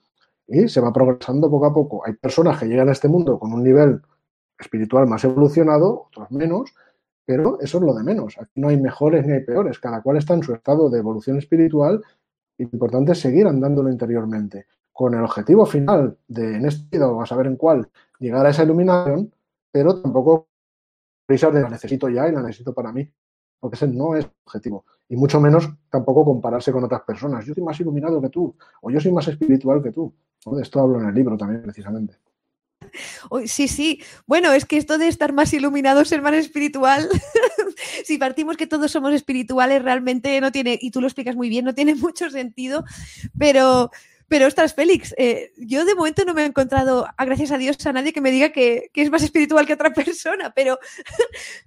y 0.48 0.68
se 0.68 0.82
va 0.82 0.92
progresando 0.92 1.50
poco 1.50 1.66
a 1.66 1.74
poco. 1.74 2.06
Hay 2.06 2.14
personas 2.14 2.60
que 2.60 2.66
llegan 2.66 2.90
a 2.90 2.94
este 2.94 3.08
mundo 3.08 3.40
con 3.40 3.54
un 3.54 3.64
nivel 3.64 4.02
espiritual 4.60 5.08
más 5.08 5.24
evolucionado, 5.24 6.08
otros 6.08 6.32
menos, 6.32 6.74
pero 7.26 7.60
eso 7.60 7.78
es 7.78 7.84
lo 7.84 7.94
de 7.94 8.04
menos. 8.04 8.38
Aquí 8.40 8.62
no 8.62 8.70
hay 8.70 8.78
mejores 8.80 9.26
ni 9.26 9.34
hay 9.34 9.44
peores, 9.44 9.80
cada 9.80 10.02
cual 10.02 10.18
está 10.18 10.34
en 10.34 10.44
su 10.44 10.54
estado 10.54 10.90
de 10.90 11.00
evolución 11.00 11.38
espiritual 11.38 12.02
Y 12.58 12.64
lo 12.64 12.70
importante 12.74 13.12
es 13.12 13.20
seguir 13.20 13.46
andándolo 13.48 13.92
interiormente, 13.92 14.66
con 14.92 15.14
el 15.14 15.24
objetivo 15.24 15.66
final 15.66 16.18
de 16.28 16.56
en 16.56 16.66
este 16.66 16.88
video, 16.90 17.22
a 17.22 17.26
saber 17.26 17.48
en 17.48 17.56
cuál, 17.56 17.90
llegar 18.20 18.46
a 18.46 18.50
esa 18.50 18.64
iluminación, 18.64 19.32
pero 19.72 20.02
tampoco 20.02 20.48
prisas 21.26 21.54
de 21.54 21.62
la 21.62 21.70
necesito 21.70 22.10
ya 22.10 22.28
y 22.28 22.32
la 22.32 22.42
necesito 22.42 22.74
para 22.74 22.92
mí, 22.92 23.08
porque 23.60 23.76
ese 23.76 23.88
no 23.88 24.16
es 24.16 24.26
el 24.26 24.32
objetivo. 24.46 24.86
Y 25.10 25.18
mucho 25.18 25.40
menos 25.40 25.70
tampoco 25.90 26.26
compararse 26.26 26.72
con 26.72 26.84
otras 26.84 27.02
personas. 27.02 27.46
Yo 27.46 27.54
soy 27.54 27.64
más 27.64 27.80
iluminado 27.80 28.22
que 28.22 28.30
tú, 28.30 28.56
o 28.82 28.90
yo 28.90 29.00
soy 29.00 29.12
más 29.12 29.28
espiritual 29.28 29.84
que 29.84 29.92
tú. 29.92 30.14
De 30.46 30.62
esto 30.62 30.80
hablo 30.80 31.00
en 31.00 31.10
el 31.10 31.14
libro 31.14 31.38
también, 31.38 31.62
precisamente. 31.62 32.16
Sí, 33.46 33.68
sí. 33.68 34.02
Bueno, 34.26 34.52
es 34.54 34.66
que 34.66 34.78
esto 34.78 34.98
de 34.98 35.08
estar 35.08 35.34
más 35.34 35.54
iluminado, 35.54 36.06
ser 36.06 36.22
más 36.22 36.34
espiritual, 36.34 37.08
si 38.06 38.18
partimos 38.18 38.58
que 38.58 38.68
todos 38.68 38.92
somos 38.92 39.14
espirituales, 39.14 39.84
realmente 39.84 40.40
no 40.42 40.52
tiene, 40.52 40.78
y 40.82 40.92
tú 40.92 41.02
lo 41.02 41.08
explicas 41.08 41.36
muy 41.36 41.50
bien, 41.50 41.66
no 41.66 41.74
tiene 41.74 41.96
mucho 42.08 42.30
sentido, 42.30 42.84
pero, 43.38 43.92
pero 44.28 44.48
ostras, 44.48 44.74
Félix, 44.74 45.14
eh, 45.18 45.52
yo 45.58 45.86
de 45.86 45.96
momento 45.96 46.26
no 46.26 46.34
me 46.34 46.44
he 46.44 46.46
encontrado, 46.46 47.08
gracias 47.18 47.52
a 47.52 47.58
Dios, 47.58 47.84
a 47.86 47.94
nadie 47.94 48.14
que 48.14 48.22
me 48.22 48.32
diga 48.32 48.50
que, 48.50 48.90
es 48.94 49.12
más 49.12 49.24
espiritual 49.24 49.66
que 49.66 49.74
otra 49.74 49.94
persona, 49.94 50.52
pero... 50.56 50.78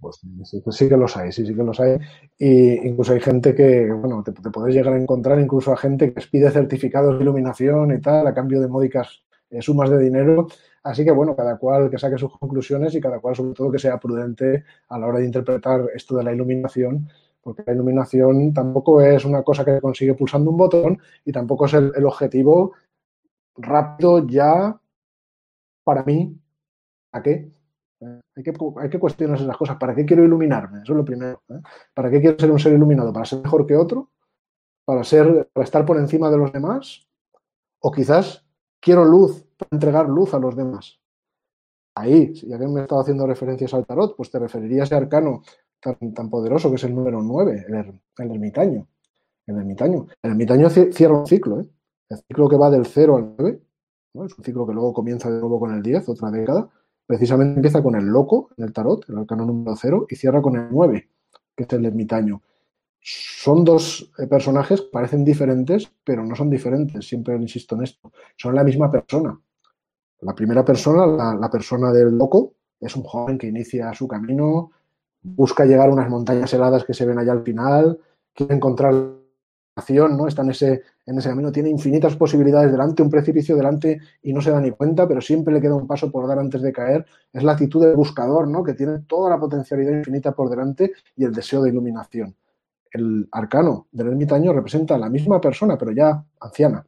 Pues 0.00 0.20
sí, 0.72 0.88
que 0.88 0.96
los 0.96 1.16
hay, 1.16 1.32
sí, 1.32 1.46
sí 1.46 1.54
que 1.54 1.62
los 1.62 1.80
hay. 1.80 1.98
Y 2.38 2.86
incluso 2.86 3.12
hay 3.12 3.20
gente 3.20 3.54
que, 3.54 3.90
bueno, 3.90 4.22
te, 4.22 4.32
te 4.32 4.50
puedes 4.50 4.74
llegar 4.74 4.94
a 4.94 5.00
encontrar 5.00 5.40
incluso 5.40 5.72
a 5.72 5.76
gente 5.76 6.12
que 6.12 6.22
pide 6.30 6.50
certificados 6.50 7.16
de 7.16 7.22
iluminación 7.22 7.94
y 7.94 8.00
tal, 8.00 8.26
a 8.26 8.34
cambio 8.34 8.60
de 8.60 8.68
módicas 8.68 9.22
eh, 9.50 9.62
sumas 9.62 9.90
de 9.90 9.98
dinero. 9.98 10.48
Así 10.82 11.04
que, 11.04 11.10
bueno, 11.10 11.36
cada 11.36 11.58
cual 11.58 11.90
que 11.90 11.98
saque 11.98 12.16
sus 12.16 12.36
conclusiones 12.38 12.94
y 12.94 13.00
cada 13.00 13.20
cual, 13.20 13.36
sobre 13.36 13.52
todo, 13.52 13.70
que 13.70 13.78
sea 13.78 13.98
prudente 13.98 14.64
a 14.88 14.98
la 14.98 15.06
hora 15.06 15.18
de 15.18 15.26
interpretar 15.26 15.86
esto 15.94 16.16
de 16.16 16.24
la 16.24 16.32
iluminación, 16.32 17.08
porque 17.42 17.62
la 17.66 17.74
iluminación 17.74 18.54
tampoco 18.54 19.00
es 19.02 19.24
una 19.24 19.42
cosa 19.42 19.64
que 19.64 19.80
consigue 19.80 20.14
pulsando 20.14 20.50
un 20.50 20.56
botón 20.56 20.98
y 21.24 21.32
tampoco 21.32 21.66
es 21.66 21.74
el, 21.74 22.04
objetivo 22.04 22.72
rápido 23.56 24.26
ya 24.26 24.78
para 25.84 26.02
mí. 26.04 26.38
¿A 27.12 27.22
qué? 27.22 27.52
Eh, 28.00 28.20
hay 28.36 28.42
que, 28.42 28.54
hay 28.80 28.88
que 28.88 28.98
cuestionarse 28.98 29.44
las 29.44 29.56
cosas. 29.56 29.76
¿Para 29.76 29.94
qué 29.94 30.06
quiero 30.06 30.24
iluminarme? 30.24 30.82
Eso 30.82 30.92
es 30.92 30.96
lo 30.96 31.04
primero. 31.04 31.42
¿eh? 31.50 31.60
¿Para 31.92 32.10
qué 32.10 32.20
quiero 32.20 32.38
ser 32.38 32.50
un 32.50 32.58
ser 32.58 32.72
iluminado? 32.72 33.12
¿Para 33.12 33.26
ser 33.26 33.42
mejor 33.42 33.66
que 33.66 33.76
otro? 33.76 34.10
¿Para, 34.86 35.04
ser, 35.04 35.50
para 35.52 35.64
estar 35.64 35.84
por 35.84 35.98
encima 35.98 36.30
de 36.30 36.38
los 36.38 36.52
demás? 36.52 37.06
¿O 37.80 37.90
quizás 37.90 38.46
quiero 38.80 39.04
luz 39.04 39.49
para 39.60 39.76
entregar 39.76 40.08
luz 40.08 40.34
a 40.34 40.38
los 40.38 40.56
demás. 40.56 40.98
Ahí, 41.94 42.34
si 42.34 42.48
ya 42.48 42.58
que 42.58 42.66
me 42.66 42.80
he 42.80 42.82
estado 42.82 43.00
haciendo 43.00 43.26
referencias 43.26 43.74
al 43.74 43.86
tarot, 43.86 44.16
pues 44.16 44.30
te 44.30 44.38
referiría 44.38 44.82
a 44.82 44.84
ese 44.84 44.94
arcano 44.94 45.42
tan, 45.80 46.30
poderoso 46.30 46.68
que 46.70 46.76
es 46.76 46.84
el 46.84 46.94
número 46.94 47.22
9, 47.22 47.66
el, 47.68 48.30
ermitaño. 48.30 48.88
El 49.46 49.56
ermitaño. 49.56 50.06
El 50.22 50.30
ermitaño 50.30 50.70
cierra 50.70 51.18
un 51.18 51.26
ciclo, 51.26 51.60
¿eh? 51.60 51.66
El 52.08 52.18
ciclo 52.18 52.48
que 52.48 52.56
va 52.56 52.70
del 52.70 52.86
0 52.86 53.16
al 53.16 53.34
9, 53.38 53.60
es 54.26 54.38
un 54.38 54.44
ciclo 54.44 54.66
que 54.66 54.72
luego 54.72 54.92
comienza 54.92 55.30
de 55.30 55.38
nuevo 55.38 55.60
con 55.60 55.72
el 55.72 55.82
10, 55.82 56.08
otra 56.08 56.30
década. 56.30 56.68
Precisamente 57.06 57.56
empieza 57.56 57.82
con 57.82 57.94
el 57.94 58.04
loco 58.04 58.50
en 58.56 58.64
el 58.64 58.72
tarot, 58.72 59.08
el 59.08 59.18
arcano 59.18 59.44
número 59.44 59.76
0, 59.76 60.06
y 60.08 60.16
cierra 60.16 60.42
con 60.42 60.56
el 60.56 60.68
9, 60.70 61.08
que 61.56 61.64
es 61.64 61.72
el 61.72 61.86
ermitaño 61.86 62.42
son 63.02 63.64
dos 63.64 64.12
eh, 64.18 64.26
personajes 64.26 64.82
que 64.82 64.88
parecen 64.92 65.24
diferentes, 65.24 65.90
pero 66.04 66.24
no 66.24 66.36
son 66.36 66.50
diferentes, 66.50 67.06
siempre 67.06 67.34
insisto 67.36 67.74
en 67.74 67.84
esto. 67.84 68.12
Son 68.36 68.54
la 68.54 68.64
misma 68.64 68.90
persona. 68.90 69.40
La 70.22 70.34
primera 70.34 70.64
persona, 70.64 71.06
la, 71.34 71.50
persona 71.50 71.92
del 71.92 72.16
loco, 72.16 72.54
es 72.78 72.94
un 72.96 73.02
joven 73.02 73.38
que 73.38 73.46
inicia 73.46 73.92
su 73.94 74.06
camino, 74.06 74.70
busca 75.22 75.64
llegar 75.64 75.88
a 75.88 75.92
unas 75.92 76.08
montañas 76.08 76.52
heladas 76.52 76.84
que 76.84 76.94
se 76.94 77.06
ven 77.06 77.18
allá 77.18 77.32
al 77.32 77.42
final, 77.42 77.98
quiere 78.34 78.54
encontrar 78.54 78.92
la 78.92 79.14
acción, 79.76 80.16
¿no? 80.16 80.26
Está 80.26 80.42
en 80.42 80.50
ese, 80.50 80.82
en 81.06 81.18
ese 81.18 81.28
camino, 81.28 81.52
tiene 81.52 81.70
infinitas 81.70 82.16
posibilidades 82.16 82.70
delante, 82.70 83.02
un 83.02 83.10
precipicio 83.10 83.56
delante 83.56 83.98
y 84.22 84.32
no 84.32 84.40
se 84.40 84.50
da 84.50 84.60
ni 84.60 84.70
cuenta, 84.70 85.08
pero 85.08 85.20
siempre 85.20 85.54
le 85.54 85.60
queda 85.60 85.74
un 85.74 85.86
paso 85.86 86.10
por 86.10 86.26
dar 86.28 86.38
antes 86.38 86.62
de 86.62 86.72
caer. 86.72 87.06
Es 87.32 87.42
la 87.42 87.52
actitud 87.52 87.84
del 87.84 87.96
buscador, 87.96 88.46
¿no? 88.48 88.62
Que 88.62 88.74
tiene 88.74 89.00
toda 89.06 89.30
la 89.30 89.40
potencialidad 89.40 89.92
infinita 89.92 90.32
por 90.32 90.50
delante 90.50 90.92
y 91.16 91.24
el 91.24 91.32
deseo 91.32 91.62
de 91.62 91.70
iluminación 91.70 92.34
el 92.92 93.28
arcano 93.32 93.86
del 93.92 94.08
ermitaño 94.08 94.52
representa 94.52 94.94
a 94.94 94.98
la 94.98 95.08
misma 95.08 95.40
persona, 95.40 95.78
pero 95.78 95.92
ya 95.92 96.24
anciana. 96.40 96.84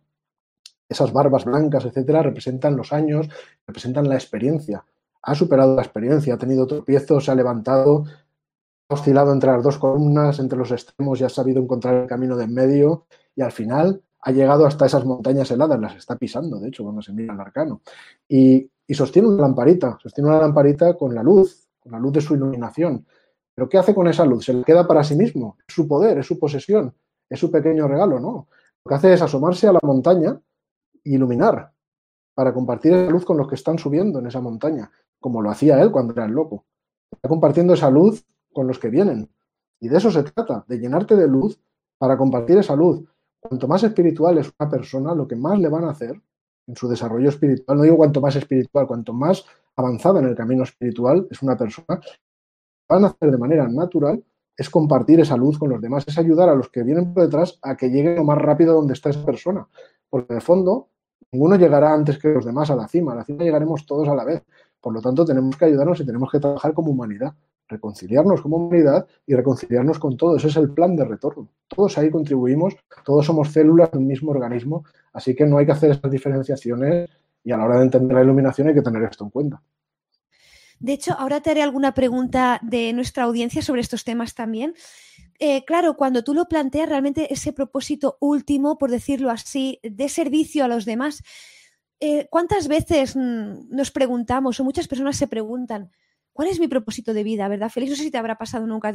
Esas 0.92 1.12
barbas 1.12 1.44
blancas, 1.44 1.84
etcétera, 1.84 2.22
representan 2.22 2.76
los 2.76 2.92
años, 2.92 3.28
representan 3.66 4.08
la 4.08 4.14
experiencia. 4.14 4.84
Ha 5.22 5.34
superado 5.34 5.74
la 5.74 5.82
experiencia, 5.82 6.34
ha 6.34 6.38
tenido 6.38 6.66
tropiezos, 6.66 7.24
se 7.24 7.30
ha 7.30 7.34
levantado, 7.34 8.04
ha 8.88 8.94
oscilado 8.94 9.32
entre 9.32 9.50
las 9.50 9.62
dos 9.62 9.78
columnas, 9.78 10.38
entre 10.38 10.58
los 10.58 10.70
extremos 10.70 11.20
y 11.20 11.24
ha 11.24 11.28
sabido 11.28 11.60
encontrar 11.62 11.94
el 11.94 12.06
camino 12.06 12.36
de 12.36 12.44
en 12.44 12.54
medio 12.54 13.06
y 13.34 13.42
al 13.42 13.52
final 13.52 14.02
ha 14.20 14.30
llegado 14.30 14.66
hasta 14.66 14.86
esas 14.86 15.04
montañas 15.04 15.50
heladas, 15.50 15.80
las 15.80 15.96
está 15.96 16.16
pisando, 16.16 16.60
de 16.60 16.68
hecho, 16.68 16.84
cuando 16.84 17.02
se 17.02 17.12
mira 17.12 17.34
el 17.34 17.40
arcano. 17.40 17.80
Y, 18.28 18.70
y 18.86 18.94
sostiene 18.94 19.28
una 19.28 19.42
lamparita, 19.42 19.98
sostiene 20.00 20.30
una 20.30 20.38
lamparita 20.38 20.94
con 20.94 21.14
la 21.14 21.22
luz, 21.22 21.68
con 21.80 21.92
la 21.92 21.98
luz 21.98 22.12
de 22.12 22.20
su 22.20 22.34
iluminación. 22.34 23.04
¿Pero 23.54 23.68
qué 23.68 23.78
hace 23.78 23.94
con 23.94 24.06
esa 24.08 24.24
luz? 24.24 24.44
¿Se 24.44 24.52
le 24.52 24.62
queda 24.62 24.86
para 24.86 25.02
sí 25.02 25.16
mismo? 25.16 25.56
¿Es 25.66 25.74
su 25.74 25.88
poder? 25.88 26.18
¿Es 26.18 26.26
su 26.26 26.38
posesión? 26.38 26.94
¿Es 27.28 27.40
su 27.40 27.50
pequeño 27.50 27.88
regalo? 27.88 28.20
No. 28.20 28.48
Lo 28.84 28.88
que 28.88 28.94
hace 28.94 29.12
es 29.12 29.22
asomarse 29.22 29.66
a 29.66 29.72
la 29.72 29.80
montaña 29.82 30.38
iluminar 31.04 31.72
para 32.34 32.52
compartir 32.52 32.92
esa 32.92 33.10
luz 33.10 33.24
con 33.24 33.36
los 33.36 33.48
que 33.48 33.54
están 33.54 33.78
subiendo 33.78 34.18
en 34.18 34.26
esa 34.26 34.40
montaña, 34.40 34.90
como 35.20 35.42
lo 35.42 35.50
hacía 35.50 35.80
él 35.82 35.90
cuando 35.90 36.12
era 36.12 36.24
el 36.24 36.32
loco. 36.32 36.64
Está 37.10 37.28
compartiendo 37.28 37.74
esa 37.74 37.90
luz 37.90 38.24
con 38.52 38.66
los 38.66 38.78
que 38.78 38.88
vienen. 38.88 39.28
Y 39.80 39.88
de 39.88 39.98
eso 39.98 40.10
se 40.10 40.22
trata, 40.22 40.64
de 40.66 40.78
llenarte 40.78 41.16
de 41.16 41.28
luz 41.28 41.60
para 41.98 42.16
compartir 42.16 42.58
esa 42.58 42.76
luz. 42.76 43.02
Cuanto 43.40 43.66
más 43.68 43.82
espiritual 43.82 44.38
es 44.38 44.52
una 44.58 44.70
persona, 44.70 45.14
lo 45.14 45.26
que 45.26 45.36
más 45.36 45.58
le 45.58 45.68
van 45.68 45.84
a 45.84 45.90
hacer 45.90 46.20
en 46.66 46.76
su 46.76 46.88
desarrollo 46.88 47.28
espiritual, 47.28 47.76
no 47.76 47.84
digo 47.84 47.96
cuanto 47.96 48.20
más 48.20 48.36
espiritual, 48.36 48.86
cuanto 48.86 49.12
más 49.12 49.44
avanzada 49.76 50.20
en 50.20 50.26
el 50.26 50.36
camino 50.36 50.62
espiritual 50.62 51.26
es 51.30 51.42
una 51.42 51.56
persona, 51.56 52.00
van 52.88 53.04
a 53.04 53.08
hacer 53.08 53.30
de 53.30 53.38
manera 53.38 53.66
natural 53.68 54.22
es 54.56 54.68
compartir 54.68 55.20
esa 55.20 55.36
luz 55.36 55.58
con 55.58 55.70
los 55.70 55.80
demás, 55.80 56.04
es 56.06 56.18
ayudar 56.18 56.48
a 56.48 56.54
los 56.54 56.68
que 56.68 56.82
vienen 56.82 57.12
por 57.12 57.24
detrás 57.24 57.58
a 57.62 57.76
que 57.76 57.88
lleguen 57.88 58.16
lo 58.16 58.24
más 58.24 58.38
rápido 58.38 58.74
donde 58.74 58.92
está 58.92 59.10
esa 59.10 59.24
persona. 59.24 59.66
Porque 60.10 60.34
de 60.34 60.40
fondo, 60.40 60.88
ninguno 61.32 61.56
llegará 61.56 61.92
antes 61.92 62.18
que 62.18 62.28
los 62.28 62.44
demás 62.44 62.70
a 62.70 62.76
la 62.76 62.86
cima, 62.86 63.12
a 63.12 63.16
la 63.16 63.24
cima 63.24 63.42
llegaremos 63.42 63.84
todos 63.86 64.08
a 64.08 64.14
la 64.14 64.24
vez. 64.24 64.42
Por 64.80 64.92
lo 64.92 65.00
tanto, 65.00 65.24
tenemos 65.24 65.56
que 65.56 65.64
ayudarnos 65.64 66.00
y 66.00 66.06
tenemos 66.06 66.30
que 66.30 66.40
trabajar 66.40 66.74
como 66.74 66.90
humanidad, 66.90 67.34
reconciliarnos 67.68 68.42
como 68.42 68.56
humanidad 68.56 69.06
y 69.26 69.34
reconciliarnos 69.34 69.98
con 69.98 70.16
todos. 70.16 70.38
Ese 70.38 70.48
es 70.48 70.56
el 70.56 70.70
plan 70.70 70.94
de 70.94 71.04
retorno. 71.04 71.48
Todos 71.68 71.96
ahí 71.98 72.10
contribuimos, 72.10 72.76
todos 73.04 73.24
somos 73.24 73.50
células 73.50 73.90
del 73.92 74.02
mismo 74.02 74.30
organismo, 74.30 74.84
así 75.12 75.34
que 75.34 75.46
no 75.46 75.58
hay 75.58 75.66
que 75.66 75.72
hacer 75.72 75.92
esas 75.92 76.10
diferenciaciones 76.10 77.08
y 77.44 77.52
a 77.52 77.56
la 77.56 77.64
hora 77.64 77.78
de 77.78 77.84
entender 77.84 78.14
la 78.14 78.22
iluminación 78.22 78.68
hay 78.68 78.74
que 78.74 78.82
tener 78.82 79.02
esto 79.04 79.24
en 79.24 79.30
cuenta. 79.30 79.62
De 80.82 80.92
hecho, 80.92 81.14
ahora 81.16 81.40
te 81.40 81.50
haré 81.52 81.62
alguna 81.62 81.94
pregunta 81.94 82.58
de 82.60 82.92
nuestra 82.92 83.22
audiencia 83.22 83.62
sobre 83.62 83.80
estos 83.80 84.02
temas 84.02 84.34
también. 84.34 84.74
Eh, 85.44 85.64
claro, 85.64 85.96
cuando 85.96 86.22
tú 86.22 86.34
lo 86.34 86.44
planteas, 86.44 86.88
realmente 86.88 87.32
ese 87.34 87.52
propósito 87.52 88.16
último, 88.20 88.78
por 88.78 88.92
decirlo 88.92 89.28
así, 89.28 89.80
de 89.82 90.08
servicio 90.08 90.64
a 90.64 90.68
los 90.68 90.84
demás, 90.84 91.24
eh, 91.98 92.28
¿cuántas 92.30 92.68
veces 92.68 93.16
mm, 93.16 93.74
nos 93.74 93.90
preguntamos 93.90 94.60
o 94.60 94.64
muchas 94.64 94.86
personas 94.86 95.16
se 95.16 95.26
preguntan, 95.26 95.90
¿cuál 96.32 96.46
es 96.46 96.60
mi 96.60 96.68
propósito 96.68 97.12
de 97.12 97.24
vida? 97.24 97.48
¿Verdad, 97.48 97.70
Félix? 97.70 97.90
No 97.90 97.96
sé 97.96 98.04
si 98.04 98.12
te 98.12 98.18
habrá 98.18 98.38
pasado 98.38 98.68
nunca. 98.68 98.92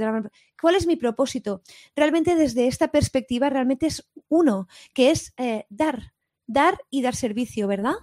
¿Cuál 0.61 0.75
es 0.75 0.87
mi 0.87 0.95
propósito? 0.95 1.63
Realmente 1.97 2.37
desde 2.37 2.67
esta 2.67 2.87
perspectiva, 2.87 3.49
realmente 3.49 3.87
es 3.87 4.09
uno, 4.29 4.69
que 4.93 5.11
es 5.11 5.33
eh, 5.35 5.65
dar, 5.69 6.13
dar 6.45 6.77
y 6.89 7.01
dar 7.01 7.15
servicio, 7.15 7.67
¿verdad? 7.67 7.95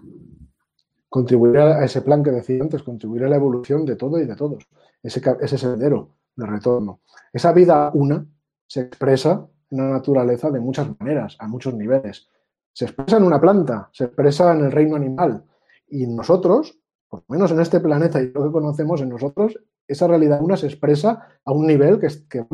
contribuir 1.09 1.57
a 1.59 1.83
ese 1.83 2.03
plan 2.03 2.23
que 2.23 2.31
decía 2.31 2.61
antes, 2.61 2.83
contribuir 2.83 3.25
a 3.25 3.29
la 3.29 3.37
evolución 3.37 3.87
de 3.87 3.97
todo 3.97 4.19
y 4.19 4.27
de 4.27 4.37
todos, 4.37 4.69
ese, 5.03 5.23
ese 5.41 5.57
sendero 5.57 6.17
de 6.37 6.45
retorno. 6.45 7.01
Esa 7.33 7.53
vida 7.53 7.91
una 7.95 8.27
se 8.75 8.81
expresa 8.81 9.47
en 9.71 9.79
la 9.79 9.89
naturaleza 9.89 10.51
de 10.51 10.59
muchas 10.59 10.89
maneras, 10.99 11.37
a 11.39 11.47
muchos 11.47 11.75
niveles. 11.75 12.29
Se 12.73 12.87
expresa 12.87 13.19
en 13.19 13.23
una 13.23 13.41
planta, 13.41 13.89
se 13.93 14.07
expresa 14.07 14.53
en 14.53 14.65
el 14.65 14.73
reino 14.73 14.97
animal. 14.97 15.45
Y 15.87 16.09
nosotros, 16.09 16.77
por 17.09 17.21
lo 17.21 17.25
menos 17.29 17.53
en 17.53 17.61
este 17.61 17.79
planeta 17.79 18.21
y 18.21 18.33
lo 18.33 18.43
que 18.43 18.51
conocemos 18.51 19.01
en 19.01 19.11
nosotros, 19.11 19.61
esa 19.87 20.09
realidad 20.09 20.43
una 20.43 20.57
se 20.57 20.67
expresa 20.67 21.25
a 21.45 21.53
un 21.53 21.69
nivel 21.69 22.01
que, 22.01 22.09
que, 22.29 22.45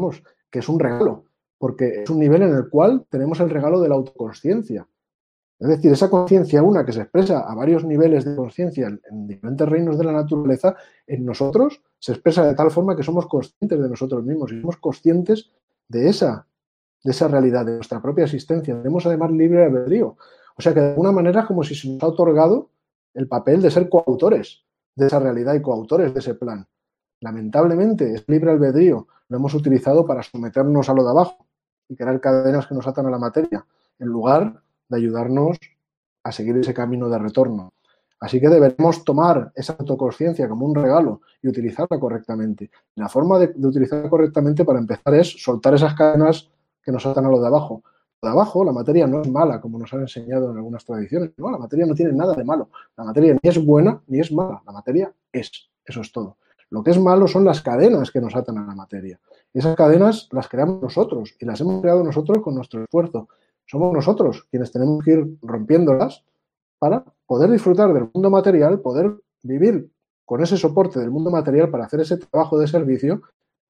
que 0.51 0.59
es 0.59 0.69
un 0.69 0.79
regalo, 0.79 1.25
porque 1.57 2.03
es 2.03 2.11
un 2.11 2.19
nivel 2.19 2.43
en 2.43 2.55
el 2.55 2.69
cual 2.69 3.07
tenemos 3.09 3.41
el 3.41 3.49
regalo 3.49 3.81
de 3.81 3.89
la 3.89 3.95
autoconsciencia. 3.95 4.87
Es 5.59 5.69
decir, 5.69 5.91
esa 5.91 6.11
conciencia 6.11 6.63
una 6.63 6.85
que 6.85 6.93
se 6.93 7.01
expresa 7.01 7.41
a 7.41 7.55
varios 7.55 7.83
niveles 7.87 8.27
de 8.27 8.37
conciencia 8.37 8.89
en, 8.89 9.27
diferentes 9.27 9.67
reinos 9.67 9.97
de 9.97 10.05
la 10.05 10.13
naturaleza, 10.13 10.77
en 11.07 11.25
nosotros 11.25 11.83
se 11.99 12.13
expresa 12.13 12.47
de 12.47 12.55
tal 12.55 12.71
forma 12.71 12.95
que 12.95 13.03
somos 13.03 13.27
conscientes 13.27 13.81
de 13.81 13.89
nosotros 13.89 14.23
mismos 14.23 14.53
y 14.53 14.61
somos 14.61 14.77
conscientes 14.77 15.51
de 15.91 16.09
esa, 16.09 16.47
de 17.05 17.11
esa 17.11 17.29
realidad, 17.29 17.67
de 17.67 17.75
nuestra 17.75 18.01
propia 18.01 18.25
existencia. 18.25 18.75
Tenemos 18.77 19.05
además 19.05 19.31
libre 19.33 19.65
albedrío. 19.65 20.17
O 20.57 20.63
sea 20.63 20.73
que 20.73 20.81
de 20.81 20.91
alguna 20.91 21.13
manera 21.13 21.41
es 21.41 21.47
como 21.47 21.63
si 21.63 21.75
se 21.75 21.89
nos 21.89 22.03
ha 22.03 22.07
otorgado 22.07 22.71
el 23.13 23.29
papel 23.29 23.61
de 23.61 23.71
ser 23.71 23.89
coautores 23.89 24.65
de 24.95 25.07
esa 25.07 25.19
realidad 25.19 25.55
y 25.55 25.63
coautores 25.63 26.15
de 26.15 26.21
ese 26.21 26.35
plan. 26.35 26.67
Lamentablemente, 27.21 28.15
es 28.15 28.25
libre 28.29 28.51
albedrío 28.51 29.07
lo 29.31 29.37
hemos 29.37 29.55
utilizado 29.55 30.05
para 30.05 30.25
someternos 30.25 30.89
a 30.89 30.93
lo 30.93 31.05
de 31.05 31.11
abajo 31.11 31.47
y 31.89 31.95
crear 31.95 32.21
cadenas 32.21 32.67
que 32.67 32.75
nos 32.75 32.87
atan 32.87 33.07
a 33.07 33.11
la 33.11 33.19
materia 33.19 33.65
en 33.99 34.09
lugar 34.09 34.61
de 34.89 34.97
ayudarnos 34.97 35.57
a 36.25 36.33
seguir 36.33 36.57
ese 36.57 36.75
camino 36.75 37.09
de 37.09 37.19
retorno. 37.19 37.73
Así 38.21 38.39
que 38.39 38.51
debemos 38.51 39.03
tomar 39.03 39.51
esa 39.55 39.73
autoconsciencia 39.79 40.47
como 40.47 40.67
un 40.67 40.75
regalo 40.75 41.23
y 41.43 41.49
utilizarla 41.49 41.99
correctamente. 41.99 42.71
La 42.97 43.09
forma 43.09 43.39
de, 43.39 43.55
utilizarla 43.67 44.11
correctamente 44.11 44.65
para 44.65 44.79
empezar 44.79 45.15
es 45.15 45.43
soltar 45.43 45.75
esas 45.75 45.95
cadenas 45.95 46.51
que 46.83 46.93
nos 46.93 47.05
atan 47.07 47.25
a 47.25 47.31
lo 47.31 47.41
de 47.41 47.47
abajo. 47.47 47.83
Lo 48.21 48.29
de 48.29 48.33
abajo, 48.35 48.63
la 48.63 48.73
materia 48.73 49.07
no 49.07 49.23
es 49.23 49.31
mala, 49.31 49.59
como 49.59 49.79
nos 49.79 49.93
han 49.95 50.01
enseñado 50.01 50.51
en 50.51 50.59
algunas 50.59 50.85
tradiciones. 50.85 51.31
No, 51.39 51.51
la 51.51 51.57
materia 51.57 51.87
no 51.87 51.95
tiene 51.95 52.13
nada 52.13 52.35
de 52.35 52.45
malo. 52.45 52.69
La 52.95 53.05
materia 53.05 53.39
ni 53.43 53.49
es 53.49 53.65
buena 53.65 54.03
ni 54.07 54.21
es 54.21 54.31
mala. 54.31 54.63
La 54.67 54.73
materia 54.73 55.11
es. 55.33 55.51
Eso 55.83 56.03
es 56.03 56.13
todo. 56.13 56.37
Lo 56.69 56.85
que 56.85 56.91
es 56.91 57.01
malo 57.01 57.27
son 57.27 57.47
las 57.47 57.63
cadenas 57.63 58.11
que 58.11 58.21
nos 58.21 58.37
atan 58.37 58.59
a 58.59 58.67
la 58.67 58.75
materia. 58.75 59.19
Esas 59.55 59.75
cadenas 59.75 60.29
las 60.31 60.47
creamos 60.47 60.83
nosotros 60.83 61.35
y 61.41 61.47
las 61.47 61.61
hemos 61.63 61.81
creado 61.81 62.05
nosotros 62.05 62.39
con 62.45 62.55
nuestro 62.55 62.85
esfuerzo. 62.85 63.29
Somos 63.65 63.95
nosotros 63.95 64.47
quienes 64.51 64.71
tenemos 64.71 65.03
que 65.03 65.13
ir 65.13 65.39
rompiéndolas 65.41 66.23
para 66.79 67.05
poder 67.31 67.49
disfrutar 67.49 67.95
del 67.95 68.11
mundo 68.13 68.29
material, 68.29 68.81
poder 68.81 69.15
vivir 69.45 69.89
con 70.25 70.43
ese 70.43 70.57
soporte 70.57 70.99
del 70.99 71.13
mundo 71.13 71.31
material 71.31 71.71
para 71.71 71.85
hacer 71.85 72.01
ese 72.01 72.17
trabajo 72.17 72.59
de 72.59 72.67
servicio 72.67 73.23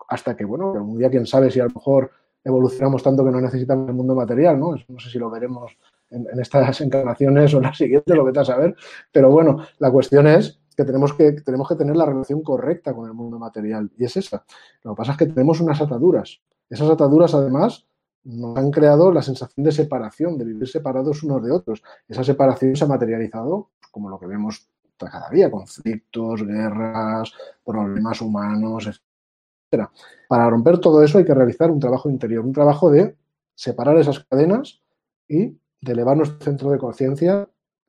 hasta 0.09 0.35
que, 0.35 0.47
bueno, 0.47 0.73
un 0.73 0.97
día 0.97 1.11
quién 1.11 1.27
sabe 1.27 1.51
si 1.51 1.61
a 1.61 1.65
lo 1.65 1.71
mejor 1.75 2.11
evolucionamos 2.43 3.03
tanto 3.03 3.23
que 3.23 3.31
no 3.31 3.39
necesitamos 3.39 3.87
el 3.91 3.95
mundo 3.95 4.15
material, 4.15 4.59
¿no? 4.59 4.77
No 4.89 4.99
sé 4.99 5.11
si 5.11 5.19
lo 5.19 5.29
veremos 5.29 5.77
en, 6.09 6.27
estas 6.41 6.81
encarnaciones 6.81 7.53
o 7.53 7.59
en 7.59 7.65
las 7.65 7.77
siguientes, 7.77 8.17
lo 8.17 8.33
que 8.33 8.41
a 8.41 8.45
saber, 8.47 8.75
pero 9.13 9.31
bueno, 9.31 9.59
la 9.79 9.91
cuestión 9.91 10.27
es 10.27 10.59
que 10.75 10.87
tenemos, 10.87 11.13
que 11.13 11.33
tenemos 11.33 11.69
que 11.69 11.75
tener 11.75 11.97
la 11.97 12.07
relación 12.07 12.43
correcta 12.43 12.95
con 12.95 13.09
el 13.09 13.13
mundo 13.13 13.39
material 13.39 13.91
y 13.99 14.07
es 14.07 14.17
esa. 14.17 14.43
Lo 14.85 14.93
que 14.93 14.97
pasa 14.97 15.13
es 15.13 15.19
que 15.19 15.27
tenemos 15.27 15.61
unas 15.61 15.79
ataduras. 15.83 16.41
Esas 16.71 16.89
ataduras, 16.89 17.35
además, 17.35 17.87
nos 18.25 18.57
han 18.57 18.71
creado 18.71 19.13
la 19.13 19.23
sensación 19.23 19.65
de 19.65 19.73
separación, 19.73 20.39
de 20.39 20.45
vivir 20.45 20.69
separados 20.69 21.23
unos 21.23 21.43
de 21.43 21.53
otros. 21.53 21.83
Esa 22.09 22.25
separación 22.25 22.77
se 22.77 22.85
ha 22.85 22.89
materializado 22.89 23.71
como 23.91 24.09
lo 24.09 24.19
que 24.19 24.27
vemos 24.27 24.69
cada 24.97 25.31
día, 25.31 25.51
conflictos, 25.51 26.47
guerras, 26.47 27.33
problemas 27.65 28.21
humanos, 28.21 28.87
etc. 28.87 29.89
Para 30.29 30.51
romper 30.51 30.79
todo 30.79 31.03
eso 31.03 31.19
hay 31.19 31.25
que 31.25 31.35
realizar 31.35 31.71
un 31.71 31.81
trabajo 31.81 32.11
interior, 32.11 32.45
un 32.45 32.53
trabajo 32.53 32.91
de 32.91 33.17
separar 33.55 33.97
esas 33.97 34.21
cadenas 34.25 34.83
y 35.27 35.59
de 35.81 35.93
elevar 35.93 36.17
nuestro 36.17 36.39
centro 36.41 36.71
de 36.71 36.79
conciencia 36.79 37.49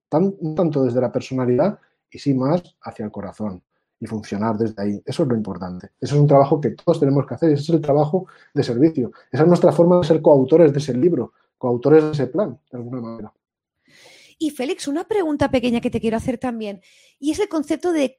tanto 0.10 0.84
desde 0.84 1.02
la 1.02 1.12
personalidad 1.12 1.80
y 2.10 2.20
sí 2.20 2.34
más 2.34 2.76
hacia 2.82 3.06
el 3.06 3.12
corazón 3.12 3.64
y 4.02 4.08
funcionar 4.08 4.58
desde 4.58 4.82
ahí. 4.82 5.02
Eso 5.06 5.24
es 5.24 5.30
lo 5.30 5.36
importante. 5.36 5.92
Eso 6.02 6.16
es 6.16 6.22
un 6.22 6.28
trabajo 6.28 6.60
que 6.60 6.72
todos 6.72 7.00
tenemos 7.00 7.26
que 7.28 7.36
hacer. 7.36 7.52
Ese 7.52 7.62
es 7.62 7.70
el 7.70 7.82
trabajo 7.82 8.26
de 8.54 8.64
servicio. 8.64 9.12
Esa 9.32 9.44
es 9.44 9.48
nuestra 9.48 9.72
forma 9.72 10.00
de 10.00 10.08
ser 10.08 10.22
coautores 10.22 10.74
de 10.74 10.80
ese 10.80 10.96
libro, 10.96 11.34
coautores 11.58 12.04
de 12.04 12.12
ese 12.12 12.28
plan, 12.28 12.60
de 12.72 12.78
alguna 12.78 13.00
manera. 13.00 13.32
Y 14.40 14.50
Félix, 14.50 14.88
una 14.88 15.08
pregunta 15.08 15.52
pequeña 15.52 15.82
que 15.82 15.92
te 15.92 16.02
quiero 16.02 16.18
hacer 16.18 16.40
también, 16.40 16.82
y 17.20 17.30
es 17.30 17.40
el 17.40 17.48
concepto 17.48 17.94
de, 17.94 18.18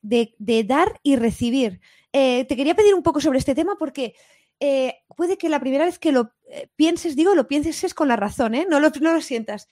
dar 0.65 1.01
y 1.03 1.17
recibir. 1.17 1.81
Eh, 2.13 2.45
te 2.45 2.55
quería 2.55 2.77
pedir 2.77 2.95
un 2.95 3.03
poco 3.03 3.21
sobre 3.21 3.41
este 3.41 3.57
tema 3.57 3.75
porque 3.77 4.15
eh, 4.61 4.99
puede 5.17 5.37
que 5.37 5.49
la 5.49 5.59
primera 5.59 5.85
vez 5.85 5.99
que 5.99 6.13
lo 6.13 6.31
eh, 6.49 6.69
pienses, 6.77 7.17
digo, 7.17 7.35
lo 7.35 7.49
pienses 7.49 7.83
es 7.83 7.93
con 7.93 8.07
la 8.07 8.15
razón, 8.15 8.53
no, 8.71 8.79
lo, 8.79 8.91
no 9.01 9.13
lo 9.13 9.21
sientas. 9.21 9.69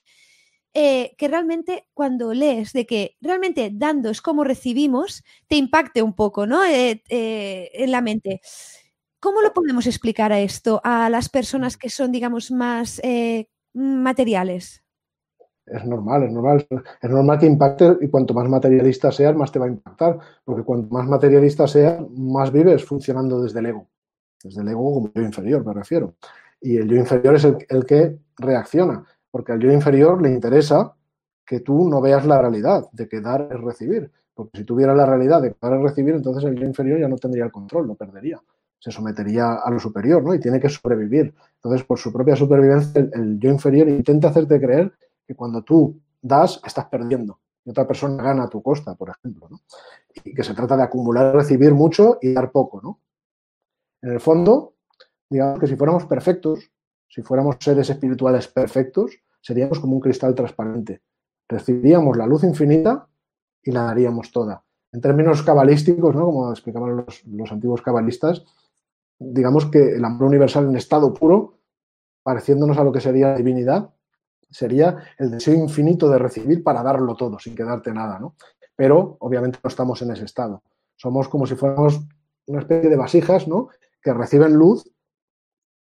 Eh, 0.72 1.16
que 1.18 1.26
realmente 1.26 1.88
cuando 1.94 2.32
lees 2.32 2.72
de 2.72 2.86
que 2.86 3.16
realmente 3.20 3.70
dando 3.72 4.08
es 4.08 4.22
como 4.22 4.44
recibimos, 4.44 5.24
te 5.48 5.56
impacte 5.56 6.00
un 6.00 6.14
poco, 6.14 6.46
¿no? 6.46 6.64
Eh, 6.64 7.02
eh, 7.08 7.70
en 7.74 7.90
la 7.90 8.00
mente. 8.00 8.40
¿Cómo 9.18 9.40
lo 9.40 9.52
podemos 9.52 9.88
explicar 9.88 10.32
a 10.32 10.40
esto 10.40 10.80
a 10.84 11.10
las 11.10 11.28
personas 11.28 11.76
que 11.76 11.90
son, 11.90 12.12
digamos, 12.12 12.52
más 12.52 13.02
materiales? 13.74 14.84
Es 15.66 15.84
normal, 15.84 16.22
es 16.22 16.32
normal. 16.32 16.66
Es 17.02 17.10
normal 17.10 17.38
que 17.38 17.46
impacte 17.46 17.98
y 18.00 18.08
cuanto 18.08 18.32
más 18.32 18.48
materialista 18.48 19.10
seas, 19.10 19.34
más 19.34 19.52
te 19.52 19.58
va 19.58 19.66
a 19.66 19.68
impactar. 19.68 20.18
Porque 20.44 20.62
cuanto 20.62 20.94
más 20.94 21.06
materialista 21.06 21.66
seas, 21.66 22.00
más 22.10 22.52
vives 22.52 22.84
funcionando 22.84 23.42
desde 23.42 23.58
el 23.58 23.66
ego. 23.66 23.88
Desde 24.42 24.62
el 24.62 24.68
ego 24.68 24.94
como 24.94 25.12
yo 25.12 25.22
inferior, 25.22 25.66
me 25.66 25.74
refiero. 25.74 26.14
Y 26.60 26.76
el 26.76 26.88
yo 26.88 26.96
inferior 26.96 27.34
es 27.34 27.44
el 27.44 27.84
que 27.84 28.18
reacciona 28.38 29.04
porque 29.30 29.52
al 29.52 29.60
yo 29.60 29.70
inferior 29.72 30.20
le 30.20 30.30
interesa 30.30 30.94
que 31.46 31.60
tú 31.60 31.88
no 31.88 32.00
veas 32.00 32.26
la 32.26 32.40
realidad 32.40 32.88
de 32.92 33.08
que 33.08 33.20
dar 33.20 33.48
es 33.50 33.60
recibir. 33.60 34.10
Porque 34.34 34.58
si 34.58 34.64
tuviera 34.64 34.94
la 34.94 35.04
realidad 35.04 35.42
de 35.42 35.50
que 35.50 35.58
dar 35.60 35.74
es 35.74 35.82
recibir, 35.82 36.14
entonces 36.14 36.44
el 36.44 36.56
yo 36.56 36.64
inferior 36.64 37.00
ya 37.00 37.08
no 37.08 37.16
tendría 37.16 37.44
el 37.44 37.52
control, 37.52 37.86
lo 37.86 37.94
perdería. 37.94 38.40
Se 38.78 38.90
sometería 38.90 39.54
a 39.54 39.70
lo 39.70 39.78
superior, 39.78 40.22
¿no? 40.22 40.32
Y 40.32 40.40
tiene 40.40 40.58
que 40.58 40.68
sobrevivir. 40.68 41.34
Entonces, 41.56 41.84
por 41.84 41.98
su 41.98 42.12
propia 42.12 42.34
supervivencia, 42.34 43.06
el, 43.12 43.38
yo 43.38 43.50
inferior 43.50 43.88
intenta 43.88 44.28
hacerte 44.28 44.58
creer 44.60 44.92
que 45.26 45.34
cuando 45.34 45.62
tú 45.62 46.00
das, 46.22 46.60
estás 46.64 46.86
perdiendo. 46.86 47.40
Y 47.64 47.70
otra 47.70 47.86
persona 47.86 48.22
gana 48.22 48.44
a 48.44 48.48
tu 48.48 48.62
costa, 48.62 48.94
por 48.94 49.10
ejemplo, 49.10 49.48
¿no? 49.50 49.60
Y 50.24 50.34
que 50.34 50.42
se 50.42 50.54
trata 50.54 50.76
de 50.76 50.84
acumular, 50.84 51.34
recibir 51.34 51.74
mucho 51.74 52.18
y 52.22 52.32
dar 52.32 52.50
poco, 52.50 52.80
¿no? 52.80 53.00
En 54.02 54.12
el 54.12 54.20
fondo, 54.20 54.74
digamos 55.28 55.58
que 55.58 55.66
si 55.66 55.76
fuéramos 55.76 56.06
perfectos, 56.06 56.70
si 57.10 57.22
fuéramos 57.22 57.56
seres 57.58 57.90
espirituales 57.90 58.46
perfectos, 58.46 59.10
seríamos 59.40 59.80
como 59.80 59.94
un 59.94 60.00
cristal 60.00 60.32
transparente. 60.32 61.02
Recibiríamos 61.48 62.16
la 62.16 62.24
luz 62.24 62.44
infinita 62.44 63.08
y 63.62 63.72
la 63.72 63.82
daríamos 63.82 64.30
toda. 64.30 64.62
En 64.92 65.00
términos 65.00 65.42
cabalísticos, 65.42 66.14
¿no? 66.14 66.26
como 66.26 66.50
explicaban 66.52 67.04
los, 67.04 67.52
antiguos 67.52 67.82
cabalistas, 67.82 68.44
digamos 69.18 69.66
que 69.66 69.96
el 69.96 70.04
amor 70.04 70.28
universal 70.28 70.68
en 70.68 70.76
estado 70.76 71.12
puro, 71.12 71.58
pareciéndonos 72.22 72.78
a 72.78 72.84
lo 72.84 72.92
que 72.92 73.00
sería 73.00 73.30
la 73.30 73.36
divinidad, 73.36 73.90
sería 74.48 74.98
el 75.18 75.32
deseo 75.32 75.54
infinito 75.54 76.08
de 76.08 76.18
recibir 76.18 76.62
para 76.62 76.84
darlo 76.84 77.16
todo, 77.16 77.40
sin 77.40 77.56
quedarte 77.56 77.92
nada, 77.92 78.20
¿no? 78.20 78.36
Pero 78.76 79.16
obviamente 79.18 79.58
no 79.62 79.68
estamos 79.68 80.00
en 80.02 80.12
ese 80.12 80.24
estado. 80.24 80.62
Somos 80.94 81.28
como 81.28 81.46
si 81.46 81.56
fuéramos 81.56 82.00
una 82.46 82.60
especie 82.60 82.88
de 82.88 82.96
vasijas, 82.96 83.48
¿no? 83.48 83.68
Que 84.00 84.12
reciben 84.12 84.54
luz 84.54 84.88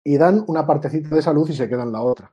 y 0.04 0.18
dan 0.18 0.44
una 0.46 0.66
partecita 0.66 1.08
de 1.08 1.20
esa 1.20 1.32
luz 1.32 1.50
y 1.50 1.54
se 1.54 1.68
quedan 1.68 1.90
la 1.90 2.02
otra. 2.02 2.30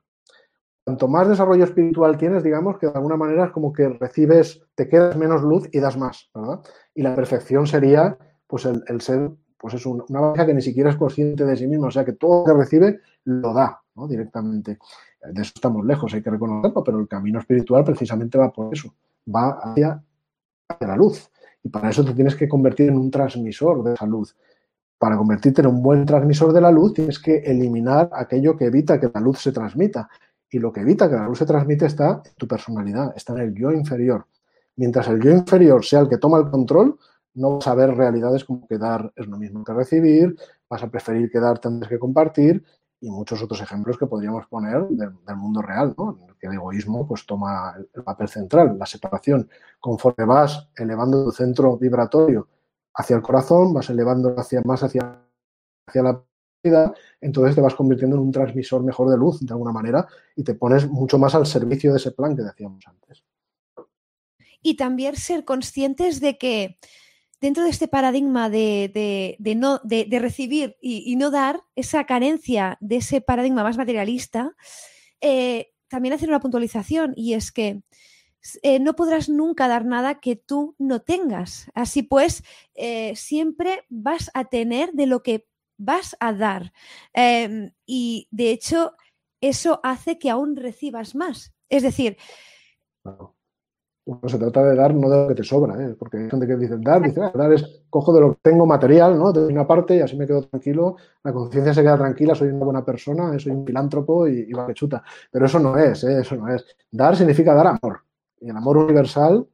Cuanto 0.83 1.07
más 1.07 1.29
desarrollo 1.29 1.63
espiritual 1.63 2.17
tienes, 2.17 2.43
digamos 2.43 2.77
que 2.77 2.87
de 2.87 2.93
alguna 2.93 3.15
manera 3.15 3.45
es 3.45 3.51
como 3.51 3.71
que 3.71 3.87
recibes, 3.87 4.61
te 4.75 4.89
quedas 4.89 5.15
menos 5.15 5.41
luz 5.41 5.69
y 5.71 5.79
das 5.79 5.97
más, 5.97 6.29
¿verdad? 6.35 6.59
Y 6.93 7.01
la 7.01 7.15
perfección 7.15 7.65
sería, 7.65 8.17
pues, 8.47 8.65
el, 8.65 9.01
ser, 9.01 9.31
pues 9.57 9.75
es 9.75 9.85
una 9.85 10.19
baja 10.19 10.45
que 10.45 10.53
ni 10.53 10.61
siquiera 10.61 10.89
es 10.89 10.97
consciente 10.97 11.45
de 11.45 11.55
sí 11.55 11.67
mismo, 11.67 11.87
o 11.87 11.91
sea, 11.91 12.03
que 12.03 12.13
todo 12.13 12.45
lo 12.45 12.53
que 12.53 12.59
recibe 12.59 12.99
lo 13.23 13.53
da, 13.53 13.81
¿no? 13.95 14.07
Directamente. 14.07 14.79
De 15.23 15.41
eso 15.41 15.53
estamos 15.55 15.85
lejos, 15.85 16.13
hay 16.13 16.23
que 16.23 16.31
reconocerlo, 16.31 16.83
pero 16.83 16.99
el 16.99 17.07
camino 17.07 17.39
espiritual 17.39 17.83
precisamente 17.83 18.39
va 18.39 18.51
por 18.51 18.73
eso, 18.73 18.93
va 19.33 19.51
hacia, 19.61 20.03
hacia 20.67 20.87
la 20.87 20.97
luz. 20.97 21.29
Y 21.63 21.69
para 21.69 21.91
eso 21.91 22.03
te 22.03 22.15
tienes 22.15 22.35
que 22.35 22.49
convertir 22.49 22.89
en 22.89 22.97
un 22.97 23.11
transmisor 23.11 23.83
de 23.83 23.93
esa 23.93 24.07
luz 24.07 24.35
para 25.01 25.17
convertirte 25.17 25.61
en 25.61 25.67
un 25.67 25.81
buen 25.81 26.05
transmisor 26.05 26.53
de 26.53 26.61
la 26.61 26.69
luz, 26.69 26.93
tienes 26.93 27.17
que 27.17 27.37
eliminar 27.37 28.11
aquello 28.13 28.55
que 28.55 28.65
evita 28.65 28.99
que 28.99 29.09
la 29.11 29.19
luz 29.19 29.39
se 29.39 29.51
transmita. 29.51 30.07
Y 30.47 30.59
lo 30.59 30.71
que 30.71 30.81
evita 30.81 31.09
que 31.09 31.15
la 31.15 31.25
luz 31.25 31.39
se 31.39 31.45
transmite 31.47 31.87
está 31.87 32.21
en 32.23 32.35
tu 32.37 32.47
personalidad, 32.47 33.11
está 33.15 33.33
en 33.33 33.39
el 33.39 33.55
yo 33.55 33.71
inferior. 33.71 34.27
Mientras 34.75 35.07
el 35.07 35.19
yo 35.19 35.31
inferior 35.31 35.83
sea 35.83 36.01
el 36.01 36.07
que 36.07 36.19
toma 36.19 36.37
el 36.37 36.51
control, 36.51 36.99
no 37.33 37.57
vas 37.57 37.65
a 37.65 37.73
ver 37.73 37.95
realidades 37.95 38.45
como 38.45 38.67
que 38.67 38.77
dar 38.77 39.11
es 39.15 39.25
lo 39.25 39.37
mismo 39.37 39.63
que 39.63 39.73
recibir, 39.73 40.35
vas 40.69 40.83
a 40.83 40.91
preferir 40.91 41.31
que 41.31 41.39
dar 41.39 41.59
antes 41.63 41.89
que 41.89 41.97
compartir 41.97 42.63
y 42.99 43.09
muchos 43.09 43.41
otros 43.41 43.59
ejemplos 43.59 43.97
que 43.97 44.05
podríamos 44.05 44.45
poner 44.45 44.87
del, 44.87 45.13
mundo 45.35 45.63
real. 45.63 45.95
En 45.97 46.29
el 46.29 46.35
que 46.37 46.45
el 46.45 46.53
egoísmo 46.53 47.07
pues 47.07 47.25
toma 47.25 47.73
el 47.91 48.03
papel 48.03 48.27
central, 48.27 48.77
la 48.77 48.85
separación. 48.85 49.49
Conforme 49.79 50.25
vas 50.25 50.69
elevando 50.75 51.25
tu 51.25 51.31
centro 51.31 51.75
vibratorio 51.75 52.47
hacia 52.93 53.15
el 53.15 53.21
corazón, 53.21 53.73
vas 53.73 53.89
elevando 53.89 54.35
hacia 54.37 54.61
más 54.61 54.83
hacia, 54.83 55.23
hacia 55.87 56.03
la 56.03 56.23
vida, 56.63 56.93
entonces 57.19 57.55
te 57.55 57.61
vas 57.61 57.75
convirtiendo 57.75 58.15
en 58.15 58.23
un 58.23 58.31
transmisor 58.31 58.83
mejor 58.83 59.09
de 59.09 59.17
luz 59.17 59.39
de 59.39 59.51
alguna 59.51 59.71
manera 59.71 60.07
y 60.35 60.43
te 60.43 60.53
pones 60.53 60.87
mucho 60.87 61.17
más 61.17 61.33
al 61.35 61.45
servicio 61.45 61.91
de 61.91 61.97
ese 61.97 62.11
plan 62.11 62.35
que 62.35 62.43
decíamos 62.43 62.83
antes. 62.87 63.23
Y 64.61 64.75
también 64.75 65.15
ser 65.15 65.43
conscientes 65.43 66.21
de 66.21 66.37
que 66.37 66.77
dentro 67.41 67.63
de 67.63 67.71
este 67.71 67.87
paradigma 67.87 68.49
de, 68.49 69.35
no, 69.57 69.81
de, 69.83 70.19
recibir 70.19 70.77
y, 70.79 71.15
no 71.15 71.31
dar, 71.31 71.63
esa 71.75 72.05
carencia 72.05 72.77
de 72.79 72.97
ese 72.97 73.21
paradigma 73.21 73.63
más 73.63 73.77
materialista, 73.77 74.55
eh, 75.19 75.71
también 75.87 76.13
hacer 76.13 76.29
una 76.29 76.39
puntualización 76.39 77.13
y 77.15 77.33
es 77.33 77.51
que 77.51 77.81
eh, 78.63 78.79
no 78.79 78.95
podrás 78.95 79.29
nunca 79.29 79.67
dar 79.67 79.85
nada 79.85 80.19
que 80.19 80.35
tú 80.35 80.75
no 80.79 81.01
tengas. 81.01 81.69
Así 81.73 82.03
pues, 82.03 82.43
eh, 82.75 83.15
siempre 83.15 83.85
vas 83.89 84.31
a 84.33 84.45
tener 84.45 84.93
de 84.93 85.05
lo 85.05 85.23
que 85.23 85.47
vas 85.77 86.15
a 86.19 86.33
dar. 86.33 86.73
Em, 87.13 87.71
y 87.85 88.27
de 88.31 88.51
hecho, 88.51 88.93
eso 89.41 89.79
hace 89.83 90.19
que 90.19 90.29
aún 90.29 90.55
recibas 90.55 91.15
más. 91.15 91.53
Es 91.69 91.83
decir, 91.83 92.17
Bueno, 94.05 94.27
se 94.27 94.39
trata 94.39 94.63
de 94.63 94.75
dar 94.75 94.95
no 94.95 95.09
de 95.09 95.17
lo 95.23 95.27
que 95.27 95.35
te 95.35 95.43
sobra, 95.43 95.75
¿eh? 95.81 95.95
porque 95.97 96.17
hay 96.17 96.29
gente 96.29 96.47
que 96.47 96.55
dice 96.57 96.75
dar, 96.79 97.01
dice, 97.03 97.21
ah, 97.21 97.31
dar 97.35 97.53
es 97.53 97.83
cojo 97.89 98.11
de 98.13 98.21
lo 98.21 98.33
que 98.33 98.39
tengo 98.41 98.65
material, 98.65 99.17
¿no? 99.17 99.31
De 99.31 99.45
una 99.45 99.67
parte 99.67 99.95
y 99.95 100.01
así 100.01 100.17
me 100.17 100.25
quedo 100.25 100.41
tranquilo, 100.47 100.97
la 101.23 101.31
conciencia 101.31 101.73
se 101.73 101.81
queda 101.83 101.97
tranquila, 101.97 102.33
soy 102.33 102.49
una 102.49 102.65
buena 102.65 102.83
persona, 102.83 103.37
soy 103.39 103.51
un 103.51 103.65
filántropo 103.65 104.27
y, 104.27 104.47
y 104.49 104.53
va 104.53 104.65
que 104.67 104.73
chuta. 104.73 105.03
Pero 105.31 105.45
eso 105.45 105.59
no 105.59 105.77
es, 105.77 106.03
eso 106.03 106.35
no 106.35 106.47
es. 106.53 106.65
Dar 106.91 107.15
significa 107.15 107.53
dar 107.53 107.67
amor. 107.67 108.01
Y 108.41 108.49
el 108.49 108.57
amor 108.57 108.77
universal 108.77 109.47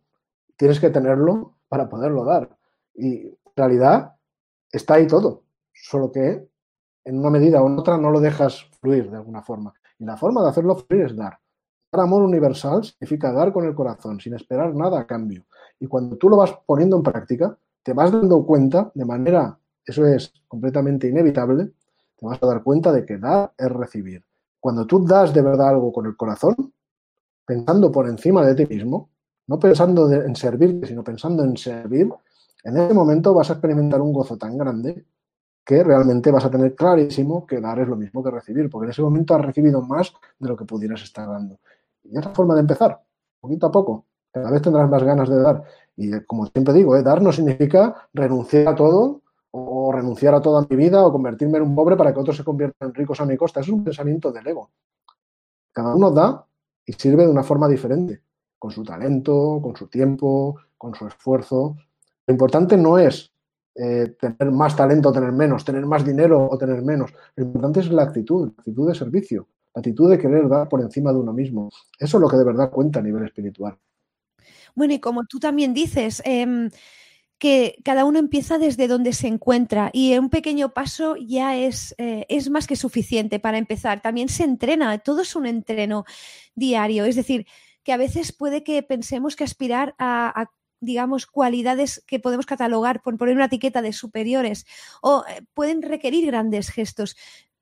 tienes 0.55 0.79
que 0.79 0.89
tenerlo 0.89 1.57
para 1.67 1.87
poderlo 1.87 2.25
dar. 2.25 2.57
Y 2.95 3.27
en 3.27 3.37
realidad 3.55 4.15
está 4.71 4.95
ahí 4.95 5.05
todo, 5.05 5.43
solo 5.73 6.11
que 6.11 6.47
en 7.03 7.19
una 7.19 7.29
medida 7.29 7.61
o 7.61 7.79
otra 7.79 7.97
no 7.97 8.09
lo 8.09 8.19
dejas 8.19 8.65
fluir 8.81 9.11
de 9.11 9.17
alguna 9.17 9.43
forma. 9.43 9.73
Y 9.99 10.05
la 10.05 10.17
forma 10.17 10.41
de 10.41 10.49
hacerlo 10.49 10.75
fluir 10.75 11.05
es 11.05 11.15
dar. 11.15 11.37
Dar 11.91 12.01
amor 12.01 12.23
universal 12.23 12.83
significa 12.83 13.31
dar 13.31 13.53
con 13.53 13.65
el 13.65 13.75
corazón, 13.75 14.19
sin 14.19 14.33
esperar 14.33 14.73
nada 14.73 14.99
a 14.99 15.07
cambio. 15.07 15.45
Y 15.79 15.87
cuando 15.87 16.17
tú 16.17 16.29
lo 16.29 16.37
vas 16.37 16.57
poniendo 16.65 16.97
en 16.97 17.03
práctica, 17.03 17.57
te 17.83 17.93
vas 17.93 18.11
dando 18.11 18.45
cuenta 18.45 18.91
de 18.93 19.05
manera, 19.05 19.57
eso 19.85 20.05
es 20.05 20.33
completamente 20.47 21.07
inevitable, 21.07 21.71
te 22.17 22.25
vas 22.25 22.41
a 22.41 22.45
dar 22.47 22.63
cuenta 22.63 22.91
de 22.91 23.05
que 23.05 23.17
dar 23.17 23.53
es 23.57 23.69
recibir. 23.69 24.25
Cuando 24.59 24.85
tú 24.85 25.05
das 25.05 25.33
de 25.33 25.41
verdad 25.41 25.69
algo 25.69 25.93
con 25.93 26.05
el 26.05 26.17
corazón, 26.17 26.73
pensando 27.47 27.89
por 27.89 28.09
encima 28.09 28.45
de 28.45 28.53
ti 28.53 28.65
mismo, 28.65 29.09
no 29.47 29.57
pensando 29.57 30.11
en 30.11 30.35
servirte, 30.35 30.85
sino 30.85 31.01
pensando 31.01 31.45
en 31.45 31.55
servir, 31.55 32.11
en 32.65 32.77
ese 32.77 32.93
momento 32.93 33.33
vas 33.33 33.49
a 33.49 33.53
experimentar 33.53 34.01
un 34.01 34.11
gozo 34.11 34.37
tan 34.37 34.57
grande 34.57 35.05
que 35.63 35.81
realmente 35.81 36.29
vas 36.29 36.43
a 36.43 36.51
tener 36.51 36.75
clarísimo 36.75 37.47
que 37.47 37.61
dar 37.61 37.79
es 37.79 37.87
lo 37.87 37.95
mismo 37.95 38.21
que 38.21 38.31
recibir, 38.31 38.69
porque 38.69 38.87
en 38.87 38.91
ese 38.91 39.01
momento 39.01 39.33
has 39.33 39.45
recibido 39.45 39.81
más 39.81 40.13
de 40.37 40.49
lo 40.49 40.57
que 40.57 40.65
pudieras 40.65 41.01
estar 41.01 41.25
dando. 41.25 41.59
Y 42.03 42.17
otra 42.17 42.31
forma 42.31 42.53
de 42.53 42.61
empezar, 42.61 43.01
poquito 43.39 43.67
a 43.67 43.71
poco. 43.71 44.05
Cada 44.29 44.51
vez 44.51 44.61
tendrás 44.61 44.89
más 44.89 45.03
ganas 45.03 45.29
de 45.29 45.41
dar. 45.41 45.63
Y 45.95 46.13
eh, 46.13 46.25
como 46.25 46.47
siempre 46.47 46.73
digo, 46.73 46.97
¿eh? 46.97 47.03
dar 47.03 47.21
no 47.21 47.31
significa 47.31 48.09
renunciar 48.13 48.67
a 48.67 48.75
todo 48.75 49.21
o 49.51 49.91
renunciar 49.93 50.35
a 50.35 50.41
toda 50.41 50.67
mi 50.69 50.75
vida 50.75 51.05
o 51.05 51.11
convertirme 51.11 51.59
en 51.59 51.63
un 51.63 51.75
pobre 51.75 51.95
para 51.95 52.13
que 52.13 52.19
otros 52.19 52.35
se 52.35 52.43
conviertan 52.43 52.89
en 52.89 52.93
ricos 52.93 53.21
a 53.21 53.25
mi 53.25 53.37
costa. 53.37 53.61
Eso 53.61 53.71
es 53.71 53.77
un 53.77 53.85
pensamiento 53.85 54.31
del 54.33 54.45
ego. 54.45 54.69
Cada 55.71 55.95
uno 55.95 56.11
da 56.11 56.46
y 56.87 56.93
sirve 56.93 57.25
de 57.25 57.29
una 57.29 57.43
forma 57.43 57.67
diferente, 57.67 58.21
con 58.57 58.71
su 58.71 58.83
talento, 58.83 59.59
con 59.61 59.75
su 59.75 59.87
tiempo, 59.87 60.55
con 60.77 60.95
su 60.95 61.05
esfuerzo. 61.05 61.75
Lo 62.25 62.31
importante 62.31 62.77
no 62.77 62.97
es 62.97 63.31
eh, 63.75 64.15
tener 64.19 64.51
más 64.51 64.75
talento 64.75 65.09
o 65.09 65.11
tener 65.11 65.33
menos, 65.33 65.65
tener 65.65 65.85
más 65.85 66.05
dinero 66.05 66.47
o 66.49 66.57
tener 66.57 66.81
menos. 66.81 67.13
Lo 67.35 67.43
importante 67.43 67.81
es 67.81 67.91
la 67.91 68.03
actitud, 68.03 68.45
la 68.45 68.53
actitud 68.57 68.87
de 68.87 68.95
servicio, 68.95 69.47
la 69.75 69.81
actitud 69.81 70.09
de 70.09 70.17
querer 70.17 70.47
dar 70.47 70.69
por 70.69 70.79
encima 70.79 71.11
de 71.11 71.19
uno 71.19 71.33
mismo. 71.33 71.69
Eso 71.99 72.17
es 72.17 72.21
lo 72.21 72.29
que 72.29 72.37
de 72.37 72.45
verdad 72.45 72.71
cuenta 72.71 72.99
a 72.99 73.03
nivel 73.03 73.25
espiritual. 73.25 73.77
Bueno, 74.73 74.93
y 74.93 74.99
como 74.99 75.25
tú 75.25 75.39
también 75.39 75.73
dices, 75.73 76.21
eh, 76.23 76.69
que 77.37 77.77
cada 77.83 78.05
uno 78.05 78.19
empieza 78.19 78.57
desde 78.57 78.87
donde 78.87 79.13
se 79.13 79.27
encuentra 79.27 79.91
y 79.93 80.17
un 80.17 80.29
pequeño 80.29 80.73
paso 80.73 81.15
ya 81.17 81.55
es, 81.55 81.93
eh, 81.97 82.25
es 82.29 82.49
más 82.49 82.65
que 82.65 82.75
suficiente 82.75 83.39
para 83.39 83.57
empezar. 83.57 84.01
También 84.01 84.29
se 84.29 84.43
entrena, 84.43 84.97
todo 84.99 85.21
es 85.21 85.35
un 85.35 85.45
entreno 85.45 86.05
diario. 86.55 87.05
Es 87.05 87.15
decir, 87.15 87.45
que 87.83 87.93
a 87.93 87.97
veces 87.97 88.33
puede 88.33 88.63
que 88.63 88.81
pensemos 88.81 89.35
que 89.35 89.43
aspirar 89.43 89.95
a, 89.99 90.49
digamos, 90.79 91.25
cualidades 91.25 92.03
que 92.07 92.19
podemos 92.19 92.45
catalogar 92.45 93.01
por 93.01 93.17
poner 93.17 93.35
una 93.35 93.45
etiqueta 93.45 93.81
de 93.81 93.93
superiores 93.93 94.65
o 95.01 95.23
eh, 95.27 95.43
pueden 95.53 95.81
requerir 95.81 96.25
grandes 96.25 96.69
gestos. 96.69 97.15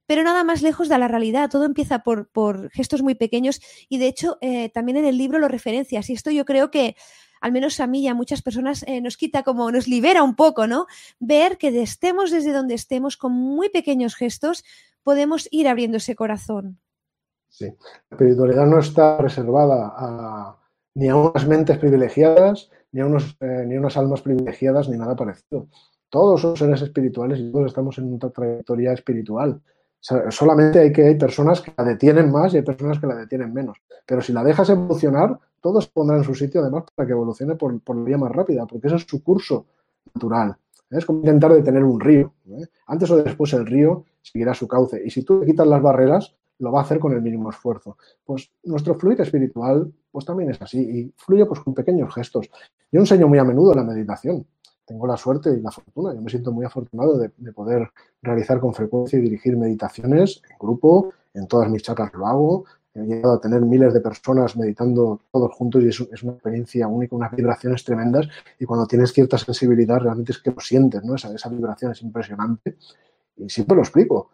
Pero 0.08 0.24
nada 0.24 0.44
más 0.44 0.62
lejos 0.62 0.88
de 0.88 0.98
la 0.98 1.08
realidad, 1.08 1.50
todo 1.50 1.66
empieza 1.66 2.00
por, 2.00 2.30
por 2.30 2.70
gestos 2.72 3.02
muy 3.02 3.16
pequeños 3.16 3.60
y 3.90 3.98
de 3.98 4.08
hecho 4.08 4.38
eh, 4.42 4.70
también 4.70 4.98
en 4.98 5.06
el 5.06 5.18
libro 5.18 5.40
lo 5.40 5.48
referencias 5.48 6.10
y 6.10 6.14
esto 6.14 6.32
yo 6.32 6.46
creo 6.46 6.70
que 6.72 6.96
al 7.46 7.52
menos 7.52 7.80
a 7.80 7.86
mí 7.86 8.02
y 8.02 8.08
a 8.08 8.16
muchas 8.16 8.42
personas 8.42 8.84
eh, 8.88 9.02
nos 9.02 9.18
quita 9.18 9.44
como, 9.44 9.72
nos 9.72 9.88
libera 9.88 10.24
un 10.24 10.36
poco, 10.36 10.66
¿no? 10.66 10.88
Ver 11.20 11.60
que 11.60 11.68
estemos 11.80 12.32
desde 12.32 12.52
donde 12.52 12.74
estemos 12.74 13.18
con 13.18 13.34
muy 13.34 13.70
pequeños 13.70 14.16
gestos 14.16 14.64
podemos 15.04 15.48
ir 15.52 15.68
abriendo 15.68 15.98
ese 15.98 16.16
corazón. 16.16 16.80
Sí, 17.48 17.66
la 17.66 18.16
espiritualidad 18.18 18.66
no 18.66 18.80
está 18.80 19.20
reservada 19.20 19.94
a, 19.96 20.58
ni 20.96 21.08
a 21.08 21.16
unas 21.16 21.48
mentes 21.48 21.78
privilegiadas, 21.78 22.72
ni 22.92 23.02
a, 23.02 23.06
unos, 23.06 23.38
eh, 23.40 23.64
ni 23.68 23.76
a 23.76 23.80
unas 23.80 23.96
almas 23.96 24.24
privilegiadas, 24.24 24.90
ni 24.90 24.98
nada 24.98 25.16
parecido. 25.16 25.68
Todos 26.10 26.42
son 26.42 26.58
seres 26.58 26.82
espirituales 26.82 27.40
y 27.40 27.52
todos 27.52 27.68
estamos 27.68 27.96
en 28.00 28.12
una 28.12 28.32
trayectoria 28.32 28.92
espiritual. 28.92 29.62
Solamente 30.30 30.80
hay 30.80 30.92
que 30.92 31.04
hay 31.04 31.16
personas 31.16 31.62
que 31.62 31.74
la 31.78 31.84
detienen 31.84 32.32
más 32.32 32.54
y 32.54 32.58
hay 32.58 32.64
personas 32.64 33.00
que 33.00 33.08
la 33.08 33.16
detienen 33.16 33.54
menos. 33.54 33.78
Pero 34.06 34.22
si 34.22 34.34
la 34.34 34.44
dejas 34.44 34.70
evolucionar, 34.70 35.40
todo 35.62 35.82
se 35.82 35.90
pondrá 35.90 36.18
en 36.18 36.24
su 36.24 36.36
sitio 36.36 36.62
además 36.62 36.84
para 36.94 37.08
que 37.08 37.14
evolucione 37.14 37.56
por, 37.56 37.80
por 37.82 37.96
la 37.96 38.04
vía 38.04 38.18
más 38.18 38.32
rápida, 38.32 38.66
porque 38.66 38.88
ese 38.88 38.98
es 38.98 39.06
su 39.08 39.24
curso 39.24 39.66
natural. 40.14 40.56
Es 40.92 41.06
como 41.06 41.20
intentar 41.20 41.52
detener 41.52 41.84
un 41.84 42.00
río. 42.00 42.34
¿eh? 42.50 42.68
Antes 42.88 43.10
o 43.10 43.18
después 43.18 43.52
el 43.54 43.66
río 43.66 44.06
seguirá 44.22 44.54
su 44.54 44.68
cauce. 44.68 45.02
Y 45.04 45.10
si 45.10 45.24
tú 45.24 45.40
le 45.40 45.46
quitas 45.46 45.68
las 45.68 45.82
barreras, 45.82 46.36
lo 46.60 46.72
va 46.72 46.82
a 46.82 46.84
hacer 46.84 47.00
con 47.00 47.14
el 47.14 47.22
mínimo 47.22 47.50
esfuerzo. 47.50 47.98
Pues 48.24 48.52
nuestro 48.64 48.96
fluir 48.96 49.20
espiritual 49.22 49.92
pues 50.12 50.26
también 50.26 50.52
es 50.52 50.62
así 50.62 50.80
y 50.80 51.14
fluye 51.18 51.46
pues 51.46 51.60
con 51.60 51.74
pequeños 51.74 52.14
gestos. 52.14 52.50
Yo 52.92 53.00
enseño 53.00 53.28
muy 53.28 53.40
a 53.40 53.44
menudo 53.44 53.74
la 53.74 53.84
meditación. 53.84 54.46
Tengo 54.86 55.08
la 55.08 55.18
suerte 55.18 55.50
y 55.52 55.62
la 55.62 55.72
fortuna, 55.72 56.14
yo 56.14 56.22
me 56.22 56.30
siento 56.30 56.52
muy 56.52 56.66
afortunado 56.66 57.18
de, 57.18 57.32
de 57.36 57.52
poder 57.52 57.90
realizar 58.22 58.60
con 58.60 58.74
frecuencia 58.74 59.18
y 59.18 59.24
dirigir 59.24 59.58
meditaciones 59.58 60.42
en 60.50 60.58
grupo, 60.60 61.14
en 61.34 61.48
todas 61.48 61.70
mis 61.70 61.82
chacas 61.82 62.14
lo 62.14 62.28
hago, 62.28 62.66
he 62.94 63.02
llegado 63.02 63.34
a 63.34 63.42
tener 63.42 63.62
miles 63.62 63.94
de 63.94 64.00
personas 64.00 64.56
meditando 64.56 65.20
todos 65.32 65.52
juntos 65.54 65.84
y 65.84 65.90
es, 65.90 66.00
es, 66.12 66.24
una 66.24 66.34
experiencia 66.34 66.88
única, 66.88 67.16
unas 67.16 67.36
vibraciones 67.36 67.84
tremendas 67.84 68.28
y 68.58 68.66
cuando 68.66 68.86
tienes 68.86 69.12
cierta 69.12 69.38
sensibilidad 69.38 70.00
realmente 70.00 70.32
es 70.32 70.38
que 70.38 70.52
lo 70.52 70.62
sientes, 70.62 71.04
¿no? 71.04 71.16
Esa, 71.16 71.34
esa 71.34 71.50
vibración 71.50 71.92
es 71.92 72.02
impresionante 72.02 72.78
y 73.36 73.50
siempre 73.50 73.76
lo 73.76 73.82
explico 73.82 74.30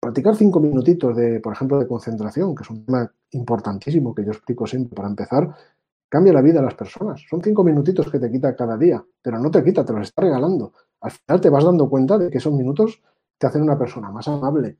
practicar 0.00 0.34
cinco 0.34 0.60
minutitos 0.60 1.14
de, 1.14 1.40
por 1.40 1.52
ejemplo, 1.52 1.78
de 1.78 1.86
concentración, 1.86 2.54
que 2.54 2.62
es 2.62 2.70
un 2.70 2.84
tema 2.84 3.12
importantísimo 3.32 4.14
que 4.14 4.24
yo 4.24 4.32
explico 4.32 4.66
siempre 4.66 4.96
para 4.96 5.08
empezar, 5.08 5.54
cambia 6.10 6.32
la 6.32 6.42
vida 6.42 6.58
de 6.58 6.66
las 6.66 6.74
personas. 6.74 7.24
Son 7.30 7.40
cinco 7.40 7.64
minutitos 7.64 8.10
que 8.10 8.18
te 8.18 8.30
quita 8.30 8.54
cada 8.54 8.76
día, 8.76 9.02
pero 9.22 9.38
no 9.38 9.50
te 9.50 9.64
quita, 9.64 9.84
te 9.84 9.92
los 9.92 10.02
está 10.02 10.22
regalando. 10.22 10.72
Al 11.00 11.12
final 11.12 11.40
te 11.40 11.48
vas 11.48 11.64
dando 11.64 11.88
cuenta 11.88 12.18
de 12.18 12.28
que 12.28 12.38
esos 12.38 12.52
minutos 12.52 13.00
te 13.38 13.46
hacen 13.46 13.62
una 13.62 13.78
persona 13.78 14.10
más 14.10 14.26
amable, 14.28 14.76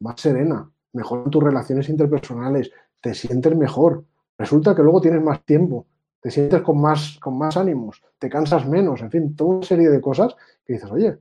más 0.00 0.20
serena, 0.20 0.70
mejoran 0.92 1.30
tus 1.30 1.42
relaciones 1.42 1.88
interpersonales, 1.88 2.70
te 3.00 3.14
sientes 3.14 3.56
mejor. 3.56 4.04
Resulta 4.36 4.74
que 4.74 4.82
luego 4.82 5.00
tienes 5.00 5.22
más 5.22 5.42
tiempo, 5.44 5.86
te 6.20 6.30
sientes 6.30 6.60
con 6.60 6.80
más, 6.80 7.18
con 7.18 7.38
más 7.38 7.56
ánimos, 7.56 8.02
te 8.18 8.28
cansas 8.28 8.68
menos, 8.68 9.00
en 9.00 9.10
fin, 9.10 9.34
toda 9.34 9.56
una 9.56 9.66
serie 9.66 9.88
de 9.88 10.00
cosas 10.02 10.36
que 10.66 10.74
dices, 10.74 10.90
oye, 10.90 11.18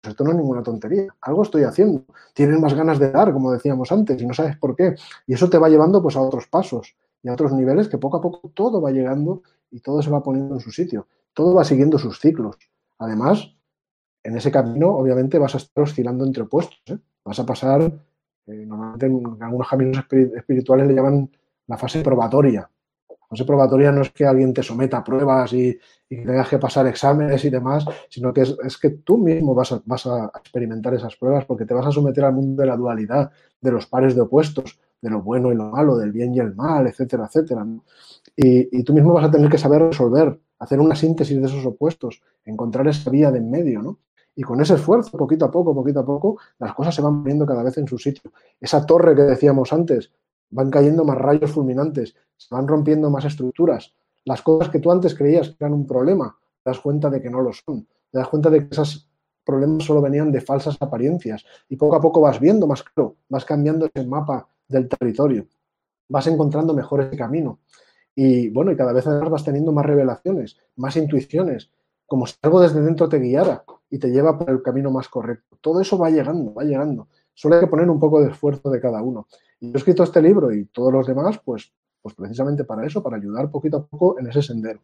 pues 0.00 0.12
esto 0.12 0.24
no 0.24 0.30
es 0.30 0.36
ninguna 0.36 0.62
tontería, 0.62 1.08
algo 1.22 1.42
estoy 1.42 1.64
haciendo. 1.64 2.04
Tienes 2.34 2.60
más 2.60 2.74
ganas 2.74 2.98
de 2.98 3.10
dar, 3.10 3.32
como 3.32 3.50
decíamos 3.50 3.90
antes, 3.90 4.20
y 4.20 4.26
no 4.26 4.34
sabes 4.34 4.58
por 4.58 4.76
qué. 4.76 4.94
Y 5.26 5.32
eso 5.32 5.48
te 5.48 5.58
va 5.58 5.70
llevando 5.70 6.02
pues 6.02 6.16
a 6.16 6.20
otros 6.20 6.46
pasos 6.48 6.94
y 7.22 7.28
a 7.28 7.32
otros 7.32 7.52
niveles 7.52 7.88
que 7.88 7.98
poco 7.98 8.18
a 8.18 8.20
poco 8.20 8.50
todo 8.54 8.80
va 8.80 8.90
llegando 8.90 9.42
y 9.70 9.80
todo 9.80 10.02
se 10.02 10.10
va 10.10 10.22
poniendo 10.22 10.54
en 10.54 10.60
su 10.60 10.70
sitio. 10.70 11.08
Todo 11.32 11.54
va 11.54 11.64
siguiendo 11.64 11.98
sus 11.98 12.20
ciclos. 12.20 12.56
Además, 12.98 13.54
en 14.22 14.36
ese 14.36 14.50
camino, 14.50 14.88
obviamente, 14.88 15.38
vas 15.38 15.54
a 15.54 15.58
estar 15.58 15.84
oscilando 15.84 16.24
entre 16.24 16.44
opuestos. 16.44 16.80
¿eh? 16.86 16.98
Vas 17.24 17.38
a 17.38 17.46
pasar, 17.46 17.82
eh, 17.82 18.66
normalmente 18.66 19.06
en 19.06 19.42
algunos 19.42 19.68
caminos 19.68 20.04
espirituales 20.36 20.86
le 20.86 20.94
llaman 20.94 21.30
la 21.66 21.76
fase 21.76 22.02
probatoria. 22.02 22.70
Probatoria 23.46 23.92
no 23.92 24.02
es 24.02 24.10
que 24.10 24.24
alguien 24.24 24.54
te 24.54 24.62
someta 24.62 24.98
a 24.98 25.04
pruebas 25.04 25.52
y, 25.52 25.78
y 26.08 26.24
tengas 26.24 26.48
que 26.48 26.58
pasar 26.58 26.86
exámenes 26.86 27.44
y 27.44 27.50
demás, 27.50 27.84
sino 28.08 28.32
que 28.32 28.42
es, 28.42 28.78
que 28.78 28.90
tú 28.90 29.18
mismo 29.18 29.54
vas 29.54 29.72
a, 29.72 30.30
experimentar 30.38 30.94
esas 30.94 31.16
pruebas 31.16 31.44
porque 31.44 31.64
te 31.64 31.74
vas 31.74 31.86
a 31.86 31.92
someter 31.92 32.24
al 32.24 32.34
mundo 32.34 32.62
de 32.62 32.68
la 32.68 32.76
dualidad, 32.76 33.30
de 33.60 33.72
los 33.72 33.86
pares 33.86 34.14
de 34.14 34.20
opuestos, 34.20 34.78
de 35.00 35.10
lo 35.10 35.22
bueno 35.22 35.52
y 35.52 35.56
lo 35.56 35.70
malo, 35.70 35.96
del 35.96 36.12
bien 36.12 36.34
y 36.34 36.38
el 36.38 36.54
mal, 36.54 36.86
etcétera, 36.86 37.26
etcétera. 37.26 37.66
y, 38.36 38.82
tú 38.84 38.92
mismo 38.92 39.12
vas 39.12 39.24
a 39.24 39.30
tener 39.30 39.50
que 39.50 39.58
saber 39.58 39.82
resolver, 39.82 40.38
hacer 40.58 40.80
una 40.80 40.94
síntesis 40.94 41.40
de 41.40 41.46
esos 41.46 41.66
opuestos, 41.66 42.22
encontrar 42.44 42.86
esa 42.86 43.10
vía 43.10 43.30
de 43.30 43.38
en 43.38 43.50
medio, 43.50 43.82
¿no? 43.82 43.98
Y 44.38 44.42
con 44.42 44.60
ese 44.60 44.74
esfuerzo, 44.74 45.16
poquito 45.16 45.46
a 45.46 45.50
poco, 45.50 45.74
poquito 45.74 46.00
a 46.00 46.04
poco, 46.04 46.38
las 46.58 46.74
cosas 46.74 46.94
se 46.94 47.00
van 47.00 47.22
poniendo 47.22 47.46
cada 47.46 47.62
vez 47.62 47.78
en 47.78 47.88
su 47.88 47.96
sitio. 47.96 48.30
Esa 48.60 48.84
torre 48.84 49.16
que 49.16 49.22
decíamos 49.22 49.72
antes, 49.72 50.12
van 50.50 50.70
cayendo 50.70 51.04
más 51.04 51.18
rayos 51.18 51.50
fulminantes, 51.50 52.14
se 52.36 52.54
van 52.54 52.68
rompiendo 52.68 53.10
más 53.10 53.24
estructuras, 53.24 53.94
las 54.26 54.42
cosas 54.42 54.70
que 54.70 54.80
tú 54.80 54.90
antes 54.90 55.14
creías 55.14 55.50
que 55.50 55.56
eran 55.60 55.72
un 55.72 55.86
problema, 55.86 56.36
te 56.62 56.70
das 56.70 56.80
cuenta 56.80 57.08
de 57.08 57.22
que 57.22 57.30
no 57.30 57.40
lo 57.40 57.52
son. 57.52 57.86
Te 58.10 58.18
das 58.18 58.28
cuenta 58.28 58.50
de 58.50 58.60
que 58.66 58.68
esos 58.72 59.08
problemas 59.44 59.84
solo 59.84 60.02
venían 60.02 60.32
de 60.32 60.40
falsas 60.40 60.76
apariencias. 60.80 61.44
Y 61.68 61.76
poco 61.76 61.94
a 61.94 62.00
poco 62.00 62.20
vas 62.20 62.40
viendo 62.40 62.66
más 62.66 62.82
claro, 62.82 63.14
vas 63.28 63.44
cambiando 63.44 63.86
ese 63.86 64.04
mapa 64.04 64.48
del 64.66 64.88
territorio, 64.88 65.46
vas 66.08 66.26
encontrando 66.26 66.74
mejor 66.74 67.02
ese 67.02 67.16
camino. 67.16 67.60
Y 68.16 68.48
bueno, 68.48 68.72
y 68.72 68.76
cada 68.76 68.92
vez 68.92 69.06
además 69.06 69.30
vas 69.30 69.44
teniendo 69.44 69.70
más 69.70 69.86
revelaciones, 69.86 70.56
más 70.74 70.96
intuiciones, 70.96 71.70
como 72.06 72.26
si 72.26 72.34
algo 72.42 72.60
desde 72.60 72.80
dentro 72.80 73.08
te 73.08 73.20
guiara 73.20 73.62
y 73.88 73.98
te 73.98 74.08
lleva 74.08 74.36
por 74.36 74.50
el 74.50 74.62
camino 74.62 74.90
más 74.90 75.08
correcto. 75.08 75.56
Todo 75.60 75.80
eso 75.80 75.96
va 75.96 76.10
llegando, 76.10 76.52
va 76.52 76.64
llegando. 76.64 77.06
Solo 77.32 77.54
hay 77.54 77.60
que 77.60 77.66
poner 77.68 77.88
un 77.88 78.00
poco 78.00 78.20
de 78.20 78.30
esfuerzo 78.30 78.70
de 78.70 78.80
cada 78.80 79.02
uno. 79.02 79.28
Y 79.60 79.68
yo 79.68 79.74
he 79.74 79.78
escrito 79.78 80.02
este 80.02 80.20
libro 80.20 80.52
y 80.52 80.66
todos 80.66 80.92
los 80.92 81.06
demás, 81.06 81.40
pues 81.44 81.72
pues 82.06 82.14
precisamente 82.14 82.62
para 82.62 82.86
eso, 82.86 83.02
para 83.02 83.16
ayudar 83.16 83.50
poquito 83.50 83.78
a 83.78 83.84
poco 83.84 84.16
en 84.20 84.28
ese 84.28 84.40
sendero. 84.40 84.78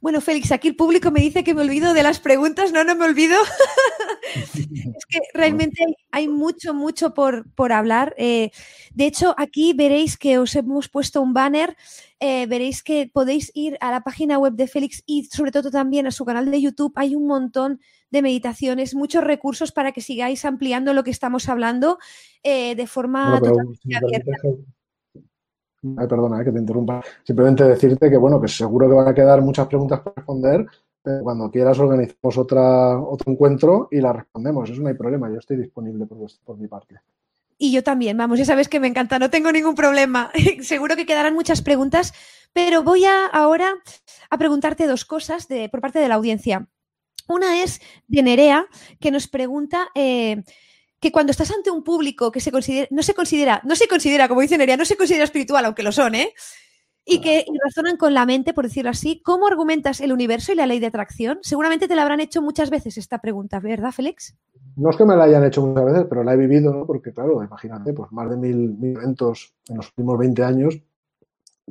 Bueno, 0.00 0.20
Félix, 0.20 0.52
aquí 0.52 0.68
el 0.68 0.76
público 0.76 1.10
me 1.10 1.20
dice 1.20 1.44
que 1.44 1.54
me 1.54 1.62
olvido 1.62 1.94
de 1.94 2.02
las 2.02 2.20
preguntas. 2.20 2.72
No, 2.72 2.84
no 2.84 2.94
me 2.94 3.04
olvido. 3.04 3.36
es 4.34 5.06
que 5.08 5.20
realmente 5.34 5.84
hay 6.10 6.28
mucho, 6.28 6.74
mucho 6.74 7.14
por, 7.14 7.50
por 7.52 7.72
hablar. 7.72 8.14
Eh, 8.16 8.50
de 8.94 9.06
hecho, 9.06 9.34
aquí 9.38 9.72
veréis 9.72 10.16
que 10.16 10.38
os 10.38 10.54
hemos 10.54 10.88
puesto 10.88 11.20
un 11.20 11.34
banner. 11.34 11.76
Eh, 12.20 12.46
veréis 12.46 12.82
que 12.82 13.10
podéis 13.12 13.50
ir 13.54 13.76
a 13.80 13.90
la 13.90 14.02
página 14.02 14.38
web 14.38 14.54
de 14.54 14.66
Félix 14.66 15.02
y 15.06 15.24
sobre 15.24 15.52
todo 15.52 15.70
también 15.70 16.06
a 16.06 16.10
su 16.10 16.24
canal 16.24 16.50
de 16.50 16.60
YouTube. 16.60 16.92
Hay 16.96 17.14
un 17.14 17.26
montón 17.26 17.80
de 18.10 18.22
meditaciones, 18.22 18.94
muchos 18.94 19.22
recursos 19.24 19.72
para 19.72 19.92
que 19.92 20.00
sigáis 20.00 20.44
ampliando 20.44 20.94
lo 20.94 21.04
que 21.04 21.10
estamos 21.10 21.48
hablando 21.48 21.98
eh, 22.42 22.74
de 22.74 22.86
forma 22.86 23.38
totalmente 23.38 23.96
abierta 23.96 24.32
perdona 25.80 26.40
eh, 26.40 26.44
que 26.44 26.52
te 26.52 26.58
interrumpa. 26.58 27.02
Simplemente 27.24 27.64
decirte 27.64 28.10
que, 28.10 28.16
bueno, 28.16 28.40
que 28.40 28.48
seguro 28.48 28.88
que 28.88 28.94
van 28.94 29.08
a 29.08 29.14
quedar 29.14 29.40
muchas 29.42 29.66
preguntas 29.66 30.00
para 30.00 30.14
responder, 30.16 30.66
cuando 31.22 31.50
quieras 31.50 31.78
organizamos 31.78 32.36
otra, 32.36 32.98
otro 32.98 33.32
encuentro 33.32 33.88
y 33.90 34.00
las 34.00 34.14
respondemos. 34.14 34.68
Eso 34.68 34.82
no 34.82 34.88
hay 34.88 34.94
problema, 34.94 35.30
yo 35.30 35.38
estoy 35.38 35.56
disponible 35.56 36.06
por, 36.06 36.18
por 36.44 36.58
mi 36.58 36.68
parte. 36.68 36.96
Y 37.56 37.72
yo 37.72 37.82
también, 37.82 38.16
vamos, 38.16 38.38
ya 38.38 38.44
sabes 38.44 38.68
que 38.68 38.78
me 38.78 38.86
encanta, 38.86 39.18
no 39.18 39.30
tengo 39.30 39.50
ningún 39.50 39.74
problema. 39.74 40.30
Seguro 40.60 40.96
que 40.96 41.06
quedarán 41.06 41.34
muchas 41.34 41.62
preguntas, 41.62 42.12
pero 42.52 42.82
voy 42.82 43.04
a 43.04 43.26
ahora 43.26 43.74
a 44.30 44.38
preguntarte 44.38 44.86
dos 44.86 45.04
cosas 45.04 45.48
de, 45.48 45.68
por 45.68 45.80
parte 45.80 45.98
de 45.98 46.08
la 46.08 46.14
audiencia. 46.14 46.68
Una 47.28 47.62
es 47.62 47.80
de 48.06 48.22
Nerea, 48.22 48.66
que 49.00 49.10
nos 49.10 49.28
pregunta 49.28 49.88
eh, 49.94 50.44
que 51.00 51.12
cuando 51.12 51.30
estás 51.30 51.50
ante 51.50 51.70
un 51.70 51.84
público 51.84 52.32
que 52.32 52.40
se 52.40 52.50
considera, 52.50 52.88
no 52.90 53.02
se 53.02 53.14
considera, 53.14 53.60
no 53.64 53.76
se 53.76 53.86
considera, 53.86 54.28
como 54.28 54.40
dice 54.40 54.58
Nerea, 54.58 54.76
no 54.76 54.84
se 54.84 54.96
considera 54.96 55.24
espiritual, 55.24 55.64
aunque 55.64 55.82
lo 55.82 55.92
son, 55.92 56.14
¿eh? 56.14 56.32
Y 57.10 57.22
que 57.22 57.46
razonan 57.64 57.96
con 57.96 58.12
la 58.12 58.26
mente, 58.26 58.52
por 58.52 58.64
decirlo 58.64 58.90
así, 58.90 59.22
¿cómo 59.24 59.46
argumentas 59.46 60.02
el 60.02 60.12
universo 60.12 60.52
y 60.52 60.56
la 60.56 60.66
ley 60.66 60.78
de 60.78 60.88
atracción? 60.88 61.38
Seguramente 61.40 61.88
te 61.88 61.96
la 61.96 62.02
habrán 62.02 62.20
hecho 62.20 62.42
muchas 62.42 62.68
veces 62.68 62.98
esta 62.98 63.18
pregunta, 63.18 63.60
¿verdad, 63.60 63.92
Félix? 63.92 64.36
No 64.76 64.90
es 64.90 64.96
que 64.96 65.06
me 65.06 65.16
la 65.16 65.24
hayan 65.24 65.44
hecho 65.44 65.64
muchas 65.64 65.86
veces, 65.86 66.06
pero 66.06 66.22
la 66.22 66.34
he 66.34 66.36
vivido, 66.36 66.70
¿no? 66.74 66.84
Porque, 66.84 67.12
claro, 67.12 67.42
imagínate, 67.42 67.94
pues 67.94 68.12
más 68.12 68.28
de 68.28 68.36
mil, 68.36 68.76
mil 68.78 68.96
eventos 68.96 69.54
en 69.68 69.78
los 69.78 69.86
últimos 69.86 70.18
20 70.18 70.44
años 70.44 70.78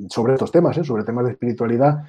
sobre 0.08 0.32
estos 0.34 0.50
temas, 0.50 0.76
¿eh? 0.78 0.84
sobre 0.84 1.04
temas 1.04 1.24
de 1.26 1.32
espiritualidad. 1.32 2.02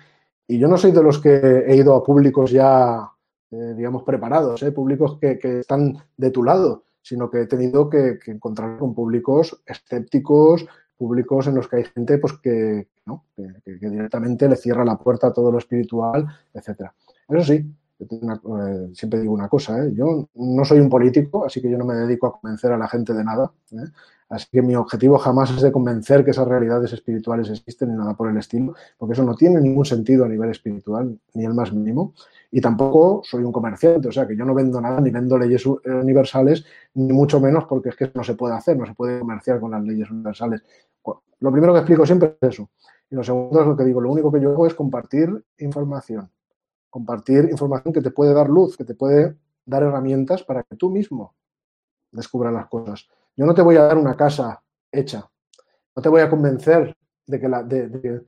Y 0.47 0.57
yo 0.57 0.67
no 0.67 0.77
soy 0.77 0.91
de 0.91 1.03
los 1.03 1.19
que 1.19 1.65
he 1.67 1.75
ido 1.75 1.95
a 1.95 2.03
públicos 2.03 2.49
ya, 2.49 3.11
eh, 3.51 3.73
digamos, 3.77 4.01
preparados, 4.03 4.63
¿eh? 4.63 4.71
públicos 4.71 5.19
que, 5.19 5.37
que, 5.37 5.59
están 5.59 5.97
de 6.17 6.31
tu 6.31 6.43
lado 6.43 6.85
sino 7.01 7.29
que 7.29 7.41
he 7.41 7.45
tenido 7.47 7.89
que, 7.89 8.19
encontrar 8.27 8.77
con 8.77 8.93
públicos 8.93 9.61
escépticos, 9.65 10.65
públicos 10.97 11.47
en 11.47 11.55
los 11.55 11.67
que 11.67 11.77
hay 11.77 11.83
gente 11.85 12.17
pues, 12.17 12.33
que, 12.41 12.87
directamente 13.65 14.47
le 14.47 14.55
cierra 14.55 14.85
la 14.85 14.97
puerta 14.97 15.27
a 15.27 15.33
todo 15.33 15.51
lo 15.51 15.57
espiritual, 15.57 16.27
etcétera. 16.53 16.93
Eso 17.27 17.43
sí, 17.43 17.65
eh, 17.99 18.89
siempre 18.93 19.19
digo 19.19 19.33
una 19.33 19.49
cosa, 19.49 19.83
¿eh? 19.83 19.91
yo 19.93 20.29
no 20.35 20.65
soy 20.65 20.79
un 20.79 20.89
político, 20.89 21.45
así 21.45 21.61
que 21.61 21.69
yo 21.69 21.77
no 21.77 21.85
me 21.85 21.95
dedico 21.95 22.27
a 22.27 22.39
convencer 22.39 22.71
a 22.71 22.77
la 22.77 22.87
gente 22.87 23.13
de 23.13 23.23
nada. 23.23 23.51
¿eh? 23.71 23.87
Así 24.29 24.47
que 24.51 24.61
mi 24.61 24.75
objetivo 24.75 25.17
jamás 25.17 25.49
es 25.49 25.61
de 25.61 25.71
convencer 25.71 26.23
que 26.23 26.31
esas 26.31 26.47
realidades 26.47 26.93
espirituales 26.93 27.49
existen 27.49 27.89
ni 27.89 27.95
nada 27.95 28.13
por 28.13 28.29
el 28.29 28.37
estilo, 28.37 28.75
porque 28.97 29.13
eso 29.13 29.23
no 29.23 29.33
tiene 29.35 29.59
ningún 29.59 29.85
sentido 29.85 30.25
a 30.25 30.27
nivel 30.27 30.51
espiritual, 30.51 31.19
ni 31.33 31.45
el 31.45 31.55
más 31.55 31.73
mínimo. 31.73 32.13
Y 32.51 32.61
tampoco 32.61 33.21
soy 33.23 33.43
un 33.43 33.51
comerciante, 33.51 34.07
o 34.07 34.11
sea 34.11 34.27
que 34.27 34.37
yo 34.37 34.45
no 34.45 34.53
vendo 34.53 34.79
nada, 34.79 35.01
ni 35.01 35.09
vendo 35.09 35.35
leyes 35.37 35.65
universales, 35.65 36.63
ni 36.93 37.11
mucho 37.11 37.39
menos 37.39 37.65
porque 37.65 37.89
es 37.89 37.95
que 37.95 38.11
no 38.13 38.23
se 38.23 38.35
puede 38.35 38.53
hacer, 38.53 38.77
no 38.77 38.85
se 38.85 38.93
puede 38.93 39.19
comerciar 39.19 39.59
con 39.59 39.71
las 39.71 39.83
leyes 39.83 40.09
universales. 40.11 40.63
Lo 41.39 41.51
primero 41.51 41.73
que 41.73 41.79
explico 41.79 42.05
siempre 42.05 42.37
es 42.41 42.49
eso. 42.49 42.69
Y 43.09 43.15
lo 43.15 43.23
segundo 43.23 43.61
es 43.61 43.67
lo 43.67 43.75
que 43.75 43.83
digo, 43.83 43.99
lo 43.99 44.11
único 44.11 44.31
que 44.31 44.39
yo 44.39 44.51
hago 44.51 44.67
es 44.67 44.75
compartir 44.75 45.43
información. 45.57 46.29
Compartir 46.89 47.47
información 47.49 47.93
que 47.93 48.01
te 48.01 48.11
puede 48.11 48.33
dar 48.33 48.49
luz, 48.49 48.77
que 48.77 48.83
te 48.83 48.93
puede 48.93 49.35
dar 49.65 49.81
herramientas 49.81 50.43
para 50.43 50.63
que 50.63 50.75
tú 50.75 50.91
mismo 50.91 51.33
descubras 52.11 52.53
las 52.53 52.67
cosas. 52.67 53.07
Yo 53.39 53.45
no 53.45 53.53
te 53.53 53.61
voy 53.61 53.77
a 53.77 53.83
dar 53.83 53.97
una 53.97 54.17
casa 54.17 54.61
hecha. 54.91 55.25
No 55.95 56.01
te 56.01 56.09
voy 56.09 56.19
a 56.19 56.29
convencer 56.29 56.93
de 57.25 57.39
que 57.39 57.47
la, 57.47 57.63
de, 57.63 58.21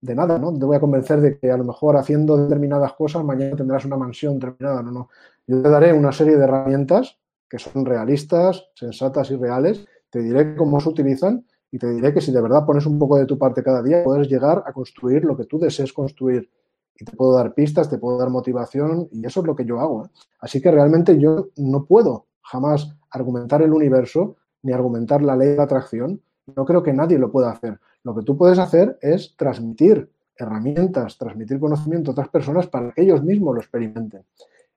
nada, 0.00 0.40
¿no? 0.40 0.58
Te 0.58 0.64
voy 0.64 0.74
a 0.74 0.80
convencer 0.80 1.20
de 1.20 1.38
que 1.38 1.52
a 1.52 1.56
lo 1.56 1.62
mejor 1.62 1.96
haciendo 1.96 2.36
determinadas 2.36 2.94
cosas 2.94 3.22
mañana 3.22 3.54
tendrás 3.54 3.84
una 3.84 3.96
mansión 3.96 4.40
terminada, 4.40 4.82
no, 4.82 4.90
no. 4.90 5.08
Yo 5.46 5.62
te 5.62 5.68
daré 5.68 5.92
una 5.92 6.10
serie 6.10 6.36
de 6.36 6.42
herramientas 6.42 7.16
que 7.48 7.60
son 7.60 7.86
realistas, 7.86 8.68
sensatas 8.74 9.30
y 9.30 9.36
reales, 9.36 9.86
te 10.10 10.18
diré 10.18 10.56
cómo 10.56 10.80
se 10.80 10.88
utilizan 10.88 11.46
y 11.70 11.78
te 11.78 11.88
diré 11.88 12.12
que 12.12 12.20
si 12.20 12.32
de 12.32 12.40
verdad 12.40 12.66
pones 12.66 12.86
un 12.86 12.98
poco 12.98 13.18
de 13.18 13.26
tu 13.26 13.38
parte 13.38 13.62
cada 13.62 13.84
día, 13.84 14.02
puedes 14.02 14.28
llegar 14.28 14.64
a 14.66 14.72
construir 14.72 15.24
lo 15.24 15.36
que 15.36 15.44
tú 15.44 15.60
desees 15.60 15.92
construir. 15.92 16.50
Y 16.98 17.04
te 17.04 17.14
puedo 17.14 17.34
dar 17.34 17.54
pistas, 17.54 17.88
te 17.88 17.98
puedo 17.98 18.18
dar 18.18 18.30
motivación 18.30 19.08
y 19.12 19.24
eso 19.24 19.42
es 19.42 19.46
lo 19.46 19.54
que 19.54 19.64
yo 19.64 19.78
hago. 19.78 20.06
¿eh? 20.06 20.08
Así 20.40 20.60
que 20.60 20.72
realmente 20.72 21.16
yo 21.20 21.50
no 21.56 21.84
puedo 21.84 22.26
jamás 22.42 22.96
argumentar 23.10 23.62
el 23.62 23.72
universo 23.72 24.34
ni 24.66 24.72
argumentar 24.72 25.22
la 25.22 25.36
ley 25.36 25.50
de 25.54 25.62
atracción. 25.62 26.20
No 26.54 26.64
creo 26.64 26.82
que 26.82 26.92
nadie 26.92 27.18
lo 27.18 27.30
pueda 27.30 27.50
hacer. 27.50 27.78
Lo 28.02 28.14
que 28.14 28.22
tú 28.22 28.36
puedes 28.36 28.58
hacer 28.58 28.98
es 29.00 29.34
transmitir 29.36 30.10
herramientas, 30.36 31.16
transmitir 31.16 31.58
conocimiento 31.58 32.10
a 32.10 32.12
otras 32.12 32.28
personas 32.28 32.66
para 32.66 32.92
que 32.92 33.02
ellos 33.02 33.22
mismos 33.22 33.54
lo 33.54 33.60
experimenten. 33.60 34.24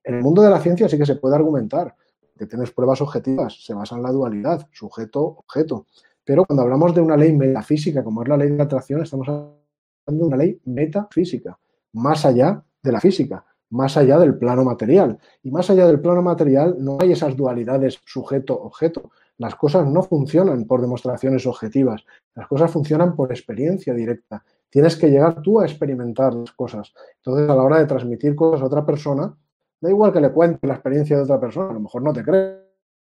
En 0.03 0.15
el 0.15 0.21
mundo 0.21 0.41
de 0.41 0.49
la 0.49 0.59
ciencia 0.59 0.87
sí 0.87 0.97
que 0.97 1.05
se 1.05 1.15
puede 1.15 1.35
argumentar, 1.35 1.95
que 2.37 2.45
tienes 2.45 2.71
pruebas 2.71 3.01
objetivas, 3.01 3.65
se 3.65 3.73
basa 3.73 3.97
en 3.97 4.03
la 4.03 4.11
dualidad, 4.11 4.67
sujeto-objeto. 4.71 5.87
Pero 6.23 6.45
cuando 6.45 6.63
hablamos 6.63 6.93
de 6.93 7.01
una 7.01 7.17
ley 7.17 7.35
metafísica, 7.35 8.03
como 8.03 8.21
es 8.21 8.29
la 8.29 8.37
ley 8.37 8.51
de 8.51 8.61
atracción, 8.61 9.01
estamos 9.01 9.27
hablando 9.27 9.57
de 10.05 10.23
una 10.23 10.37
ley 10.37 10.61
metafísica, 10.65 11.57
más 11.93 12.25
allá 12.25 12.63
de 12.81 12.91
la 12.91 13.01
física, 13.01 13.43
más 13.71 13.97
allá 13.97 14.17
del 14.19 14.37
plano 14.37 14.63
material. 14.63 15.17
Y 15.43 15.51
más 15.51 15.69
allá 15.69 15.85
del 15.87 15.99
plano 15.99 16.21
material 16.21 16.75
no 16.79 16.97
hay 16.99 17.11
esas 17.11 17.35
dualidades 17.35 17.99
sujeto-objeto. 18.05 19.11
Las 19.39 19.55
cosas 19.55 19.87
no 19.87 20.03
funcionan 20.03 20.65
por 20.65 20.81
demostraciones 20.81 21.47
objetivas, 21.47 22.05
las 22.35 22.45
cosas 22.45 22.69
funcionan 22.69 23.15
por 23.15 23.31
experiencia 23.31 23.93
directa. 23.93 24.43
Tienes 24.69 24.97
que 24.97 25.09
llegar 25.09 25.41
tú 25.41 25.61
a 25.61 25.65
experimentar 25.65 26.33
las 26.33 26.51
cosas. 26.51 26.93
Entonces, 27.15 27.49
a 27.49 27.55
la 27.55 27.63
hora 27.63 27.79
de 27.79 27.85
transmitir 27.85 28.35
cosas 28.35 28.61
a 28.61 28.65
otra 28.65 28.85
persona, 28.85 29.33
da 29.79 29.89
igual 29.89 30.11
que 30.11 30.19
le 30.19 30.33
cuentes 30.33 30.67
la 30.67 30.73
experiencia 30.73 31.15
de 31.15 31.23
otra 31.23 31.39
persona, 31.39 31.69
a 31.69 31.73
lo 31.73 31.79
mejor 31.79 32.01
no 32.01 32.11
te 32.11 32.21
crees. 32.21 32.57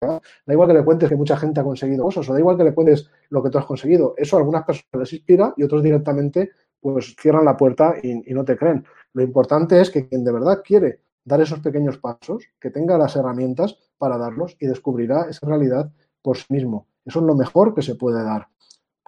Da 0.00 0.54
igual 0.54 0.68
que 0.68 0.74
le 0.74 0.84
cuentes 0.84 1.08
que 1.10 1.16
mucha 1.16 1.36
gente 1.36 1.60
ha 1.60 1.64
conseguido 1.64 2.02
cosas, 2.02 2.28
o 2.28 2.32
da 2.32 2.40
igual 2.40 2.56
que 2.56 2.64
le 2.64 2.74
cuentes 2.74 3.10
lo 3.28 3.42
que 3.42 3.50
tú 3.50 3.58
has 3.58 3.66
conseguido. 3.66 4.14
Eso 4.16 4.36
a 4.36 4.40
algunas 4.40 4.64
personas 4.64 5.00
les 5.00 5.12
inspira 5.12 5.52
y 5.56 5.64
otros 5.64 5.82
directamente 5.82 6.50
pues 6.80 7.14
cierran 7.20 7.44
la 7.44 7.58
puerta 7.58 7.94
y, 8.02 8.30
y 8.30 8.34
no 8.34 8.42
te 8.42 8.56
creen. 8.56 8.84
Lo 9.12 9.22
importante 9.22 9.78
es 9.80 9.90
que 9.90 10.08
quien 10.08 10.24
de 10.24 10.32
verdad 10.32 10.62
quiere 10.64 11.00
dar 11.24 11.40
esos 11.40 11.60
pequeños 11.60 11.98
pasos, 11.98 12.44
que 12.58 12.70
tenga 12.70 12.98
las 12.98 13.14
herramientas 13.16 13.78
para 13.98 14.18
darlos 14.18 14.56
y 14.58 14.66
descubrirá 14.66 15.26
esa 15.28 15.46
realidad 15.46 15.92
por 16.22 16.36
sí 16.36 16.46
mismo. 16.48 16.86
Eso 17.04 17.18
es 17.18 17.26
lo 17.26 17.34
mejor 17.34 17.74
que 17.74 17.82
se 17.82 17.94
puede 17.96 18.22
dar. 18.22 18.48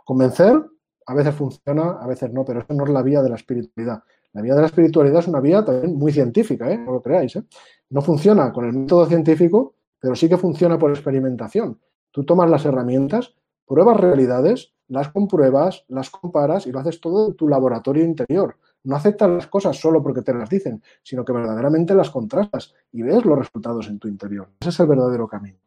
Convencer 0.05 0.63
a 1.07 1.15
veces 1.15 1.35
funciona, 1.35 1.99
a 2.01 2.07
veces 2.07 2.33
no, 2.33 2.45
pero 2.45 2.61
eso 2.61 2.75
no 2.75 2.85
es 2.85 2.91
la 2.91 3.03
vía 3.03 3.23
de 3.23 3.29
la 3.29 3.37
espiritualidad. 3.37 4.03
La 4.33 4.43
vía 4.43 4.55
de 4.55 4.61
la 4.61 4.67
espiritualidad 4.67 5.21
es 5.21 5.29
una 5.29 5.41
vía 5.41 5.65
también 5.65 5.97
muy 5.97 6.13
científica, 6.13 6.71
¿eh? 6.71 6.79
no 6.79 6.93
lo 6.93 7.03
creáis. 7.03 7.37
¿eh? 7.37 7.45
No 7.91 8.03
funciona 8.03 8.53
con 8.53 8.65
el 8.65 8.73
método 8.73 9.07
científico, 9.07 9.75
pero 10.01 10.17
sí 10.17 10.29
que 10.29 10.37
funciona 10.37 10.79
por 10.79 10.91
experimentación. 10.91 11.79
Tú 12.11 12.25
tomas 12.25 12.51
las 12.51 12.65
herramientas, 12.65 13.35
pruebas 13.67 13.99
realidades, 13.99 14.75
las 14.89 15.09
compruebas, 15.11 15.85
las 15.89 16.11
comparas 16.11 16.67
y 16.67 16.73
lo 16.73 16.81
haces 16.81 17.01
todo 17.01 17.29
en 17.29 17.35
tu 17.35 17.49
laboratorio 17.49 18.05
interior. 18.05 18.57
No 18.83 18.97
aceptas 18.97 19.31
las 19.31 19.47
cosas 19.47 19.79
solo 19.79 20.03
porque 20.03 20.23
te 20.23 20.35
las 20.35 20.51
dicen, 20.51 20.83
sino 21.03 21.25
que 21.25 21.33
verdaderamente 21.33 21.95
las 21.95 22.11
contrastas 22.11 22.75
y 22.93 23.03
ves 23.03 23.25
los 23.25 23.39
resultados 23.39 23.89
en 23.89 23.99
tu 23.99 24.09
interior. 24.09 24.49
Ese 24.61 24.71
es 24.71 24.81
el 24.81 24.87
verdadero 24.87 25.27
camino. 25.27 25.59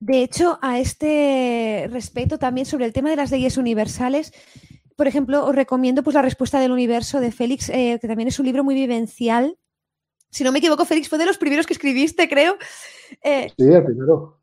De 0.00 0.22
hecho, 0.22 0.58
a 0.62 0.80
este 0.80 1.86
respecto, 1.92 2.38
también 2.38 2.66
sobre 2.66 2.86
el 2.86 2.92
tema 2.94 3.10
de 3.10 3.16
las 3.16 3.30
leyes 3.30 3.58
universales, 3.58 4.32
por 4.96 5.06
ejemplo, 5.06 5.46
os 5.46 5.54
recomiendo 5.54 6.02
pues, 6.02 6.14
La 6.14 6.22
respuesta 6.22 6.58
del 6.58 6.72
universo 6.72 7.20
de 7.20 7.32
Félix, 7.32 7.68
eh, 7.68 7.98
que 8.00 8.08
también 8.08 8.28
es 8.28 8.38
un 8.38 8.46
libro 8.46 8.64
muy 8.64 8.74
vivencial. 8.74 9.58
Si 10.30 10.42
no 10.42 10.52
me 10.52 10.58
equivoco, 10.58 10.86
Félix 10.86 11.08
fue 11.08 11.18
de 11.18 11.26
los 11.26 11.36
primeros 11.36 11.66
que 11.66 11.74
escribiste, 11.74 12.28
creo. 12.28 12.56
Eh, 13.22 13.52
sí, 13.58 13.64
el 13.64 13.84
primero. 13.84 14.40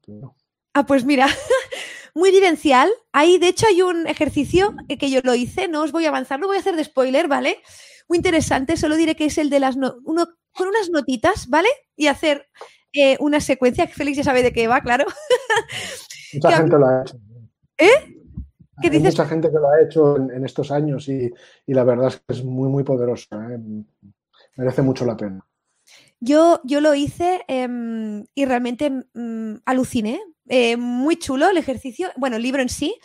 Ah, 0.74 0.86
pues 0.86 1.06
mira, 1.06 1.28
muy 2.14 2.30
vivencial. 2.30 2.90
Ahí, 3.12 3.40
de 3.40 3.48
hecho, 3.48 3.66
hay 3.68 3.82
un 3.82 4.06
ejercicio 4.06 4.76
que 4.88 5.10
yo 5.10 5.22
lo 5.24 5.34
hice, 5.34 5.68
no 5.68 5.82
os 5.82 5.92
voy 5.92 6.06
a 6.06 6.10
avanzar, 6.10 6.40
no 6.40 6.48
voy 6.48 6.58
a 6.58 6.60
hacer 6.60 6.76
de 6.76 6.84
spoiler, 6.84 7.28
¿vale? 7.28 7.62
Muy 8.08 8.18
interesante, 8.18 8.78
solo 8.78 8.96
diré 8.96 9.16
que 9.16 9.26
es 9.26 9.38
el 9.40 9.50
de 9.50 9.60
las... 9.60 9.76
uno, 9.76 10.28
con 10.52 10.68
unas 10.68 10.90
notitas, 10.92 11.50
¿vale? 11.50 11.70
Y 11.96 12.08
hacer 12.08 12.48
eh, 12.94 13.18
una 13.20 13.40
secuencia, 13.40 13.88
que 13.88 13.94
Félix 13.94 14.18
ya 14.18 14.24
sabe 14.24 14.44
de 14.44 14.54
qué 14.54 14.68
va, 14.68 14.82
claro. 14.82 15.06
Mucha 16.34 16.58
gente 16.58 16.78
lo 16.78 16.88
ha 16.88 17.02
hecho. 17.02 17.18
¿Eh? 17.78 18.18
¿Qué 18.82 18.90
Hay 18.90 19.00
mucha 19.00 19.26
gente 19.26 19.50
que 19.50 19.56
lo 19.56 19.70
ha 19.70 19.82
hecho 19.82 20.18
en, 20.18 20.46
estos 20.46 20.72
años 20.72 21.08
y, 21.10 21.32
la 21.66 21.84
verdad 21.84 22.08
es 22.10 22.18
que 22.18 22.34
es 22.34 22.44
muy, 22.44 22.70
muy 22.70 22.84
poderosa. 22.84 23.36
¿eh? 23.52 23.60
Merece 24.56 24.82
mucho 24.84 25.06
la 25.06 25.18
pena. 25.18 25.44
Yo, 26.20 26.62
yo 26.64 26.82
lo 26.82 26.94
hice 26.96 27.44
em, 27.48 28.26
y 28.34 28.46
realmente 28.46 28.90
mm, 28.90 29.62
aluciné. 29.66 30.20
Eh, 30.50 30.78
muy 30.78 31.18
chulo 31.18 31.50
el 31.50 31.58
ejercicio, 31.58 32.10
bueno, 32.18 32.38
el 32.38 32.44
libro 32.44 32.62
en 32.62 32.70
sí. 32.70 32.96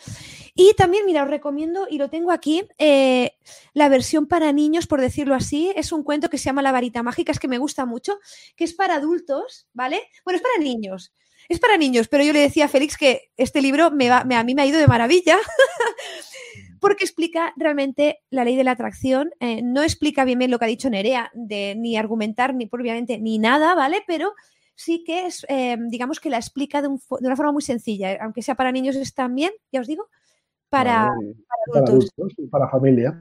Y 0.55 0.73
también, 0.75 1.05
mira, 1.05 1.23
os 1.23 1.29
recomiendo, 1.29 1.87
y 1.89 1.97
lo 1.97 2.09
tengo 2.09 2.31
aquí, 2.31 2.63
eh, 2.77 3.37
la 3.73 3.89
versión 3.89 4.27
para 4.27 4.51
niños, 4.51 4.85
por 4.85 5.01
decirlo 5.01 5.35
así. 5.35 5.73
Es 5.75 5.91
un 5.91 6.03
cuento 6.03 6.29
que 6.29 6.37
se 6.37 6.45
llama 6.45 6.61
La 6.61 6.71
varita 6.71 7.03
mágica, 7.03 7.31
es 7.31 7.39
que 7.39 7.47
me 7.47 7.57
gusta 7.57 7.85
mucho, 7.85 8.19
que 8.55 8.63
es 8.63 8.73
para 8.73 8.95
adultos, 8.95 9.67
¿vale? 9.73 10.01
Bueno, 10.23 10.37
es 10.37 10.43
para 10.43 10.63
niños. 10.63 11.13
Es 11.49 11.59
para 11.59 11.77
niños, 11.77 12.07
pero 12.07 12.23
yo 12.23 12.31
le 12.31 12.39
decía 12.39 12.65
a 12.65 12.69
Félix 12.69 12.97
que 12.97 13.31
este 13.35 13.61
libro 13.61 13.91
me 13.91 14.09
a 14.09 14.23
mí 14.23 14.55
me 14.55 14.61
ha 14.61 14.65
ido 14.65 14.79
de 14.79 14.87
maravilla. 14.87 15.37
porque 16.83 17.05
explica 17.05 17.53
realmente 17.55 18.19
la 18.29 18.43
ley 18.43 18.57
de 18.57 18.65
la 18.65 18.71
atracción. 18.71 19.31
Eh, 19.39 19.61
no 19.63 19.83
explica 19.83 20.25
bien, 20.25 20.51
lo 20.51 20.59
que 20.59 20.65
ha 20.65 20.67
dicho 20.67 20.89
Nerea, 20.89 21.31
de 21.33 21.75
ni 21.77 21.95
argumentar, 21.95 22.53
ni 22.53 22.67
obviamente, 22.69 23.19
ni 23.19 23.39
nada, 23.39 23.73
¿vale? 23.73 24.03
Pero 24.05 24.33
sí 24.75 25.01
que 25.05 25.25
es, 25.25 25.45
eh, 25.47 25.77
digamos 25.87 26.19
que 26.19 26.29
la 26.29 26.35
explica 26.35 26.81
de, 26.81 26.89
una 26.89 27.37
forma 27.37 27.53
muy 27.53 27.61
sencilla, 27.61 28.17
aunque 28.21 28.41
sea 28.41 28.55
para 28.55 28.73
niños 28.73 28.97
es 28.97 29.13
también, 29.13 29.53
ya 29.71 29.79
os 29.79 29.87
digo, 29.87 30.09
para, 30.73 31.13
adultos. 31.75 32.33
y 32.37 32.47
para 32.47 32.67
familia. 32.67 33.17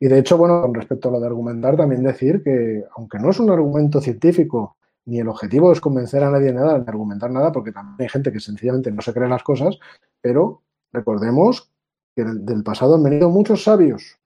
Y 0.00 0.08
de 0.08 0.18
hecho, 0.18 0.38
bueno, 0.38 0.62
con 0.62 0.74
respecto 0.74 1.08
a 1.08 1.12
lo 1.12 1.20
de 1.20 1.26
argumentar, 1.26 1.76
también 1.76 2.02
decir 2.02 2.42
que, 2.42 2.84
aunque 2.96 3.18
no 3.18 3.30
es 3.30 3.38
un 3.38 3.50
argumento 3.50 4.00
científico, 4.00 4.76
ni 5.04 5.20
el 5.20 5.28
objetivo 5.28 5.70
es 5.70 5.80
convencer 5.80 6.24
a 6.24 6.30
nadie 6.30 6.46
de 6.46 6.54
nada, 6.54 6.78
ni 6.78 6.84
argumentar 6.88 7.30
nada, 7.30 7.52
porque 7.52 7.72
también 7.72 7.96
hay 8.00 8.08
gente 8.08 8.32
que 8.32 8.40
sencillamente 8.40 8.90
no 8.90 9.02
se 9.02 9.12
cree 9.12 9.28
las 9.28 9.42
cosas, 9.42 9.78
pero 10.20 10.62
recordemos 10.92 11.70
que 12.16 12.24
del 12.24 12.62
pasado 12.62 12.94
han 12.94 13.02
venido 13.02 13.28
muchos 13.28 13.64
sabios 13.64 14.18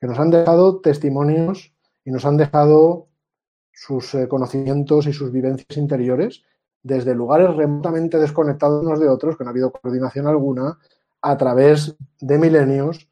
que 0.00 0.06
nos 0.06 0.18
han 0.18 0.30
dejado 0.30 0.80
testimonios 0.80 1.72
y 2.04 2.10
nos 2.10 2.24
han 2.26 2.36
dejado 2.36 3.08
sus 3.72 4.14
eh, 4.14 4.28
conocimientos 4.28 5.06
y 5.06 5.12
sus 5.12 5.32
vivencias 5.32 5.76
interiores 5.78 6.42
desde 6.82 7.14
lugares 7.14 7.54
remotamente 7.56 8.18
desconectados 8.18 8.84
unos 8.84 9.00
de 9.00 9.08
otros, 9.08 9.36
que 9.36 9.44
no 9.44 9.50
ha 9.50 9.52
habido 9.52 9.72
coordinación 9.72 10.26
alguna, 10.26 10.78
a 11.22 11.36
través 11.36 11.96
de 12.20 12.38
milenios, 12.38 13.08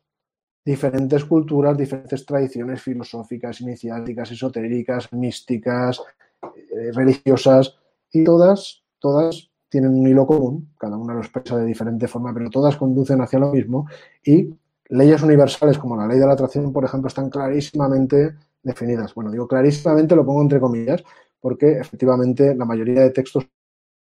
diferentes 0.64 1.24
culturas, 1.24 1.76
diferentes 1.76 2.24
tradiciones 2.26 2.82
filosóficas, 2.82 3.60
iniciáticas, 3.60 4.30
esotéricas, 4.30 5.12
místicas, 5.12 6.00
eh, 6.42 6.92
religiosas, 6.92 7.74
y 8.12 8.24
todas, 8.24 8.82
todas 8.98 9.50
tienen 9.68 9.94
un 9.94 10.06
hilo 10.06 10.26
común, 10.26 10.72
cada 10.78 10.96
una 10.96 11.14
lo 11.14 11.20
expresa 11.20 11.56
de 11.56 11.66
diferente 11.66 12.08
forma, 12.08 12.32
pero 12.32 12.48
todas 12.50 12.76
conducen 12.76 13.20
hacia 13.20 13.38
lo 13.38 13.52
mismo 13.52 13.86
y 14.24 14.54
leyes 14.88 15.22
universales 15.22 15.78
como 15.78 15.96
la 15.96 16.06
ley 16.06 16.18
de 16.18 16.26
la 16.26 16.32
atracción, 16.32 16.72
por 16.72 16.84
ejemplo, 16.84 17.08
están 17.08 17.28
clarísimamente 17.28 18.34
definidas. 18.62 19.14
Bueno, 19.14 19.30
digo 19.30 19.46
clarísimamente, 19.46 20.16
lo 20.16 20.24
pongo 20.24 20.42
entre 20.42 20.60
comillas, 20.60 21.02
porque 21.40 21.72
efectivamente 21.72 22.54
la 22.54 22.64
mayoría 22.64 23.02
de 23.02 23.10
textos 23.10 23.46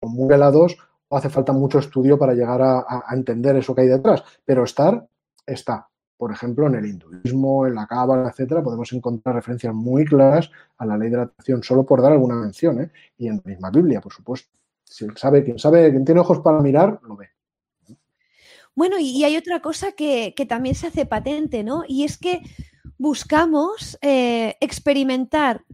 son 0.01 0.13
muy 0.13 0.29
velados 0.29 0.77
o 1.11 1.17
hace 1.17 1.29
falta 1.29 1.53
mucho 1.53 1.81
estudio 1.81 2.17
para 2.17 2.35
llegar 2.35 2.63
a, 2.63 3.05
entender 3.13 3.57
eso 3.57 3.75
que 3.75 3.81
hay 3.83 3.89
detrás, 3.89 4.23
pero 4.45 4.63
estar 4.63 5.07
está. 5.45 5.89
Por 6.17 6.31
ejemplo, 6.31 6.69
en 6.69 6.77
el 6.77 6.87
hinduismo, 6.87 7.67
en 7.67 7.75
la 7.75 7.87
cábala, 7.87 8.29
etcétera, 8.29 8.63
podemos 8.63 8.93
encontrar 8.93 9.35
referencias 9.35 9.75
muy 9.75 10.05
claras 10.05 10.51
a 10.79 10.87
la 10.87 10.97
ley 10.97 11.11
de 11.11 11.17
la 11.17 11.23
atracción, 11.25 11.65
solo 11.65 11.85
por 11.85 12.01
dar 12.01 12.13
alguna 12.13 12.37
mención, 12.37 12.81
¿eh? 12.81 12.91
y 13.19 13.27
en 13.27 13.37
la 13.37 13.51
misma 13.51 13.71
Biblia, 13.71 14.01
por 14.01 14.13
supuesto. 14.13 14.51
Si 14.85 15.07
sabe, 15.17 15.43
quien 15.43 15.59
sabe, 15.59 15.91
quien 15.91 16.05
tiene 16.05 16.21
ojos 16.21 16.41
para 16.41 16.61
mirar, 16.61 17.01
lo 17.03 17.17
ve. 17.17 17.31
Bueno, 18.77 18.97
y, 19.01 19.25
hay 19.25 19.37
otra 19.37 19.61
cosa 19.61 19.93
que, 19.93 20.33
también 20.49 20.77
se 20.77 20.87
hace 20.87 21.07
patente, 21.07 21.65
¿no? 21.65 21.83
Y 21.89 22.05
es 22.05 22.19
que 22.19 22.43
buscamos 22.99 23.99
eh, 24.01 24.57
experimentar 24.61 25.65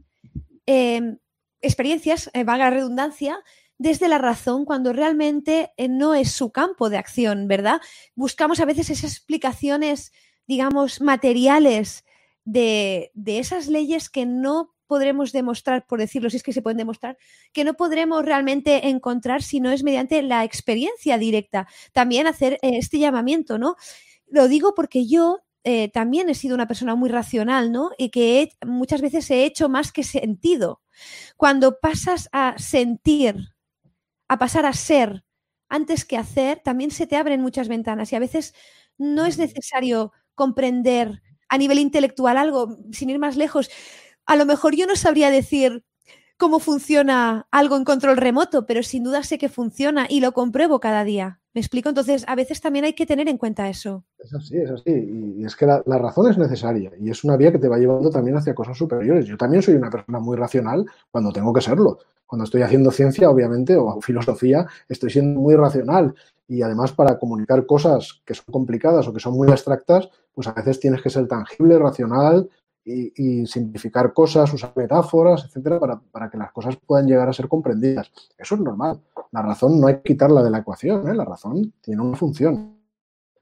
em, 0.64 1.18
experiencias, 1.60 2.30
eh, 2.32 2.44
vaga 2.44 2.70
redundancia, 2.70 3.38
desde 3.78 4.08
la 4.08 4.18
razón 4.18 4.64
cuando 4.64 4.92
realmente 4.92 5.72
eh, 5.76 5.88
no 5.88 6.14
es 6.14 6.32
su 6.32 6.50
campo 6.50 6.90
de 6.90 6.98
acción, 6.98 7.48
¿verdad? 7.48 7.80
Buscamos 8.14 8.60
a 8.60 8.64
veces 8.64 8.90
esas 8.90 9.12
explicaciones, 9.12 10.12
digamos, 10.46 11.00
materiales 11.00 12.04
de, 12.44 13.10
de 13.14 13.38
esas 13.38 13.68
leyes 13.68 14.08
que 14.08 14.26
no 14.26 14.74
podremos 14.86 15.32
demostrar, 15.32 15.86
por 15.86 15.98
decirlo, 15.98 16.30
si 16.30 16.36
es 16.36 16.42
que 16.42 16.52
se 16.52 16.62
pueden 16.62 16.78
demostrar, 16.78 17.18
que 17.52 17.64
no 17.64 17.74
podremos 17.74 18.24
realmente 18.24 18.88
encontrar 18.88 19.42
si 19.42 19.60
no 19.60 19.70
es 19.70 19.82
mediante 19.82 20.22
la 20.22 20.44
experiencia 20.44 21.18
directa. 21.18 21.66
También 21.92 22.26
hacer 22.26 22.54
eh, 22.62 22.78
este 22.78 22.98
llamamiento, 22.98 23.58
¿no? 23.58 23.76
Lo 24.28 24.48
digo 24.48 24.74
porque 24.74 25.06
yo 25.06 25.40
eh, 25.64 25.90
también 25.90 26.28
he 26.28 26.34
sido 26.34 26.54
una 26.54 26.68
persona 26.68 26.94
muy 26.94 27.08
racional, 27.08 27.72
¿no? 27.72 27.90
Y 27.98 28.10
que 28.10 28.50
muchas 28.64 29.00
veces 29.00 29.30
he 29.30 29.44
hecho 29.44 29.68
más 29.68 29.92
que 29.92 30.04
sentido. 30.04 30.80
Cuando 31.36 31.78
pasas 31.80 32.28
a 32.32 32.54
sentir, 32.56 33.55
a 34.28 34.38
pasar 34.38 34.66
a 34.66 34.72
ser 34.72 35.24
antes 35.68 36.04
que 36.04 36.16
hacer, 36.16 36.60
también 36.64 36.90
se 36.90 37.06
te 37.06 37.16
abren 37.16 37.42
muchas 37.42 37.68
ventanas 37.68 38.12
y 38.12 38.16
a 38.16 38.20
veces 38.20 38.54
no 38.98 39.26
es 39.26 39.38
necesario 39.38 40.12
comprender 40.34 41.22
a 41.48 41.58
nivel 41.58 41.78
intelectual 41.78 42.36
algo, 42.36 42.78
sin 42.92 43.10
ir 43.10 43.18
más 43.18 43.36
lejos 43.36 43.68
a 44.26 44.36
lo 44.36 44.44
mejor 44.46 44.74
yo 44.76 44.86
no 44.86 44.96
sabría 44.96 45.30
decir 45.30 45.84
cómo 46.36 46.58
funciona 46.58 47.48
algo 47.50 47.76
en 47.76 47.84
control 47.84 48.16
remoto, 48.18 48.66
pero 48.66 48.82
sin 48.82 49.04
duda 49.04 49.22
sé 49.22 49.38
que 49.38 49.48
funciona 49.48 50.06
y 50.08 50.20
lo 50.20 50.32
compruebo 50.32 50.80
cada 50.80 51.04
día. 51.04 51.40
¿Me 51.56 51.60
explico? 51.60 51.88
Entonces, 51.88 52.22
a 52.28 52.34
veces 52.34 52.60
también 52.60 52.84
hay 52.84 52.92
que 52.92 53.06
tener 53.06 53.30
en 53.30 53.38
cuenta 53.38 53.66
eso. 53.70 54.04
Es 54.18 54.34
así, 54.34 54.58
es 54.58 54.70
así. 54.70 54.90
Y 55.38 55.42
es 55.42 55.56
que 55.56 55.64
la, 55.64 55.80
razón 55.86 56.30
es 56.30 56.36
necesaria 56.36 56.92
y 57.00 57.08
es 57.08 57.24
una 57.24 57.38
vía 57.38 57.50
que 57.50 57.58
te 57.58 57.66
va 57.66 57.78
llevando 57.78 58.10
también 58.10 58.36
hacia 58.36 58.54
cosas 58.54 58.76
superiores. 58.76 59.24
Yo 59.24 59.38
también 59.38 59.62
soy 59.62 59.72
una 59.76 59.88
persona 59.88 60.20
muy 60.20 60.36
racional 60.36 60.84
cuando 61.10 61.32
tengo 61.32 61.54
que 61.54 61.62
serlo. 61.62 62.00
Cuando 62.26 62.44
estoy 62.44 62.60
haciendo 62.60 62.90
ciencia, 62.90 63.30
obviamente, 63.30 63.74
o 63.74 64.02
filosofía, 64.02 64.66
estoy 64.86 65.08
siendo 65.08 65.40
muy 65.40 65.56
racional. 65.56 66.14
Y 66.46 66.60
además, 66.60 66.92
para 66.92 67.18
comunicar 67.18 67.64
cosas 67.64 68.20
que 68.26 68.34
son 68.34 68.52
complicadas 68.52 69.08
o 69.08 69.14
que 69.14 69.20
son 69.20 69.32
muy 69.32 69.48
abstractas, 69.48 70.10
pues 70.34 70.48
a 70.48 70.52
veces 70.52 70.78
tienes 70.78 71.00
que 71.00 71.08
ser 71.08 71.26
tangible, 71.26 71.78
racional, 71.78 72.50
y, 72.86 73.46
simplificar 73.46 74.12
cosas, 74.12 74.52
usar 74.52 74.72
metáforas, 74.76 75.44
etcétera, 75.44 75.80
para, 76.12 76.30
que 76.30 76.38
las 76.38 76.52
cosas 76.52 76.76
puedan 76.76 77.06
llegar 77.06 77.28
a 77.28 77.32
ser 77.32 77.48
comprendidas. 77.48 78.12
Eso 78.38 78.54
es 78.54 78.60
normal. 78.60 79.00
La 79.32 79.42
razón 79.42 79.80
no 79.80 79.88
hay 79.88 79.96
que 79.96 80.02
quitarla 80.02 80.42
de 80.42 80.50
la 80.50 80.58
ecuación, 80.58 81.08
¿eh? 81.08 81.14
la 81.14 81.24
razón 81.24 81.72
tiene 81.80 82.00
una 82.00 82.16
función. 82.16 82.76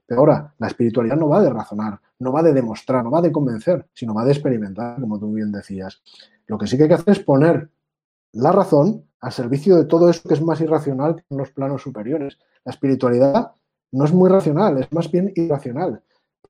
Pero 0.07 0.21
ahora, 0.21 0.55
la 0.59 0.67
espiritualidad 0.67 1.17
no 1.17 1.29
va 1.29 1.43
de 1.43 1.51
razonar, 1.51 2.01
no 2.19 2.33
va 2.33 2.43
de 2.43 2.53
demostrar, 2.53 3.05
no 3.05 3.11
va 3.11 3.21
de 3.21 3.33
convencer, 3.33 3.87
sino 3.93 4.15
va 4.15 4.25
de 4.25 4.33
experimentar, 4.33 5.01
como 5.01 5.19
tú 5.19 5.33
bien 5.33 5.53
decías. 5.53 6.03
Lo 6.47 6.59
que 6.59 6.67
sí 6.67 6.77
que 6.77 6.85
hay 6.85 6.89
que 6.89 6.95
hacer 6.95 7.13
es 7.13 7.21
poner 7.21 7.71
la 8.33 8.53
razón 8.53 9.05
al 9.21 9.33
servicio 9.33 9.77
de 9.77 9.85
todo 9.85 10.11
eso 10.11 10.27
que 10.29 10.35
es 10.35 10.43
más 10.43 10.61
irracional 10.61 11.17
que 11.17 11.25
en 11.31 11.39
los 11.39 11.51
planos 11.51 11.83
superiores. 11.83 12.39
La 12.65 12.73
espiritualidad 12.73 13.53
no 13.93 14.05
es 14.05 14.13
muy 14.13 14.29
racional, 14.29 14.79
es 14.79 14.93
más 14.93 15.11
bien 15.11 15.33
irracional. 15.35 16.03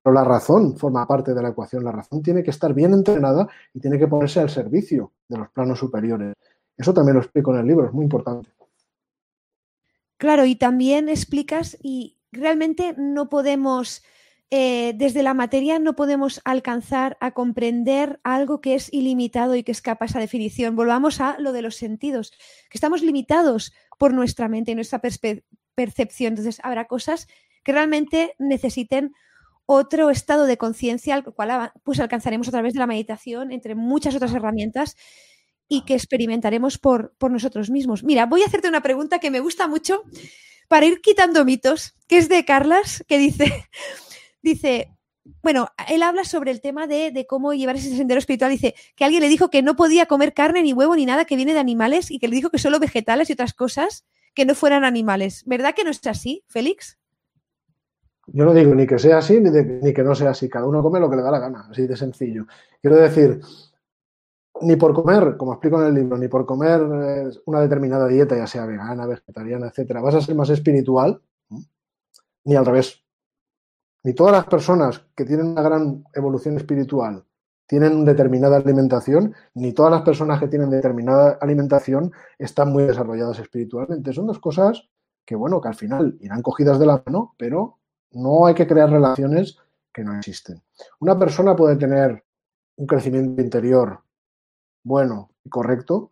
Pero 0.05 0.13
la 0.13 0.23
razón 0.23 0.77
forma 0.77 1.07
parte 1.07 1.33
de 1.33 1.41
la 1.41 1.49
ecuación. 1.49 1.83
La 1.83 1.91
razón 1.91 2.21
tiene 2.21 2.43
que 2.43 2.51
estar 2.51 2.75
bien 2.75 2.93
entrenada 2.93 3.47
y 3.73 3.79
tiene 3.79 3.97
que 3.97 4.07
ponerse 4.07 4.39
al 4.39 4.51
servicio 4.51 5.13
de 5.27 5.39
los 5.39 5.49
planos 5.49 5.79
superiores. 5.79 6.35
Eso 6.77 6.93
también 6.93 7.15
lo 7.15 7.21
explico 7.23 7.51
en 7.51 7.61
el 7.61 7.65
libro, 7.65 7.87
es 7.87 7.91
muy 7.91 8.03
importante. 8.03 8.51
Claro, 10.17 10.45
y 10.45 10.57
también 10.57 11.09
explicas 11.09 11.75
y 11.81 12.19
realmente 12.31 12.93
no 12.99 13.29
podemos, 13.29 14.03
eh, 14.51 14.93
desde 14.95 15.23
la 15.23 15.33
materia 15.33 15.79
no 15.79 15.95
podemos 15.95 16.39
alcanzar 16.45 17.17
a 17.19 17.31
comprender 17.31 18.19
algo 18.23 18.61
que 18.61 18.75
es 18.75 18.93
ilimitado 18.93 19.55
y 19.55 19.63
que 19.63 19.71
escapa 19.71 20.05
a 20.05 20.07
esa 20.07 20.19
definición. 20.19 20.75
Volvamos 20.75 21.19
a 21.19 21.39
lo 21.39 21.51
de 21.51 21.63
los 21.63 21.77
sentidos, 21.77 22.29
que 22.69 22.77
estamos 22.77 23.01
limitados 23.01 23.73
por 23.97 24.13
nuestra 24.13 24.49
mente 24.49 24.71
y 24.71 24.75
nuestra 24.75 25.01
percepción. 25.01 26.33
Entonces, 26.33 26.59
habrá 26.61 26.85
cosas 26.85 27.27
que 27.63 27.71
realmente 27.71 28.35
necesiten 28.37 29.15
otro 29.65 30.09
estado 30.09 30.45
de 30.45 30.57
conciencia 30.57 31.15
al 31.15 31.23
cual 31.23 31.71
pues 31.83 31.99
alcanzaremos 31.99 32.47
a 32.47 32.51
través 32.51 32.73
de 32.73 32.79
la 32.79 32.87
meditación, 32.87 33.51
entre 33.51 33.75
muchas 33.75 34.15
otras 34.15 34.33
herramientas 34.33 34.95
y 35.67 35.81
que 35.81 35.95
experimentaremos 35.95 36.77
por, 36.77 37.15
por 37.17 37.31
nosotros 37.31 37.69
mismos. 37.69 38.03
Mira, 38.03 38.25
voy 38.25 38.43
a 38.43 38.45
hacerte 38.45 38.69
una 38.69 38.81
pregunta 38.81 39.19
que 39.19 39.31
me 39.31 39.39
gusta 39.39 39.67
mucho 39.67 40.03
para 40.67 40.85
ir 40.85 41.01
quitando 41.01 41.45
mitos, 41.45 41.95
que 42.07 42.17
es 42.17 42.29
de 42.29 42.45
Carlas, 42.45 43.03
que 43.07 43.17
dice, 43.17 43.67
dice, 44.41 44.91
bueno, 45.41 45.69
él 45.87 46.03
habla 46.03 46.23
sobre 46.23 46.51
el 46.51 46.61
tema 46.61 46.87
de, 46.87 47.11
de, 47.11 47.25
cómo 47.25 47.53
llevar 47.53 47.75
ese 47.75 47.95
sendero 47.95 48.19
espiritual. 48.19 48.51
Dice 48.51 48.75
que 48.95 49.05
alguien 49.05 49.21
le 49.21 49.29
dijo 49.29 49.49
que 49.49 49.63
no 49.63 49.75
podía 49.75 50.05
comer 50.05 50.33
carne, 50.33 50.61
ni 50.61 50.73
huevo, 50.73 50.95
ni 50.95 51.05
nada 51.05 51.25
que 51.25 51.35
viene 51.35 51.53
de 51.53 51.59
animales 51.59 52.11
y 52.11 52.19
que 52.19 52.27
le 52.27 52.35
dijo 52.35 52.49
que 52.49 52.59
solo 52.59 52.79
vegetales 52.79 53.29
y 53.29 53.33
otras 53.33 53.53
cosas 53.53 54.05
que 54.33 54.45
no 54.45 54.53
fueran 54.53 54.83
animales. 54.85 55.43
¿Verdad 55.45 55.73
que 55.73 55.83
no 55.83 55.89
es 55.89 56.05
así, 56.05 56.43
Félix? 56.47 56.97
Yo 58.27 58.45
no 58.45 58.53
digo 58.53 58.73
ni 58.73 58.87
que 58.87 58.97
sea 58.97 59.19
así 59.19 59.39
ni, 59.39 59.93
que 59.93 60.03
no 60.03 60.15
sea 60.15 60.31
así. 60.31 60.49
Cada 60.49 60.67
uno 60.67 60.81
come 60.81 60.99
lo 60.99 61.09
que 61.09 61.15
le 61.15 61.21
da 61.21 61.31
la 61.31 61.39
gana, 61.39 61.67
así 61.69 61.85
de 61.85 61.95
sencillo. 61.95 62.45
Quiero 62.81 62.97
decir, 62.97 63.39
ni 64.61 64.75
por 64.75 64.93
comer, 64.93 65.37
como 65.37 65.53
explico 65.53 65.79
en 65.81 65.87
el 65.87 65.93
libro, 65.93 66.17
ni 66.17 66.27
por 66.27 66.45
comer 66.45 66.81
eh, 66.81 67.29
una 67.45 67.61
determinada 67.61 68.07
dieta, 68.07 68.35
ya 68.35 68.47
sea 68.47 68.65
vegana, 68.65 69.05
vegetariana, 69.05 69.67
etcétera, 69.67 70.01
vas 70.01 70.15
a 70.15 70.21
ser 70.21 70.35
más 70.35 70.49
espiritual, 70.49 71.21
ni 72.45 72.55
al 72.55 72.65
revés. 72.65 73.03
Ni 74.03 74.13
todas 74.13 74.33
las 74.33 74.45
personas 74.45 75.05
que 75.15 75.25
tienen 75.25 75.47
una 75.47 75.61
gran 75.61 76.03
evolución 76.13 76.57
espiritual 76.57 77.25
tienen 77.67 78.05
determinada 78.05 78.57
alimentación, 78.57 79.33
ni 79.55 79.73
todas 79.73 79.91
las 79.91 80.03
personas 80.03 80.39
que 80.39 80.47
tienen 80.47 80.69
determinada 80.69 81.39
alimentación 81.41 82.11
están 82.37 82.71
muy 82.71 82.83
desarrolladas 82.83 83.39
espiritualmente. 83.39 84.13
Son 84.13 84.27
dos 84.27 84.39
cosas 84.39 84.87
que, 85.25 85.35
bueno, 85.35 85.59
que 85.59 85.69
al 85.69 85.75
final 85.75 86.17
irán 86.21 86.43
cogidas 86.43 86.77
de 86.79 86.85
la 86.85 87.01
mano, 87.03 87.33
pero 87.37 87.79
no 88.11 88.45
hay 88.45 88.53
que 88.53 88.67
crear 88.67 88.89
relaciones 88.89 89.57
que 89.93 90.03
no 90.03 90.17
existen. 90.17 90.61
Una 90.99 91.17
persona 91.17 91.55
puede 91.55 91.75
tener 91.77 92.23
un 92.77 92.87
crecimiento 92.87 93.41
interior 93.41 93.99
bueno 94.83 95.29
y 95.43 95.49
correcto 95.49 96.11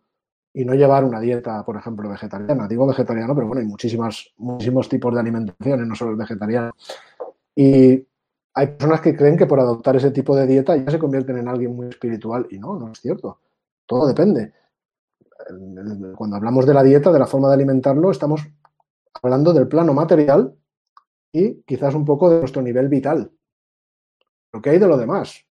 y 0.52 0.64
no 0.64 0.74
llevar 0.74 1.04
una 1.04 1.20
dieta, 1.20 1.64
por 1.64 1.76
ejemplo, 1.76 2.08
vegetariana. 2.08 2.68
Digo 2.68 2.86
vegetariano, 2.86 3.34
pero 3.34 3.48
bueno, 3.48 3.60
hay 3.60 3.66
muchísimas, 3.66 4.32
muchísimos 4.38 4.88
tipos 4.88 5.12
de 5.12 5.20
alimentación, 5.20 5.88
no 5.88 5.94
solo 5.94 6.12
el 6.12 6.16
vegetariano. 6.16 6.72
Y 7.56 8.06
hay 8.54 8.66
personas 8.68 9.00
que 9.00 9.16
creen 9.16 9.36
que 9.36 9.46
por 9.46 9.58
adoptar 9.58 9.96
ese 9.96 10.12
tipo 10.12 10.36
de 10.36 10.46
dieta 10.46 10.76
ya 10.76 10.90
se 10.90 10.98
convierten 10.98 11.38
en 11.38 11.48
alguien 11.48 11.74
muy 11.74 11.88
espiritual 11.88 12.46
y 12.50 12.58
no, 12.58 12.78
no 12.78 12.92
es 12.92 13.00
cierto. 13.00 13.40
Todo 13.84 14.06
depende. 14.06 14.52
Cuando 16.16 16.36
hablamos 16.36 16.64
de 16.64 16.74
la 16.74 16.84
dieta, 16.84 17.12
de 17.12 17.18
la 17.18 17.26
forma 17.26 17.48
de 17.48 17.54
alimentarlo, 17.54 18.12
estamos 18.12 18.46
hablando 19.20 19.52
del 19.52 19.66
plano 19.66 19.92
material 19.92 20.54
y 21.34 21.62
quizás 21.62 21.94
un 21.96 22.04
poco 22.04 22.30
de 22.30 22.38
nuestro 22.38 22.62
nivel 22.62 22.88
vital. 22.88 23.32
Lo 24.52 24.62
que 24.62 24.70
hay 24.70 24.78
de 24.78 24.86
lo 24.86 24.96
demás. 24.96 25.44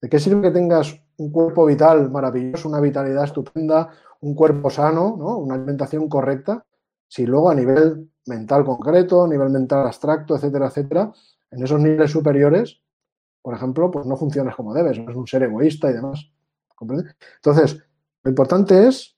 ¿De 0.00 0.10
qué 0.10 0.18
sirve 0.18 0.42
que 0.42 0.50
tengas 0.50 0.94
un 1.16 1.32
cuerpo 1.32 1.64
vital 1.64 2.10
maravilloso, 2.10 2.68
una 2.68 2.80
vitalidad 2.80 3.24
estupenda, 3.24 3.90
un 4.20 4.34
cuerpo 4.34 4.68
sano, 4.68 5.16
¿no? 5.18 5.38
una 5.38 5.54
alimentación 5.54 6.06
correcta, 6.06 6.66
si 7.08 7.24
luego 7.24 7.48
a 7.48 7.54
nivel 7.54 8.10
mental 8.26 8.62
concreto, 8.66 9.24
a 9.24 9.28
nivel 9.28 9.48
mental 9.48 9.86
abstracto, 9.86 10.36
etcétera, 10.36 10.66
etcétera, 10.66 11.12
en 11.50 11.64
esos 11.64 11.80
niveles 11.80 12.10
superiores, 12.10 12.82
por 13.40 13.54
ejemplo, 13.54 13.90
pues 13.90 14.04
no 14.04 14.18
funcionas 14.18 14.54
como 14.54 14.74
debes, 14.74 14.98
es 14.98 15.16
un 15.16 15.26
ser 15.26 15.44
egoísta 15.44 15.88
y 15.90 15.94
demás. 15.94 16.30
Entonces, 17.36 17.82
lo 18.22 18.28
importante 18.28 18.86
es 18.86 19.15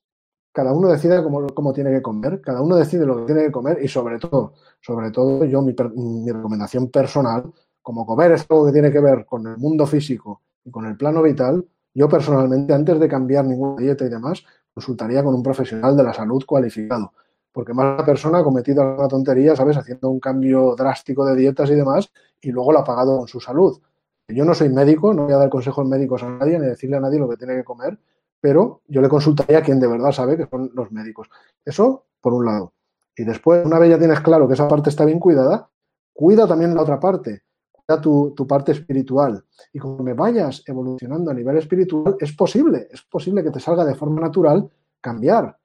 cada 0.59 0.73
uno 0.73 0.89
decide 0.89 1.23
cómo, 1.23 1.73
tiene 1.73 1.93
que 1.93 2.03
comer, 2.03 2.41
cada 2.41 2.61
uno 2.61 2.75
decide 2.75 3.07
lo 3.07 3.19
que 3.19 3.27
tiene 3.27 3.45
que 3.45 3.53
comer 3.53 3.79
y 3.81 3.87
sobre 3.87 4.19
todo, 4.19 4.55
sobre 4.81 5.13
todo 5.13 5.45
yo, 5.45 5.63
mi, 5.63 5.73
mi 5.95 6.33
recomendación 6.33 6.91
personal, 6.91 7.53
como 7.81 8.05
comer 8.05 8.33
es 8.33 8.45
algo 8.51 8.67
que 8.67 8.73
tiene 8.73 8.91
que 8.91 8.99
ver 8.99 9.25
con 9.25 9.47
el 9.47 9.57
mundo 9.57 9.87
físico 9.87 10.43
y 10.65 10.73
con 10.73 10.85
el 10.87 10.97
plano 10.97 11.23
vital, 11.23 11.65
yo 11.95 12.09
personalmente, 12.09 12.75
antes 12.75 12.99
de 12.99 13.09
cambiar 13.09 13.45
ninguna 13.45 13.81
dieta 13.81 14.05
y 14.05 14.09
demás, 14.09 14.43
consultaría 14.75 15.23
con 15.23 15.33
un 15.33 15.45
profesional 15.45 15.97
de 15.97 16.03
la 16.03 16.13
salud 16.13 16.45
cualificado 16.45 17.13
porque 17.53 17.73
más 17.73 17.99
la 17.99 18.05
persona 18.05 18.39
ha 18.39 18.43
cometido 18.43 18.83
alguna 18.83 19.07
tontería, 19.07 19.55
¿sabes? 19.55 19.77
Haciendo 19.77 20.11
un 20.11 20.19
cambio 20.19 20.75
drástico 20.77 21.25
de 21.25 21.37
dietas 21.37 21.71
y 21.71 21.77
demás, 21.77 22.11
y 22.41 22.51
luego 22.51 22.73
lo 22.73 22.81
ha 22.81 22.85
pagado 22.85 23.19
con 23.19 23.29
su 23.29 23.39
salud. 23.39 23.81
Yo 24.27 24.45
no 24.45 24.55
soy 24.55 24.71
médico, 24.71 25.15
no 25.15 25.25
voy 25.25 25.35
a 25.35 25.39
dar 25.39 25.49
consejos 25.49 25.87
médicos 25.87 26.25
a 26.25 26.31
nadie, 26.31 26.59
ni 26.59 26.67
decirle 26.67 26.97
a 26.97 27.01
nadie 27.01 27.21
lo 27.21 27.29
que 27.29 27.37
tiene 27.37 27.55
que 27.55 27.65
comer, 27.65 27.97
pero 28.41 28.83
yo 28.87 29.01
le 29.01 29.09
consultaría 29.09 29.59
a 29.59 29.63
quien 29.63 29.81
de 29.81 29.87
verdad 29.87 30.13
sabe 30.13 30.37
que 30.37 30.47
son 30.47 30.71
los 30.75 30.91
médicos. 30.93 31.29
Eso, 31.65 32.07
por 32.21 32.35
un 32.35 32.47
lado. 32.47 32.73
Y 33.17 33.25
después, 33.25 33.65
una 33.65 33.79
vez 33.79 33.91
ya 33.91 33.99
tienes 33.99 34.21
claro 34.21 34.47
que 34.47 34.55
esa 34.55 34.69
parte 34.69 34.91
está 34.91 35.05
bien 35.05 35.19
cuidada, 35.19 35.69
cuida 36.13 36.47
también 36.47 36.75
la 36.75 36.83
otra 36.83 37.01
parte, 37.01 37.43
cuida 37.73 38.01
tu, 38.01 38.33
tu 38.37 38.47
parte 38.47 38.73
espiritual. 38.73 39.45
Y 39.73 39.79
como 39.79 40.03
me 40.03 40.15
vayas 40.15 40.63
evolucionando 40.67 41.31
a 41.31 41.35
nivel 41.35 41.57
espiritual, 41.57 42.17
es 42.21 42.33
posible, 42.33 42.89
es 42.91 43.03
posible 43.03 43.43
que 43.43 43.51
te 43.51 43.61
salga 43.61 43.85
de 43.85 43.95
forma 43.95 44.21
natural 44.21 44.71
cambiar 45.01 45.59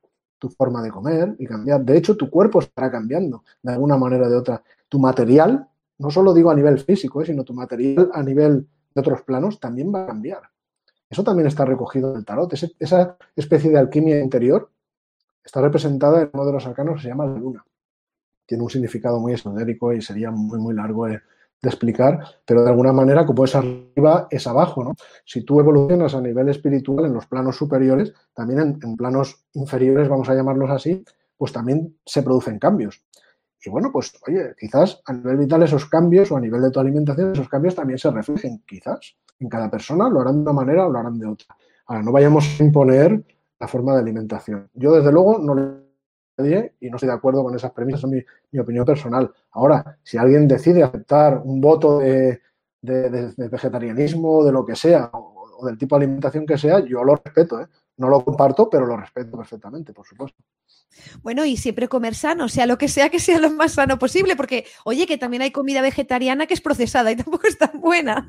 tu 0.44 0.50
forma 0.50 0.82
de 0.82 0.92
comer 0.92 1.36
y 1.40 1.46
cambiar. 1.46 1.86
De 1.86 1.96
hecho, 1.96 2.18
tu 2.18 2.30
cuerpo 2.30 2.60
estará 2.60 2.92
cambiando 2.92 3.46
de 3.62 3.72
alguna 3.72 3.96
manera 3.98 4.28
o 4.28 4.30
de 4.30 4.36
otra. 4.36 4.62
Tu 4.90 5.00
material, 5.00 5.70
no 6.00 6.10
solo 6.10 6.34
digo 6.34 6.52
a 6.52 6.56
nivel 6.56 6.80
físico, 6.80 7.22
eh, 7.22 7.26
sino 7.26 7.46
tu 7.46 7.54
material 7.54 8.12
a 8.14 8.22
nivel 8.22 8.68
de 8.94 9.00
otros 9.00 9.22
planos 9.22 9.58
también 9.62 9.94
va 9.96 10.04
a 10.04 10.08
cambiar. 10.08 10.42
Eso 11.14 11.24
también 11.24 11.46
está 11.46 11.64
recogido 11.64 12.10
en 12.10 12.18
el 12.18 12.26
tarot. 12.26 12.52
esa 12.80 13.18
especie 13.36 13.70
de 13.70 13.78
alquimia 13.78 14.20
interior 14.20 14.72
está 15.44 15.62
representada 15.62 16.24
en 16.24 16.32
uno 16.34 16.44
de 16.44 16.54
los 16.54 16.66
arcanos 16.66 16.96
que 16.96 17.02
se 17.04 17.10
llama 17.10 17.28
la 17.28 17.38
luna. 17.38 17.64
Tiene 18.48 18.64
un 18.64 18.70
significado 18.72 19.20
muy 19.20 19.34
esotérico 19.34 19.94
y 19.94 20.02
sería 20.02 20.32
muy, 20.32 20.58
muy 20.58 20.74
largo 20.74 21.06
de, 21.06 21.22
explicar, 21.62 22.20
pero 22.46 22.64
de 22.64 22.72
alguna 22.72 22.92
manera, 22.92 23.28
como 23.28 23.46
es 23.46 23.56
arriba, 23.56 24.28
es 24.32 24.48
abajo, 24.48 24.84
¿no? 24.84 24.96
Si 25.24 25.44
tú 25.46 25.60
evolucionas 25.60 26.16
a 26.16 26.20
nivel 26.20 26.50
espiritual 26.50 27.06
en 27.06 27.14
los 27.14 27.28
planos 27.28 27.56
superiores, 27.56 28.12
también 28.34 28.80
en, 28.82 28.98
planos 28.98 29.46
inferiores, 29.54 30.10
vamos 30.10 30.28
a 30.28 30.36
llamarlos 30.36 30.72
así, 30.72 31.06
pues 31.38 31.54
también 31.54 31.96
se 32.06 32.24
producen 32.24 32.58
cambios. 32.58 33.04
Y 33.64 33.70
bueno, 33.70 33.92
pues 33.94 34.20
oye, 34.28 34.56
quizás 34.60 35.02
a 35.06 35.14
nivel 35.14 35.38
vital 35.38 35.62
esos 35.62 35.86
cambios 35.86 36.32
o 36.32 36.38
a 36.38 36.42
nivel 36.42 36.64
de 36.64 36.72
tu 36.72 36.80
alimentación 36.80 37.32
esos 37.32 37.48
cambios 37.48 37.76
también 37.76 38.00
se 38.00 38.10
reflejen, 38.10 38.64
quizás. 38.68 39.16
En 39.40 39.50
cada 39.50 39.70
persona 39.70 40.10
lo 40.10 40.22
harán 40.22 40.36
de 40.36 40.42
una 40.42 40.54
manera 40.54 40.88
o 40.88 40.92
lo 40.92 41.00
harán 41.00 41.20
de 41.20 41.28
otra. 41.28 41.56
Ahora, 41.88 42.04
no 42.04 42.12
vayamos 42.12 42.60
a 42.60 42.64
imponer 42.64 43.24
la 43.60 43.68
forma 43.68 43.94
de 43.94 44.00
alimentación. 44.00 44.70
Yo, 44.74 44.94
desde 44.94 45.12
luego, 45.12 45.38
no 45.40 45.56
le 45.56 45.84
y 46.38 46.90
no 46.90 46.96
estoy 46.96 47.08
de 47.08 47.14
acuerdo 47.14 47.44
con 47.44 47.56
esas 47.56 47.72
premisas, 47.72 48.04
es 48.04 48.26
mi, 48.52 48.60
opinión 48.60 48.86
personal. 48.86 49.32
Ahora, 49.52 49.98
si 50.04 50.18
alguien 50.18 50.48
decide 50.48 50.84
aceptar 50.84 51.42
un 51.44 51.62
voto 51.62 52.00
de, 52.00 52.42
vegetarianismo, 52.82 54.44
de 54.44 54.52
lo 54.52 54.66
que 54.66 54.76
sea, 54.76 55.10
o, 55.14 55.66
del 55.66 55.78
tipo 55.78 55.98
de 55.98 56.06
alimentación 56.06 56.46
que 56.46 56.58
sea, 56.58 56.80
yo 56.80 57.04
lo 57.04 57.16
respeto, 57.16 57.62
¿eh? 57.62 57.68
No 57.96 58.10
lo 58.10 58.26
comparto, 58.26 58.68
pero 58.72 58.88
lo 58.88 58.98
respeto 58.98 59.38
perfectamente, 59.38 59.94
por 59.94 60.08
supuesto. 60.08 60.42
Bueno, 61.22 61.46
y 61.46 61.58
siempre 61.58 61.88
comer 61.88 62.16
sano, 62.16 62.50
sea 62.50 62.66
lo 62.66 62.80
que 62.80 62.88
sea, 62.88 63.10
que 63.10 63.20
sea 63.20 63.40
lo 63.40 63.52
más 63.52 63.74
sano 63.74 64.00
posible, 64.00 64.36
porque, 64.36 64.66
oye, 64.84 65.06
que 65.06 65.20
también 65.20 65.44
hay 65.44 65.52
comida 65.52 65.82
vegetariana 65.82 66.48
que 66.48 66.56
es 66.56 66.62
procesada 66.62 67.12
y 67.12 67.16
tampoco 67.24 67.46
es 67.48 67.58
tan 67.60 67.80
buena. 67.80 68.28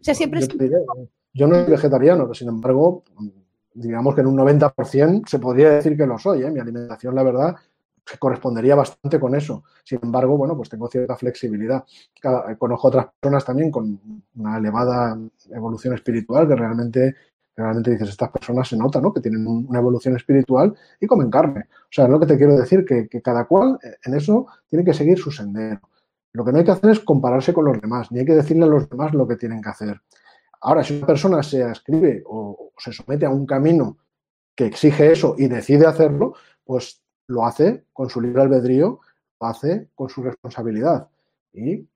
O 0.00 0.04
sea, 0.04 0.14
siempre 0.14 0.40
yo, 0.40 0.48
yo 1.34 1.46
no 1.46 1.54
soy 1.56 1.70
vegetariano, 1.70 2.24
pero 2.24 2.34
sin 2.34 2.48
embargo, 2.48 3.04
digamos 3.74 4.14
que 4.14 4.22
en 4.22 4.26
un 4.28 4.38
90% 4.38 5.28
se 5.28 5.38
podría 5.38 5.70
decir 5.70 5.96
que 5.96 6.06
lo 6.06 6.18
soy. 6.18 6.42
¿eh? 6.42 6.50
Mi 6.50 6.60
alimentación, 6.60 7.14
la 7.14 7.22
verdad, 7.22 7.56
se 8.04 8.18
correspondería 8.18 8.74
bastante 8.74 9.20
con 9.20 9.34
eso. 9.34 9.64
Sin 9.84 10.00
embargo, 10.02 10.36
bueno, 10.36 10.56
pues 10.56 10.68
tengo 10.68 10.88
cierta 10.88 11.16
flexibilidad. 11.16 11.84
conozco 12.58 12.88
otras 12.88 13.06
personas 13.20 13.44
también 13.44 13.70
con 13.70 14.00
una 14.36 14.58
elevada 14.58 15.18
evolución 15.50 15.94
espiritual 15.94 16.48
que 16.48 16.56
realmente, 16.56 17.14
realmente 17.54 17.92
dices, 17.92 18.08
estas 18.08 18.30
personas 18.30 18.68
se 18.68 18.76
nota, 18.76 19.00
¿no? 19.00 19.12
Que 19.12 19.20
tienen 19.20 19.46
una 19.46 19.78
evolución 19.78 20.16
espiritual 20.16 20.74
y 20.98 21.06
comen 21.06 21.30
carne. 21.30 21.66
O 21.82 21.92
sea, 21.92 22.06
es 22.06 22.10
lo 22.10 22.18
que 22.18 22.26
te 22.26 22.36
quiero 22.36 22.56
decir, 22.56 22.84
que, 22.84 23.08
que 23.08 23.22
cada 23.22 23.44
cual 23.44 23.78
en 24.04 24.14
eso 24.14 24.46
tiene 24.68 24.84
que 24.84 24.94
seguir 24.94 25.18
su 25.18 25.30
sendero. 25.30 25.80
Lo 26.32 26.44
que 26.44 26.52
no 26.52 26.58
hay 26.58 26.64
que 26.64 26.70
hacer 26.70 26.90
es 26.90 27.00
compararse 27.00 27.52
con 27.52 27.64
los 27.64 27.80
demás, 27.80 28.12
ni 28.12 28.20
hay 28.20 28.24
que 28.24 28.34
decirle 28.34 28.64
a 28.64 28.68
los 28.68 28.88
demás 28.88 29.12
lo 29.14 29.26
que 29.26 29.36
tienen 29.36 29.60
que 29.60 29.68
hacer. 29.68 30.00
Ahora, 30.60 30.84
si 30.84 30.96
una 30.96 31.06
persona 31.06 31.42
se 31.42 31.62
ascribe 31.62 32.22
o, 32.26 32.72
se 32.78 32.92
somete 32.92 33.26
a 33.26 33.30
un 33.30 33.46
camino 33.46 33.98
que 34.54 34.66
exige 34.66 35.10
eso 35.10 35.34
y 35.38 35.48
decide 35.48 35.86
hacerlo, 35.86 36.34
pues 36.64 37.02
lo 37.28 37.44
hace 37.44 37.84
con 37.92 38.10
su 38.10 38.20
libre 38.20 38.42
albedrío, 38.42 39.00
lo 39.40 39.46
hace 39.46 39.88
con 39.94 40.08
su 40.08 40.22
responsabilidad. 40.22 41.08
Y 41.52 41.88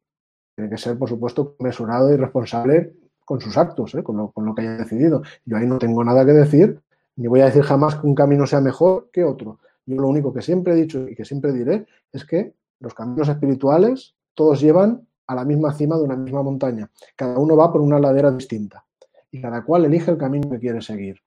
tiene 0.55 0.71
que 0.71 0.79
ser, 0.79 0.99
por 0.99 1.09
supuesto, 1.09 1.57
mesurado 1.61 2.13
y 2.13 2.17
responsable 2.17 2.95
con 3.25 3.41
sus 3.41 3.57
actos, 3.57 3.95
¿eh? 3.95 4.03
con, 4.03 4.17
lo, 4.17 4.31
con, 4.31 4.45
lo, 4.47 4.55
que 4.55 4.63
haya 4.63 4.77
decidido. 4.77 5.23
Yo 5.45 5.57
ahí 5.57 5.67
no 5.67 5.79
tengo 5.79 6.03
nada 6.05 6.25
que 6.25 6.33
decir, 6.33 6.81
ni 7.17 7.27
voy 7.27 7.41
a 7.41 7.47
decir 7.47 7.63
jamás 7.63 7.97
que 7.97 8.07
un 8.07 8.15
camino 8.15 8.47
sea 8.47 8.61
mejor 8.61 9.11
que 9.13 9.25
otro. 9.25 9.59
Yo 9.87 10.01
lo 10.01 10.09
único 10.09 10.33
que 10.33 10.43
siempre 10.43 10.73
he 10.73 10.77
dicho 10.77 11.07
y 11.09 11.15
que 11.15 11.25
siempre 11.25 11.53
diré 11.53 11.87
es 12.13 12.25
que 12.25 12.55
los 12.81 12.95
caminos 12.95 13.29
espirituales 13.29 14.15
todos 14.35 14.61
llevan 14.61 15.07
a 15.27 15.35
la 15.35 15.45
misma 15.45 15.73
cima 15.73 15.97
de 15.97 16.03
una 16.03 16.17
misma 16.17 16.43
montaña. 16.43 16.91
Cada 17.17 17.39
uno 17.39 17.57
va 17.57 17.73
por 17.73 17.81
una 17.81 17.99
ladera 17.99 18.31
distinta 18.31 18.85
y 19.31 19.41
cada 19.41 19.65
cual 19.65 19.85
elige 19.85 20.11
el 20.11 20.19
camino 20.19 20.51
que 20.51 20.59
quiere 20.59 20.81
seguir. 20.81 21.21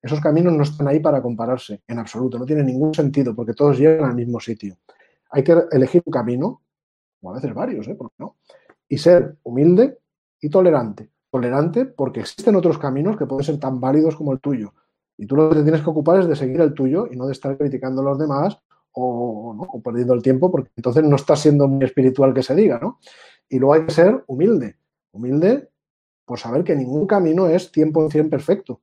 Esos 0.00 0.20
caminos 0.20 0.52
no 0.52 0.62
están 0.62 0.86
ahí 0.86 1.00
para 1.00 1.20
compararse, 1.20 1.82
en 1.86 1.98
absoluto, 1.98 2.38
no 2.38 2.46
tiene 2.46 2.62
ningún 2.62 2.94
sentido 2.94 3.34
porque 3.34 3.54
todos 3.54 3.78
llegan 3.78 4.08
al 4.08 4.14
mismo 4.14 4.38
sitio. 4.38 4.76
Hay 5.30 5.42
que 5.42 5.56
elegir 5.72 6.02
un 6.04 6.12
camino, 6.12 6.62
o 7.20 7.30
a 7.30 7.34
veces 7.34 7.52
varios, 7.52 7.88
¿eh? 7.88 7.94
¿Por 7.94 8.10
qué 8.10 8.14
no? 8.18 8.36
Y 8.88 8.98
ser 8.98 9.36
humilde 9.42 9.98
y 10.40 10.48
tolerante. 10.48 11.10
Tolerante 11.30 11.84
porque 11.84 12.20
existen 12.20 12.54
otros 12.54 12.78
caminos 12.78 13.16
que 13.16 13.26
pueden 13.26 13.44
ser 13.44 13.58
tan 13.58 13.80
válidos 13.80 14.16
como 14.16 14.32
el 14.32 14.40
tuyo. 14.40 14.72
Y 15.16 15.26
tú 15.26 15.34
lo 15.34 15.50
que 15.50 15.56
te 15.56 15.62
tienes 15.62 15.82
que 15.82 15.90
ocupar 15.90 16.20
es 16.20 16.28
de 16.28 16.36
seguir 16.36 16.60
el 16.60 16.72
tuyo 16.72 17.08
y 17.10 17.16
no 17.16 17.26
de 17.26 17.32
estar 17.32 17.58
criticando 17.58 18.00
a 18.02 18.04
los 18.04 18.18
demás 18.18 18.56
o, 19.00 19.68
o 19.72 19.82
perdiendo 19.82 20.14
el 20.14 20.22
tiempo 20.22 20.50
porque 20.50 20.70
entonces 20.76 21.04
no 21.04 21.16
estás 21.16 21.40
siendo 21.40 21.68
muy 21.68 21.84
espiritual 21.84 22.34
que 22.34 22.42
se 22.42 22.54
diga, 22.54 22.78
¿no? 22.78 22.98
Y 23.48 23.58
luego 23.58 23.74
hay 23.74 23.84
que 23.84 23.92
ser 23.92 24.24
humilde. 24.26 24.76
Humilde 25.12 25.70
por 26.24 26.38
saber 26.38 26.62
que 26.64 26.76
ningún 26.76 27.06
camino 27.06 27.48
es 27.48 27.72
100% 27.72 28.28
perfecto. 28.28 28.82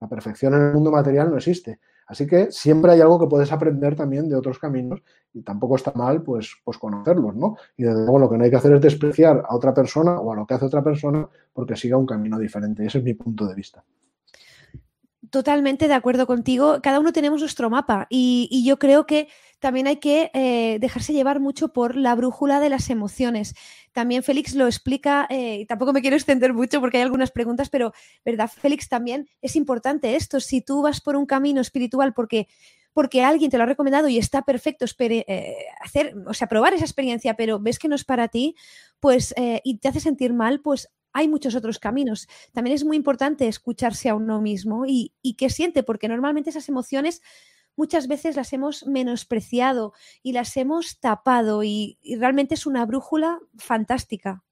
La 0.00 0.08
perfección 0.08 0.54
en 0.54 0.62
el 0.62 0.72
mundo 0.72 0.90
material 0.90 1.30
no 1.30 1.36
existe. 1.36 1.78
Así 2.06 2.26
que 2.26 2.50
siempre 2.50 2.90
hay 2.90 3.00
algo 3.00 3.20
que 3.20 3.26
puedes 3.26 3.52
aprender 3.52 3.94
también 3.94 4.28
de 4.28 4.34
otros 4.34 4.58
caminos 4.58 5.00
y 5.32 5.42
tampoco 5.42 5.76
está 5.76 5.92
mal 5.94 6.22
pues, 6.22 6.56
pues 6.64 6.76
conocerlos, 6.76 7.36
¿no? 7.36 7.56
Y 7.76 7.84
desde 7.84 8.00
luego 8.00 8.18
lo 8.18 8.28
que 8.28 8.36
no 8.36 8.42
hay 8.42 8.50
que 8.50 8.56
hacer 8.56 8.72
es 8.72 8.80
despreciar 8.80 9.44
a 9.46 9.54
otra 9.54 9.72
persona 9.72 10.18
o 10.18 10.32
a 10.32 10.34
lo 10.34 10.44
que 10.44 10.54
hace 10.54 10.64
otra 10.64 10.82
persona 10.82 11.28
porque 11.52 11.76
siga 11.76 11.96
un 11.96 12.06
camino 12.06 12.36
diferente. 12.38 12.84
Ese 12.84 12.98
es 12.98 13.04
mi 13.04 13.14
punto 13.14 13.46
de 13.46 13.54
vista. 13.54 13.84
Totalmente 15.28 15.86
de 15.86 15.92
acuerdo 15.92 16.26
contigo. 16.26 16.80
Cada 16.82 16.98
uno 16.98 17.12
tenemos 17.12 17.40
nuestro 17.40 17.68
mapa 17.68 18.06
y, 18.08 18.64
yo 18.64 18.78
creo 18.78 19.06
que 19.06 19.28
también 19.58 19.86
hay 19.86 19.96
que 19.96 20.30
eh, 20.32 20.78
dejarse 20.80 21.12
llevar 21.12 21.40
mucho 21.40 21.74
por 21.74 21.94
la 21.94 22.14
brújula 22.14 22.58
de 22.58 22.70
las 22.70 22.88
emociones. 22.88 23.54
También 23.92 24.22
Félix 24.22 24.54
lo 24.54 24.64
explica, 24.64 25.26
eh, 25.28 25.66
tampoco 25.68 25.92
me 25.92 26.00
quiero 26.00 26.16
extender 26.16 26.54
mucho 26.54 26.80
porque 26.80 26.96
hay 26.96 27.02
algunas 27.02 27.30
preguntas, 27.32 27.68
pero 27.68 27.92
¿verdad, 28.24 28.48
Félix? 28.48 28.88
También 28.88 29.28
es 29.42 29.56
importante 29.56 30.16
esto. 30.16 30.40
Si 30.40 30.62
tú 30.62 30.80
vas 30.80 31.02
por 31.02 31.16
un 31.16 31.26
camino 31.26 31.60
espiritual 31.60 32.14
porque 32.14 32.48
porque 32.94 33.22
alguien 33.22 33.50
te 33.50 33.58
lo 33.58 33.64
ha 33.64 33.66
recomendado 33.66 34.08
y 34.08 34.18
está 34.18 34.42
perfecto 34.42 34.86
eh, 34.98 35.56
hacer, 35.80 36.14
o 36.26 36.34
sea, 36.34 36.48
probar 36.48 36.72
esa 36.74 36.84
experiencia, 36.84 37.34
pero 37.34 37.60
ves 37.60 37.78
que 37.78 37.88
no 37.88 37.94
es 37.94 38.04
para 38.04 38.28
ti, 38.28 38.56
pues 38.98 39.34
y 39.62 39.78
te 39.78 39.88
hace 39.88 40.00
sentir 40.00 40.32
mal, 40.32 40.60
pues 40.60 40.88
hay 41.12 41.28
muchos 41.28 41.54
otros 41.54 41.78
caminos. 41.78 42.28
También 42.52 42.74
es 42.74 42.84
muy 42.84 42.96
importante 42.96 43.48
escucharse 43.48 44.08
a 44.08 44.14
uno 44.14 44.40
mismo 44.40 44.84
y, 44.86 45.12
qué 45.36 45.50
siente, 45.50 45.82
porque 45.82 46.08
normalmente 46.08 46.50
esas 46.50 46.68
emociones 46.68 47.22
muchas 47.76 48.08
veces 48.08 48.36
las 48.36 48.52
hemos 48.52 48.86
menospreciado 48.86 49.92
y 50.22 50.32
las 50.32 50.56
hemos 50.56 51.00
tapado 51.00 51.62
y, 51.64 51.98
realmente 52.18 52.54
es 52.54 52.66
una 52.66 52.84
brújula 52.86 53.38
fantástica. 53.56 54.42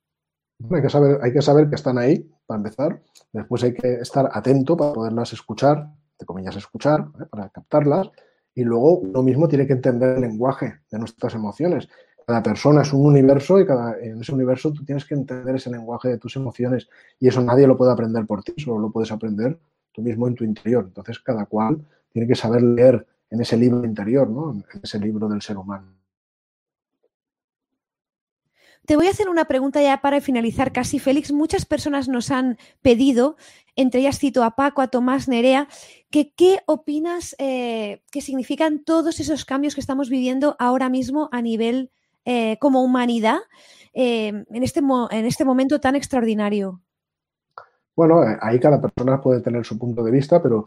Hay 0.71 0.83
que, 0.83 0.91
saber, 0.91 1.21
hay 1.23 1.33
que 1.33 1.43
saber 1.43 1.69
que 1.69 1.77
están 1.77 1.99
ahí, 1.99 2.29
para 2.47 2.59
empezar. 2.59 3.03
Después 3.33 3.63
hay 3.63 3.75
que 3.75 3.95
estar 3.95 4.29
atento 4.33 4.77
para 4.77 4.93
poderlas 4.93 5.33
escuchar, 5.33 5.89
de 6.19 6.27
comillas 6.27 6.57
escuchar, 6.57 7.07
¿eh? 7.21 7.27
para 7.31 7.49
captarlas. 7.51 8.11
Y 8.55 8.65
luego 8.65 8.99
uno 8.99 9.23
mismo 9.23 9.47
tiene 9.47 9.69
que 9.69 9.75
entender 9.75 10.17
el 10.17 10.23
lenguaje 10.23 10.81
de 10.91 10.99
nuestras 10.99 11.35
emociones 11.35 11.89
cada 12.29 12.43
persona 12.43 12.83
es 12.83 12.93
un 12.93 13.07
universo 13.07 13.59
y 13.59 13.65
cada, 13.65 13.99
en 13.99 14.21
ese 14.21 14.35
universo 14.35 14.71
tú 14.71 14.85
tienes 14.85 15.07
que 15.07 15.15
entender 15.15 15.55
ese 15.57 15.71
lenguaje 15.71 16.09
de 16.09 16.19
tus 16.19 16.37
emociones 16.37 16.87
y 17.19 17.27
eso 17.27 17.41
nadie 17.41 17.67
lo 17.67 17.75
puede 17.75 17.91
aprender 17.91 18.27
por 18.27 18.45
ti, 18.45 18.53
solo 18.59 18.79
lo 18.79 18.91
puedes 18.91 19.11
aprender 19.11 19.59
tú 19.93 20.03
mismo 20.03 20.29
en 20.29 20.35
tu 20.35 20.45
interior. 20.45 20.85
Entonces 20.87 21.19
cada 21.21 21.47
cual 21.47 21.83
tiene 22.13 22.29
que 22.29 22.35
saber 22.35 22.63
leer 22.63 23.07
en 23.31 23.41
ese 23.41 23.57
libro 23.57 23.83
interior, 23.83 24.29
¿no? 24.29 24.53
en 24.53 24.63
ese 24.83 24.99
libro 24.99 25.27
del 25.27 25.41
ser 25.41 25.57
humano. 25.57 25.87
Te 28.85 28.97
voy 28.97 29.07
a 29.07 29.11
hacer 29.11 29.31
una 29.31 29.47
pregunta 29.47 29.81
ya 29.81 30.03
para 30.03 30.21
finalizar 30.21 30.71
casi, 30.71 30.99
Félix. 30.99 31.33
Muchas 31.33 31.65
personas 31.65 32.09
nos 32.09 32.31
han 32.31 32.59
pedido, 32.83 33.39
entre 33.75 34.01
ellas 34.01 34.19
cito 34.19 34.45
a 34.45 34.51
Paco, 34.51 34.83
a 34.83 34.89
Tomás 34.89 35.29
Nerea, 35.29 35.67
que 36.11 36.35
qué 36.35 36.61
opinas 36.67 37.35
eh, 37.39 38.03
que 38.13 38.21
significan 38.21 38.85
todos 38.85 39.19
esos 39.19 39.47
cambios 39.47 39.75
que 39.75 39.81
estamos 39.81 40.11
viviendo 40.11 40.57
ahora 40.59 40.91
mismo 40.91 41.31
a 41.33 41.41
nivel 41.41 41.91
eh, 42.31 42.59
como 42.59 42.83
humanidad 42.83 43.39
eh, 43.95 44.29
en, 44.29 44.63
este 44.63 44.81
en 44.81 45.25
este 45.25 45.47
momento 45.47 45.81
tan 45.81 45.97
extraordinario? 45.97 46.83
Bueno, 47.97 48.23
eh, 48.23 48.37
ahí 48.43 48.61
cada 48.61 48.79
persona 48.83 49.19
puede 49.19 49.41
tener 49.41 49.65
su 49.65 49.79
punto 49.79 50.05
de 50.05 50.11
vista, 50.11 50.43
pero 50.43 50.67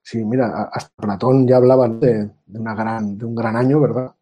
sí, 0.00 0.24
mira, 0.24 0.70
hasta 0.72 0.94
Platón 1.02 1.48
ya 1.48 1.56
hablaba 1.56 1.88
de, 1.88 2.30
una 2.54 2.76
gran, 2.76 3.18
de 3.18 3.24
un 3.24 3.34
gran 3.34 3.56
año, 3.56 3.80
¿verdad? 3.80 4.14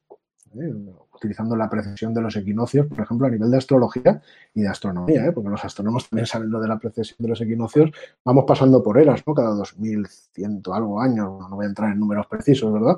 utilizando 1.12 1.57
la 1.57 1.68
precesión 1.68 2.14
de 2.14 2.22
los 2.22 2.34
equinoccios, 2.36 2.86
por 2.86 3.01
ejemplo, 3.01 3.26
a 3.26 3.30
nivel 3.30 3.51
de 3.51 3.59
astrología 3.59 4.22
y 4.55 4.62
de 4.62 4.68
astronomía, 4.68 5.30
porque 5.34 5.51
los 5.51 5.62
astrónomos 5.62 6.09
también 6.09 6.26
saben 6.26 6.51
lo 6.51 6.59
de 6.59 6.68
la 6.68 6.78
precesión 6.78 7.18
de 7.18 7.28
los 7.28 7.41
equinoccios, 7.43 7.91
vamos 8.24 8.47
pasando 8.47 8.82
por 8.82 8.99
eras, 8.99 9.22
¿no? 9.26 9.34
Cada 9.34 9.51
2100 9.51 10.62
algo 10.72 11.03
años, 11.03 11.51
no 11.51 11.57
voy 11.57 11.66
a 11.66 11.68
entrar 11.68 11.93
en 11.93 11.99
números 11.99 12.26
precisos, 12.28 12.72
¿verdad? 12.72 12.97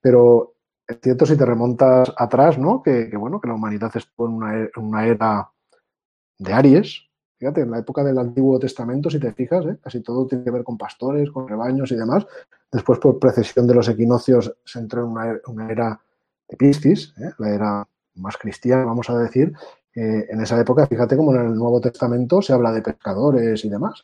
Pero 0.00 0.55
es 0.86 0.98
cierto 1.02 1.26
si 1.26 1.36
te 1.36 1.44
remontas 1.44 2.12
atrás, 2.16 2.58
¿no? 2.58 2.82
Que, 2.82 3.10
bueno, 3.16 3.40
que 3.40 3.48
la 3.48 3.54
humanidad 3.54 3.90
estuvo 3.94 4.26
en 4.28 4.70
una, 4.76 5.04
e, 5.04 5.10
era 5.10 5.50
de 6.38 6.52
Aries. 6.52 7.02
Fíjate, 7.38 7.62
en 7.62 7.70
la 7.70 7.78
época 7.78 8.02
del 8.02 8.18
Antiguo 8.18 8.58
Testamento, 8.58 9.10
si 9.10 9.18
te 9.18 9.32
fijas, 9.32 9.66
¿eh? 9.66 9.78
casi 9.82 10.00
todo 10.00 10.26
tiene 10.26 10.44
que 10.44 10.50
ver 10.50 10.64
con 10.64 10.78
pastores, 10.78 11.30
con 11.30 11.48
rebaños 11.48 11.90
y 11.92 11.96
demás. 11.96 12.26
Después, 12.72 12.98
por 12.98 13.18
precesión 13.18 13.66
de 13.66 13.74
los 13.74 13.88
equinoccios, 13.88 14.56
se 14.64 14.78
entró 14.78 15.02
en 15.02 15.40
una, 15.46 15.70
era 15.70 16.00
de 16.48 16.56
Piscis, 16.56 17.14
¿eh? 17.18 17.32
la 17.38 17.50
era 17.50 17.88
más 18.14 18.36
cristiana, 18.38 18.84
vamos 18.84 19.10
a 19.10 19.18
decir. 19.18 19.52
en 19.94 20.40
esa 20.40 20.58
época, 20.60 20.86
fíjate 20.86 21.16
como 21.16 21.34
en 21.34 21.42
el 21.42 21.54
Nuevo 21.54 21.80
Testamento 21.80 22.40
se 22.40 22.52
habla 22.52 22.72
de 22.72 22.82
pescadores 22.82 23.64
y 23.64 23.68
demás. 23.68 24.02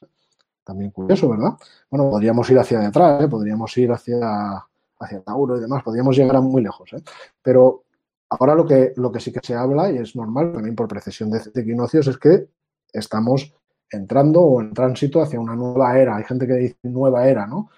También 0.64 0.90
curioso, 0.90 1.28
¿verdad? 1.30 1.52
Bueno, 1.90 2.10
podríamos 2.10 2.48
ir 2.50 2.58
hacia 2.58 2.80
detrás, 2.80 3.22
¿eh? 3.22 3.28
podríamos 3.28 3.76
ir 3.78 3.90
hacia 3.92 4.66
hacia 5.02 5.22
Tauro 5.22 5.56
y 5.56 5.60
demás, 5.60 5.82
podríamos 5.82 6.16
llegar 6.16 6.36
a 6.36 6.40
muy 6.40 6.62
lejos. 6.62 6.92
¿eh? 6.92 7.02
Pero 7.42 7.84
ahora 8.30 8.54
lo 8.54 8.66
que, 8.66 8.92
lo 8.96 9.10
que 9.10 9.20
sí 9.20 9.32
que 9.32 9.40
se 9.42 9.54
habla, 9.54 9.90
y 9.90 9.98
es 9.98 10.16
normal 10.16 10.52
también 10.52 10.74
por 10.74 10.88
precesión 10.88 11.30
de, 11.30 11.40
equinoccios, 11.54 12.06
es 12.06 12.18
que 12.18 12.48
estamos 12.92 13.54
entrando 13.90 14.40
o 14.40 14.60
en 14.60 14.72
tránsito 14.72 15.20
hacia 15.20 15.40
una 15.40 15.54
nueva 15.54 15.98
era. 15.98 16.16
Hay 16.16 16.24
gente 16.24 16.46
que 16.46 16.54
dice 16.54 16.76
nueva 16.84 17.26
era, 17.26 17.46
¿no? 17.46 17.70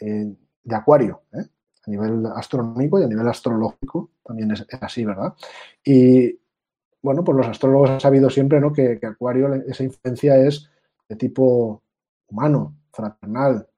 Eh, 0.00 0.34
de 0.62 0.74
Acuario, 0.74 1.22
¿eh? 1.32 1.44
a 1.86 1.90
nivel 1.90 2.26
astronómico 2.34 2.98
y 2.98 3.04
a 3.04 3.06
nivel 3.06 3.28
astrológico 3.28 4.10
también 4.24 4.50
es, 4.50 4.66
así, 4.80 5.04
¿verdad? 5.04 5.34
Y 5.84 6.38
bueno, 7.02 7.22
pues 7.22 7.36
los 7.36 7.46
astrólogos 7.46 7.90
han 7.90 8.00
sabido 8.00 8.30
siempre, 8.30 8.60
¿no? 8.60 8.72
Que, 8.72 8.98
que 8.98 9.06
Acuario, 9.06 9.52
esa 9.54 9.84
influencia 9.84 10.36
es 10.38 10.70
de 11.08 11.16
tipo 11.16 11.82
humano, 12.28 12.74
fraternal, 12.92 13.68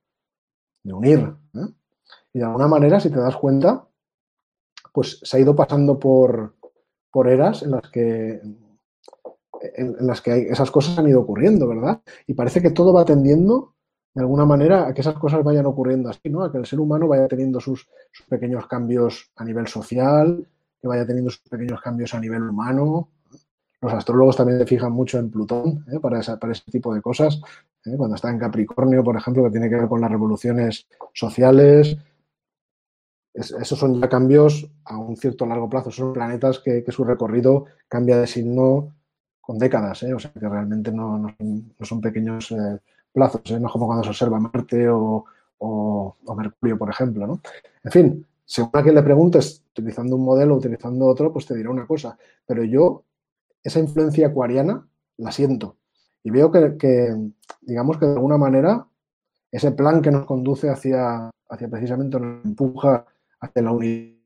de 0.82 0.92
unir, 0.92 1.34
¿eh? 1.54 1.66
Y 2.36 2.38
de 2.38 2.44
alguna 2.44 2.68
manera, 2.68 3.00
si 3.00 3.08
te 3.08 3.18
das 3.18 3.34
cuenta, 3.38 3.88
pues 4.92 5.20
se 5.22 5.38
ha 5.38 5.40
ido 5.40 5.56
pasando 5.56 5.98
por, 5.98 6.54
por 7.10 7.28
eras 7.28 7.62
en 7.62 7.70
las 7.70 7.88
que 7.88 8.42
en, 9.74 10.06
las 10.06 10.20
que 10.20 10.42
esas 10.50 10.70
cosas 10.70 10.98
han 10.98 11.08
ido 11.08 11.22
ocurriendo, 11.22 11.66
¿verdad? 11.66 12.02
Y 12.26 12.34
parece 12.34 12.60
que 12.60 12.72
todo 12.72 12.92
va 12.92 13.06
tendiendo, 13.06 13.72
de 14.12 14.20
alguna 14.20 14.44
manera, 14.44 14.86
a 14.86 14.92
que 14.92 15.00
esas 15.00 15.14
cosas 15.14 15.42
vayan 15.42 15.64
ocurriendo 15.64 16.10
así, 16.10 16.28
¿no? 16.28 16.44
A 16.44 16.52
que 16.52 16.58
el 16.58 16.66
ser 16.66 16.78
humano 16.78 17.08
vaya 17.08 17.26
teniendo 17.26 17.58
sus, 17.58 17.88
pequeños 18.28 18.66
cambios 18.66 19.30
a 19.36 19.42
nivel 19.42 19.66
social, 19.66 20.46
que 20.78 20.88
vaya 20.88 21.06
teniendo 21.06 21.30
sus 21.30 21.40
pequeños 21.48 21.80
cambios 21.80 22.12
a 22.12 22.20
nivel 22.20 22.42
humano. 22.42 23.08
Los 23.80 23.94
astrólogos 23.94 24.36
también 24.36 24.58
se 24.58 24.66
fijan 24.66 24.92
mucho 24.92 25.18
en 25.18 25.30
Plutón 25.30 25.86
¿eh? 25.90 26.00
para, 26.00 26.20
para, 26.38 26.52
ese 26.52 26.70
tipo 26.70 26.92
de 26.94 27.00
cosas. 27.00 27.40
¿eh? 27.86 27.96
Cuando 27.96 28.16
está 28.16 28.28
en 28.28 28.38
Capricornio, 28.38 29.02
por 29.02 29.16
ejemplo, 29.16 29.42
que 29.44 29.52
tiene 29.52 29.70
que 29.70 29.76
ver 29.76 29.88
con 29.88 30.02
las 30.02 30.10
revoluciones 30.10 30.86
sociales, 31.14 31.96
esos 33.36 33.78
son 33.78 34.00
ya 34.00 34.08
cambios 34.08 34.68
a 34.84 34.96
un 34.96 35.16
cierto 35.16 35.44
largo 35.46 35.68
plazo. 35.68 35.90
Son 35.90 36.12
planetas 36.12 36.60
que, 36.60 36.84
su 36.88 37.04
recorrido 37.04 37.66
cambia 37.88 38.18
de 38.18 38.26
signo 38.26 38.94
con 39.40 39.58
décadas, 39.58 40.02
¿eh? 40.02 40.12
o 40.12 40.18
sea 40.18 40.32
que 40.32 40.48
realmente 40.48 40.90
no, 40.90 41.36
son, 41.82 42.00
pequeños 42.00 42.50
eh, 42.50 42.80
plazos, 43.12 43.42
¿eh? 43.50 43.60
no 43.60 43.68
es 43.68 43.72
como 43.72 43.86
cuando 43.86 44.02
se 44.02 44.10
observa 44.10 44.40
Marte 44.40 44.88
o, 44.88 45.24
Mercurio, 46.36 46.78
por 46.78 46.90
ejemplo. 46.90 47.26
¿no? 47.26 47.40
En 47.84 47.92
fin, 47.92 48.26
según 48.44 48.70
a 48.72 48.82
quien 48.82 48.94
le 48.94 49.02
preguntes, 49.02 49.62
utilizando 49.70 50.16
un 50.16 50.24
modelo 50.24 50.54
o 50.54 50.58
utilizando 50.58 51.06
otro, 51.06 51.32
pues 51.32 51.46
te 51.46 51.54
dirá 51.54 51.70
una 51.70 51.86
cosa. 51.86 52.18
Pero 52.46 52.64
yo, 52.64 53.04
esa 53.62 53.78
influencia 53.78 54.28
acuariana 54.28 54.86
la 55.18 55.30
siento. 55.30 55.76
Y 56.24 56.30
veo 56.30 56.50
que, 56.50 56.76
que 56.76 57.14
digamos 57.60 57.98
que 57.98 58.06
de 58.06 58.12
alguna 58.12 58.38
manera, 58.38 58.86
ese 59.52 59.70
plan 59.72 60.02
que 60.02 60.10
nos 60.10 60.26
conduce 60.26 60.68
hacia, 60.68 61.30
hacia 61.48 61.68
precisamente, 61.68 62.18
nos 62.18 62.44
empuja 62.44 63.06
hacia 63.40 63.62
la 63.62 63.72
unidad, 63.72 64.16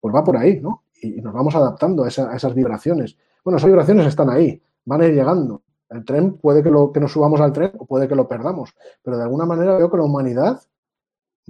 pues 0.00 0.14
va 0.14 0.24
por 0.24 0.36
ahí, 0.36 0.60
¿no? 0.60 0.84
Y, 1.00 1.20
nos 1.20 1.32
vamos 1.32 1.54
adaptando 1.54 2.04
a, 2.04 2.08
esas 2.08 2.54
vibraciones. 2.54 3.16
Bueno, 3.44 3.56
esas 3.56 3.68
vibraciones 3.68 4.06
están 4.06 4.30
ahí, 4.30 4.62
van 4.84 5.02
a 5.02 5.06
ir 5.06 5.14
llegando. 5.14 5.62
El 5.90 6.04
tren 6.04 6.38
puede 6.38 6.62
que, 6.62 6.70
lo, 6.70 6.90
que 6.92 7.00
nos 7.00 7.12
subamos 7.12 7.40
al 7.40 7.52
tren 7.52 7.72
o 7.78 7.86
puede 7.86 8.08
que 8.08 8.14
lo 8.14 8.26
perdamos, 8.26 8.74
pero 9.02 9.16
de 9.16 9.24
alguna 9.24 9.44
manera 9.44 9.76
veo 9.76 9.90
que 9.90 9.96
la 9.96 10.04
humanidad 10.04 10.60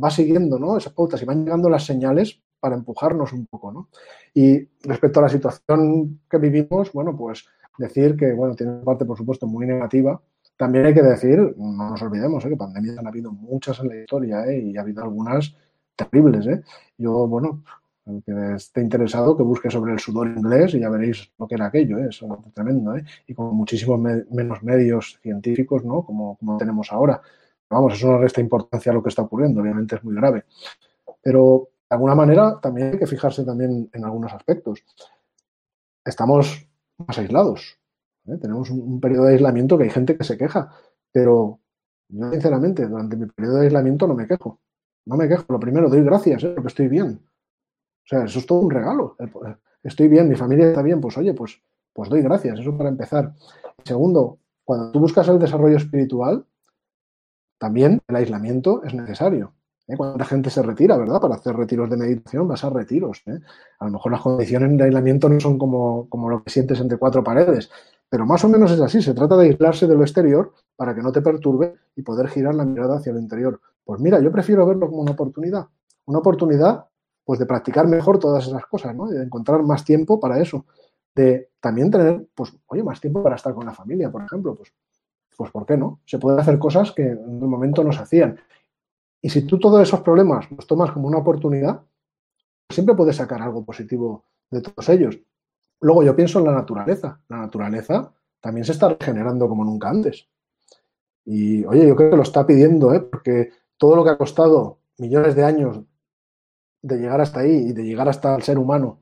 va 0.02 0.10
siguiendo 0.10 0.58
¿no? 0.58 0.76
esas 0.76 0.92
pautas 0.92 1.22
y 1.22 1.24
van 1.24 1.44
llegando 1.44 1.68
las 1.68 1.84
señales 1.84 2.40
para 2.58 2.76
empujarnos 2.76 3.32
un 3.32 3.46
poco. 3.46 3.72
¿no? 3.72 3.88
Y 4.34 4.68
respecto 4.82 5.20
a 5.20 5.24
la 5.24 5.28
situación 5.28 6.20
que 6.28 6.38
vivimos, 6.38 6.92
bueno, 6.92 7.16
pues 7.16 7.44
decir 7.78 8.16
que, 8.16 8.32
bueno, 8.32 8.54
tiene 8.54 8.72
una 8.72 8.84
parte, 8.84 9.04
por 9.04 9.16
supuesto, 9.16 9.46
muy 9.46 9.66
negativa. 9.66 10.20
También 10.56 10.86
hay 10.86 10.94
que 10.94 11.02
decir, 11.02 11.54
no 11.56 11.90
nos 11.90 12.02
olvidemos, 12.02 12.44
¿eh? 12.44 12.50
que 12.50 12.56
pandemias 12.56 12.98
han 12.98 13.06
habido 13.06 13.32
muchas 13.32 13.80
en 13.80 13.88
la 13.88 13.96
historia 13.96 14.44
¿eh? 14.46 14.60
y 14.60 14.76
ha 14.76 14.82
habido 14.82 15.02
algunas 15.02 15.56
terribles. 15.96 16.46
¿eh? 16.46 16.62
Yo, 16.98 17.26
bueno, 17.26 17.62
el 18.06 18.22
que 18.22 18.54
esté 18.54 18.80
interesado, 18.80 19.36
que 19.36 19.42
busque 19.42 19.70
sobre 19.70 19.92
el 19.92 20.00
sudor 20.00 20.28
inglés 20.28 20.74
y 20.74 20.80
ya 20.80 20.88
veréis 20.88 21.32
lo 21.38 21.46
que 21.46 21.54
era 21.54 21.66
aquello, 21.66 21.98
¿eh? 21.98 22.08
es 22.10 22.20
tremendo, 22.54 22.96
¿eh? 22.96 23.04
y 23.26 23.34
con 23.34 23.54
muchísimos 23.54 24.00
menos 24.00 24.62
medios 24.62 25.18
científicos, 25.22 25.84
¿no? 25.84 26.04
Como, 26.04 26.36
como 26.36 26.56
tenemos 26.56 26.92
ahora. 26.92 27.20
Vamos, 27.70 27.94
eso 27.94 28.08
no 28.08 28.18
resta 28.18 28.40
importancia 28.40 28.92
a 28.92 28.94
lo 28.94 29.02
que 29.02 29.08
está 29.08 29.22
ocurriendo, 29.22 29.60
obviamente 29.60 29.96
es 29.96 30.04
muy 30.04 30.14
grave. 30.14 30.44
Pero 31.22 31.68
de 31.88 31.94
alguna 31.94 32.14
manera 32.14 32.58
también 32.60 32.92
hay 32.92 32.98
que 32.98 33.06
fijarse 33.06 33.44
también 33.44 33.88
en 33.92 34.04
algunos 34.04 34.32
aspectos. 34.32 34.84
Estamos 36.04 36.68
más 36.98 37.18
aislados. 37.18 37.78
¿eh? 38.26 38.36
Tenemos 38.40 38.70
un, 38.70 38.80
un 38.80 39.00
periodo 39.00 39.26
de 39.26 39.34
aislamiento 39.34 39.78
que 39.78 39.84
hay 39.84 39.90
gente 39.90 40.16
que 40.16 40.24
se 40.24 40.36
queja, 40.36 40.72
pero 41.12 41.60
yo 42.08 42.30
sinceramente 42.30 42.86
durante 42.86 43.16
mi 43.16 43.26
periodo 43.26 43.58
de 43.58 43.66
aislamiento 43.66 44.06
no 44.06 44.14
me 44.14 44.26
quejo. 44.26 44.60
No 45.06 45.16
me 45.16 45.28
quejo. 45.28 45.44
Lo 45.48 45.60
primero, 45.60 45.88
doy 45.88 46.02
gracias, 46.02 46.44
¿eh? 46.44 46.52
porque 46.54 46.68
estoy 46.68 46.88
bien. 46.88 47.20
O 48.04 48.06
sea, 48.06 48.24
eso 48.24 48.38
es 48.38 48.46
todo 48.46 48.60
un 48.60 48.70
regalo. 48.70 49.16
Estoy 49.82 50.08
bien, 50.08 50.28
mi 50.28 50.36
familia 50.36 50.68
está 50.68 50.82
bien, 50.82 51.00
pues 51.00 51.16
oye, 51.18 51.34
pues, 51.34 51.60
pues 51.92 52.08
doy 52.08 52.22
gracias. 52.22 52.58
Eso 52.58 52.76
para 52.76 52.88
empezar. 52.88 53.34
Segundo, 53.84 54.38
cuando 54.64 54.92
tú 54.92 55.00
buscas 55.00 55.28
el 55.28 55.38
desarrollo 55.38 55.76
espiritual, 55.76 56.44
también 57.58 58.00
el 58.08 58.16
aislamiento 58.16 58.82
es 58.84 58.94
necesario. 58.94 59.54
¿eh? 59.86 59.96
Cuando 59.96 60.24
gente 60.24 60.50
se 60.50 60.62
retira, 60.62 60.96
¿verdad? 60.96 61.20
Para 61.20 61.36
hacer 61.36 61.56
retiros 61.56 61.90
de 61.90 61.96
meditación 61.96 62.48
vas 62.48 62.64
a 62.64 62.70
retiros. 62.70 63.22
¿eh? 63.26 63.38
A 63.78 63.84
lo 63.86 63.92
mejor 63.92 64.12
las 64.12 64.20
condiciones 64.20 64.76
de 64.76 64.84
aislamiento 64.84 65.28
no 65.28 65.40
son 65.40 65.58
como, 65.58 66.08
como 66.08 66.28
lo 66.28 66.42
que 66.42 66.50
sientes 66.50 66.80
entre 66.80 66.98
cuatro 66.98 67.22
paredes, 67.22 67.70
pero 68.08 68.26
más 68.26 68.44
o 68.44 68.48
menos 68.48 68.70
es 68.70 68.80
así. 68.80 69.00
Se 69.00 69.14
trata 69.14 69.36
de 69.36 69.46
aislarse 69.46 69.86
de 69.86 69.94
lo 69.94 70.02
exterior 70.02 70.52
para 70.76 70.94
que 70.94 71.02
no 71.02 71.12
te 71.12 71.22
perturbe 71.22 71.76
y 71.96 72.02
poder 72.02 72.28
girar 72.28 72.54
la 72.54 72.64
mirada 72.64 72.96
hacia 72.96 73.12
lo 73.12 73.18
interior. 73.18 73.60
Pues 73.84 74.00
mira, 74.00 74.20
yo 74.20 74.30
prefiero 74.30 74.66
verlo 74.66 74.88
como 74.88 75.02
una 75.02 75.12
oportunidad. 75.12 75.66
Una 76.06 76.18
oportunidad 76.18 76.86
pues 77.24 77.38
de 77.38 77.46
practicar 77.46 77.86
mejor 77.86 78.18
todas 78.18 78.46
esas 78.46 78.66
cosas, 78.66 78.94
¿no? 78.94 79.06
De 79.06 79.22
encontrar 79.22 79.62
más 79.62 79.84
tiempo 79.84 80.18
para 80.18 80.40
eso. 80.40 80.66
De 81.14 81.50
también 81.60 81.90
tener, 81.90 82.26
pues, 82.34 82.52
oye, 82.66 82.82
más 82.82 83.00
tiempo 83.00 83.22
para 83.22 83.36
estar 83.36 83.54
con 83.54 83.66
la 83.66 83.72
familia, 83.72 84.10
por 84.10 84.22
ejemplo. 84.22 84.54
Pues, 84.54 84.72
pues 85.36 85.50
¿por 85.50 85.66
qué 85.66 85.76
no? 85.76 86.00
Se 86.04 86.18
pueden 86.18 86.40
hacer 86.40 86.58
cosas 86.58 86.92
que 86.92 87.02
en 87.02 87.42
un 87.42 87.50
momento 87.50 87.84
no 87.84 87.92
se 87.92 88.02
hacían. 88.02 88.38
Y 89.20 89.30
si 89.30 89.46
tú 89.46 89.58
todos 89.58 89.80
esos 89.80 90.00
problemas 90.00 90.50
los 90.50 90.66
tomas 90.66 90.90
como 90.90 91.06
una 91.06 91.18
oportunidad, 91.18 91.82
siempre 92.68 92.96
puedes 92.96 93.16
sacar 93.16 93.40
algo 93.40 93.64
positivo 93.64 94.24
de 94.50 94.62
todos 94.62 94.88
ellos. 94.88 95.18
Luego 95.80 96.02
yo 96.02 96.16
pienso 96.16 96.40
en 96.40 96.46
la 96.46 96.52
naturaleza. 96.52 97.20
La 97.28 97.38
naturaleza 97.38 98.12
también 98.40 98.64
se 98.64 98.72
está 98.72 98.88
regenerando 98.88 99.48
como 99.48 99.64
nunca 99.64 99.90
antes. 99.90 100.28
Y 101.24 101.64
oye, 101.64 101.86
yo 101.86 101.94
creo 101.94 102.10
que 102.10 102.16
lo 102.16 102.22
está 102.22 102.44
pidiendo, 102.44 102.92
¿eh? 102.92 103.00
porque 103.00 103.50
todo 103.82 103.96
lo 103.96 104.04
que 104.04 104.10
ha 104.10 104.16
costado 104.16 104.78
millones 104.98 105.34
de 105.34 105.42
años 105.42 105.80
de 106.82 106.98
llegar 106.98 107.20
hasta 107.20 107.40
ahí 107.40 107.50
y 107.50 107.72
de 107.72 107.82
llegar 107.82 108.08
hasta 108.08 108.36
el 108.36 108.42
ser 108.44 108.56
humano 108.56 109.00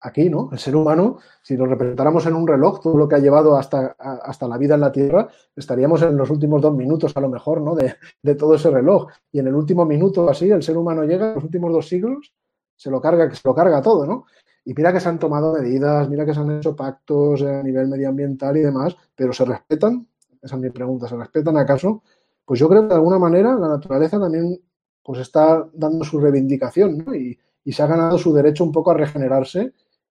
aquí, 0.00 0.28
¿no? 0.28 0.48
El 0.50 0.58
ser 0.58 0.74
humano, 0.74 1.18
si 1.40 1.56
lo 1.56 1.66
representáramos 1.66 2.26
en 2.26 2.34
un 2.34 2.48
reloj, 2.48 2.80
todo 2.80 2.98
lo 2.98 3.06
que 3.06 3.14
ha 3.14 3.20
llevado 3.20 3.56
hasta, 3.56 3.94
hasta 3.96 4.48
la 4.48 4.58
vida 4.58 4.74
en 4.74 4.80
la 4.80 4.90
Tierra, 4.90 5.28
estaríamos 5.54 6.02
en 6.02 6.16
los 6.16 6.30
últimos 6.30 6.60
dos 6.60 6.74
minutos 6.74 7.16
a 7.16 7.20
lo 7.20 7.28
mejor, 7.28 7.60
¿no? 7.60 7.76
De, 7.76 7.94
de, 8.20 8.34
todo 8.34 8.56
ese 8.56 8.72
reloj. 8.72 9.06
Y 9.30 9.38
en 9.38 9.46
el 9.46 9.54
último 9.54 9.84
minuto 9.84 10.28
así, 10.28 10.50
el 10.50 10.64
ser 10.64 10.76
humano 10.76 11.04
llega, 11.04 11.34
los 11.34 11.44
últimos 11.44 11.72
dos 11.72 11.86
siglos, 11.86 12.34
se 12.74 12.90
lo 12.90 13.00
carga, 13.00 13.32
se 13.32 13.46
lo 13.46 13.54
carga 13.54 13.80
todo, 13.80 14.04
¿no? 14.04 14.26
Y 14.64 14.74
mira 14.74 14.92
que 14.92 14.98
se 14.98 15.08
han 15.08 15.20
tomado 15.20 15.52
medidas, 15.52 16.08
mira 16.08 16.26
que 16.26 16.34
se 16.34 16.40
han 16.40 16.58
hecho 16.58 16.74
pactos 16.74 17.42
a 17.42 17.62
nivel 17.62 17.86
medioambiental 17.86 18.56
y 18.56 18.62
demás, 18.62 18.96
pero 19.14 19.32
¿se 19.32 19.44
respetan? 19.44 20.08
Esa 20.42 20.56
es 20.56 20.60
mi 20.60 20.70
pregunta, 20.70 21.06
¿se 21.06 21.16
respetan 21.16 21.56
acaso? 21.56 22.02
Pues 22.48 22.58
yo 22.58 22.66
creo 22.66 22.80
que 22.80 22.88
de 22.88 22.94
alguna 22.94 23.18
manera 23.18 23.54
la 23.56 23.68
naturaleza 23.68 24.18
también 24.18 24.58
pues 25.02 25.20
está 25.20 25.68
dando 25.74 26.02
su 26.02 26.18
reivindicación, 26.18 26.96
¿no? 26.96 27.14
Y, 27.14 27.38
y 27.62 27.72
se 27.72 27.82
ha 27.82 27.86
ganado 27.86 28.16
su 28.16 28.32
derecho 28.32 28.64
un 28.64 28.72
poco 28.72 28.90
a 28.90 28.94
regenerarse 28.94 29.74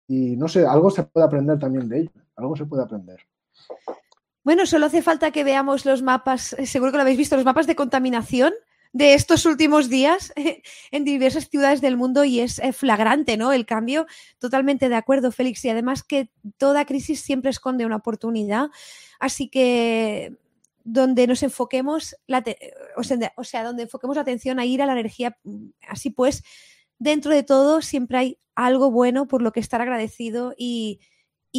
y 0.07 0.37
no 0.37 0.47
sé, 0.47 0.65
algo 0.65 0.89
se 0.89 1.03
puede 1.03 1.25
aprender 1.25 1.59
también 1.59 1.89
de 1.89 1.99
ello, 1.99 2.11
algo 2.37 2.55
se 2.55 2.65
puede 2.65 2.83
aprender. 2.83 3.19
Bueno, 4.45 4.65
solo 4.65 4.85
hace 4.85 5.01
falta 5.01 5.31
que 5.31 5.43
veamos 5.43 5.85
los 5.85 6.01
mapas, 6.01 6.53
eh, 6.53 6.65
seguro 6.67 6.91
que 6.91 6.99
lo 6.99 7.01
habéis 7.01 7.17
visto, 7.17 7.35
los 7.35 7.43
mapas 7.43 7.67
de 7.67 7.75
contaminación 7.75 8.53
de 8.93 9.13
estos 9.13 9.45
últimos 9.45 9.89
días 9.89 10.31
en 10.91 11.03
diversas 11.03 11.49
ciudades 11.49 11.81
del 11.81 11.97
mundo 11.97 12.23
y 12.23 12.39
es 12.39 12.59
eh, 12.59 12.71
flagrante, 12.71 13.35
¿no? 13.35 13.51
El 13.51 13.65
cambio. 13.65 14.05
Totalmente 14.39 14.87
de 14.87 14.95
acuerdo, 14.95 15.33
Félix. 15.33 15.65
Y 15.65 15.69
además 15.69 16.03
que 16.03 16.29
toda 16.57 16.85
crisis 16.85 17.19
siempre 17.19 17.51
esconde 17.51 17.85
una 17.85 17.97
oportunidad. 17.97 18.69
Así 19.19 19.49
que 19.49 20.37
donde 20.91 21.25
nos 21.25 21.41
enfoquemos, 21.41 22.17
la 22.27 22.43
o, 22.97 23.03
sea, 23.03 23.17
o 23.37 23.43
sea, 23.45 23.63
donde 23.63 23.83
enfoquemos 23.83 24.17
la 24.17 24.23
atención 24.23 24.59
a 24.59 24.65
ir 24.65 24.81
a 24.81 24.85
la 24.85 24.91
energía, 24.91 25.37
así 25.87 26.09
pues, 26.09 26.43
dentro 26.99 27.33
de 27.33 27.43
todo 27.43 27.81
siempre 27.81 28.17
hay 28.17 28.39
algo 28.55 28.91
bueno 28.91 29.25
por 29.25 29.41
lo 29.41 29.53
que 29.53 29.61
estar 29.61 29.79
agradecido 29.79 30.53
y, 30.57 30.99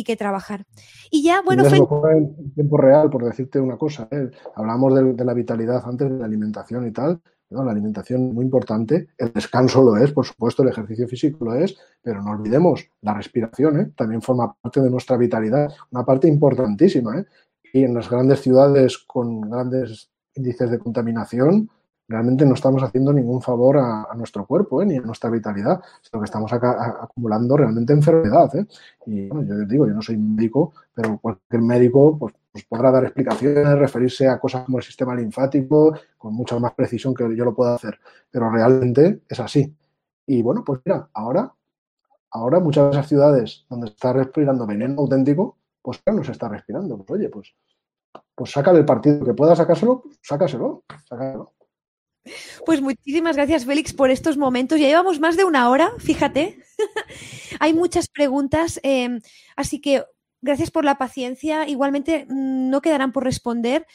que 0.05 0.17
trabajar. 0.17 0.67
Y 1.11 1.23
ya, 1.23 1.41
bueno, 1.43 1.65
fue... 1.65 1.79
en 1.79 2.53
tiempo 2.53 2.77
real, 2.77 3.09
por 3.09 3.25
decirte 3.25 3.59
una 3.59 3.79
cosa, 3.79 4.09
¿eh? 4.11 4.31
hablamos 4.55 4.95
de, 4.95 5.25
la 5.25 5.35
vitalidad 5.35 5.83
antes 5.87 6.11
de 6.11 6.19
la 6.19 6.27
alimentación 6.27 6.87
y 6.87 6.93
tal. 6.93 7.21
La 7.49 7.71
alimentación 7.71 8.29
es 8.29 8.35
muy 8.35 8.47
importante, 8.47 9.09
el 9.19 9.31
descanso 9.31 9.83
lo 9.83 9.99
es, 9.99 10.11
por 10.13 10.25
supuesto, 10.25 10.63
el 10.63 10.71
ejercicio 10.71 11.07
físico 11.07 11.45
lo 11.45 11.55
es, 11.55 11.77
pero 12.01 12.23
no 12.23 12.31
olvidemos, 12.31 12.89
la 13.03 13.13
respiración 13.13 13.81
¿eh? 13.81 13.93
también 13.95 14.23
forma 14.23 14.55
parte 14.55 14.81
de 14.81 14.89
nuestra 14.89 15.19
vitalidad, 15.19 15.71
una 15.91 16.03
parte 16.03 16.29
importantísima. 16.29 17.19
¿eh? 17.19 17.27
Y 17.73 17.85
en 17.85 17.95
las 17.95 18.11
grandes 18.11 18.41
ciudades 18.41 18.99
con 18.99 19.41
grandes 19.43 20.11
índices 20.35 20.71
de 20.71 20.79
contaminación, 20.79 21.71
realmente 22.09 22.45
no 22.45 22.55
estamos 22.55 22.83
haciendo 22.83 23.13
ningún 23.13 23.41
favor 23.41 23.79
a, 23.79 24.09
nuestro 24.15 24.47
cuerpo 24.47 24.83
¿eh? 24.83 24.87
ni 24.87 24.97
a 24.97 25.01
nuestra 25.01 25.31
vitalidad, 25.31 25.81
sino 26.03 26.21
que 26.21 26.27
estamos 26.27 26.53
acumulando 26.53 27.57
realmente 27.57 27.93
enfermedad. 27.93 28.55
¿eh? 28.57 28.67
Y 29.07 29.29
bueno, 29.29 29.49
yo 29.49 29.67
digo, 29.67 29.87
yo 29.87 29.95
no 29.95 30.03
soy 30.03 30.17
médico, 30.17 30.73
pero 30.95 31.19
cualquier 31.19 31.63
médico 31.63 32.17
pues, 32.19 32.35
pues, 32.53 32.65
podrá 32.65 32.91
dar 32.91 33.05
explicaciones, 33.05 33.79
referirse 33.79 34.29
a 34.29 34.39
cosas 34.39 34.65
como 34.65 34.79
el 34.79 34.85
sistema 34.85 35.15
linfático, 35.15 35.97
con 36.19 36.35
mucha 36.35 36.59
más 36.59 36.75
precisión 36.75 37.15
que 37.15 37.25
yo 37.35 37.45
lo 37.45 37.55
pueda 37.55 37.75
hacer, 37.75 37.99
pero 38.31 38.51
realmente 38.51 39.23
es 39.29 39.41
así. 39.41 39.75
Y 40.27 40.43
bueno, 40.43 40.63
pues 40.65 40.81
mira, 40.85 41.09
ahora, 41.15 41.53
ahora 42.31 42.61
muchas 42.61 42.85
de 42.85 42.91
esas 42.91 43.09
ciudades 43.09 43.65
donde 43.69 43.89
está 43.89 44.13
respirando 44.13 44.67
veneno 44.67 45.01
auténtico, 45.01 45.57
pues 45.83 46.01
no 46.07 46.25
se 46.25 46.33
está 46.33 46.49
respirando. 46.49 46.97
Pues 46.97 47.11
oye, 47.11 47.29
pues, 47.29 47.55
pues 48.35 48.51
sácale 48.51 48.79
el 48.79 48.85
partido 48.85 49.25
que 49.25 49.35
pueda 49.35 49.57
sacárselo, 49.57 50.05
sácaselo, 50.23 50.85
sácaselo. 51.09 51.55
Pues 52.65 52.81
muchísimas 52.81 53.37
gracias, 53.37 53.65
Félix, 53.67 53.93
por 53.93 54.11
estos 54.11 54.37
momentos. 54.37 54.79
Ya 54.79 54.87
llevamos 54.87 55.19
más 55.19 55.37
de 55.37 55.45
una 55.45 55.69
hora, 55.69 55.91
fíjate. 55.99 56.63
Hay 57.61 57.75
muchas 57.75 58.09
preguntas, 58.09 58.79
em, 58.85 59.21
así 59.57 59.81
que 59.81 60.05
gracias 60.41 60.71
por 60.71 60.85
la 60.85 60.99
paciencia. 60.99 61.67
Igualmente, 61.69 62.27
mm, 62.29 62.71
no 62.71 62.81
quedarán 62.81 63.13
por 63.13 63.25
responder. 63.25 63.87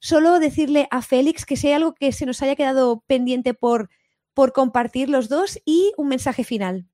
Solo 0.00 0.38
decirle 0.40 0.88
a 0.90 1.00
Félix 1.00 1.46
que 1.46 1.56
si 1.56 1.68
hay 1.68 1.72
algo 1.72 1.94
que 1.94 2.12
se 2.12 2.26
nos 2.26 2.42
haya 2.42 2.54
quedado 2.54 3.02
pendiente 3.06 3.54
por, 3.54 3.88
por 4.34 4.52
compartir 4.52 5.08
los 5.08 5.28
dos 5.28 5.60
y 5.64 5.92
un 5.96 6.08
mensaje 6.08 6.44
final. 6.44 6.86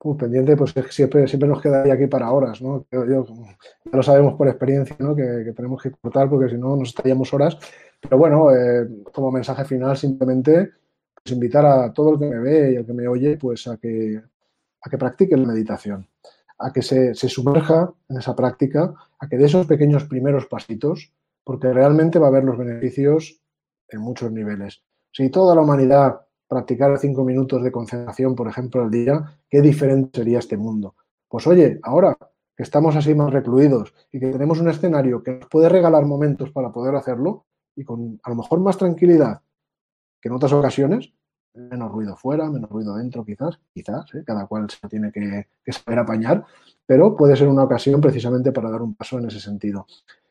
Pues 0.00 0.16
pendiente, 0.16 0.56
pues 0.56 0.72
siempre, 0.90 1.26
siempre 1.26 1.48
nos 1.48 1.60
quedaría 1.60 1.94
aquí 1.94 2.06
para 2.06 2.30
horas, 2.30 2.62
¿no? 2.62 2.86
ya 2.90 3.24
lo 3.92 4.02
sabemos 4.02 4.34
por 4.34 4.46
experiencia, 4.46 4.94
¿no? 5.00 5.16
Que, 5.16 5.42
que 5.44 5.52
tenemos 5.52 5.82
que 5.82 5.90
cortar 5.90 6.30
porque 6.30 6.48
si 6.48 6.56
no 6.56 6.76
nos 6.76 6.90
estaríamos 6.90 7.34
horas. 7.34 7.58
Pero 8.00 8.16
bueno, 8.16 8.54
eh, 8.54 8.88
como 9.12 9.32
mensaje 9.32 9.64
final 9.64 9.96
simplemente 9.96 10.70
pues 11.14 11.32
invitar 11.32 11.66
a 11.66 11.92
todo 11.92 12.12
el 12.12 12.20
que 12.20 12.26
me 12.26 12.38
ve 12.38 12.72
y 12.72 12.76
el 12.76 12.86
que 12.86 12.92
me 12.92 13.08
oye 13.08 13.36
pues 13.36 13.66
a 13.66 13.76
que, 13.76 14.22
a 14.80 14.90
que 14.90 14.98
practique 14.98 15.36
la 15.36 15.46
meditación, 15.46 16.06
a 16.58 16.72
que 16.72 16.82
se, 16.82 17.14
se 17.14 17.28
sumerja 17.28 17.92
en 18.08 18.18
esa 18.18 18.36
práctica, 18.36 18.94
a 19.18 19.28
que 19.28 19.36
dé 19.36 19.46
esos 19.46 19.66
pequeños 19.66 20.04
primeros 20.04 20.46
pasitos, 20.46 21.12
porque 21.42 21.72
realmente 21.72 22.20
va 22.20 22.26
a 22.26 22.30
haber 22.30 22.44
los 22.44 22.56
beneficios 22.56 23.40
en 23.88 24.00
muchos 24.00 24.30
niveles. 24.30 24.82
Si 25.10 25.28
toda 25.30 25.56
la 25.56 25.62
humanidad 25.62 26.20
practicara 26.48 26.96
cinco 26.98 27.24
minutos 27.24 27.62
de 27.62 27.70
concentración, 27.70 28.34
por 28.34 28.48
ejemplo, 28.48 28.82
al 28.82 28.90
día, 28.90 29.38
qué 29.48 29.60
diferente 29.60 30.20
sería 30.20 30.38
este 30.38 30.56
mundo. 30.56 30.94
Pues 31.28 31.46
oye, 31.46 31.78
ahora 31.82 32.16
que 32.56 32.62
estamos 32.62 32.96
así 32.96 33.14
más 33.14 33.32
recluidos 33.32 33.94
y 34.10 34.18
que 34.18 34.32
tenemos 34.32 34.58
un 34.58 34.68
escenario 34.68 35.22
que 35.22 35.34
nos 35.34 35.48
puede 35.48 35.68
regalar 35.68 36.04
momentos 36.06 36.50
para 36.50 36.72
poder 36.72 36.96
hacerlo, 36.96 37.46
y 37.76 37.84
con 37.84 38.18
a 38.24 38.30
lo 38.30 38.36
mejor 38.36 38.58
más 38.58 38.76
tranquilidad 38.76 39.40
que 40.20 40.28
en 40.28 40.34
otras 40.34 40.52
ocasiones, 40.52 41.12
menos 41.54 41.92
ruido 41.92 42.16
fuera, 42.16 42.50
menos 42.50 42.68
ruido 42.68 42.96
dentro 42.96 43.24
quizás, 43.24 43.60
quizás, 43.72 44.12
¿eh? 44.14 44.24
cada 44.26 44.46
cual 44.46 44.68
se 44.68 44.88
tiene 44.88 45.12
que, 45.12 45.46
saber 45.70 46.00
apañar, 46.00 46.44
pero 46.86 47.16
puede 47.16 47.36
ser 47.36 47.48
una 47.48 47.64
ocasión 47.64 48.00
precisamente 48.00 48.50
para 48.50 48.70
dar 48.70 48.82
un 48.82 48.94
paso 48.94 49.18
en 49.18 49.26
ese 49.26 49.38
sentido. 49.38 49.86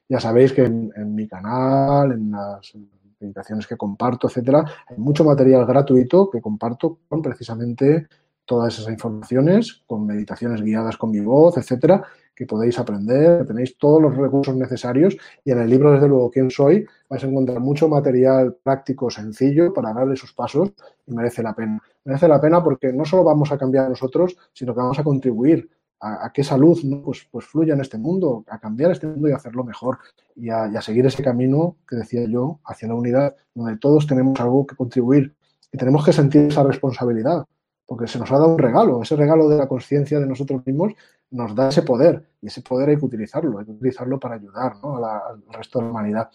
Ya 0.10 0.20
sabéis 0.20 0.52
que 0.54 0.66
en, 0.66 0.92
en 0.96 1.16
mi 1.16 1.28
canal, 1.28 2.12
en 2.12 2.32
las 2.32 2.74
meditaciones 3.20 3.68
que 3.68 3.78
comparto, 3.78 4.28
etcétera, 4.28 4.64
hay 4.88 4.98
mucho 4.98 5.24
material 5.24 5.66
gratuito 5.66 6.30
que 6.30 6.42
comparto 6.42 7.00
con 7.08 7.22
precisamente 7.22 8.08
todas 8.46 8.80
esas 8.80 8.92
informaciones, 8.92 9.84
con 9.86 10.06
meditaciones 10.06 10.62
guiadas 10.62 10.98
con 10.98 11.12
mi 11.12 11.20
voz, 11.20 11.58
etcétera, 11.58 12.04
que 12.34 12.46
podéis 12.46 12.78
aprender, 12.78 13.46
tenéis 13.46 13.78
todos 13.78 14.02
los 14.02 14.16
recursos 14.16 14.56
necesarios 14.56 15.18
y 15.44 15.52
en 15.52 15.60
el 15.60 15.70
libro, 15.70 15.92
desde 15.92 16.08
luego, 16.08 16.30
¿Quién 16.30 16.52
soy? 16.52 16.86
vais 17.10 17.24
a 17.24 17.28
encontrar 17.28 17.60
mucho 17.60 17.90
material 17.90 18.56
práctico, 18.62 19.10
sencillo, 19.10 19.74
para 19.74 19.92
darle 19.92 20.16
sus 20.16 20.34
pasos 20.34 20.72
y 21.08 21.14
merece 21.14 21.42
la 21.42 21.54
pena. 21.54 21.82
Merece 22.06 22.28
la 22.28 22.40
pena 22.40 22.64
porque 22.64 22.94
no 22.94 23.06
solo 23.06 23.24
vamos 23.24 23.52
a 23.52 23.58
cambiar 23.58 23.90
nosotros, 23.90 24.38
sino 24.54 24.74
que 24.74 24.82
vamos 24.82 25.00
a 25.00 25.04
contribuir 25.04 25.70
a, 26.00 26.32
que 26.32 26.42
esa 26.42 26.58
luz 26.58 26.84
¿no? 26.84 27.02
pues, 27.02 27.28
pues 27.32 27.46
fluya 27.46 27.74
en 27.74 27.82
este 27.82 27.98
mundo, 27.98 28.44
a 28.48 28.60
cambiar 28.60 28.92
este 28.92 29.08
mundo 29.08 29.30
y 29.30 29.32
hacerlo 29.32 29.64
mejor 29.64 30.00
y 30.36 30.50
a, 30.50 30.64
a 30.66 30.82
seguir 30.82 31.06
ese 31.06 31.24
camino 31.24 31.78
que 31.88 31.96
decía 31.96 32.26
yo 32.26 32.60
hacia 32.66 32.88
la 32.88 32.96
unidad, 32.96 33.36
donde 33.56 33.78
todos 33.78 34.06
tenemos 34.08 34.40
algo 34.40 34.66
que 34.68 34.76
contribuir 34.76 35.36
y 35.72 35.78
tenemos 35.78 36.06
que 36.06 36.14
sentir 36.14 36.44
esa 36.44 36.64
responsabilidad 36.64 37.46
porque 37.88 38.06
se 38.06 38.20
nos 38.20 38.30
ha 38.32 38.38
dado 38.38 38.50
un 38.50 38.60
regalo, 38.60 39.02
ese 39.02 39.16
regalo 39.16 39.48
de 39.48 39.58
la 39.58 39.68
conciencia 39.68 40.20
de 40.20 40.28
nosotros 40.28 40.62
mismos 40.66 40.94
nos 41.32 41.56
da 41.56 41.70
ese 41.70 41.82
poder 41.82 42.22
y 42.42 42.48
ese 42.48 42.62
poder 42.62 42.90
hay 42.90 42.98
que 42.98 43.06
utilizarlo, 43.06 43.58
hay 43.58 43.66
que 43.66 43.72
utilizarlo 43.72 44.20
para 44.20 44.36
ayudar 44.36 44.74
al 44.84 45.42
resto 45.54 45.80
de 45.80 45.86
la 45.86 45.92
humanidad. 45.92 46.30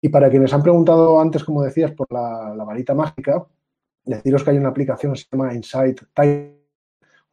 Y 0.00 0.08
para 0.08 0.30
quienes 0.30 0.52
han 0.54 0.62
preguntado 0.62 1.20
antes, 1.20 1.44
como 1.44 1.62
decías, 1.62 1.92
por 1.92 2.10
la, 2.10 2.64
varita 2.64 2.94
mágica, 2.94 3.46
deciros 4.04 4.42
que 4.42 4.50
hay 4.50 4.56
una 4.56 4.70
aplicación 4.70 5.12
que 5.12 5.20
se 5.20 5.26
llama 5.30 5.54
Insight 5.54 6.00
Time, 6.14 6.55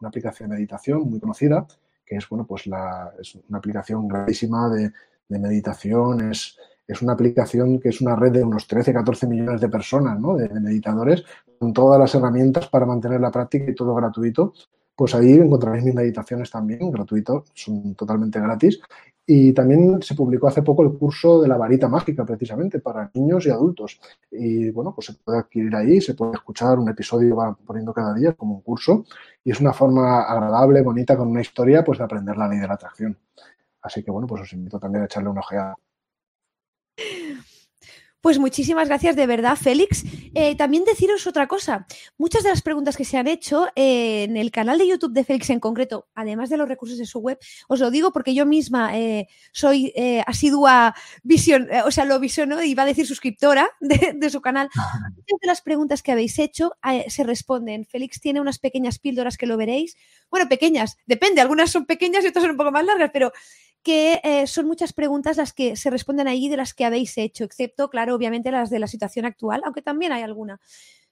una 0.03 0.09
aplicación 0.09 0.49
de 0.49 0.55
meditación 0.55 1.09
muy 1.09 1.19
conocida, 1.19 1.65
que 2.05 2.17
es, 2.17 2.27
bueno, 2.27 2.45
pues 2.45 2.67
la, 2.67 3.13
es 3.19 3.35
una 3.47 3.57
aplicación 3.57 4.07
grandísima 4.07 4.69
de, 4.69 4.91
meditación, 5.30 6.30
es, 6.30 6.59
es 6.88 7.01
una 7.01 7.13
aplicación 7.13 7.80
que 7.80 7.89
es 7.89 8.01
una 8.01 8.15
red 8.15 8.34
de 8.34 8.43
unos 8.43 8.67
13, 8.67 8.93
14 8.93 9.25
millones 9.25 9.61
de 9.61 9.69
personas, 9.69 10.19
¿no? 10.19 10.35
de, 10.35 10.47
meditadores, 10.59 11.23
con 11.57 11.73
todas 11.73 11.99
las 11.99 12.13
herramientas 12.13 12.67
para 12.67 12.85
mantener 12.85 13.19
la 13.19 13.31
práctica 13.31 13.71
y 13.71 13.73
todo 13.73 13.95
gratuito. 13.95 14.53
Pues 14.95 15.15
ahí 15.15 15.33
encontraréis 15.33 15.83
mis 15.83 15.95
meditaciones 15.95 16.51
también, 16.51 16.91
gratuito, 16.91 17.45
son 17.53 17.95
totalmente 17.95 18.39
gratis. 18.39 18.79
Y 19.25 19.53
también 19.53 20.01
se 20.01 20.15
publicó 20.15 20.47
hace 20.47 20.61
poco 20.61 20.83
el 20.83 20.97
curso 20.97 21.41
de 21.41 21.47
la 21.47 21.55
varita 21.55 21.87
mágica, 21.87 22.25
precisamente, 22.25 22.79
para 22.79 23.09
niños 23.13 23.45
y 23.45 23.49
adultos. 23.49 23.99
Y 24.29 24.69
bueno, 24.71 24.93
pues 24.93 25.07
se 25.07 25.13
puede 25.13 25.39
adquirir 25.39 25.73
ahí, 25.75 26.01
se 26.01 26.13
puede 26.13 26.33
escuchar, 26.33 26.77
un 26.77 26.89
episodio 26.89 27.35
va 27.37 27.55
poniendo 27.55 27.93
cada 27.93 28.13
día 28.13 28.33
como 28.33 28.55
un 28.55 28.61
curso. 28.61 29.05
Y 29.43 29.51
es 29.51 29.61
una 29.61 29.71
forma 29.71 30.23
agradable, 30.23 30.81
bonita, 30.81 31.15
con 31.17 31.29
una 31.29 31.41
historia, 31.41 31.83
pues 31.83 31.99
de 31.99 32.03
aprender 32.03 32.35
la 32.35 32.49
ley 32.49 32.59
de 32.59 32.67
la 32.67 32.73
atracción. 32.73 33.17
Así 33.81 34.03
que 34.03 34.11
bueno, 34.11 34.27
pues 34.27 34.41
os 34.41 34.53
invito 34.53 34.79
también 34.79 35.03
a 35.03 35.05
echarle 35.05 35.29
una 35.29 35.41
ojeada. 35.41 35.75
Pues 38.23 38.39
muchísimas 38.39 38.87
gracias 38.87 39.17
de 39.17 39.27
verdad, 39.27 39.57
Félix. 39.57 40.05
Eh, 40.33 40.55
también 40.55 40.85
deciros 40.85 41.27
otra 41.27 41.45
cosa. 41.45 41.85
Muchas 42.17 42.43
de 42.43 42.51
las 42.51 42.61
preguntas 42.61 42.95
que 42.95 43.03
se 43.03 43.17
han 43.17 43.27
hecho 43.27 43.67
eh, 43.75 44.23
en 44.23 44.37
el 44.37 44.49
canal 44.49 44.77
de 44.77 44.87
YouTube 44.87 45.11
de 45.11 45.25
Félix 45.25 45.49
en 45.49 45.59
concreto, 45.59 46.07
además 46.15 46.49
de 46.49 46.55
los 46.55 46.69
recursos 46.69 46.97
de 46.97 47.05
su 47.05 47.19
web, 47.19 47.37
os 47.67 47.81
lo 47.81 47.91
digo 47.91 48.13
porque 48.13 48.33
yo 48.33 48.45
misma 48.45 48.97
eh, 48.97 49.27
soy 49.51 49.93
asidua 50.25 50.95
visión, 51.21 51.67
o 51.85 51.91
sea, 51.91 52.05
lo 52.05 52.17
visiono 52.17 52.63
y 52.63 52.73
va 52.75 52.83
a 52.83 52.85
decir 52.85 53.05
suscriptora 53.05 53.69
de, 53.81 54.13
de 54.15 54.29
su 54.29 54.39
canal. 54.39 54.69
Muchas 54.73 55.39
de 55.41 55.47
las 55.47 55.61
preguntas 55.61 56.01
que 56.01 56.13
habéis 56.13 56.39
hecho 56.39 56.71
se 57.09 57.23
responden. 57.25 57.83
Félix 57.83 58.21
tiene 58.21 58.39
unas 58.39 58.57
pequeñas 58.57 58.99
píldoras 58.99 59.35
que 59.35 59.47
lo 59.47 59.57
veréis. 59.57 59.97
Bueno, 60.29 60.47
pequeñas, 60.47 60.97
depende, 61.05 61.41
algunas 61.41 61.71
son 61.71 61.85
pequeñas 61.85 62.23
y 62.23 62.27
otras 62.27 62.43
son 62.43 62.51
un 62.51 62.57
poco 62.57 62.71
más 62.71 62.85
largas, 62.85 63.09
pero 63.11 63.33
que 63.84 64.22
eh, 64.23 64.47
son 64.47 64.65
muchas 64.65 64.93
preguntas 64.93 65.38
las 65.38 65.53
que 65.53 65.76
se 65.76 65.89
responden 65.89 66.27
ahí 66.27 66.47
de 66.47 66.57
las 66.57 66.73
que 66.73 66.85
habéis 66.85 67.18
hecho, 67.18 67.43
excepto, 67.43 67.89
claro, 67.89 68.15
obviamente 68.15 68.49
las 68.49 68.69
de 68.69 68.80
la 68.80 68.88
situación 68.88 69.26
actual, 69.26 69.61
aunque 69.65 69.81
también 69.81 70.14
hay 70.14 70.23
alguna. 70.23 70.60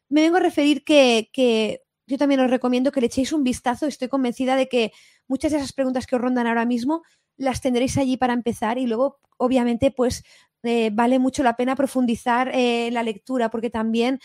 Me 0.10 0.22
vengo 0.22 0.38
a 0.38 0.39
referir 0.39 0.84
que, 0.84 1.30
que 1.34 1.81
yo 2.07 2.18
también 2.18 2.39
os 2.39 2.49
recomiendo 2.49 2.91
que 2.91 3.02
le 3.02 3.07
echéis 3.07 3.34
un 3.34 3.43
vistazo. 3.43 3.85
Estoy 3.88 4.07
convencida 4.07 4.56
de 4.56 4.68
que 4.68 4.91
muchas 5.27 5.52
de 5.52 5.57
esas 5.57 5.73
preguntas 5.73 6.07
que 6.07 6.15
os 6.15 6.22
rondan 6.22 6.48
ahora 6.48 6.65
mismo 6.65 7.03
las 7.38 7.61
tendréis 7.61 7.98
allí 7.98 8.18
para 8.18 8.34
empezar 8.34 8.77
y 8.77 8.88
luego, 8.88 9.19
obviamente, 9.38 9.91
pues 9.91 10.23
eh, 10.64 10.91
vale 10.93 11.19
mucho 11.19 11.43
la 11.43 11.56
pena 11.56 11.76
profundizar 11.76 12.49
eh, 12.49 12.88
en 12.88 12.93
la 12.93 13.03
lectura, 13.03 13.49
porque 13.49 13.69
también 13.69 14.19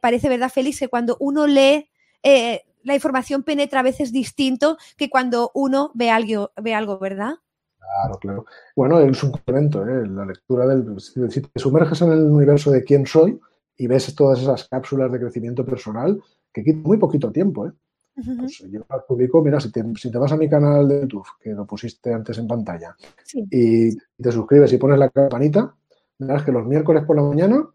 parece 0.00 0.28
verdad, 0.28 0.50
Félix, 0.50 0.78
que 0.80 0.88
cuando 0.88 1.16
uno 1.18 1.46
lee, 1.46 1.88
la 2.22 2.94
información 2.94 3.42
penetra 3.42 3.80
a 3.80 3.82
veces 3.84 4.12
distinto 4.12 4.76
que 4.96 5.08
cuando 5.08 5.50
uno 5.54 5.90
ve 5.94 6.10
algo, 6.10 6.52
ve 6.60 6.74
algo 6.74 6.98
¿verdad? 6.98 7.36
Claro, 7.82 8.18
claro. 8.18 8.44
Bueno, 8.74 9.00
es 9.00 9.22
un 9.22 9.32
complemento, 9.32 9.86
¿eh? 9.86 10.06
la 10.06 10.24
lectura 10.24 10.66
del... 10.66 10.98
Si 11.00 11.40
te 11.40 11.58
sumerges 11.58 12.00
en 12.02 12.12
el 12.12 12.24
universo 12.30 12.70
de 12.70 12.84
quién 12.84 13.06
soy 13.06 13.38
y 13.76 13.86
ves 13.86 14.14
todas 14.14 14.40
esas 14.40 14.68
cápsulas 14.68 15.10
de 15.10 15.20
crecimiento 15.20 15.64
personal, 15.64 16.22
que 16.52 16.62
quita 16.62 16.78
muy 16.78 16.96
poquito 16.96 17.30
tiempo, 17.30 17.66
¿eh? 17.66 17.72
pues 18.14 18.62
yo 18.70 18.82
publico, 19.08 19.42
mira, 19.42 19.58
si 19.58 19.72
te, 19.72 19.82
si 19.96 20.10
te, 20.10 20.18
vas 20.18 20.32
a 20.32 20.36
mi 20.36 20.48
canal 20.48 20.86
de 20.86 21.00
YouTube, 21.02 21.26
que 21.40 21.50
lo 21.50 21.66
pusiste 21.66 22.12
antes 22.12 22.36
en 22.38 22.46
pantalla, 22.46 22.94
y 23.34 23.96
te 23.96 24.32
suscribes 24.32 24.72
y 24.72 24.76
pones 24.76 24.98
la 24.98 25.08
campanita, 25.08 25.74
verás 26.18 26.44
que 26.44 26.52
los 26.52 26.66
miércoles 26.66 27.04
por 27.04 27.16
la 27.16 27.22
mañana 27.22 27.66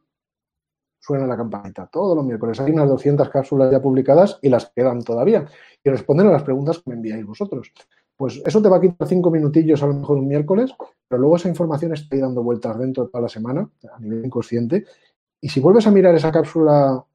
suena 1.00 1.26
la 1.26 1.38
campanita. 1.38 1.88
Todos 1.88 2.16
los 2.16 2.26
miércoles 2.26 2.60
hay 2.60 2.72
unas 2.72 2.88
200 2.90 3.30
cápsulas 3.30 3.72
ya 3.72 3.82
publicadas 3.82 4.40
y 4.42 4.50
las 4.50 4.72
quedan 4.76 5.02
todavía. 5.04 5.48
Y 5.84 5.90
responden 5.90 6.28
a 6.28 6.32
las 6.32 6.44
preguntas 6.44 6.80
que 6.80 6.90
me 6.90 6.96
enviáis 6.98 7.26
vosotros. 7.26 7.72
Pues 8.18 8.42
eso 8.44 8.62
te 8.62 8.68
va 8.68 8.78
a 8.78 8.82
quitar 8.82 9.08
cinco 9.08 9.30
minutillos 9.30 9.82
a 9.84 9.88
lo 9.88 9.94
mejor 9.94 10.18
un 10.18 10.28
miércoles, 10.28 10.74
pero 11.08 11.22
luego 11.22 11.36
esa 11.36 11.50
información 11.50 11.94
está 11.94 12.16
ahí 12.16 12.22
dando 12.22 12.42
vueltas 12.42 12.78
dentro 12.80 13.06
de 13.06 13.12
toda 13.12 13.22
la 13.22 13.30
semana, 13.30 13.70
a 13.94 14.00
nivel 14.00 14.26
inconsciente. 14.26 14.86
Y 15.40 15.50
si 15.50 15.60
vuelves 15.60 15.86
a 15.86 15.92
mirar 15.92 16.16
esa 16.16 16.32
cápsula, 16.32 17.06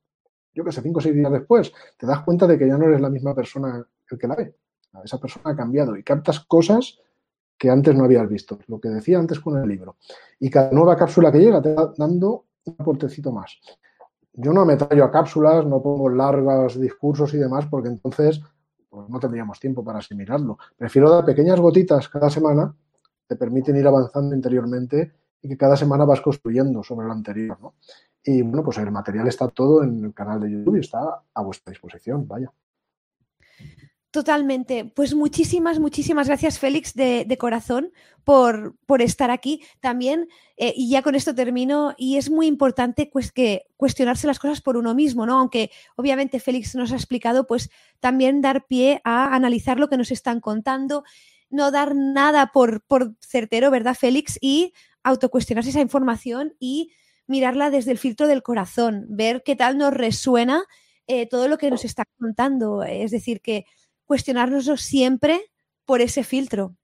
yo 0.54 0.64
qué 0.64 0.70
sé, 0.70 0.80
cinco 0.80 1.00
o 1.00 1.02
seis 1.02 1.14
días 1.14 1.32
después, 1.32 1.72
te 1.98 2.06
das 2.06 2.20
cuenta 2.20 2.46
de 2.46 2.56
que 2.56 2.68
ya 2.68 2.78
no 2.78 2.86
eres 2.86 3.00
la 3.00 3.10
misma 3.10 3.34
persona 3.34 3.84
el 4.10 4.18
que 4.18 4.28
la 4.28 4.36
ve. 4.36 4.54
Esa 5.04 5.18
persona 5.18 5.50
ha 5.50 5.56
cambiado 5.56 5.96
y 5.96 6.04
captas 6.04 6.40
cosas 6.40 6.98
que 7.58 7.70
antes 7.70 7.94
no 7.96 8.04
habías 8.04 8.28
visto, 8.28 8.58
lo 8.68 8.80
que 8.80 8.88
decía 8.88 9.18
antes 9.18 9.40
con 9.40 9.56
el 9.56 9.68
libro. 9.68 9.96
Y 10.38 10.50
cada 10.50 10.70
nueva 10.70 10.96
cápsula 10.96 11.32
que 11.32 11.38
llega 11.38 11.60
te 11.62 11.74
va 11.74 11.92
dando 11.96 12.44
un 12.64 12.76
aportecito 12.78 13.32
más. 13.32 13.58
Yo 14.34 14.52
no 14.52 14.64
me 14.64 14.76
traigo 14.76 15.04
a 15.04 15.10
cápsulas, 15.10 15.66
no 15.66 15.82
pongo 15.82 16.08
largos 16.08 16.80
discursos 16.80 17.34
y 17.34 17.38
demás, 17.38 17.66
porque 17.66 17.88
entonces 17.88 18.40
pues 18.92 19.08
no 19.08 19.18
tendríamos 19.18 19.58
tiempo 19.58 19.82
para 19.82 20.00
asimilarlo. 20.00 20.58
Prefiero 20.76 21.08
dar 21.08 21.24
pequeñas 21.24 21.58
gotitas 21.58 22.10
cada 22.10 22.28
semana, 22.28 22.76
te 23.26 23.36
permiten 23.36 23.74
ir 23.76 23.86
avanzando 23.86 24.34
interiormente 24.34 25.14
y 25.40 25.48
que 25.48 25.56
cada 25.56 25.78
semana 25.78 26.04
vas 26.04 26.20
construyendo 26.20 26.82
sobre 26.82 27.06
lo 27.06 27.12
anterior. 27.14 27.56
¿no? 27.58 27.74
Y 28.22 28.42
bueno, 28.42 28.62
pues 28.62 28.76
el 28.76 28.90
material 28.90 29.26
está 29.28 29.48
todo 29.48 29.82
en 29.82 30.04
el 30.04 30.12
canal 30.12 30.40
de 30.42 30.50
YouTube 30.50 30.76
y 30.76 30.80
está 30.80 31.22
a 31.32 31.42
vuestra 31.42 31.70
disposición, 31.70 32.28
vaya. 32.28 32.52
Totalmente. 34.12 34.84
Pues 34.84 35.14
muchísimas, 35.14 35.78
muchísimas 35.78 36.26
gracias, 36.28 36.58
Félix, 36.58 36.92
de, 36.92 37.36
corazón 37.40 37.92
por, 38.24 38.76
por, 38.84 39.00
estar 39.00 39.30
aquí. 39.30 39.62
También, 39.80 40.28
eh, 40.58 40.74
y 40.76 40.90
ya 40.90 41.00
con 41.00 41.14
esto 41.14 41.34
termino, 41.34 41.94
y 41.96 42.18
es 42.18 42.28
muy 42.28 42.46
importante 42.46 43.08
pues, 43.10 43.32
que 43.32 43.64
cuestionarse 43.78 44.26
las 44.26 44.38
cosas 44.38 44.60
por 44.60 44.76
uno 44.76 44.94
mismo, 44.94 45.24
¿no? 45.24 45.38
Aunque 45.38 45.70
obviamente 45.96 46.40
Félix 46.40 46.74
nos 46.74 46.92
ha 46.92 46.96
explicado, 46.96 47.46
pues 47.46 47.70
también 48.00 48.42
dar 48.42 48.66
pie 48.66 49.00
a 49.02 49.34
analizar 49.34 49.80
lo 49.80 49.88
que 49.88 49.96
nos 49.96 50.10
están 50.10 50.40
contando, 50.40 51.04
no 51.48 51.70
dar 51.70 51.96
nada 51.96 52.50
por, 52.52 52.82
por 52.82 53.16
certero, 53.18 53.70
¿verdad, 53.70 53.96
Félix? 53.98 54.38
Y 54.42 54.74
autocuestionarse 55.04 55.70
esa 55.70 55.80
información 55.80 56.54
y 56.60 56.92
mirarla 57.26 57.70
desde 57.70 57.92
el 57.92 57.98
filtro 57.98 58.26
del 58.26 58.42
corazón, 58.42 59.06
ver 59.08 59.42
qué 59.42 59.56
tal 59.56 59.78
nos 59.78 59.94
resuena 59.94 60.66
eh, 61.06 61.26
todo 61.26 61.48
lo 61.48 61.56
que 61.56 61.70
nos 61.70 61.86
está 61.86 62.04
contando. 62.18 62.82
Es 62.82 63.10
decir, 63.10 63.40
que 63.40 63.64
cuestionárnoslo 64.12 64.76
siempre 64.76 65.40
por 65.86 66.02
ese 66.02 66.22
filtro. 66.22 66.76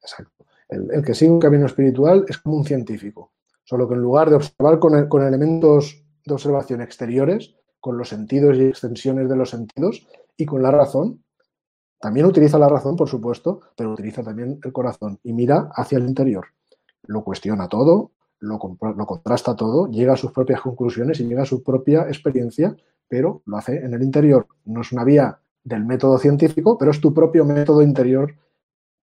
Exacto. 0.00 0.46
El, 0.70 1.04
que 1.04 1.14
sigue 1.14 1.30
un 1.30 1.38
camino 1.38 1.66
espiritual 1.66 2.24
es 2.26 2.38
como 2.38 2.56
un 2.56 2.64
científico, 2.64 3.32
solo 3.62 3.86
que 3.86 3.94
en 3.94 4.00
lugar 4.00 4.30
de 4.30 4.36
observar 4.36 4.78
con, 4.78 5.22
elementos 5.22 6.02
de 6.24 6.32
observación 6.32 6.80
exteriores, 6.80 7.56
con 7.78 7.98
los 7.98 8.08
sentidos 8.08 8.56
y 8.56 8.64
extensiones 8.64 9.28
de 9.28 9.36
los 9.36 9.50
sentidos 9.50 10.06
y 10.34 10.46
con 10.46 10.62
la 10.62 10.70
razón, 10.70 11.24
también 12.00 12.24
utiliza 12.24 12.58
la 12.58 12.70
razón, 12.70 12.96
por 12.96 13.10
supuesto, 13.10 13.60
pero 13.76 13.92
utiliza 13.92 14.22
también 14.22 14.60
el 14.64 14.72
corazón 14.72 15.20
y 15.22 15.34
mira 15.34 15.68
hacia 15.74 15.98
el 15.98 16.06
interior. 16.06 16.46
Lo 17.02 17.22
cuestiona 17.22 17.68
todo, 17.68 18.12
lo, 18.38 18.58
contrasta 18.58 19.54
todo, 19.54 19.90
llega 19.90 20.14
a 20.14 20.16
sus 20.16 20.32
propias 20.32 20.62
conclusiones 20.62 21.20
y 21.20 21.26
llega 21.26 21.42
a 21.42 21.52
su 21.52 21.62
propia 21.62 22.04
experiencia, 22.08 22.74
pero 23.06 23.42
lo 23.44 23.58
hace 23.58 23.76
en 23.76 23.92
el 23.92 24.02
interior. 24.02 24.46
No 24.64 24.80
es 24.80 24.90
una 24.92 25.04
vía 25.04 25.38
del 25.68 25.84
método 25.84 26.18
científico, 26.18 26.76
pero 26.78 26.90
es 26.90 27.00
tu 27.00 27.12
propio 27.12 27.44
método 27.44 27.82
interior 27.82 28.34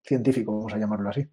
científico, 0.03 0.55
vamos 0.55 0.73
a 0.73 0.77
llamarlo 0.77 1.09
así. 1.09 1.27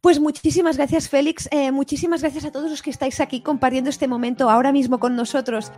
Pues 0.00 0.20
muchísimas 0.20 0.76
gracias, 0.76 1.08
Félix. 1.08 1.48
Eh, 1.50 1.72
muchísimas 1.72 2.20
gracias 2.20 2.44
a 2.44 2.52
todos 2.52 2.70
los 2.70 2.82
que 2.82 2.90
estáis 2.90 3.20
aquí 3.20 3.40
compartiendo 3.40 3.88
este 3.88 4.08
momento 4.08 4.50
ahora 4.50 4.72
mismo 4.72 4.98
con 4.98 5.16
nosotros. 5.16 5.72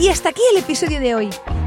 Y 0.00 0.08
hasta 0.08 0.30
aquí 0.30 0.42
el 0.52 0.58
episodio 0.58 0.98
de 0.98 1.14
hoy. 1.14 1.30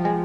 show. 0.00 0.21